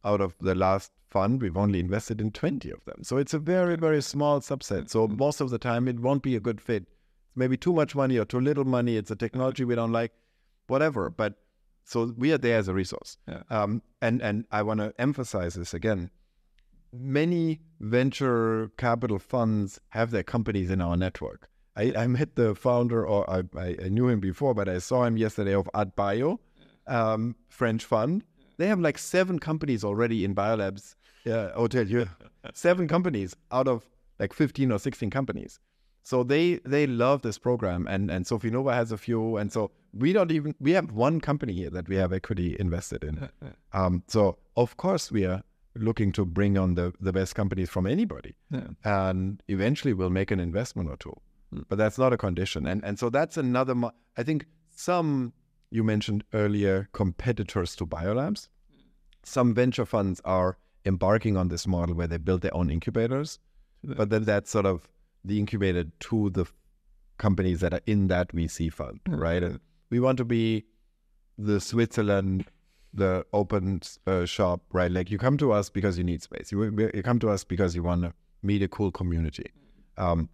out 0.05 0.23
of 0.23 0.35
the 0.41 0.55
last 0.55 0.91
fund, 1.11 1.43
we've 1.43 1.57
only 1.57 1.79
invested 1.79 2.19
in 2.21 2.31
20 2.31 2.71
of 2.71 2.83
them. 2.87 3.05
So 3.05 3.19
it's 3.19 3.35
a 3.35 3.39
very 3.39 3.77
very 3.77 4.03
small 4.03 4.41
subset. 4.41 4.89
So 4.91 5.07
most 5.07 5.41
of 5.41 5.51
the 5.51 5.59
time, 5.59 5.87
it 5.87 6.01
won't 6.01 6.23
be 6.23 6.35
a 6.35 6.41
good 6.41 6.61
fit. 6.61 6.87
Maybe 7.35 7.57
too 7.57 7.73
much 7.73 7.95
money 7.95 8.19
or 8.19 8.25
too 8.25 8.41
little 8.41 8.65
money. 8.65 8.97
It's 8.97 9.11
a 9.11 9.17
technology 9.17 9.65
we 9.65 9.75
don't 9.75 9.93
like, 9.93 10.13
whatever. 10.67 11.11
But 11.11 11.35
so 11.85 12.13
we 12.17 12.33
are 12.33 12.39
there 12.39 12.59
as 12.59 12.69
a 12.69 12.75
resource. 12.75 13.19
Yeah. 13.29 13.43
Um, 13.51 13.83
and 14.01 14.21
and 14.23 14.47
I 14.51 14.63
want 14.63 14.81
to 14.81 14.95
emphasize 14.99 15.55
this 15.55 15.75
again 15.75 16.11
many 16.93 17.61
venture 17.81 18.71
capital 18.77 19.19
funds 19.19 19.81
have 19.91 20.11
their 20.11 20.23
companies 20.23 20.71
in 20.71 20.81
our 20.81 20.97
network. 20.97 21.49
I, 21.77 21.93
I 21.97 22.07
met 22.07 22.37
the 22.37 22.55
founder, 22.55 23.07
or 23.07 23.29
I, 23.31 23.43
I 23.59 23.89
knew 23.89 24.09
him 24.09 24.21
before, 24.21 24.55
but 24.55 24.69
I 24.69 24.79
saw 24.79 25.05
him 25.05 25.17
yesterday 25.17 25.55
of 25.55 25.69
AdBio, 25.75 26.39
um, 26.87 27.35
French 27.49 27.85
fund. 27.85 28.25
They 28.59 28.67
have 28.69 28.79
like 28.79 28.99
seven 28.99 29.39
companies 29.39 29.83
already 29.83 30.25
in 30.25 30.35
BioLabs 30.35 30.95
uh, 31.27 31.51
Hotel 31.53 31.85
here. 31.85 32.09
seven 32.55 32.89
companies 32.89 33.35
out 33.51 33.69
of 33.69 33.89
like 34.19 34.33
15 34.33 34.73
or 34.73 34.79
16 34.79 35.11
companies. 35.11 35.59
So 36.05 36.25
they 36.25 36.57
they 36.65 36.89
love 36.89 37.23
this 37.23 37.39
program, 37.39 37.87
and 37.87 38.11
and 38.11 38.25
Sofinnova 38.25 38.75
has 38.75 38.91
a 38.91 38.99
few, 38.99 39.37
and 39.37 39.53
so 39.53 39.71
we 39.95 40.13
don't 40.13 40.33
even 40.33 40.53
we 40.59 40.73
have 40.73 40.91
one 40.91 41.21
company 41.21 41.53
here 41.53 41.71
that 41.71 41.89
we 41.89 41.95
have 41.95 42.13
equity 42.13 42.57
invested 42.59 43.05
in. 43.05 43.29
Um, 43.75 44.03
so 44.07 44.37
of 44.55 44.77
course 44.77 45.11
we 45.11 45.25
are 45.25 45.43
looking 45.75 46.13
to 46.13 46.25
bring 46.25 46.59
on 46.59 46.75
the 46.75 46.93
the 47.01 47.13
best 47.13 47.35
companies 47.35 47.71
from 47.71 47.87
anybody, 47.87 48.37
Yeah. 48.51 48.69
and 48.85 49.43
eventually 49.49 49.93
we'll 49.95 50.11
make 50.11 50.31
an 50.31 50.41
investment 50.41 50.91
or 50.91 50.97
two. 50.97 51.15
Hmm. 51.53 51.63
But 51.69 51.79
that's 51.79 51.99
not 51.99 52.13
a 52.13 52.17
condition, 52.17 52.67
and 52.67 52.85
and 52.85 52.99
so 52.99 53.11
that's 53.11 53.37
another. 53.37 53.75
Mo- 53.75 53.93
I 54.17 54.23
think 54.23 54.47
some 54.71 55.33
you 55.71 55.83
mentioned 55.83 56.25
earlier 56.35 56.89
competitors 56.93 57.75
to 57.77 57.87
BioLabs. 57.87 58.49
Some 59.25 59.55
venture 59.55 59.87
funds 59.87 60.21
are 60.25 60.59
embarking 60.85 61.37
on 61.37 61.49
this 61.49 61.67
model 61.67 61.95
where 61.95 62.07
they 62.09 62.19
build 62.19 62.43
their 62.43 62.55
own 62.55 62.71
incubators, 62.71 63.39
but 63.85 64.11
then 64.11 64.25
that's 64.25 64.51
sort 64.51 64.67
of 64.67 64.89
the 65.25 65.39
incubator 65.39 65.85
to 66.01 66.31
the 66.31 66.45
companies 67.19 67.61
that 67.61 67.73
are 67.73 67.81
in 67.87 68.09
that 68.09 68.29
VC 68.29 68.73
fund, 68.73 69.01
hmm. 69.07 69.15
right? 69.15 69.43
And 69.43 69.61
we 69.91 70.01
want 70.01 70.19
to 70.19 70.25
be 70.25 70.65
the 71.39 71.61
Switzerland, 71.61 72.47
the 72.95 73.25
open 73.33 73.81
uh, 74.07 74.25
shop, 74.25 74.63
right? 74.73 74.91
Like 74.91 75.11
you 75.11 75.19
come 75.19 75.39
to 75.39 75.53
us 75.53 75.71
because 75.71 75.97
you 75.99 76.05
need 76.05 76.23
space. 76.23 76.53
You, 76.53 76.91
you 76.95 77.03
come 77.03 77.19
to 77.21 77.31
us 77.31 77.45
because 77.45 77.75
you 77.75 77.83
want 77.83 78.03
to 78.03 78.13
meet 78.43 78.63
a 78.63 78.69
cool 78.69 78.91
community. 78.91 79.51
Um, 79.97 80.29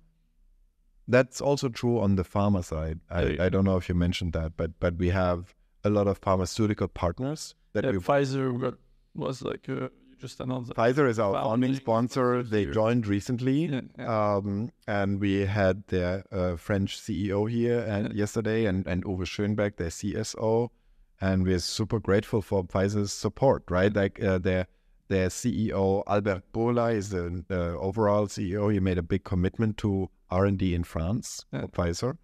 that's 1.06 1.40
also 1.40 1.68
true 1.68 2.00
on 2.00 2.16
the 2.16 2.24
pharma 2.24 2.64
side. 2.64 3.00
I, 3.10 3.22
Yeah. 3.22 3.44
I 3.44 3.48
don't 3.48 3.64
know 3.64 3.76
if 3.76 3.88
you 3.88 3.94
mentioned 3.94 4.32
that, 4.34 4.56
but 4.56 4.78
but 4.80 4.96
we 4.96 5.08
have 5.08 5.54
a 5.84 5.90
lot 5.90 6.06
of 6.06 6.18
pharmaceutical 6.18 6.88
partners 6.88 7.54
that 7.72 7.84
Yeah, 7.84 7.92
we 7.92 7.98
Pfizer 7.98 8.60
got, 8.60 8.74
was 9.14 9.42
like 9.42 9.68
uh, 9.68 9.88
just 10.20 10.40
announced. 10.40 10.72
Pfizer 10.74 11.08
is 11.08 11.18
our 11.18 11.32
Founding 11.32 11.74
sponsor. 11.76 12.42
They 12.42 12.66
joined 12.66 13.06
recently, 13.06 13.66
Yeah, 13.66 13.80
yeah. 13.98 14.34
Um, 14.36 14.70
and 14.86 15.20
we 15.20 15.46
had 15.46 15.86
their 15.86 16.24
uh, 16.32 16.56
French 16.56 16.98
CEO 17.00 17.48
here 17.50 17.80
and 17.80 18.12
yesterday, 18.14 18.66
and 18.66 18.86
and 18.86 19.04
Uwe 19.04 19.24
Schoenbeck, 19.24 19.76
their 19.76 19.88
CSO, 19.90 20.68
and 21.20 21.44
we're 21.44 21.58
super 21.58 21.98
grateful 22.00 22.42
for 22.42 22.64
Pfizer's 22.64 23.12
support. 23.12 23.64
Right, 23.70 23.94
like 23.94 24.22
uh, 24.22 24.38
their 24.38 24.66
their 25.08 25.28
CEO 25.28 26.02
Albert 26.06 26.42
Bourla 26.52 26.94
is 26.94 27.10
the 27.10 27.44
uh, 27.50 27.54
overall 27.78 28.26
CEO. 28.26 28.72
He 28.72 28.80
made 28.80 28.98
a 28.98 29.02
big 29.02 29.24
commitment 29.24 29.76
to 29.78 30.10
R 30.30 30.44
and 30.44 30.58
D 30.58 30.74
in 30.74 30.84
France 30.84 31.44
for 31.50 31.68
Pfizer, 31.68 32.18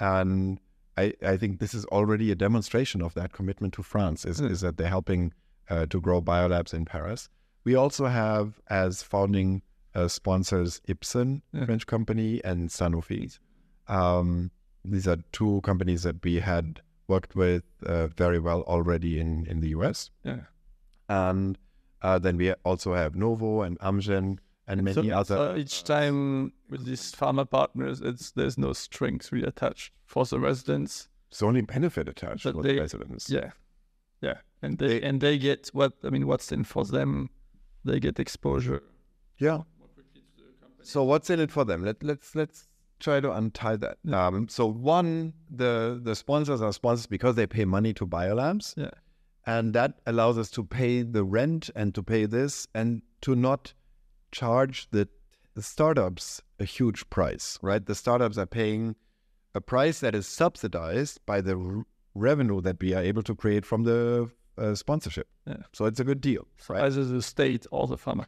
And 0.00 0.58
I, 0.96 1.12
I 1.24 1.36
think 1.36 1.60
this 1.60 1.74
is 1.74 1.84
already 1.86 2.30
a 2.32 2.34
demonstration 2.34 3.02
of 3.02 3.14
that 3.14 3.32
commitment 3.32 3.74
to 3.74 3.82
France, 3.82 4.24
is, 4.24 4.40
Mm. 4.40 4.50
is 4.50 4.60
that 4.62 4.76
they're 4.76 4.88
helping 4.88 5.32
uh, 5.70 5.86
to 5.86 6.00
grow 6.00 6.20
BioLabs 6.20 6.74
in 6.74 6.84
Paris. 6.84 7.28
We 7.64 7.74
also 7.76 8.06
have 8.06 8.60
as 8.68 9.02
founding 9.02 9.62
uh, 9.94 10.08
sponsors 10.08 10.80
Ipsen, 10.88 11.42
Yeah. 11.52 11.64
French 11.66 11.86
company, 11.86 12.40
and 12.44 12.68
Sanofi. 12.68 13.38
Um, 13.88 14.50
these 14.84 15.06
are 15.08 15.18
two 15.32 15.60
companies 15.62 16.02
that 16.02 16.22
we 16.24 16.40
had 16.40 16.80
worked 17.08 17.34
with 17.36 17.64
uh, 17.86 18.06
very 18.08 18.38
well 18.38 18.62
already 18.62 19.20
in, 19.20 19.46
in 19.46 19.60
the 19.60 19.68
US. 19.70 20.10
Yeah. 20.24 20.40
And 21.08 21.58
uh, 22.02 22.18
then 22.18 22.36
we 22.36 22.52
also 22.64 22.94
have 22.94 23.14
Novo 23.14 23.62
and 23.62 23.78
Amgen 23.80 24.38
and 24.66 24.82
many 24.82 25.08
So, 25.10 25.14
other. 25.14 25.36
so 25.36 25.56
each 25.56 25.84
time 25.84 26.52
with 26.70 26.84
these 26.86 27.12
pharma 27.12 27.48
partners, 27.48 28.00
it's 28.00 28.30
there's 28.32 28.56
no 28.58 28.72
strings 28.72 29.30
really 29.32 29.46
attached 29.46 29.92
for 30.06 30.24
the 30.24 30.40
residents. 30.40 31.08
It's 31.30 31.42
only 31.42 31.60
benefit 31.62 32.08
attached 32.08 32.44
But 32.44 32.52
to 32.52 32.62
they- 32.62 32.74
the 32.74 32.80
residents. 32.80 33.28
Yeah, 33.28 33.50
yeah, 34.22 34.38
and 34.62 34.78
they, 34.78 34.86
They- 35.00 35.02
and 35.02 35.20
they 35.20 35.36
get 35.38 35.68
what 35.72 35.92
I 36.04 36.08
mean. 36.10 36.26
What's 36.26 36.50
in 36.52 36.64
for 36.64 36.84
them? 36.84 37.28
They 37.84 38.00
get 38.00 38.18
exposure. 38.18 38.82
Yeah. 39.38 39.62
So 40.82 41.02
what's 41.02 41.28
in 41.30 41.40
it 41.40 41.50
for 41.50 41.64
them? 41.64 41.82
Let 41.84 42.02
let's 42.02 42.34
let's 42.34 42.68
try 43.00 43.20
to 43.20 43.32
untie 43.32 43.76
that. 43.76 43.98
Yeah. 44.04 44.26
Um, 44.26 44.48
so 44.48 44.66
one, 44.66 45.34
the 45.50 46.00
the 46.02 46.14
sponsors 46.14 46.62
are 46.62 46.72
sponsors 46.72 47.06
because 47.06 47.34
they 47.36 47.46
pay 47.46 47.64
money 47.64 47.92
to 47.94 48.06
BioLabs, 48.06 48.74
Yeah, 48.76 48.90
and 49.46 49.74
that 49.74 50.00
allows 50.06 50.38
us 50.38 50.50
to 50.52 50.64
pay 50.64 51.02
the 51.02 51.24
rent 51.24 51.70
and 51.74 51.94
to 51.94 52.02
pay 52.02 52.26
this 52.26 52.66
and 52.74 53.02
to 53.22 53.34
not 53.34 53.74
charge 54.32 54.88
the, 54.90 55.08
the 55.54 55.62
startups 55.62 56.42
a 56.58 56.64
huge 56.64 57.08
price. 57.10 57.58
Right, 57.62 57.84
the 57.84 57.94
startups 57.94 58.38
are 58.38 58.46
paying 58.46 58.96
a 59.54 59.60
price 59.60 60.00
that 60.00 60.14
is 60.14 60.26
subsidized 60.26 61.20
by 61.26 61.40
the 61.40 61.56
r- 61.56 61.84
revenue 62.14 62.60
that 62.60 62.80
we 62.80 62.94
are 62.94 63.02
able 63.02 63.22
to 63.22 63.34
create 63.34 63.64
from 63.64 63.84
the 63.84 64.30
uh, 64.58 64.74
sponsorship. 64.74 65.28
Yeah. 65.46 65.58
So 65.72 65.84
it's 65.86 66.00
a 66.00 66.04
good 66.04 66.20
deal. 66.20 66.46
right? 66.68 66.84
either 66.84 67.04
the 67.04 67.22
state 67.22 67.66
or 67.70 67.86
the 67.86 67.96
pharma. 67.96 68.26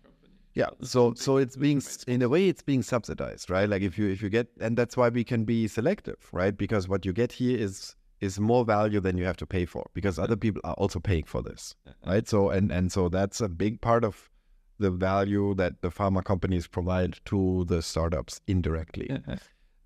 Yeah, 0.57 0.71
so 0.81 1.13
so 1.13 1.37
it's 1.37 1.55
being 1.55 1.83
in 2.09 2.23
a 2.23 2.31
way 2.31 2.49
it's 2.49 2.63
being 2.63 2.83
subsidized, 2.83 3.51
right? 3.51 3.69
Like 3.69 3.83
if 3.83 3.99
you 3.99 4.09
if 4.09 4.23
you 4.23 4.31
get 4.31 4.49
and 4.59 4.75
that's 4.75 4.97
why 4.97 5.11
we 5.11 5.23
can 5.23 5.45
be 5.45 5.69
selective, 5.69 6.31
right? 6.33 6.57
Because 6.57 6.89
what 6.89 7.05
you 7.05 7.13
get 7.13 7.33
here 7.33 7.59
is 7.59 7.95
is 8.23 8.41
more 8.41 8.65
value 8.65 8.99
than 8.99 9.19
you 9.19 9.27
have 9.27 9.37
to 9.37 9.47
pay 9.47 9.67
for 9.67 9.85
because 9.93 10.19
other 10.19 10.35
people 10.35 10.63
are 10.65 10.73
also 10.75 10.99
paying 10.99 11.25
for 11.25 11.43
this, 11.43 11.75
right? 12.07 12.27
So 12.27 12.49
and 12.49 12.73
and 12.73 12.91
so 12.91 13.11
that's 13.11 13.43
a 13.43 13.51
big 13.51 13.83
part 13.83 14.03
of 14.03 14.31
the 14.79 14.91
value 14.91 15.55
that 15.57 15.83
the 15.83 15.91
pharma 15.91 16.25
companies 16.25 16.67
provide 16.67 17.19
to 17.27 17.67
the 17.67 17.83
startups 17.83 18.41
indirectly. 18.47 19.11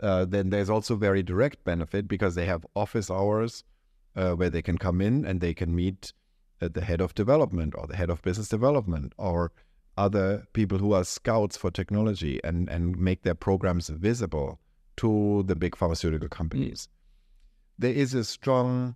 Uh, 0.01 0.25
then 0.25 0.51
there's 0.51 0.71
also 0.71 0.95
very 0.95 1.23
direct 1.23 1.65
benefit 1.65 2.07
because 2.07 2.37
they 2.37 2.47
have 2.47 2.65
office 2.77 3.11
hours 3.11 3.65
uh, 4.15 4.35
where 4.35 4.51
they 4.51 4.63
can 4.63 4.79
come 4.79 5.01
in 5.01 5.25
and 5.25 5.41
they 5.41 5.53
can 5.53 5.75
meet 5.75 6.13
uh, 6.63 6.69
the 6.73 6.81
head 6.81 7.01
of 7.01 7.15
development 7.15 7.75
or 7.77 7.87
the 7.89 7.97
head 7.97 8.09
of 8.09 8.23
business 8.23 8.49
development 8.49 9.13
or 9.19 9.53
other 10.05 10.47
people 10.59 10.79
who 10.79 10.93
are 10.99 11.05
scouts 11.05 11.57
for 11.57 11.71
technology 11.71 12.41
and, 12.43 12.69
and 12.71 12.97
make 12.99 13.23
their 13.23 13.35
programs 13.35 13.89
visible 13.91 14.59
to 14.97 15.11
the 15.47 15.55
big 15.65 15.77
pharmaceutical 15.77 16.29
companies. 16.29 16.89
There 17.79 17.93
is 17.93 18.15
a 18.15 18.25
strong 18.25 18.95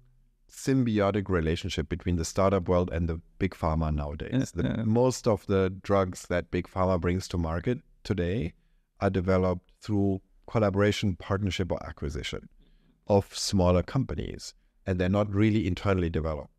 symbiotic 0.51 1.29
relationship 1.29 1.89
between 1.89 2.17
the 2.17 2.25
startup 2.25 2.69
world 2.69 2.91
and 2.91 3.09
the 3.09 3.21
big 3.39 3.53
pharma 3.55 3.95
nowadays. 3.95 4.53
Yeah, 4.55 4.63
The- 4.63 4.69
yeah. 4.69 4.83
Most 4.85 5.29
of 5.29 5.45
the 5.47 5.63
drugs 5.83 6.27
that 6.33 6.51
big 6.51 6.67
pharma 6.69 7.01
brings 7.01 7.29
to 7.29 7.39
market 7.39 7.79
today 8.03 8.55
are 9.01 9.11
developed 9.11 9.73
through 9.81 10.21
collaboration, 10.47 11.17
partnership, 11.17 11.73
or 11.73 11.81
acquisition 11.87 12.49
of 13.07 13.37
smaller 13.37 13.83
companies, 13.83 14.55
and 14.87 14.99
they're 14.99 15.09
not 15.21 15.29
really 15.43 15.67
internally 15.67 16.11
developed 16.11 16.51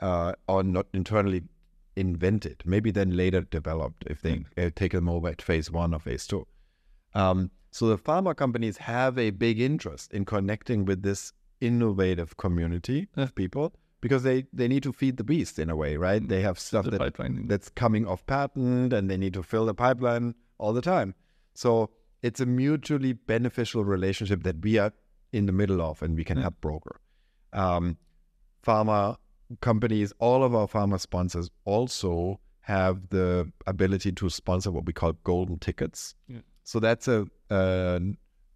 uh, 0.00 0.32
or 0.48 0.62
not 0.62 0.86
internally 0.94 1.42
invented. 1.96 2.62
Maybe 2.64 2.90
then 2.90 3.16
later 3.16 3.42
developed 3.42 4.04
if 4.06 4.22
they 4.22 4.44
uh, 4.56 4.70
take 4.74 4.92
them 4.92 5.08
over 5.08 5.28
at 5.28 5.42
phase 5.42 5.70
one 5.70 5.94
or 5.94 5.98
phase 6.00 6.26
two. 6.26 6.46
Um, 7.14 7.50
so 7.70 7.86
the 7.88 7.98
pharma 7.98 8.34
companies 8.36 8.78
have 8.78 9.18
a 9.18 9.30
big 9.30 9.60
interest 9.60 10.12
in 10.12 10.24
connecting 10.24 10.84
with 10.84 11.02
this 11.02 11.32
innovative 11.60 12.36
community 12.36 13.08
of 13.16 13.34
people 13.34 13.74
because 14.00 14.22
they, 14.24 14.44
they 14.52 14.66
need 14.68 14.82
to 14.82 14.92
feed 14.92 15.16
the 15.16 15.24
beast 15.24 15.58
in 15.58 15.70
a 15.70 15.76
way, 15.76 15.96
right? 15.96 16.26
They 16.26 16.42
have 16.42 16.58
stuff 16.58 16.84
the 16.86 16.90
that 16.92 17.46
that's 17.46 17.68
coming 17.68 18.06
off 18.06 18.26
patent 18.26 18.92
and 18.92 19.08
they 19.10 19.16
need 19.16 19.34
to 19.34 19.42
fill 19.42 19.66
the 19.66 19.74
pipeline 19.74 20.34
all 20.58 20.72
the 20.72 20.82
time. 20.82 21.14
So 21.54 21.90
it's 22.22 22.40
a 22.40 22.46
mutually 22.46 23.12
beneficial 23.12 23.84
relationship 23.84 24.42
that 24.42 24.60
we 24.62 24.78
are 24.78 24.92
in 25.32 25.46
the 25.46 25.52
middle 25.52 25.80
of 25.80 26.02
and 26.02 26.16
we 26.16 26.24
can 26.24 26.38
Yeah. 26.38 26.42
help 26.44 26.60
broker. 26.60 27.00
Um, 27.52 27.96
pharma 28.66 29.16
companies, 29.60 30.12
all 30.18 30.42
of 30.42 30.54
our 30.54 30.66
pharma 30.66 31.00
sponsors 31.00 31.50
also 31.64 32.40
have 32.60 33.08
the 33.10 33.50
ability 33.66 34.12
to 34.12 34.30
sponsor 34.30 34.70
what 34.70 34.86
we 34.86 34.92
call 34.92 35.12
golden 35.24 35.58
tickets. 35.58 36.14
Yeah. 36.28 36.38
So 36.64 36.78
that's 36.78 37.08
a, 37.08 37.26
a, 37.50 38.00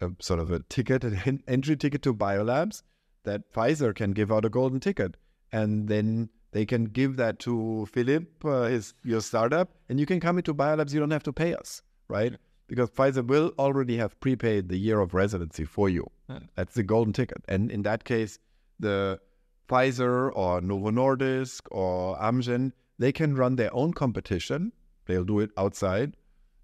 a 0.00 0.10
sort 0.20 0.40
of 0.40 0.50
a 0.50 0.60
ticket, 0.68 1.04
an 1.04 1.42
entry 1.48 1.76
ticket 1.76 2.02
to 2.02 2.14
BioLabs 2.14 2.82
that 3.24 3.52
Pfizer 3.52 3.94
can 3.94 4.12
give 4.12 4.30
out 4.30 4.44
a 4.44 4.48
golden 4.48 4.80
ticket. 4.80 5.16
And 5.52 5.88
then 5.88 6.28
they 6.52 6.64
can 6.64 6.84
give 6.84 7.16
that 7.16 7.38
to 7.40 7.86
Philip, 7.92 8.44
uh, 8.44 8.62
his 8.64 8.94
your 9.04 9.20
startup, 9.20 9.70
and 9.88 9.98
you 9.98 10.06
can 10.06 10.20
come 10.20 10.38
into 10.38 10.54
BioLabs. 10.54 10.92
You 10.92 11.00
don't 11.00 11.10
have 11.10 11.24
to 11.24 11.32
pay 11.32 11.54
us, 11.54 11.82
right? 12.08 12.34
Because 12.68 12.90
Pfizer 12.90 13.26
will 13.26 13.52
already 13.58 13.96
have 13.96 14.18
prepaid 14.20 14.68
the 14.68 14.76
year 14.76 15.00
of 15.00 15.14
residency 15.14 15.64
for 15.64 15.88
you. 15.88 16.06
Yeah. 16.28 16.40
That's 16.54 16.74
the 16.74 16.82
golden 16.82 17.12
ticket. 17.12 17.44
And 17.48 17.70
in 17.70 17.82
that 17.82 18.04
case, 18.04 18.38
the 18.78 19.20
Pfizer 19.68 20.30
or 20.34 20.60
Novo 20.60 20.90
Nordisk 20.90 21.62
or 21.70 22.16
Amgen, 22.18 22.72
they 22.98 23.12
can 23.12 23.34
run 23.34 23.56
their 23.56 23.74
own 23.74 23.92
competition. 23.92 24.72
They'll 25.06 25.24
do 25.24 25.40
it 25.40 25.50
outside 25.56 26.16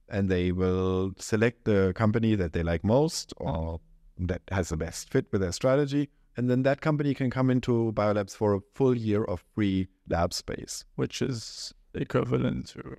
and 0.08 0.28
they 0.28 0.52
will 0.52 1.12
select 1.18 1.64
the 1.64 1.92
company 1.94 2.34
that 2.34 2.52
they 2.52 2.62
like 2.62 2.84
most 2.84 3.32
or 3.36 3.80
that 4.18 4.42
has 4.50 4.68
the 4.68 4.76
best 4.76 5.10
fit 5.10 5.26
with 5.32 5.40
their 5.40 5.52
strategy. 5.52 6.10
And 6.36 6.48
then 6.48 6.62
that 6.62 6.80
company 6.80 7.14
can 7.14 7.30
come 7.30 7.50
into 7.50 7.92
BioLabs 7.94 8.34
for 8.36 8.54
a 8.54 8.60
full 8.74 8.96
year 8.96 9.24
of 9.24 9.44
free 9.54 9.88
lab 10.08 10.32
space. 10.32 10.84
which 10.96 11.22
is 11.22 11.74
equivalent 11.94 12.68
to 12.68 12.96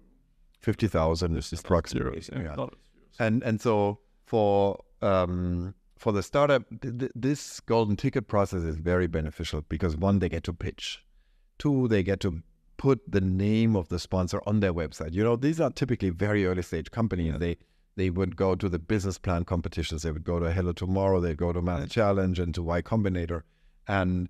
50,000 0.60 1.34
this 1.34 1.52
is 1.52 1.60
approximately. 1.60 2.24
Yeah, 2.32 2.56
yeah. 2.58 2.66
And 3.20 3.44
and 3.44 3.60
so 3.60 4.00
for 4.26 4.84
um, 5.02 5.76
for 6.04 6.12
the 6.12 6.22
startup, 6.22 6.64
th- 6.82 7.00
th- 7.00 7.12
this 7.16 7.62
golden 7.62 7.96
ticket 7.96 8.28
process 8.28 8.64
is 8.64 8.76
very 8.76 9.08
beneficial 9.08 9.64
because 9.70 9.96
one, 9.96 10.20
they 10.20 10.28
get 10.28 10.44
to 10.44 10.52
pitch, 10.52 11.02
two, 11.58 11.88
they 11.88 12.04
get 12.04 12.20
to 12.20 12.44
put 12.76 13.00
the 13.10 13.22
name 13.22 13.78
of 13.78 13.88
the 13.88 13.98
sponsor 13.98 14.42
on 14.46 14.60
their 14.60 14.74
website. 14.74 15.14
You 15.14 15.24
know, 15.24 15.38
these 15.38 15.62
are 15.62 15.70
typically 15.70 16.10
very 16.10 16.46
early 16.46 16.62
stage 16.62 16.92
companies. 16.92 17.40
They 17.40 17.56
they 17.96 18.10
would 18.10 18.36
go 18.36 18.56
to 18.56 18.68
the 18.68 18.80
business 18.80 19.18
plan 19.18 19.46
competitions. 19.46 20.02
They 20.02 20.12
would 20.12 20.26
go 20.26 20.40
to 20.40 20.52
Hello 20.52 20.74
Tomorrow. 20.74 21.22
They'd 21.22 21.38
go 21.38 21.54
to 21.54 21.62
MassChallenge 21.62 22.40
and 22.40 22.54
to 22.56 22.64
Y 22.64 22.82
Combinator, 22.82 23.44
and 23.88 24.28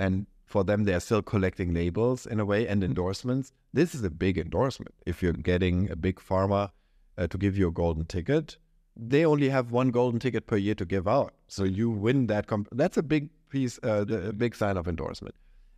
and 0.00 0.26
for 0.44 0.64
them 0.64 0.84
they 0.84 0.94
are 0.94 1.06
still 1.08 1.22
collecting 1.22 1.72
labels 1.72 2.26
in 2.26 2.40
a 2.40 2.44
way 2.44 2.66
and 2.66 2.82
endorsements. 2.82 3.52
This 3.72 3.94
is 3.94 4.02
a 4.02 4.10
big 4.10 4.38
endorsement. 4.38 4.94
If 5.06 5.22
you're 5.22 5.34
getting 5.34 5.88
a 5.88 5.94
big 5.94 6.16
pharma 6.16 6.70
uh, 7.16 7.28
to 7.28 7.38
give 7.38 7.56
you 7.56 7.68
a 7.68 7.72
golden 7.82 8.06
ticket, 8.06 8.56
they 8.96 9.24
only 9.24 9.48
have 9.48 9.70
one 9.70 9.90
golden 9.90 10.20
ticket 10.20 10.46
per 10.46 10.56
year 10.56 10.74
to 10.74 10.84
give 10.84 11.08
out. 11.08 11.34
So 11.48 11.64
you 11.64 11.90
win 11.90 12.26
that. 12.26 12.46
Comp- 12.46 12.68
that's 12.72 12.96
a 12.96 13.02
big 13.02 13.30
piece, 13.48 13.78
uh, 13.82 14.04
a 14.06 14.32
big 14.32 14.54
sign 14.54 14.76
of 14.76 14.88
endorsement. 14.88 15.34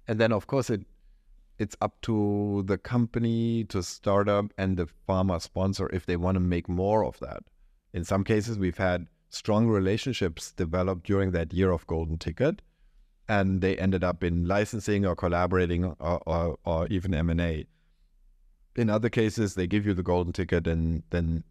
And 0.08 0.18
then 0.18 0.32
of 0.32 0.46
course 0.46 0.70
it 0.70 0.82
it's 1.58 1.76
up 1.80 2.00
to 2.02 2.64
the 2.66 2.78
company, 2.78 3.64
to 3.64 3.82
startup, 3.82 4.46
and 4.58 4.76
the 4.76 4.88
pharma 5.08 5.40
sponsor 5.40 5.88
if 5.92 6.06
they 6.06 6.16
want 6.16 6.36
to 6.36 6.40
make 6.40 6.68
more 6.68 7.04
of 7.04 7.18
that. 7.20 7.44
In 7.92 8.04
some 8.04 8.24
cases, 8.24 8.58
we've 8.58 8.78
had 8.78 9.06
strong 9.28 9.68
relationships 9.68 10.52
developed 10.52 11.06
during 11.06 11.30
that 11.30 11.52
year 11.52 11.70
of 11.70 11.86
golden 11.86 12.18
ticket, 12.18 12.60
and 13.28 13.60
they 13.60 13.76
ended 13.78 14.02
up 14.02 14.24
in 14.24 14.46
licensing 14.46 15.06
or 15.06 15.14
collaborating 15.14 15.84
or, 15.84 16.20
or, 16.26 16.58
or 16.64 16.86
even 16.88 17.14
M 17.14 17.30
and 17.30 17.40
A. 17.40 17.66
In 18.76 18.90
other 18.90 19.08
cases, 19.08 19.54
they 19.54 19.68
give 19.68 19.86
you 19.86 19.94
the 19.94 20.02
golden 20.02 20.32
ticket, 20.32 20.66
and 20.66 21.04
then 21.10 21.44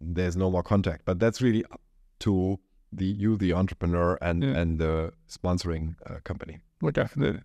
there's 0.00 0.36
no 0.36 0.50
more 0.50 0.62
contact. 0.62 1.04
But 1.04 1.18
that's 1.18 1.40
really 1.42 1.64
up 1.66 1.80
to 2.20 2.58
the 2.92 3.04
you, 3.06 3.36
the 3.36 3.52
entrepreneur, 3.52 4.18
and 4.22 4.42
Yeah. 4.42 4.56
and 4.60 4.78
the 4.78 5.12
sponsoring 5.28 5.96
uh, 6.06 6.20
company. 6.24 6.60
Well, 6.80 6.92
definitely. 6.92 7.42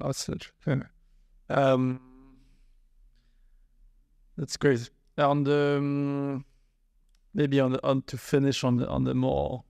As 0.00 0.16
such. 0.16 0.52
Yeah. 0.66 0.82
Um, 1.48 2.00
that's 4.36 4.56
great. 4.56 4.90
On 5.18 5.44
the 5.44 5.76
um, 5.78 6.44
maybe 7.34 7.60
on 7.60 7.72
the 7.72 7.86
on 7.86 8.02
to 8.02 8.16
finish 8.16 8.64
on 8.64 8.76
the 8.76 8.88
on 8.88 9.04
the 9.04 9.14
more 9.14 9.64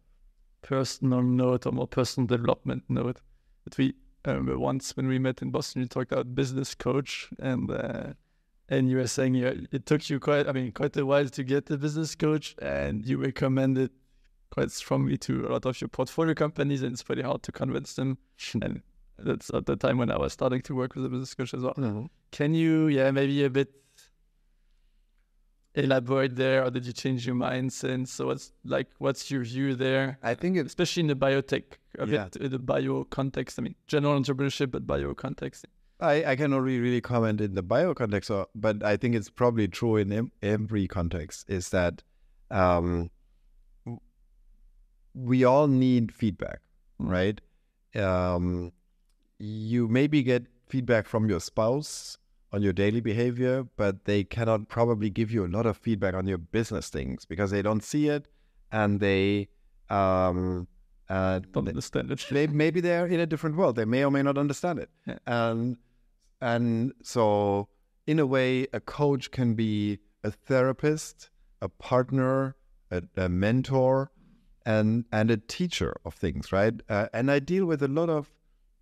personal 0.62 1.22
note 1.22 1.66
or 1.66 1.72
more 1.72 1.88
personal 1.88 2.26
development 2.26 2.84
note. 2.88 3.20
That 3.64 3.76
we 3.78 3.94
I 4.24 4.30
remember 4.30 4.58
once 4.58 4.96
when 4.96 5.08
we 5.08 5.18
met 5.18 5.42
in 5.42 5.50
Boston, 5.50 5.82
you 5.82 5.88
talked 5.88 6.12
about 6.12 6.34
business 6.34 6.74
coach 6.74 7.28
and 7.40 7.70
uh, 7.70 8.12
and 8.72 8.88
you 8.90 8.96
were 8.96 9.06
saying 9.06 9.34
you, 9.34 9.66
it 9.70 9.84
took 9.84 10.08
you 10.10 10.18
quite 10.18 10.48
I 10.48 10.52
mean 10.52 10.72
quite 10.72 10.96
a 10.96 11.04
while 11.04 11.28
to 11.28 11.42
get 11.44 11.66
the 11.66 11.76
business 11.76 12.14
coach, 12.14 12.56
and 12.60 13.04
you 13.08 13.18
recommended 13.18 13.90
quite 14.50 14.70
strongly 14.70 15.18
to 15.18 15.46
a 15.46 15.50
lot 15.54 15.66
of 15.66 15.80
your 15.80 15.88
portfolio 15.88 16.34
companies, 16.34 16.82
and 16.82 16.92
it's 16.92 17.02
pretty 17.02 17.22
hard 17.22 17.42
to 17.42 17.52
convince 17.52 17.94
them. 17.94 18.18
and 18.62 18.82
that's 19.18 19.50
at 19.52 19.66
the 19.66 19.76
time 19.76 19.98
when 19.98 20.10
I 20.10 20.18
was 20.18 20.32
starting 20.32 20.62
to 20.62 20.74
work 20.74 20.94
with 20.94 21.04
a 21.04 21.08
business 21.08 21.34
coach 21.34 21.52
as 21.54 21.62
well. 21.62 21.74
Mm-hmm. 21.74 22.06
Can 22.30 22.54
you, 22.54 22.88
yeah, 22.88 23.10
maybe 23.10 23.44
a 23.44 23.50
bit 23.50 23.70
elaborate 25.74 26.36
there, 26.36 26.64
or 26.64 26.70
did 26.70 26.86
you 26.86 26.92
change 26.92 27.26
your 27.26 27.34
mind 27.34 27.72
since? 27.72 28.12
So 28.12 28.26
what's 28.26 28.52
like, 28.64 28.88
what's 28.98 29.30
your 29.30 29.42
view 29.42 29.74
there? 29.74 30.18
I 30.22 30.34
think 30.34 30.56
it's 30.56 30.68
especially 30.68 31.02
in 31.02 31.06
the 31.08 31.16
biotech, 31.16 31.64
a 31.98 32.06
Yeah. 32.06 32.24
bit 32.24 32.36
in 32.36 32.50
the 32.52 32.58
bio 32.58 33.04
context. 33.04 33.58
I 33.58 33.62
mean, 33.62 33.74
general 33.86 34.18
entrepreneurship, 34.18 34.70
but 34.70 34.86
bio 34.86 35.14
context. 35.14 35.66
I, 36.02 36.32
I 36.32 36.36
can 36.36 36.52
only 36.52 36.78
really 36.80 37.00
comment 37.00 37.40
in 37.40 37.54
the 37.54 37.62
bio 37.62 37.94
context, 37.94 38.30
or, 38.30 38.46
but 38.54 38.82
I 38.82 38.96
think 38.96 39.14
it's 39.14 39.30
probably 39.30 39.68
true 39.68 39.96
in 39.96 40.12
em- 40.12 40.32
every 40.42 40.88
context. 40.88 41.48
Is 41.48 41.68
that 41.70 42.02
um, 42.50 43.10
we 45.14 45.44
all 45.44 45.68
need 45.68 46.12
feedback, 46.12 46.60
right? 46.98 47.40
Um, 47.94 48.72
you 49.38 49.88
maybe 49.88 50.22
get 50.22 50.46
feedback 50.68 51.06
from 51.06 51.28
your 51.28 51.40
spouse 51.40 52.18
on 52.52 52.62
your 52.62 52.72
daily 52.72 53.00
behavior, 53.00 53.66
but 53.76 54.04
they 54.04 54.24
cannot 54.24 54.68
probably 54.68 55.08
give 55.10 55.30
you 55.30 55.44
a 55.44 55.48
lot 55.48 55.66
of 55.66 55.76
feedback 55.76 56.14
on 56.14 56.26
your 56.26 56.38
business 56.38 56.88
things 56.88 57.24
because 57.24 57.50
they 57.50 57.62
don't 57.62 57.82
see 57.82 58.08
it, 58.08 58.26
and 58.70 59.00
they 59.00 59.48
um, 59.88 60.66
uh, 61.08 61.40
Don't 61.52 61.68
understand 61.68 62.10
it. 62.10 62.26
they, 62.30 62.46
maybe 62.46 62.80
they're 62.80 63.06
in 63.06 63.20
a 63.20 63.26
different 63.26 63.56
world. 63.56 63.76
They 63.76 63.84
may 63.84 64.04
or 64.04 64.10
may 64.10 64.22
not 64.22 64.38
understand 64.38 64.78
it. 64.78 64.90
Yeah. 65.06 65.18
And 65.26 65.76
and 66.42 66.92
so 67.02 67.68
in 68.06 68.18
a 68.18 68.26
way, 68.26 68.66
a 68.72 68.80
coach 68.80 69.30
can 69.30 69.54
be 69.54 69.98
a 70.24 70.30
therapist, 70.30 71.30
a 71.60 71.68
partner, 71.68 72.56
a, 72.90 73.02
a 73.16 73.28
mentor, 73.28 74.10
and 74.66 75.04
and 75.12 75.30
a 75.30 75.36
teacher 75.36 75.94
of 76.04 76.14
things, 76.14 76.52
right? 76.52 76.74
Uh, 76.88 77.08
and 77.12 77.30
I 77.30 77.38
deal 77.38 77.66
with 77.66 77.82
a 77.82 77.88
lot 77.88 78.10
of 78.10 78.30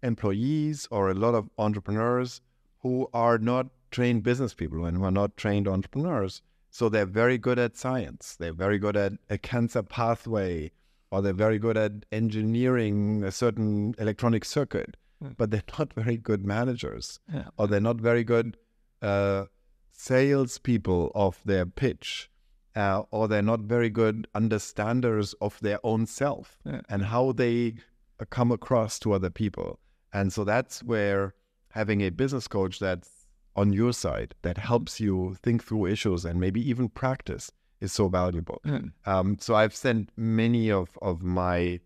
employees 0.03 0.89
or 0.91 1.11
a 1.11 1.15
lot 1.15 1.35
of 1.35 1.51
entrepreneurs 1.59 2.41
who 2.79 3.09
are 3.13 3.39
not 3.39 3.67
trained 3.91 4.23
business 4.23 4.55
people 4.55 4.85
and 4.85 4.97
who 4.97 5.05
are 5.05 5.11
not 5.11 5.37
trained 5.37 5.69
entrepreneurs. 5.69 6.43
So 6.71 6.89
they're 6.89 7.07
very 7.07 7.37
good 7.37 7.59
at 7.59 7.77
science. 7.77 8.37
They're 8.39 8.53
very 8.53 8.79
good 8.79 8.97
at 8.97 9.13
a 9.29 9.37
cancer 9.37 9.83
pathway, 9.83 10.71
or 11.11 11.21
they're 11.21 11.33
very 11.33 11.59
good 11.59 11.77
at 11.77 11.93
engineering 12.13 13.25
a 13.25 13.33
certain 13.33 13.95
electronic 13.99 14.45
circuit, 14.45 14.97
Mm. 15.23 15.37
but 15.37 15.51
they're 15.51 15.63
not 15.79 15.93
very 15.93 16.17
good 16.17 16.45
managers, 16.47 17.21
Yeah. 17.33 17.49
or 17.59 17.67
they're 17.69 17.81
not 17.81 18.01
very 18.01 18.25
good 18.25 18.57
uh, 19.03 19.47
salespeople 19.93 21.13
of 21.15 21.41
their 21.45 21.67
pitch, 21.67 22.31
uh, 22.75 23.03
or 23.11 23.29
they're 23.29 23.43
not 23.43 23.61
very 23.61 23.91
good 23.91 24.27
understanders 24.35 25.35
of 25.41 25.59
their 25.61 25.79
own 25.85 26.07
self 26.07 26.59
Yeah. 26.65 26.81
and 26.89 27.05
how 27.07 27.33
they 27.33 27.75
uh, 28.19 28.25
come 28.31 28.51
across 28.53 28.99
to 29.01 29.13
other 29.13 29.31
people. 29.31 29.79
And 30.13 30.33
so 30.33 30.45
that's 30.45 30.83
where 30.83 31.35
having 31.71 32.01
a 32.01 32.11
business 32.11 32.49
coach 32.49 32.79
that's 32.79 33.27
on 33.57 33.73
your 33.73 33.93
side 33.93 34.35
that 34.43 34.59
helps 34.59 35.01
you 35.01 35.37
think 35.43 35.63
through 35.65 35.87
issues 35.87 36.25
and 36.25 36.41
maybe 36.41 36.61
even 36.71 36.89
practice 36.89 37.51
is 37.81 37.93
so 37.93 38.09
valuable. 38.09 38.61
Yeah. 38.65 38.81
Um, 39.07 39.37
so 39.41 39.55
I've 39.55 39.75
sent 39.75 40.11
many 40.17 40.71
of, 40.71 40.99
of 41.03 41.23
my 41.23 41.81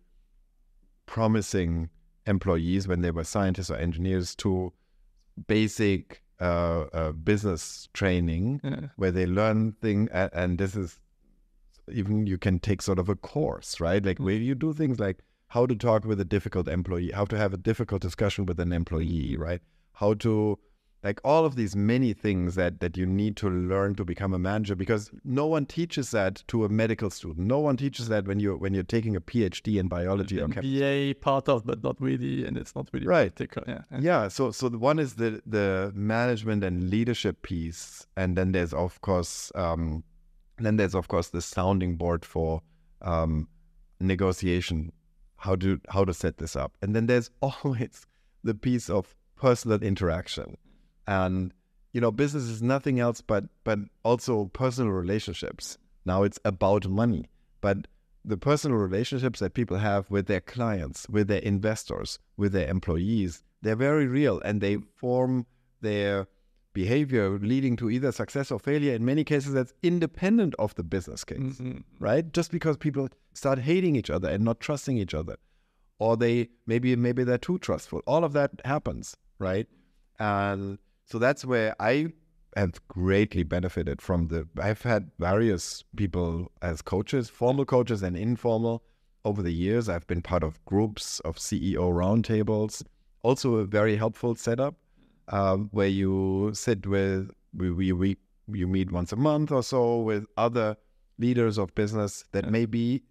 promising 1.07 1.91
employees 2.27 2.89
when 2.89 3.01
they 3.03 3.11
were 3.11 3.25
scientists 3.25 3.71
or 3.71 3.77
engineers 3.77 4.35
to 4.37 4.73
basic 5.47 6.23
uh, 6.41 6.85
uh, 6.93 7.13
business 7.13 7.89
training 7.93 8.61
Yeah. 8.65 8.89
where 8.97 9.11
they 9.13 9.27
learn 9.27 9.73
thing 9.73 10.09
and, 10.13 10.31
and 10.33 10.59
this 10.59 10.75
is 10.77 10.99
even 11.93 12.27
you 12.27 12.39
can 12.39 12.59
take 12.59 12.81
sort 12.83 12.99
of 12.99 13.09
a 13.09 13.15
course 13.15 13.81
right? 13.81 14.05
Like 14.05 14.19
where 14.19 14.35
you 14.35 14.55
do 14.55 14.73
things 14.73 14.99
like 14.99 15.19
how 15.49 15.67
to 15.67 15.75
talk 15.77 16.05
with 16.05 16.19
a 16.21 16.25
difficult 16.25 16.67
employee 16.69 17.11
how 17.13 17.25
to 17.27 17.37
have 17.37 17.53
a 17.53 17.57
difficult 17.59 18.03
discussion 18.03 18.47
with 18.47 18.59
an 18.59 18.73
employee 18.73 19.37
right? 19.39 19.61
How 19.93 20.15
to 20.15 20.59
like 21.05 21.21
all 21.23 21.45
of 21.45 21.55
these 21.55 21.77
many 21.77 22.13
things 22.15 22.55
that 22.55 22.81
that 22.81 22.97
you 22.97 23.05
need 23.07 23.37
to 23.37 23.49
learn 23.49 23.95
to 23.95 24.05
become 24.05 24.33
a 24.33 24.39
manager 24.39 24.75
because 24.75 25.11
no 25.23 25.47
one 25.47 25.67
teaches 25.67 26.11
that 26.13 26.43
to 26.49 26.65
a 26.65 26.69
medical 26.69 27.11
student 27.11 27.47
no 27.47 27.59
one 27.59 27.77
teaches 27.77 28.09
that 28.09 28.27
when 28.27 28.41
you're 28.41 28.57
when 28.57 28.73
you're 28.75 28.83
taking 28.83 29.15
a 29.15 29.21
phd 29.21 29.79
in 29.79 29.87
biology 29.87 30.41
or 30.41 30.49
chemistry 30.49 30.81
MBA 30.81 31.21
part 31.21 31.49
of, 31.49 31.67
but 31.67 31.83
not 31.85 32.01
really, 32.01 32.47
and 32.47 32.57
it's 32.57 32.75
not 32.75 32.89
really 32.93 33.07
Right. 33.07 33.35
practical. 33.37 33.65
Yeah. 33.69 33.83
yeah. 33.93 33.99
yeah 34.01 34.29
so 34.29 34.51
so 34.51 34.69
the 34.69 34.79
one 34.79 34.99
is 34.99 35.15
the 35.15 35.43
the 35.47 35.93
management 35.95 36.65
and 36.65 36.89
leadership 36.91 37.43
piece 37.43 38.07
and 38.17 38.37
then 38.37 38.53
there's 38.53 38.73
of 38.73 39.01
course 39.03 39.53
um 39.55 40.03
then 40.59 40.77
there's 40.77 40.95
of 40.95 41.09
course 41.09 41.29
the 41.29 41.43
sounding 41.43 41.97
board 41.97 42.25
for 42.25 42.63
um 43.03 43.47
negotiation 44.01 44.93
how 45.37 45.55
to 45.57 45.81
how 45.91 46.05
to 46.05 46.15
set 46.15 46.39
this 46.39 46.57
up 46.57 46.73
and 46.83 46.95
then 46.97 47.07
there's 47.07 47.31
always 47.43 48.07
the 48.43 48.55
piece 48.55 48.89
of 48.89 49.15
personal 49.37 49.83
interaction 49.83 50.57
and 51.07 51.53
you 51.93 52.01
know 52.01 52.11
business 52.11 52.45
is 52.45 52.63
nothing 52.63 52.99
else 53.01 53.21
but 53.21 53.45
but 53.65 53.79
also 54.05 54.47
personal 54.47 54.93
relationships. 54.93 55.79
Now 56.05 56.23
it's 56.23 56.39
about 56.45 56.89
money. 56.89 57.27
But 57.61 57.87
the 58.25 58.37
personal 58.37 58.79
relationships 58.79 59.41
that 59.41 59.55
people 59.55 59.77
have 59.79 60.11
with 60.11 60.27
their 60.27 60.41
clients 60.41 61.07
with 61.09 61.29
their 61.29 61.41
investors 61.41 62.19
with 62.39 62.53
their 62.53 62.69
employees 62.69 63.43
they're 63.63 63.77
very 63.77 64.07
real 64.07 64.41
and 64.41 64.61
they 64.61 64.77
form 64.97 65.47
their 65.83 66.27
behavior 66.73 67.39
leading 67.39 67.77
to 67.77 67.89
either 67.91 68.11
success 68.13 68.51
or 68.51 68.59
failure. 68.59 68.95
In 68.95 69.05
many 69.05 69.25
cases 69.25 69.53
that's 69.55 69.73
independent 69.83 70.55
of 70.59 70.75
the 70.75 70.83
business 70.83 71.23
case 71.25 71.39
Mhm. 71.61 71.85
right? 72.01 72.31
Just 72.33 72.51
because 72.51 72.77
people 72.77 73.09
start 73.35 73.59
hating 73.61 73.95
each 73.97 74.11
other 74.11 74.29
and 74.29 74.43
not 74.45 74.59
trusting 74.61 74.97
each 74.99 75.15
other 75.15 75.37
or 75.99 76.17
they 76.17 76.49
maybe 76.67 76.97
maybe 76.97 77.25
they're 77.25 77.39
too 77.39 77.59
trustful. 77.59 78.01
All 78.07 78.25
of 78.25 78.33
that 78.33 78.51
happens 78.65 79.17
right? 79.39 79.67
And 80.19 80.79
so 81.05 81.19
that's 81.19 81.45
where 81.45 81.75
i 81.81 82.07
have 82.57 82.87
greatly 82.89 83.43
benefited 83.43 84.01
from 84.01 84.29
the 84.29 84.47
i've 84.63 84.83
had 84.83 85.11
various 85.19 85.85
people 85.97 86.51
as 86.63 86.83
coaches 86.83 87.29
formal 87.29 87.65
coaches 87.65 88.03
and 88.03 88.17
informal. 88.17 88.83
Over 89.27 89.43
the 89.43 89.53
years 89.53 89.89
i've 89.89 90.07
been 90.07 90.21
part 90.21 90.43
of 90.43 90.63
groups 90.67 91.19
of 91.21 91.37
ceo 91.37 91.91
roundtables. 91.91 92.83
Also 93.23 93.55
a 93.55 93.65
very 93.65 93.97
helpful 93.97 94.35
setup 94.35 94.75
um, 95.29 95.71
where 95.73 95.89
you 95.89 96.51
sit 96.53 96.87
with 96.87 97.31
we, 97.55 97.71
we, 97.71 97.93
we 97.93 98.17
you 98.53 98.67
meet 98.67 98.93
once 98.93 99.13
a 99.13 99.17
month 99.17 99.51
or 99.51 99.63
so 99.63 99.99
with 100.01 100.27
other 100.37 100.77
leaders 101.19 101.59
of 101.59 101.75
business 101.75 102.25
that 102.33 102.51
may 102.51 102.67
be 102.67 103.03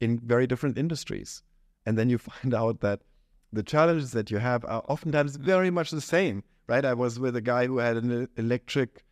in 0.00 0.18
very 0.20 0.46
different 0.46 0.78
industries. 0.78 1.42
And 1.84 1.98
then 1.98 2.08
you 2.10 2.18
find 2.30 2.54
out 2.54 2.80
that 2.80 3.00
the 3.52 3.62
challenges 3.62 4.12
that 4.12 4.30
you 4.30 4.38
have 4.38 4.64
are 4.64 4.84
oftentimes 4.88 5.36
very 5.36 5.70
much 5.70 5.90
the 5.90 6.00
same 6.00 6.44
right 6.68 6.84
i 6.84 6.94
was 6.94 7.18
with 7.18 7.36
a 7.36 7.40
guy 7.40 7.66
who 7.66 7.78
had 7.78 7.96
an 7.96 8.28
electric 8.36 9.04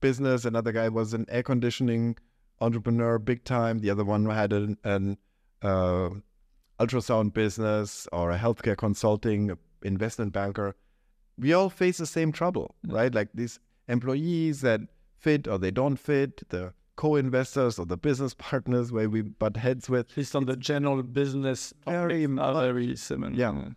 business 0.00 0.44
another 0.44 0.72
guy 0.72 0.88
was 0.88 1.14
an 1.14 1.24
air 1.28 1.42
conditioning 1.42 2.16
entrepreneur 2.60 3.18
big 3.18 3.44
time 3.44 3.80
the 3.80 3.90
other 3.90 4.04
one 4.04 4.24
had 4.26 4.52
an, 4.52 4.76
an 4.84 5.16
uh, 5.62 6.10
ultrasound 6.80 7.32
business 7.32 8.06
or 8.12 8.30
a 8.30 8.38
healthcare 8.38 8.76
consulting 8.76 9.56
investment 9.82 10.32
banker 10.32 10.74
we 11.36 11.52
all 11.52 11.68
face 11.68 11.98
the 11.98 12.06
same 12.06 12.30
trouble, 12.30 12.76
right? 12.86 13.12
Like 13.12 13.28
these 13.34 13.58
employees 13.88 14.60
that 14.60 14.82
fit 15.18 15.48
or 15.48 15.58
they 15.58 15.72
don't 15.72 15.96
fit, 15.96 16.48
the 16.50 16.72
co-investors 16.94 17.76
or 17.76 17.86
the 17.86 17.96
business 17.96 18.34
partners 18.38 18.92
where 18.92 19.10
we 19.10 19.22
butt 19.22 19.56
heads 19.56 19.90
with. 19.90 20.10
At 20.12 20.16
least 20.16 20.36
on 20.36 20.44
the 20.46 20.54
general 20.56 21.02
business, 21.02 21.74
Very 21.86 22.22
topics 22.22 22.40
are 22.40 22.54
much- 22.54 22.62
very 22.62 22.94
similar. 22.96 23.32
Yeah. 23.32 23.70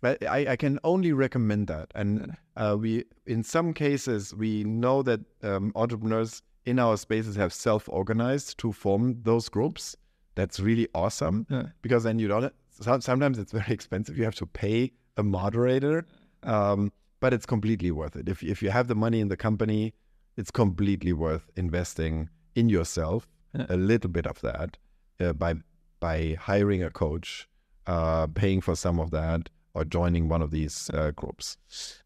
But 0.00 0.24
I, 0.26 0.52
I 0.52 0.56
can 0.56 0.78
only 0.84 1.12
recommend 1.12 1.66
that. 1.68 1.90
And 1.94 2.36
uh, 2.56 2.76
we, 2.78 3.04
in 3.26 3.42
some 3.42 3.72
cases, 3.74 4.34
we 4.34 4.64
know 4.64 5.02
that 5.02 5.20
um, 5.42 5.72
entrepreneurs 5.74 6.42
in 6.64 6.78
our 6.78 6.96
spaces 6.96 7.34
have 7.36 7.52
self-organized 7.52 8.58
to 8.58 8.72
form 8.72 9.22
those 9.22 9.48
groups. 9.48 9.96
That's 10.34 10.60
really 10.60 10.86
awesome 10.94 11.46
Yeah. 11.50 11.66
because 11.82 12.04
then 12.04 12.18
you 12.18 12.28
don't. 12.28 12.52
some- 12.70 13.00
Sometimes 13.00 13.38
it's 13.38 13.52
very 13.52 13.72
expensive. 13.78 14.16
You 14.16 14.24
have 14.24 14.36
to 14.36 14.46
pay 14.46 14.92
a 15.16 15.22
moderator, 15.22 16.06
um, 16.44 16.92
but 17.20 17.32
it's 17.34 17.46
completely 17.46 17.90
worth 17.90 18.14
it. 18.14 18.28
If 18.28 18.42
if 18.44 18.62
you 18.62 18.70
have 18.70 18.86
the 18.86 18.94
money 18.94 19.18
in 19.20 19.28
the 19.28 19.36
company, 19.36 19.94
it's 20.36 20.52
completely 20.52 21.12
worth 21.12 21.50
investing 21.56 22.28
in 22.54 22.68
yourself. 22.68 23.26
Yeah. 23.54 23.66
A 23.68 23.76
little 23.76 24.10
bit 24.10 24.26
of 24.26 24.40
that 24.42 24.76
uh, 25.20 25.32
by 25.32 25.54
by 25.98 26.36
hiring 26.38 26.84
a 26.84 26.90
coach, 26.90 27.48
uh, 27.88 28.28
paying 28.28 28.60
for 28.60 28.76
some 28.76 29.00
of 29.00 29.10
that, 29.10 29.50
or 29.78 29.84
joining 29.84 30.28
one 30.28 30.42
of 30.42 30.50
these 30.50 30.90
uh, 30.92 31.12
groups. 31.12 31.56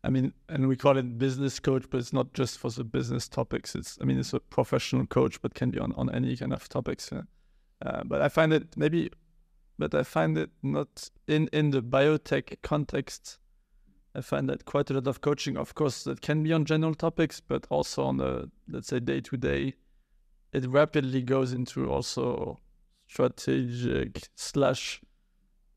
I 0.05 0.11
mean, 0.11 0.35
and 0.49 0.69
we 0.69 0.77
call 0.77 0.99
it 0.99 1.19
business 1.19 1.59
coach, 1.59 1.85
but 1.91 1.99
it's 2.01 2.13
not 2.13 2.35
just 2.35 2.59
for 2.59 2.71
the 2.71 2.85
business 2.85 3.29
topics. 3.29 3.75
It's, 3.75 3.99
I 4.01 4.05
mean, 4.05 4.19
it's 4.19 4.35
a 4.35 4.41
professional 4.41 5.07
coach, 5.07 5.41
but 5.41 5.55
can 5.55 5.71
be 5.71 5.79
on, 5.79 5.93
on 5.95 6.11
any 6.15 6.37
kind 6.37 6.53
of 6.53 6.69
topics. 6.69 7.11
Uh, 7.13 8.03
but 8.05 8.21
I 8.21 8.29
find 8.29 8.53
it 8.53 8.77
maybe, 8.77 9.11
but 9.79 9.95
I 9.95 10.03
find 10.03 10.37
it 10.37 10.51
not 10.63 11.11
in, 11.27 11.49
in 11.53 11.71
the 11.71 11.83
biotech 11.83 12.61
context. 12.63 13.39
I 14.15 14.21
find 14.21 14.49
that 14.51 14.67
quite 14.67 14.91
a 14.91 14.95
lot 14.95 15.07
of 15.07 15.23
coaching, 15.23 15.57
of 15.57 15.75
course, 15.75 16.05
that 16.05 16.21
can 16.21 16.43
be 16.43 16.53
on 16.53 16.67
general 16.67 16.95
topics, 16.95 17.41
but 17.41 17.67
also 17.71 18.05
on 18.05 18.19
the, 18.19 18.51
let's 18.69 18.89
say, 18.89 19.01
day 19.01 19.23
to 19.23 19.37
day. 19.39 19.75
It 20.53 20.69
rapidly 20.69 21.23
goes 21.23 21.55
into 21.55 21.91
also 21.91 22.59
strategic 23.09 24.29
slash 24.35 25.01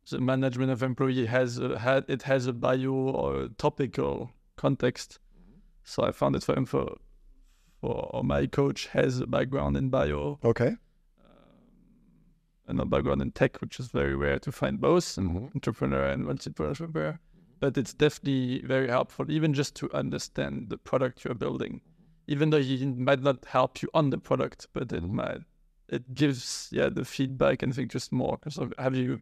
the 0.10 0.19
management 0.19 0.72
of 0.72 0.84
employee 0.84 1.26
has 1.26 1.57
a, 1.57 1.80
had 1.80 2.06
it 2.07 2.23
has 2.23 2.48
a 2.48 2.53
bio 2.53 2.91
or 2.91 3.41
a 3.44 3.49
topical 3.49 4.32
context. 4.56 5.19
Mm-hmm. 5.34 5.60
So 5.84 6.03
I 6.03 6.11
found 6.11 6.36
it 6.36 6.44
for 6.44 6.56
him 6.56 6.65
for 6.65 6.98
for 7.82 8.22
my 8.23 8.48
coach 8.48 8.88
has 8.88 9.19
a 9.19 9.27
background 9.27 9.77
in 9.77 9.90
bio 9.90 10.40
Okay. 10.44 10.68
Um, 10.68 10.77
and 12.68 12.80
a 12.80 12.86
background 12.86 13.22
in 13.22 13.32
tech, 13.32 13.57
which 13.61 13.80
is 13.80 13.88
very 13.88 14.15
rare 14.15 14.40
to 14.40 14.52
find 14.52 14.80
both 14.80 15.06
Mhm. 15.15 15.53
entrepreneur 15.56 16.06
and 16.06 16.27
entrepreneur. 16.30 16.73
Mm-hmm. 16.73 17.60
But 17.60 17.77
it's 17.77 17.94
definitely 17.94 18.61
very 18.61 18.88
helpful, 18.88 19.30
even 19.32 19.53
just 19.53 19.76
to 19.76 19.91
understand 19.94 20.69
the 20.69 20.77
product 20.77 21.23
you're 21.26 21.36
building. 21.36 21.73
Mm-hmm. 21.73 22.32
Even 22.34 22.49
though 22.49 22.61
he 22.61 22.86
might 22.86 23.22
not 23.22 23.45
help 23.45 23.82
you 23.82 23.90
on 23.94 24.10
the 24.10 24.18
product, 24.18 24.68
but 24.73 24.91
it 24.91 25.03
might 25.03 25.41
it 25.88 26.15
gives 26.15 26.69
yeah 26.72 26.90
the 26.90 27.06
feedback 27.06 27.61
and 27.61 27.73
think 27.76 27.91
just 27.91 28.11
more. 28.11 28.40
So 28.49 28.72
have 28.80 28.95
you 28.95 29.22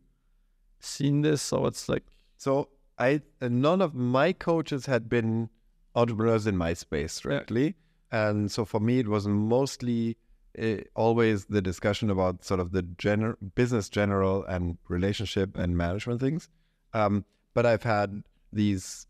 seen 0.85 1.21
this 1.21 1.51
or 1.53 1.67
it's 1.67 1.87
like 1.89 2.03
So 2.37 2.69
I 2.97 3.21
none 3.41 3.81
of 3.81 3.93
my 3.95 4.33
coaches 4.33 4.85
had 4.85 5.09
been 5.09 5.49
entrepreneurs 5.95 6.47
in 6.47 6.57
my 6.57 6.73
space 6.73 7.19
directly, 7.19 7.75
and 8.11 8.51
so 8.51 8.65
for 8.65 8.79
me 8.79 8.99
it 8.99 9.07
was 9.07 9.27
mostly 9.27 10.17
uh, 10.61 10.77
always 10.95 11.45
the 11.45 11.61
discussion 11.61 12.09
about 12.09 12.43
sort 12.43 12.59
of 12.59 12.71
the 12.71 12.83
gener- 12.83 13.37
business 13.55 13.89
general 13.89 14.43
and 14.45 14.77
relationship 14.87 15.57
and 15.57 15.75
management 15.77 16.19
things. 16.21 16.49
Um, 16.93 17.25
but 17.55 17.65
I've 17.65 17.83
had 17.83 18.23
these 18.51 19.07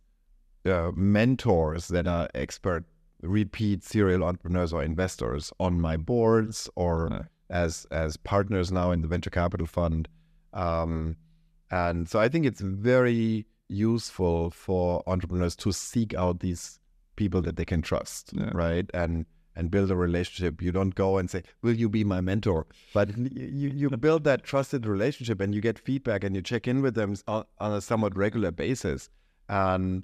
uh, 0.65 0.91
mentors 0.95 1.87
that 1.89 2.07
are 2.07 2.29
expert 2.33 2.85
repeat 3.21 3.83
serial 3.83 4.23
entrepreneurs 4.23 4.73
or 4.73 4.83
investors 4.83 5.51
on 5.59 5.79
my 5.81 5.97
boards 5.97 6.69
or 6.75 7.07
Right. 7.07 7.25
as 7.49 7.85
as 7.91 8.17
partners 8.17 8.71
now 8.71 8.91
in 8.91 9.01
the 9.01 9.07
venture 9.07 9.29
capital 9.29 9.67
fund. 9.67 10.07
Um, 10.53 11.15
and 11.81 12.07
so 12.11 12.19
I 12.25 12.27
think 12.29 12.45
it's 12.45 12.61
very 12.61 13.45
useful 13.67 14.49
for 14.51 15.03
entrepreneurs 15.13 15.55
to 15.63 15.71
seek 15.71 16.13
out 16.23 16.39
these 16.39 16.79
people 17.15 17.41
that 17.45 17.55
they 17.57 17.65
can 17.65 17.81
trust, 17.81 18.31
Yeah. 18.33 18.51
right? 18.65 18.89
And 18.93 19.25
and 19.55 19.69
build 19.69 19.91
a 19.91 19.95
relationship. 19.95 20.61
You 20.67 20.71
don't 20.77 20.95
go 20.95 21.09
and 21.19 21.29
say, 21.33 21.41
"Will 21.61 21.75
you 21.83 21.87
be 21.97 22.03
my 22.03 22.21
mentor?" 22.21 22.65
But 22.93 23.15
you 23.17 23.69
you 23.81 23.89
build 24.07 24.23
that 24.29 24.43
trusted 24.51 24.85
relationship, 24.95 25.39
and 25.41 25.53
you 25.55 25.61
get 25.61 25.77
feedback, 25.89 26.23
and 26.23 26.35
you 26.35 26.41
check 26.41 26.67
in 26.67 26.81
with 26.81 26.95
them 26.95 27.11
on, 27.27 27.43
on 27.59 27.73
a 27.73 27.81
somewhat 27.89 28.17
regular 28.17 28.51
basis, 28.51 29.09
and 29.49 30.03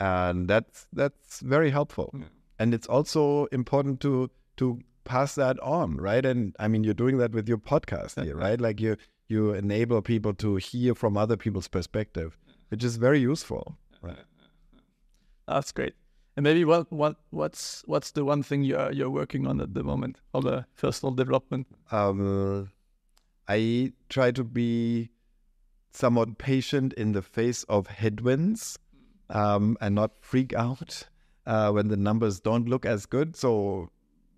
and 0.00 0.48
that's 0.48 0.86
that's 0.92 1.40
very 1.40 1.70
helpful. 1.70 2.14
And 2.58 2.74
it's 2.74 2.88
also 2.88 3.46
important 3.60 4.00
to 4.00 4.30
to 4.56 4.80
pass 5.04 5.34
that 5.36 5.58
on, 5.60 5.96
right? 5.96 6.26
And 6.26 6.54
I 6.58 6.68
mean, 6.68 6.84
you're 6.84 7.00
doing 7.04 7.18
that 7.18 7.32
with 7.32 7.48
your 7.48 7.58
podcast 7.58 8.22
here, 8.24 8.36
right? 8.36 8.60
Like 8.60 8.80
you 8.80 8.96
you 9.30 9.52
enable 9.52 10.02
people 10.02 10.34
to 10.34 10.56
hear 10.56 10.94
from 10.94 11.16
other 11.16 11.36
people's 11.36 11.68
perspective, 11.68 12.36
which 12.68 12.84
is 12.84 12.96
very 12.96 13.20
useful. 13.20 13.76
Right. 14.02 14.16
that's 15.46 15.72
great. 15.72 15.94
And 16.36 16.44
maybe 16.44 16.64
what 16.64 16.90
what 16.92 17.16
what's 17.30 17.82
what's 17.86 18.12
the 18.12 18.24
one 18.24 18.42
thing 18.42 18.62
you're 18.62 18.92
you're 18.92 19.10
working 19.10 19.46
on 19.46 19.60
at 19.60 19.74
the 19.74 19.82
moment 19.82 20.20
on 20.32 20.44
the 20.44 20.64
personal 20.76 21.14
development? 21.14 21.66
Um, 21.90 22.70
I 23.48 23.92
try 24.08 24.30
to 24.30 24.44
be 24.44 25.10
somewhat 25.92 26.38
patient 26.38 26.92
in 26.94 27.12
the 27.12 27.22
face 27.22 27.64
of 27.64 27.88
headwinds, 27.88 28.78
um, 29.28 29.76
and 29.80 29.94
not 29.94 30.12
freak 30.20 30.54
out 30.54 31.08
uh, 31.46 31.70
when 31.72 31.88
the 31.88 31.96
numbers 31.96 32.40
don't 32.40 32.68
look 32.68 32.86
as 32.86 33.06
good. 33.06 33.36
So 33.36 33.90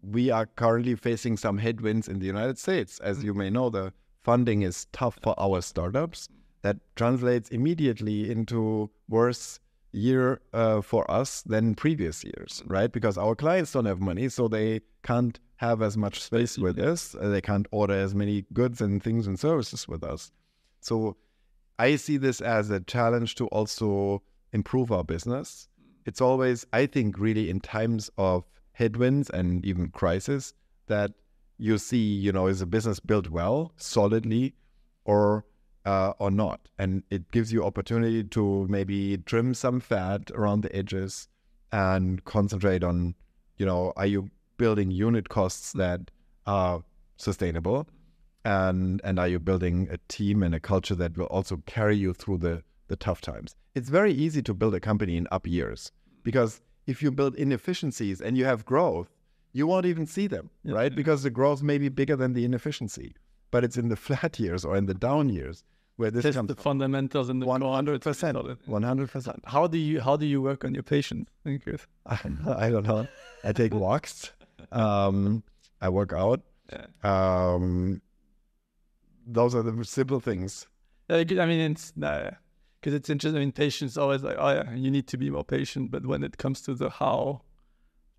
we 0.02 0.30
are 0.30 0.46
currently 0.46 0.94
facing 0.94 1.36
some 1.36 1.58
headwinds 1.58 2.08
in 2.08 2.18
the 2.18 2.26
United 2.26 2.58
States. 2.58 2.98
As 3.00 3.22
you 3.22 3.34
may 3.34 3.50
know, 3.50 3.70
the 3.70 3.92
funding 4.22 4.62
is 4.62 4.86
tough 4.92 5.18
for 5.22 5.34
our 5.38 5.60
startups. 5.62 6.28
That 6.62 6.76
translates 6.94 7.50
immediately 7.50 8.30
into 8.30 8.90
worse 9.08 9.58
year 9.92 10.40
uh, 10.52 10.80
for 10.80 11.08
us 11.10 11.42
than 11.42 11.74
previous 11.74 12.24
years, 12.24 12.62
right? 12.66 12.90
Because 12.90 13.18
our 13.18 13.34
clients 13.34 13.72
don't 13.72 13.84
have 13.84 14.00
money, 14.00 14.28
so 14.28 14.48
they 14.48 14.80
can't 15.02 15.38
have 15.56 15.82
as 15.82 15.96
much 15.96 16.22
space 16.22 16.58
with 16.58 16.78
us. 16.78 17.14
Uh, 17.14 17.28
They 17.28 17.40
can't 17.40 17.66
order 17.72 17.94
as 17.94 18.14
many 18.14 18.46
goods 18.52 18.80
and 18.80 19.02
things 19.02 19.26
and 19.26 19.38
services 19.38 19.88
with 19.88 20.02
us. 20.04 20.30
So 20.80 21.16
I 21.78 21.96
see 21.96 22.16
this 22.16 22.40
as 22.40 22.70
a 22.70 22.80
challenge 22.80 23.34
to 23.36 23.46
also 23.48 24.22
improve 24.52 24.92
our 24.92 25.04
business. 25.04 25.68
It's 26.06 26.20
always, 26.20 26.66
I 26.72 26.86
think, 26.86 27.18
really 27.18 27.50
in 27.50 27.60
times 27.60 28.10
of 28.16 28.44
headwinds 28.72 29.30
and 29.30 29.64
even 29.64 29.88
crisis 29.88 30.54
that 30.86 31.12
you 31.62 31.78
see, 31.78 31.96
you 31.96 32.32
know, 32.32 32.48
is 32.48 32.60
a 32.60 32.66
business 32.66 32.98
built 32.98 33.30
well, 33.30 33.72
solidly, 33.76 34.54
or 35.04 35.44
uh, 35.84 36.12
or 36.18 36.30
not, 36.30 36.68
and 36.76 37.04
it 37.08 37.30
gives 37.30 37.52
you 37.52 37.64
opportunity 37.64 38.24
to 38.24 38.66
maybe 38.68 39.16
trim 39.18 39.54
some 39.54 39.78
fat 39.78 40.30
around 40.32 40.62
the 40.62 40.74
edges 40.74 41.28
and 41.70 42.24
concentrate 42.24 42.82
on, 42.82 43.14
you 43.58 43.66
know, 43.66 43.92
are 43.96 44.06
you 44.06 44.28
building 44.58 44.90
unit 44.90 45.28
costs 45.28 45.72
that 45.72 46.10
are 46.46 46.82
sustainable, 47.16 47.86
and 48.44 49.00
and 49.04 49.20
are 49.20 49.28
you 49.28 49.38
building 49.38 49.86
a 49.90 49.98
team 50.08 50.42
and 50.42 50.56
a 50.56 50.60
culture 50.60 50.96
that 50.96 51.16
will 51.16 51.26
also 51.26 51.62
carry 51.66 51.96
you 51.96 52.12
through 52.12 52.38
the 52.38 52.64
the 52.88 52.96
tough 52.96 53.20
times? 53.20 53.54
It's 53.76 53.88
very 53.88 54.12
easy 54.12 54.42
to 54.42 54.52
build 54.52 54.74
a 54.74 54.80
company 54.80 55.16
in 55.16 55.28
up 55.30 55.46
years 55.46 55.92
because 56.24 56.60
if 56.88 57.02
you 57.04 57.12
build 57.12 57.36
inefficiencies 57.36 58.20
and 58.20 58.36
you 58.36 58.44
have 58.44 58.64
growth, 58.64 59.08
you 59.52 59.66
won't 59.66 59.86
even 59.86 60.06
see 60.06 60.26
them, 60.26 60.50
right? 60.64 60.94
Because 60.94 61.22
the 61.22 61.30
growth 61.30 61.62
may 61.62 61.78
be 61.78 61.88
bigger 61.88 62.16
than 62.16 62.32
the 62.32 62.44
inefficiency, 62.44 63.14
but 63.50 63.64
it's 63.64 63.76
in 63.76 63.88
the 63.88 63.96
flat 63.96 64.38
years 64.38 64.64
or 64.64 64.76
in 64.76 64.86
the 64.86 64.94
down 64.94 65.28
years 65.28 65.64
where 65.96 66.10
this 66.10 66.22
Test 66.22 66.36
comes 66.36 66.48
the 66.48 66.54
fundamentals 66.54 67.28
in 67.28 67.38
the 67.38 67.46
hundred 67.46 68.00
percent, 68.00 68.38
one 68.66 68.82
hundred 68.82 69.10
percent. 69.10 69.40
How 69.44 69.66
do 69.66 69.78
you 69.78 70.00
how 70.00 70.16
do 70.16 70.26
you 70.26 70.40
work 70.40 70.64
on 70.64 70.74
your 70.74 70.82
patience? 70.82 71.28
Thank 71.44 71.66
you. 71.66 71.78
I 72.06 72.70
don't 72.70 72.86
know. 72.86 73.06
I 73.44 73.52
take 73.52 73.74
walks. 73.74 74.32
Um, 74.70 75.42
I 75.80 75.88
work 75.88 76.12
out. 76.12 76.40
Yeah. 76.72 76.86
Um, 77.04 78.00
those 79.26 79.54
are 79.54 79.62
the 79.62 79.84
simple 79.84 80.20
things. 80.20 80.66
Yeah, 81.08 81.16
I 81.16 81.46
mean, 81.46 81.72
it's 81.72 81.92
because 81.92 82.94
it's 82.94 83.10
interesting. 83.10 83.36
I 83.36 83.40
mean, 83.40 83.52
patience 83.52 83.96
always 83.96 84.22
like, 84.22 84.36
oh 84.38 84.50
yeah, 84.50 84.74
you 84.74 84.90
need 84.90 85.06
to 85.08 85.18
be 85.18 85.30
more 85.30 85.44
patient. 85.44 85.90
But 85.90 86.06
when 86.06 86.24
it 86.24 86.38
comes 86.38 86.62
to 86.62 86.74
the 86.74 86.88
how 86.88 87.42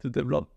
to 0.01 0.09
develop 0.09 0.49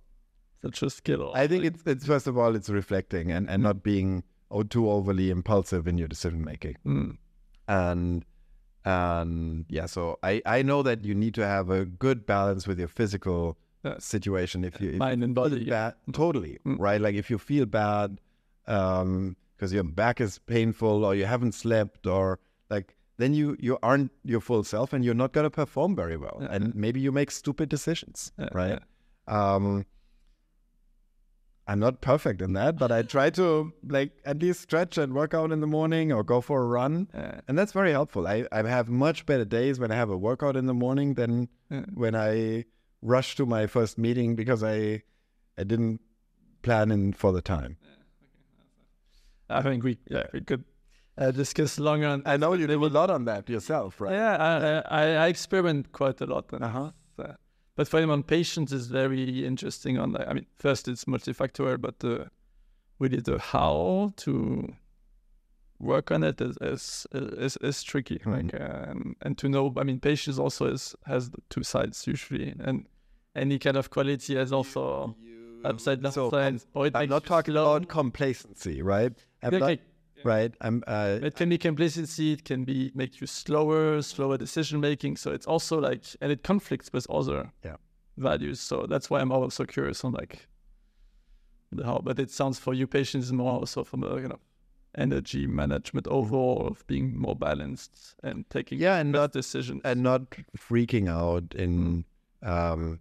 such 0.62 0.82
a 0.82 0.90
skill, 0.90 1.32
I 1.34 1.46
think 1.46 1.64
it's 1.64 1.82
it's 1.86 2.06
first 2.06 2.26
of 2.26 2.36
all 2.38 2.54
it's 2.56 2.68
reflecting 2.68 3.30
and, 3.32 3.48
and 3.48 3.62
not 3.62 3.82
being 3.82 4.24
oh, 4.50 4.62
too 4.62 4.90
overly 4.90 5.30
impulsive 5.30 5.86
in 5.86 5.98
your 5.98 6.08
decision 6.08 6.44
making. 6.44 6.76
Mm. 6.86 7.16
And 7.68 8.24
and 8.84 9.64
yeah, 9.68 9.86
so 9.86 10.18
I 10.22 10.42
I 10.46 10.62
know 10.62 10.82
that 10.82 11.04
you 11.04 11.14
need 11.14 11.34
to 11.34 11.46
have 11.46 11.70
a 11.70 11.84
good 11.84 12.26
balance 12.26 12.66
with 12.66 12.78
your 12.78 12.88
physical 12.88 13.58
Yeah. 13.84 13.98
situation. 13.98 14.64
If 14.64 14.80
you 14.80 14.90
if 14.90 14.96
mind 14.98 15.22
and 15.24 15.34
body. 15.34 15.64
Yeah. 15.64 15.92
totally 16.12 16.58
Mm. 16.66 16.76
right. 16.78 17.00
Like 17.00 17.14
if 17.14 17.30
you 17.30 17.38
feel 17.38 17.66
bad 17.66 18.20
um 18.66 19.36
because 19.56 19.72
your 19.72 19.84
back 19.84 20.20
is 20.20 20.38
painful 20.38 21.04
or 21.04 21.14
you 21.14 21.24
haven't 21.26 21.52
slept 21.54 22.06
or 22.06 22.38
like 22.70 22.96
then 23.18 23.32
you 23.34 23.56
you 23.60 23.78
aren't 23.82 24.10
your 24.24 24.40
full 24.40 24.64
self 24.64 24.92
and 24.92 25.04
you're 25.04 25.14
not 25.22 25.32
going 25.32 25.44
to 25.44 25.50
perform 25.50 25.94
very 25.96 26.16
well 26.16 26.38
Yeah. 26.40 26.48
and 26.50 26.74
maybe 26.74 27.00
you 27.00 27.12
make 27.12 27.30
stupid 27.30 27.68
decisions 27.68 28.32
right 28.52 28.80
um 29.28 29.86
i'm 31.68 31.78
not 31.80 32.00
perfect 32.00 32.40
in 32.40 32.52
that 32.52 32.76
but 32.78 32.90
i 32.92 33.02
try 33.02 33.28
to 33.30 33.72
like 33.88 34.12
at 34.24 34.40
least 34.42 34.60
stretch 34.60 34.96
and 34.98 35.12
work 35.14 35.34
out 35.34 35.50
in 35.52 35.60
the 35.60 35.66
morning 35.66 36.12
or 36.12 36.22
go 36.22 36.40
for 36.40 36.62
a 36.62 36.66
run 36.66 37.08
Yeah. 37.14 37.40
and 37.48 37.58
that's 37.58 37.72
very 37.72 37.90
helpful 37.92 38.26
i, 38.28 38.46
I 38.52 38.62
have 38.68 38.88
much 38.88 39.26
better 39.26 39.44
days 39.44 39.78
when 39.80 39.90
i 39.90 39.96
have 39.96 40.10
a 40.10 40.16
workout 40.16 40.56
in 40.56 40.66
the 40.66 40.74
morning 40.74 41.14
than 41.14 41.48
Yeah. 41.70 41.84
when 41.94 42.14
i 42.14 42.64
rush 43.02 43.36
to 43.36 43.46
my 43.46 43.66
first 43.66 43.98
meeting 43.98 44.36
because 44.36 44.62
i 44.64 45.02
i 45.58 45.64
didn't 45.64 46.00
plan 46.62 46.90
in 46.90 47.12
for 47.12 47.32
the 47.32 47.42
time 47.42 47.76
I 49.48 49.62
think 49.62 49.84
we 49.84 49.98
yeah 50.10 50.26
we 50.32 50.40
could 50.40 50.64
uh, 51.18 51.30
discuss 51.30 51.78
longer. 51.78 52.08
On, 52.08 52.22
i 52.26 52.36
know 52.36 52.52
you 52.54 52.66
do 52.66 52.84
a 52.84 52.88
lot 52.88 53.10
on 53.10 53.24
that 53.26 53.48
yourself 53.48 54.00
right 54.00 54.12
Yeah, 54.12 54.82
I, 54.90 55.02
I 55.02 55.04
I 55.24 55.26
experiment 55.28 55.92
quite 55.92 56.20
a 56.20 56.26
lot. 56.26 56.52
on 56.52 56.62
Uh-huh. 56.62 56.90
uh, 57.18 57.34
but 57.76 57.86
for 57.88 58.00
him, 58.00 58.10
on 58.10 58.22
patience 58.22 58.72
is 58.72 58.86
very 58.88 59.44
interesting. 59.46 59.98
On 59.98 60.12
the, 60.12 60.28
I 60.28 60.32
mean, 60.34 60.46
first 60.58 60.88
it's 60.88 61.04
multifactorial, 61.04 61.80
but 61.80 62.02
uh, 62.04 62.24
really 62.98 63.20
the 63.20 63.38
how 63.38 64.12
to 64.16 64.74
work 65.78 66.10
on 66.10 66.24
it 66.24 66.40
is 66.40 66.56
is 66.60 67.06
is, 67.12 67.56
is 67.58 67.82
tricky. 67.82 68.18
Mhm. 68.20 68.32
Like 68.52 68.60
um, 68.60 69.16
and 69.22 69.36
to 69.38 69.48
know, 69.48 69.72
I 69.76 69.84
mean, 69.84 70.00
patience 70.00 70.38
also 70.38 70.66
is 70.66 70.94
has 71.06 71.30
the 71.30 71.38
two 71.50 71.62
sides 71.62 72.06
usually, 72.06 72.54
and 72.58 72.86
any 73.34 73.58
kind 73.58 73.76
of 73.76 73.90
quality 73.90 74.34
has 74.36 74.52
also 74.52 75.14
upside 75.64 76.00
So, 76.12 76.30
downside. 76.30 76.60
or 76.74 76.86
it 76.86 76.94
i'm 76.96 77.08
not 77.08 77.24
talking 77.24 77.52
slow. 77.52 77.74
about 77.76 77.88
complacency 77.88 78.82
right 78.82 79.12
I'm 79.42 79.52
Yeah, 79.52 79.58
not- 79.58 79.66
like, 79.66 79.80
right 80.26 80.52
i'm 80.60 80.82
uh, 80.86 81.18
it 81.28 81.34
can 81.36 81.48
be 81.48 81.58
complacency. 81.58 82.32
It 82.36 82.42
can 82.50 82.64
be 82.64 82.78
make 82.94 83.20
you 83.20 83.26
slower, 83.26 84.02
slower 84.02 84.36
decision 84.46 84.80
making. 84.80 85.16
So 85.22 85.28
it's 85.36 85.46
also 85.54 85.74
like, 85.88 86.02
and 86.20 86.28
it 86.32 86.40
conflicts 86.42 86.88
with 86.92 87.06
other 87.18 87.40
Yeah. 87.64 87.76
values. 88.16 88.58
So 88.68 88.86
that's 88.92 89.06
why 89.10 89.18
I'm 89.22 89.32
also 89.32 89.64
curious 89.64 90.04
on 90.04 90.12
like 90.20 90.34
the 91.72 91.84
how. 91.84 91.98
But 92.08 92.18
it 92.18 92.30
sounds 92.30 92.58
for 92.58 92.74
you, 92.74 92.86
patience 92.86 93.24
is 93.26 93.32
more 93.32 93.52
also 93.60 93.84
from 93.84 94.02
a 94.02 94.20
you 94.22 94.28
know 94.28 94.40
energy 94.98 95.46
management 95.46 96.06
overall 96.08 96.66
of 96.70 96.86
being 96.86 97.06
more 97.26 97.36
balanced 97.36 98.14
and 98.22 98.44
taking 98.50 98.78
Yeah, 98.80 98.96
and 99.00 99.12
not 99.12 99.32
decisions. 99.32 99.80
and 99.84 100.02
not 100.02 100.22
freaking 100.56 101.08
out 101.08 101.54
in 101.54 102.04
um 102.42 102.98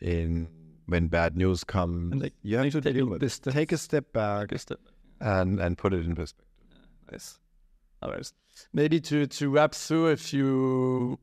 in 0.00 0.48
when 0.86 1.08
bad 1.08 1.36
news 1.36 1.64
comes. 1.64 2.12
And, 2.12 2.20
like, 2.22 2.34
you 2.42 2.58
have 2.58 2.70
to 2.72 2.80
deal 2.80 3.06
with 3.06 3.22
it. 3.22 3.26
distance. 3.26 3.54
Take 3.54 3.72
a 3.72 3.78
step 3.78 4.12
back 4.12 4.52
a- 4.52 4.76
and 5.20 5.60
and 5.60 5.78
put 5.78 5.92
it 5.94 6.04
in 6.06 6.14
perspective. 6.14 6.43
Right. 8.02 8.32
Maybe 8.72 9.00
to 9.00 9.26
to 9.26 9.48
wrap 9.50 9.74
through, 9.74 10.08
if 10.12 10.32
you 10.32 11.18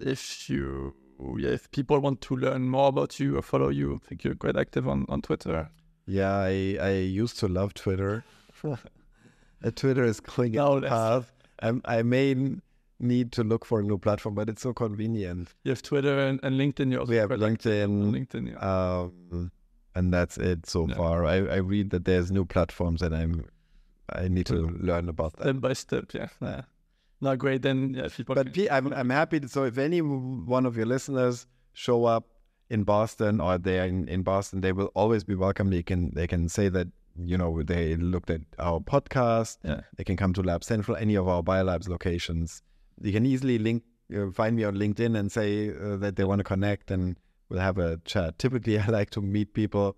if 0.00 0.50
you 0.50 0.94
yeah, 1.38 1.50
if 1.50 1.70
people 1.70 2.00
want 2.00 2.20
to 2.22 2.36
learn 2.36 2.68
more 2.68 2.88
about 2.88 3.20
you 3.20 3.36
or 3.36 3.42
follow 3.42 3.68
you, 3.68 4.00
I 4.04 4.08
think 4.08 4.24
you're 4.24 4.34
quite 4.34 4.56
active 4.56 4.88
on 4.88 5.06
on 5.08 5.22
Twitter. 5.22 5.70
Yeah, 6.06 6.34
I 6.36 6.76
I 6.80 6.90
used 7.22 7.38
to 7.40 7.48
love 7.48 7.74
Twitter. 7.74 8.24
Twitter 9.74 10.04
is 10.04 10.20
Now 10.38 10.76
its 10.76 10.88
path. 10.88 11.32
Um, 11.62 11.82
I 11.84 12.02
may 12.02 12.34
need 12.98 13.32
to 13.32 13.44
look 13.44 13.64
for 13.66 13.80
a 13.80 13.82
new 13.82 13.98
platform, 13.98 14.34
but 14.34 14.48
it's 14.48 14.62
so 14.62 14.72
convenient. 14.72 15.54
You 15.64 15.70
have 15.72 15.82
Twitter 15.82 16.18
and, 16.18 16.40
and 16.42 16.58
LinkedIn. 16.58 16.90
You 16.90 17.00
also 17.00 17.10
We 17.10 17.16
have 17.16 17.30
LinkedIn, 17.30 18.10
LinkedIn. 18.10 18.52
Yeah. 18.52 18.58
um, 19.02 19.52
and 19.94 20.12
that's 20.12 20.38
it 20.38 20.66
so 20.66 20.86
Yeah. 20.88 20.94
far. 20.96 21.24
I, 21.26 21.36
I 21.46 21.56
read 21.56 21.90
that 21.90 22.04
there's 22.04 22.30
new 22.30 22.44
platforms, 22.46 23.02
and 23.02 23.14
I'm 23.14 23.44
I 24.12 24.28
need 24.28 24.46
to 24.46 24.54
learn 24.80 25.08
about 25.08 25.36
that. 25.36 25.44
Step 25.44 25.60
by 25.60 25.72
step. 25.72 26.04
Yeah. 26.12 26.28
yeah. 26.40 26.62
No, 27.20 27.36
great. 27.36 27.62
Then 27.62 27.94
yeah, 27.94 28.08
people. 28.08 28.34
But 28.34 28.52
P- 28.52 28.70
I'm 28.70 28.92
I'm 28.92 29.10
happy. 29.10 29.40
To, 29.40 29.48
so 29.48 29.64
if 29.64 29.78
any 29.78 30.00
one 30.00 30.66
of 30.66 30.76
your 30.76 30.86
listeners 30.86 31.46
show 31.72 32.04
up 32.04 32.28
in 32.70 32.84
Boston 32.84 33.40
or 33.40 33.58
they're 33.58 33.86
in, 33.86 34.08
in 34.08 34.22
Boston, 34.22 34.60
they 34.60 34.72
will 34.72 34.90
always 34.94 35.24
be 35.24 35.34
welcome. 35.34 35.70
They 35.70 35.82
can 35.82 36.12
they 36.14 36.26
can 36.26 36.48
say 36.48 36.68
that 36.70 36.88
you 37.16 37.36
know 37.36 37.62
they 37.62 37.96
looked 37.96 38.30
at 38.30 38.40
our 38.58 38.80
podcast. 38.80 39.58
Yeah. 39.64 39.82
They 39.96 40.04
can 40.04 40.16
come 40.16 40.32
to 40.34 40.42
LabCentral, 40.42 41.00
any 41.00 41.14
of 41.14 41.28
our 41.28 41.42
BioLabs 41.42 41.88
locations. 41.88 42.62
You 43.02 43.12
can 43.12 43.26
easily 43.26 43.58
link 43.58 43.82
uh, 44.14 44.30
find 44.30 44.56
me 44.56 44.64
on 44.64 44.76
LinkedIn 44.76 45.18
and 45.18 45.30
say 45.30 45.70
uh, 45.70 45.96
that 45.96 46.16
they 46.16 46.24
want 46.24 46.40
to 46.40 46.44
connect, 46.44 46.90
and 46.90 47.16
we'll 47.48 47.60
have 47.60 47.78
a 47.78 47.98
chat. 48.04 48.38
Typically, 48.38 48.78
I 48.80 48.86
like 48.86 49.10
to 49.10 49.20
meet 49.20 49.52
people 49.52 49.96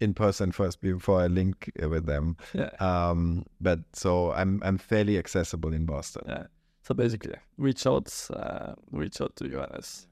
in 0.00 0.14
person 0.14 0.52
first 0.52 0.80
before 0.80 1.20
I 1.20 1.26
link 1.26 1.70
uh, 1.82 1.88
with 1.88 2.06
them. 2.06 2.36
yeah. 2.54 2.70
Um, 2.80 3.44
but 3.60 3.80
so 3.92 4.32
I'm 4.32 4.60
I'm 4.64 4.78
fairly 4.78 5.18
accessible 5.18 5.72
in 5.72 5.84
Boston. 5.86 6.22
Yeah. 6.28 6.46
So 6.82 6.94
basically, 6.94 7.34
reach 7.58 7.86
out, 7.86 8.12
uh, 8.32 8.72
reach 8.92 9.20
out 9.20 9.36
to 9.36 9.48
Johannes. 9.48 10.06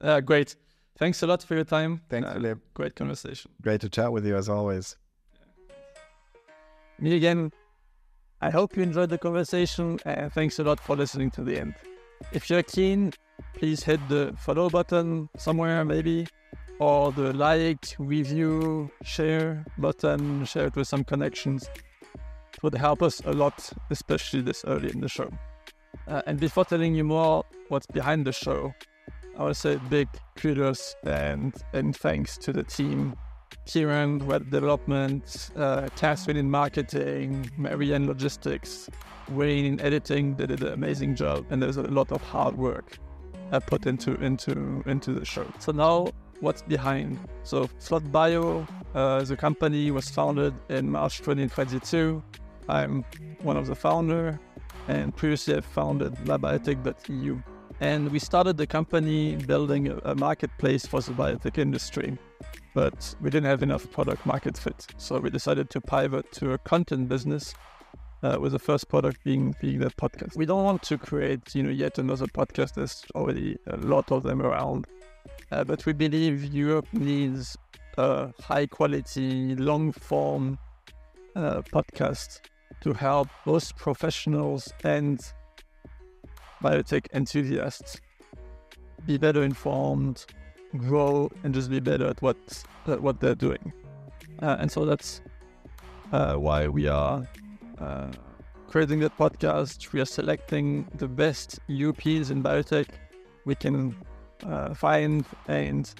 Uh, 0.00 0.20
great. 0.20 0.56
Thanks 0.98 1.22
a 1.22 1.26
lot 1.26 1.42
for 1.42 1.54
your 1.54 1.64
time. 1.64 2.02
Thanks, 2.10 2.28
Uh, 2.28 2.32
Philip. 2.34 2.58
Great 2.74 2.94
conversation. 2.94 3.50
Great 3.62 3.80
to 3.80 3.88
chat 3.88 4.12
with 4.12 4.26
you 4.26 4.36
as 4.36 4.48
always. 4.48 4.96
Me 6.98 7.16
again. 7.16 7.50
I 8.40 8.50
hope 8.50 8.76
you 8.76 8.82
enjoyed 8.82 9.08
the 9.08 9.18
conversation 9.18 9.98
and 10.04 10.32
thanks 10.32 10.58
a 10.58 10.64
lot 10.64 10.80
for 10.80 10.96
listening 10.96 11.30
to 11.32 11.42
the 11.44 11.58
end. 11.60 11.74
If 12.32 12.50
you're 12.50 12.62
keen, 12.62 13.12
please 13.54 13.82
hit 13.82 14.00
the 14.08 14.34
follow 14.38 14.68
button 14.68 15.28
somewhere, 15.38 15.84
maybe, 15.84 16.26
or 16.82 17.12
the 17.12 17.32
like, 17.32 17.94
review, 18.00 18.90
share 19.04 19.64
button, 19.78 20.44
share 20.44 20.66
it 20.66 20.74
with 20.74 20.88
some 20.88 21.04
connections. 21.04 21.70
It 22.54 22.62
would 22.62 22.74
help 22.74 23.02
us 23.02 23.22
a 23.24 23.32
lot, 23.32 23.72
especially 23.90 24.40
this 24.40 24.64
early 24.66 24.90
in 24.90 25.00
the 25.00 25.08
show. 25.08 25.30
Uh, 26.08 26.22
and 26.26 26.40
before 26.40 26.64
telling 26.64 26.92
you 26.96 27.04
more 27.04 27.44
what's 27.68 27.86
behind 27.86 28.26
the 28.26 28.32
show, 28.32 28.74
I 29.36 29.42
want 29.42 29.54
to 29.54 29.60
say 29.60 29.78
big 29.88 30.08
kudos 30.34 30.96
and, 31.04 31.54
and 31.72 31.96
thanks 31.96 32.36
to 32.38 32.52
the 32.52 32.64
team 32.64 33.14
Kieran, 33.64 34.26
web 34.26 34.50
development, 34.50 35.50
uh, 35.56 35.88
Catherine 35.94 36.36
in 36.36 36.50
marketing, 36.50 37.48
Marianne 37.56 38.08
logistics, 38.08 38.90
Wayne 39.30 39.66
in 39.66 39.80
editing. 39.80 40.34
They 40.34 40.46
did 40.46 40.62
an 40.62 40.72
amazing 40.72 41.14
job, 41.14 41.46
and 41.50 41.62
there's 41.62 41.76
a 41.76 41.82
lot 41.82 42.10
of 42.10 42.22
hard 42.22 42.56
work 42.56 42.98
uh, 43.52 43.60
put 43.60 43.86
into 43.86 44.14
into 44.14 44.82
into 44.86 45.12
the 45.12 45.24
show. 45.24 45.46
So 45.60 45.70
now, 45.70 46.08
what's 46.42 46.62
behind? 46.62 47.18
So 47.44 47.68
Flot 47.78 48.10
Bio, 48.12 48.66
uh, 48.94 49.22
the 49.24 49.36
company 49.36 49.90
was 49.90 50.10
founded 50.10 50.54
in 50.68 50.90
March 50.90 51.18
2022. 51.18 52.22
I'm 52.68 53.04
one 53.42 53.56
of 53.56 53.66
the 53.66 53.74
founder, 53.74 54.38
and 54.88 55.16
previously 55.16 55.56
I 55.56 55.60
founded 55.60 56.14
Labiotech.eu. 56.26 57.42
And 57.80 58.12
we 58.12 58.18
started 58.18 58.56
the 58.56 58.66
company 58.66 59.36
building 59.36 59.88
a, 59.88 59.96
a 60.04 60.14
marketplace 60.14 60.86
for 60.86 61.00
the 61.00 61.12
biotech 61.12 61.58
industry 61.58 62.18
but 62.74 63.14
we 63.20 63.30
didn't 63.30 63.46
have 63.46 63.62
enough 63.62 63.90
product 63.90 64.24
market 64.26 64.56
fit. 64.56 64.86
So 64.96 65.18
we 65.18 65.30
decided 65.30 65.70
to 65.70 65.80
pivot 65.80 66.30
to 66.32 66.52
a 66.52 66.58
content 66.58 67.08
business. 67.08 67.54
Uh, 68.24 68.38
with 68.40 68.52
the 68.52 68.58
first 68.60 68.88
product 68.88 69.18
being 69.24 69.52
being 69.60 69.80
the 69.80 69.90
podcast. 69.90 70.36
We 70.36 70.46
don't 70.46 70.62
want 70.62 70.84
to 70.84 70.96
create, 70.96 71.56
you 71.56 71.64
know, 71.64 71.70
yet 71.70 71.98
another 71.98 72.26
podcast. 72.26 72.74
There's 72.74 73.04
already 73.16 73.58
a 73.66 73.76
lot 73.78 74.12
of 74.12 74.22
them 74.22 74.40
around, 74.40 74.86
uh, 75.52 75.62
but 75.62 75.84
we 75.84 75.92
believe 75.92 76.44
Europe 76.44 76.86
needs 76.92 77.58
a 77.98 78.32
high 78.40 78.66
quality, 78.66 79.54
long 79.56 79.92
form 79.92 80.58
uh, 81.36 81.60
podcast 81.60 82.40
to 82.80 82.94
help 82.94 83.28
both 83.44 83.76
professionals 83.76 84.72
and 84.82 85.20
biotech 86.62 87.06
enthusiasts 87.12 88.00
be 89.06 89.18
better 89.18 89.42
informed, 89.42 90.24
grow 90.78 91.30
and 91.44 91.52
just 91.52 91.68
be 91.70 91.80
better 91.80 92.06
at 92.06 92.22
what 92.22 92.36
at 92.86 93.02
what 93.02 93.20
they're 93.20 93.34
doing. 93.34 93.72
Uh, 94.40 94.56
and 94.58 94.72
so 94.72 94.86
that's 94.86 95.20
uh, 96.12 96.34
why 96.34 96.66
we 96.66 96.88
are 96.88 97.28
uh, 97.78 98.10
creating 98.68 99.00
that 99.00 99.16
podcast. 99.18 99.92
We 99.92 100.00
are 100.00 100.06
selecting 100.06 100.88
the 100.94 101.08
best 101.08 101.60
Europeans 101.66 102.30
in 102.30 102.42
biotech 102.42 102.88
we 103.44 103.54
can 103.54 103.94
uh, 104.46 104.74
and 105.48 105.94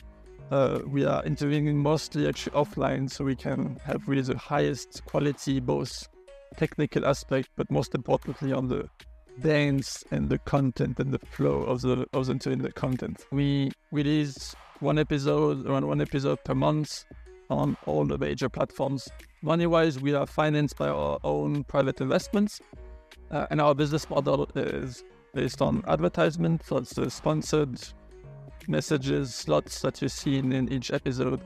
uh, 0.50 0.80
we 0.86 1.04
are 1.04 1.24
interviewing 1.24 1.76
mostly 1.78 2.28
actually 2.28 2.52
offline, 2.52 3.10
so 3.10 3.24
we 3.24 3.34
can 3.34 3.78
have 3.84 4.06
really 4.06 4.22
the 4.22 4.36
highest 4.36 5.04
quality, 5.06 5.60
both 5.60 6.08
technical 6.56 7.06
aspect, 7.06 7.48
but 7.56 7.70
most 7.70 7.94
importantly 7.94 8.52
on 8.52 8.68
the 8.68 8.88
dance 9.40 10.04
and 10.10 10.28
the 10.28 10.38
content 10.38 11.00
and 11.00 11.12
the 11.12 11.18
flow 11.18 11.62
of 11.62 11.80
the 11.80 12.06
of 12.12 12.26
the 12.26 12.32
internet 12.32 12.74
content. 12.74 13.24
We 13.30 13.72
release 13.90 14.54
one 14.80 14.98
episode, 14.98 15.66
around 15.66 15.86
one 15.86 16.02
episode 16.02 16.44
per 16.44 16.54
month 16.54 17.04
on 17.48 17.76
all 17.86 18.04
the 18.04 18.18
major 18.18 18.48
platforms. 18.48 19.08
Money 19.42 19.66
wise, 19.66 20.00
we 20.00 20.14
are 20.14 20.26
financed 20.26 20.76
by 20.76 20.88
our 20.88 21.18
own 21.24 21.64
private 21.64 22.00
investments, 22.00 22.60
uh, 23.30 23.46
and 23.50 23.60
our 23.60 23.74
business 23.74 24.08
model 24.10 24.48
is 24.54 25.02
based 25.34 25.62
on 25.62 25.82
advertisement. 25.88 26.62
So 26.66 26.76
it's 26.76 26.92
the 26.92 27.10
sponsored 27.10 27.80
messages, 28.68 29.34
slots 29.34 29.80
that 29.82 30.00
you 30.02 30.08
see 30.08 30.38
in, 30.38 30.52
in 30.52 30.72
each 30.72 30.90
episode. 30.90 31.40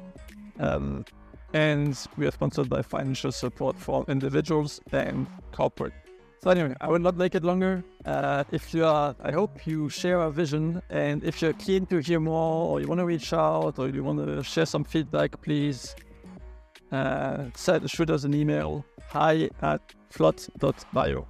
Um, 0.59 1.05
and 1.53 1.99
we 2.17 2.27
are 2.27 2.31
sponsored 2.31 2.69
by 2.69 2.83
financial 2.83 3.33
support 3.33 3.79
for 3.79 4.05
individuals 4.09 4.81
and 4.93 5.27
corporate. 5.53 5.93
So 6.43 6.51
anyway, 6.51 6.75
I 6.81 6.89
will 6.89 6.99
not 6.99 7.17
make 7.17 7.35
it 7.35 7.43
longer. 7.43 7.83
Uh, 8.05 8.45
if 8.53 8.75
you 8.75 8.85
are, 8.85 9.17
I 9.23 9.33
hope 9.33 9.67
you 9.67 9.89
share 9.89 10.21
our 10.21 10.31
vision, 10.31 10.83
and 10.91 11.25
if 11.25 11.41
you're 11.41 11.55
keen 11.55 11.87
to 11.87 11.99
hear 11.99 12.21
more, 12.21 12.69
or 12.69 12.81
you 12.81 12.87
want 12.87 13.01
to 13.01 13.07
reach 13.07 13.33
out, 13.33 13.79
or 13.79 13.89
you 13.89 14.05
want 14.05 14.25
to 14.25 14.43
share 14.43 14.67
some 14.67 14.85
feedback, 14.85 15.41
please 15.41 15.97
uh, 16.93 17.45
send, 17.55 17.91
shoot 17.91 18.11
us 18.11 18.25
an 18.25 18.35
email. 18.35 18.85
Hi 19.09 19.49
at 19.63 19.81
flot.bio. 20.11 21.27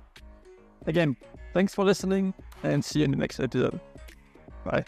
Again, 0.87 1.17
thanks 1.55 1.75
for 1.75 1.85
listening, 1.85 2.35
and 2.63 2.85
see 2.85 2.99
you 2.99 3.05
in 3.07 3.13
the 3.13 3.17
next 3.17 3.41
episode. 3.41 3.81
Bye. 4.65 4.85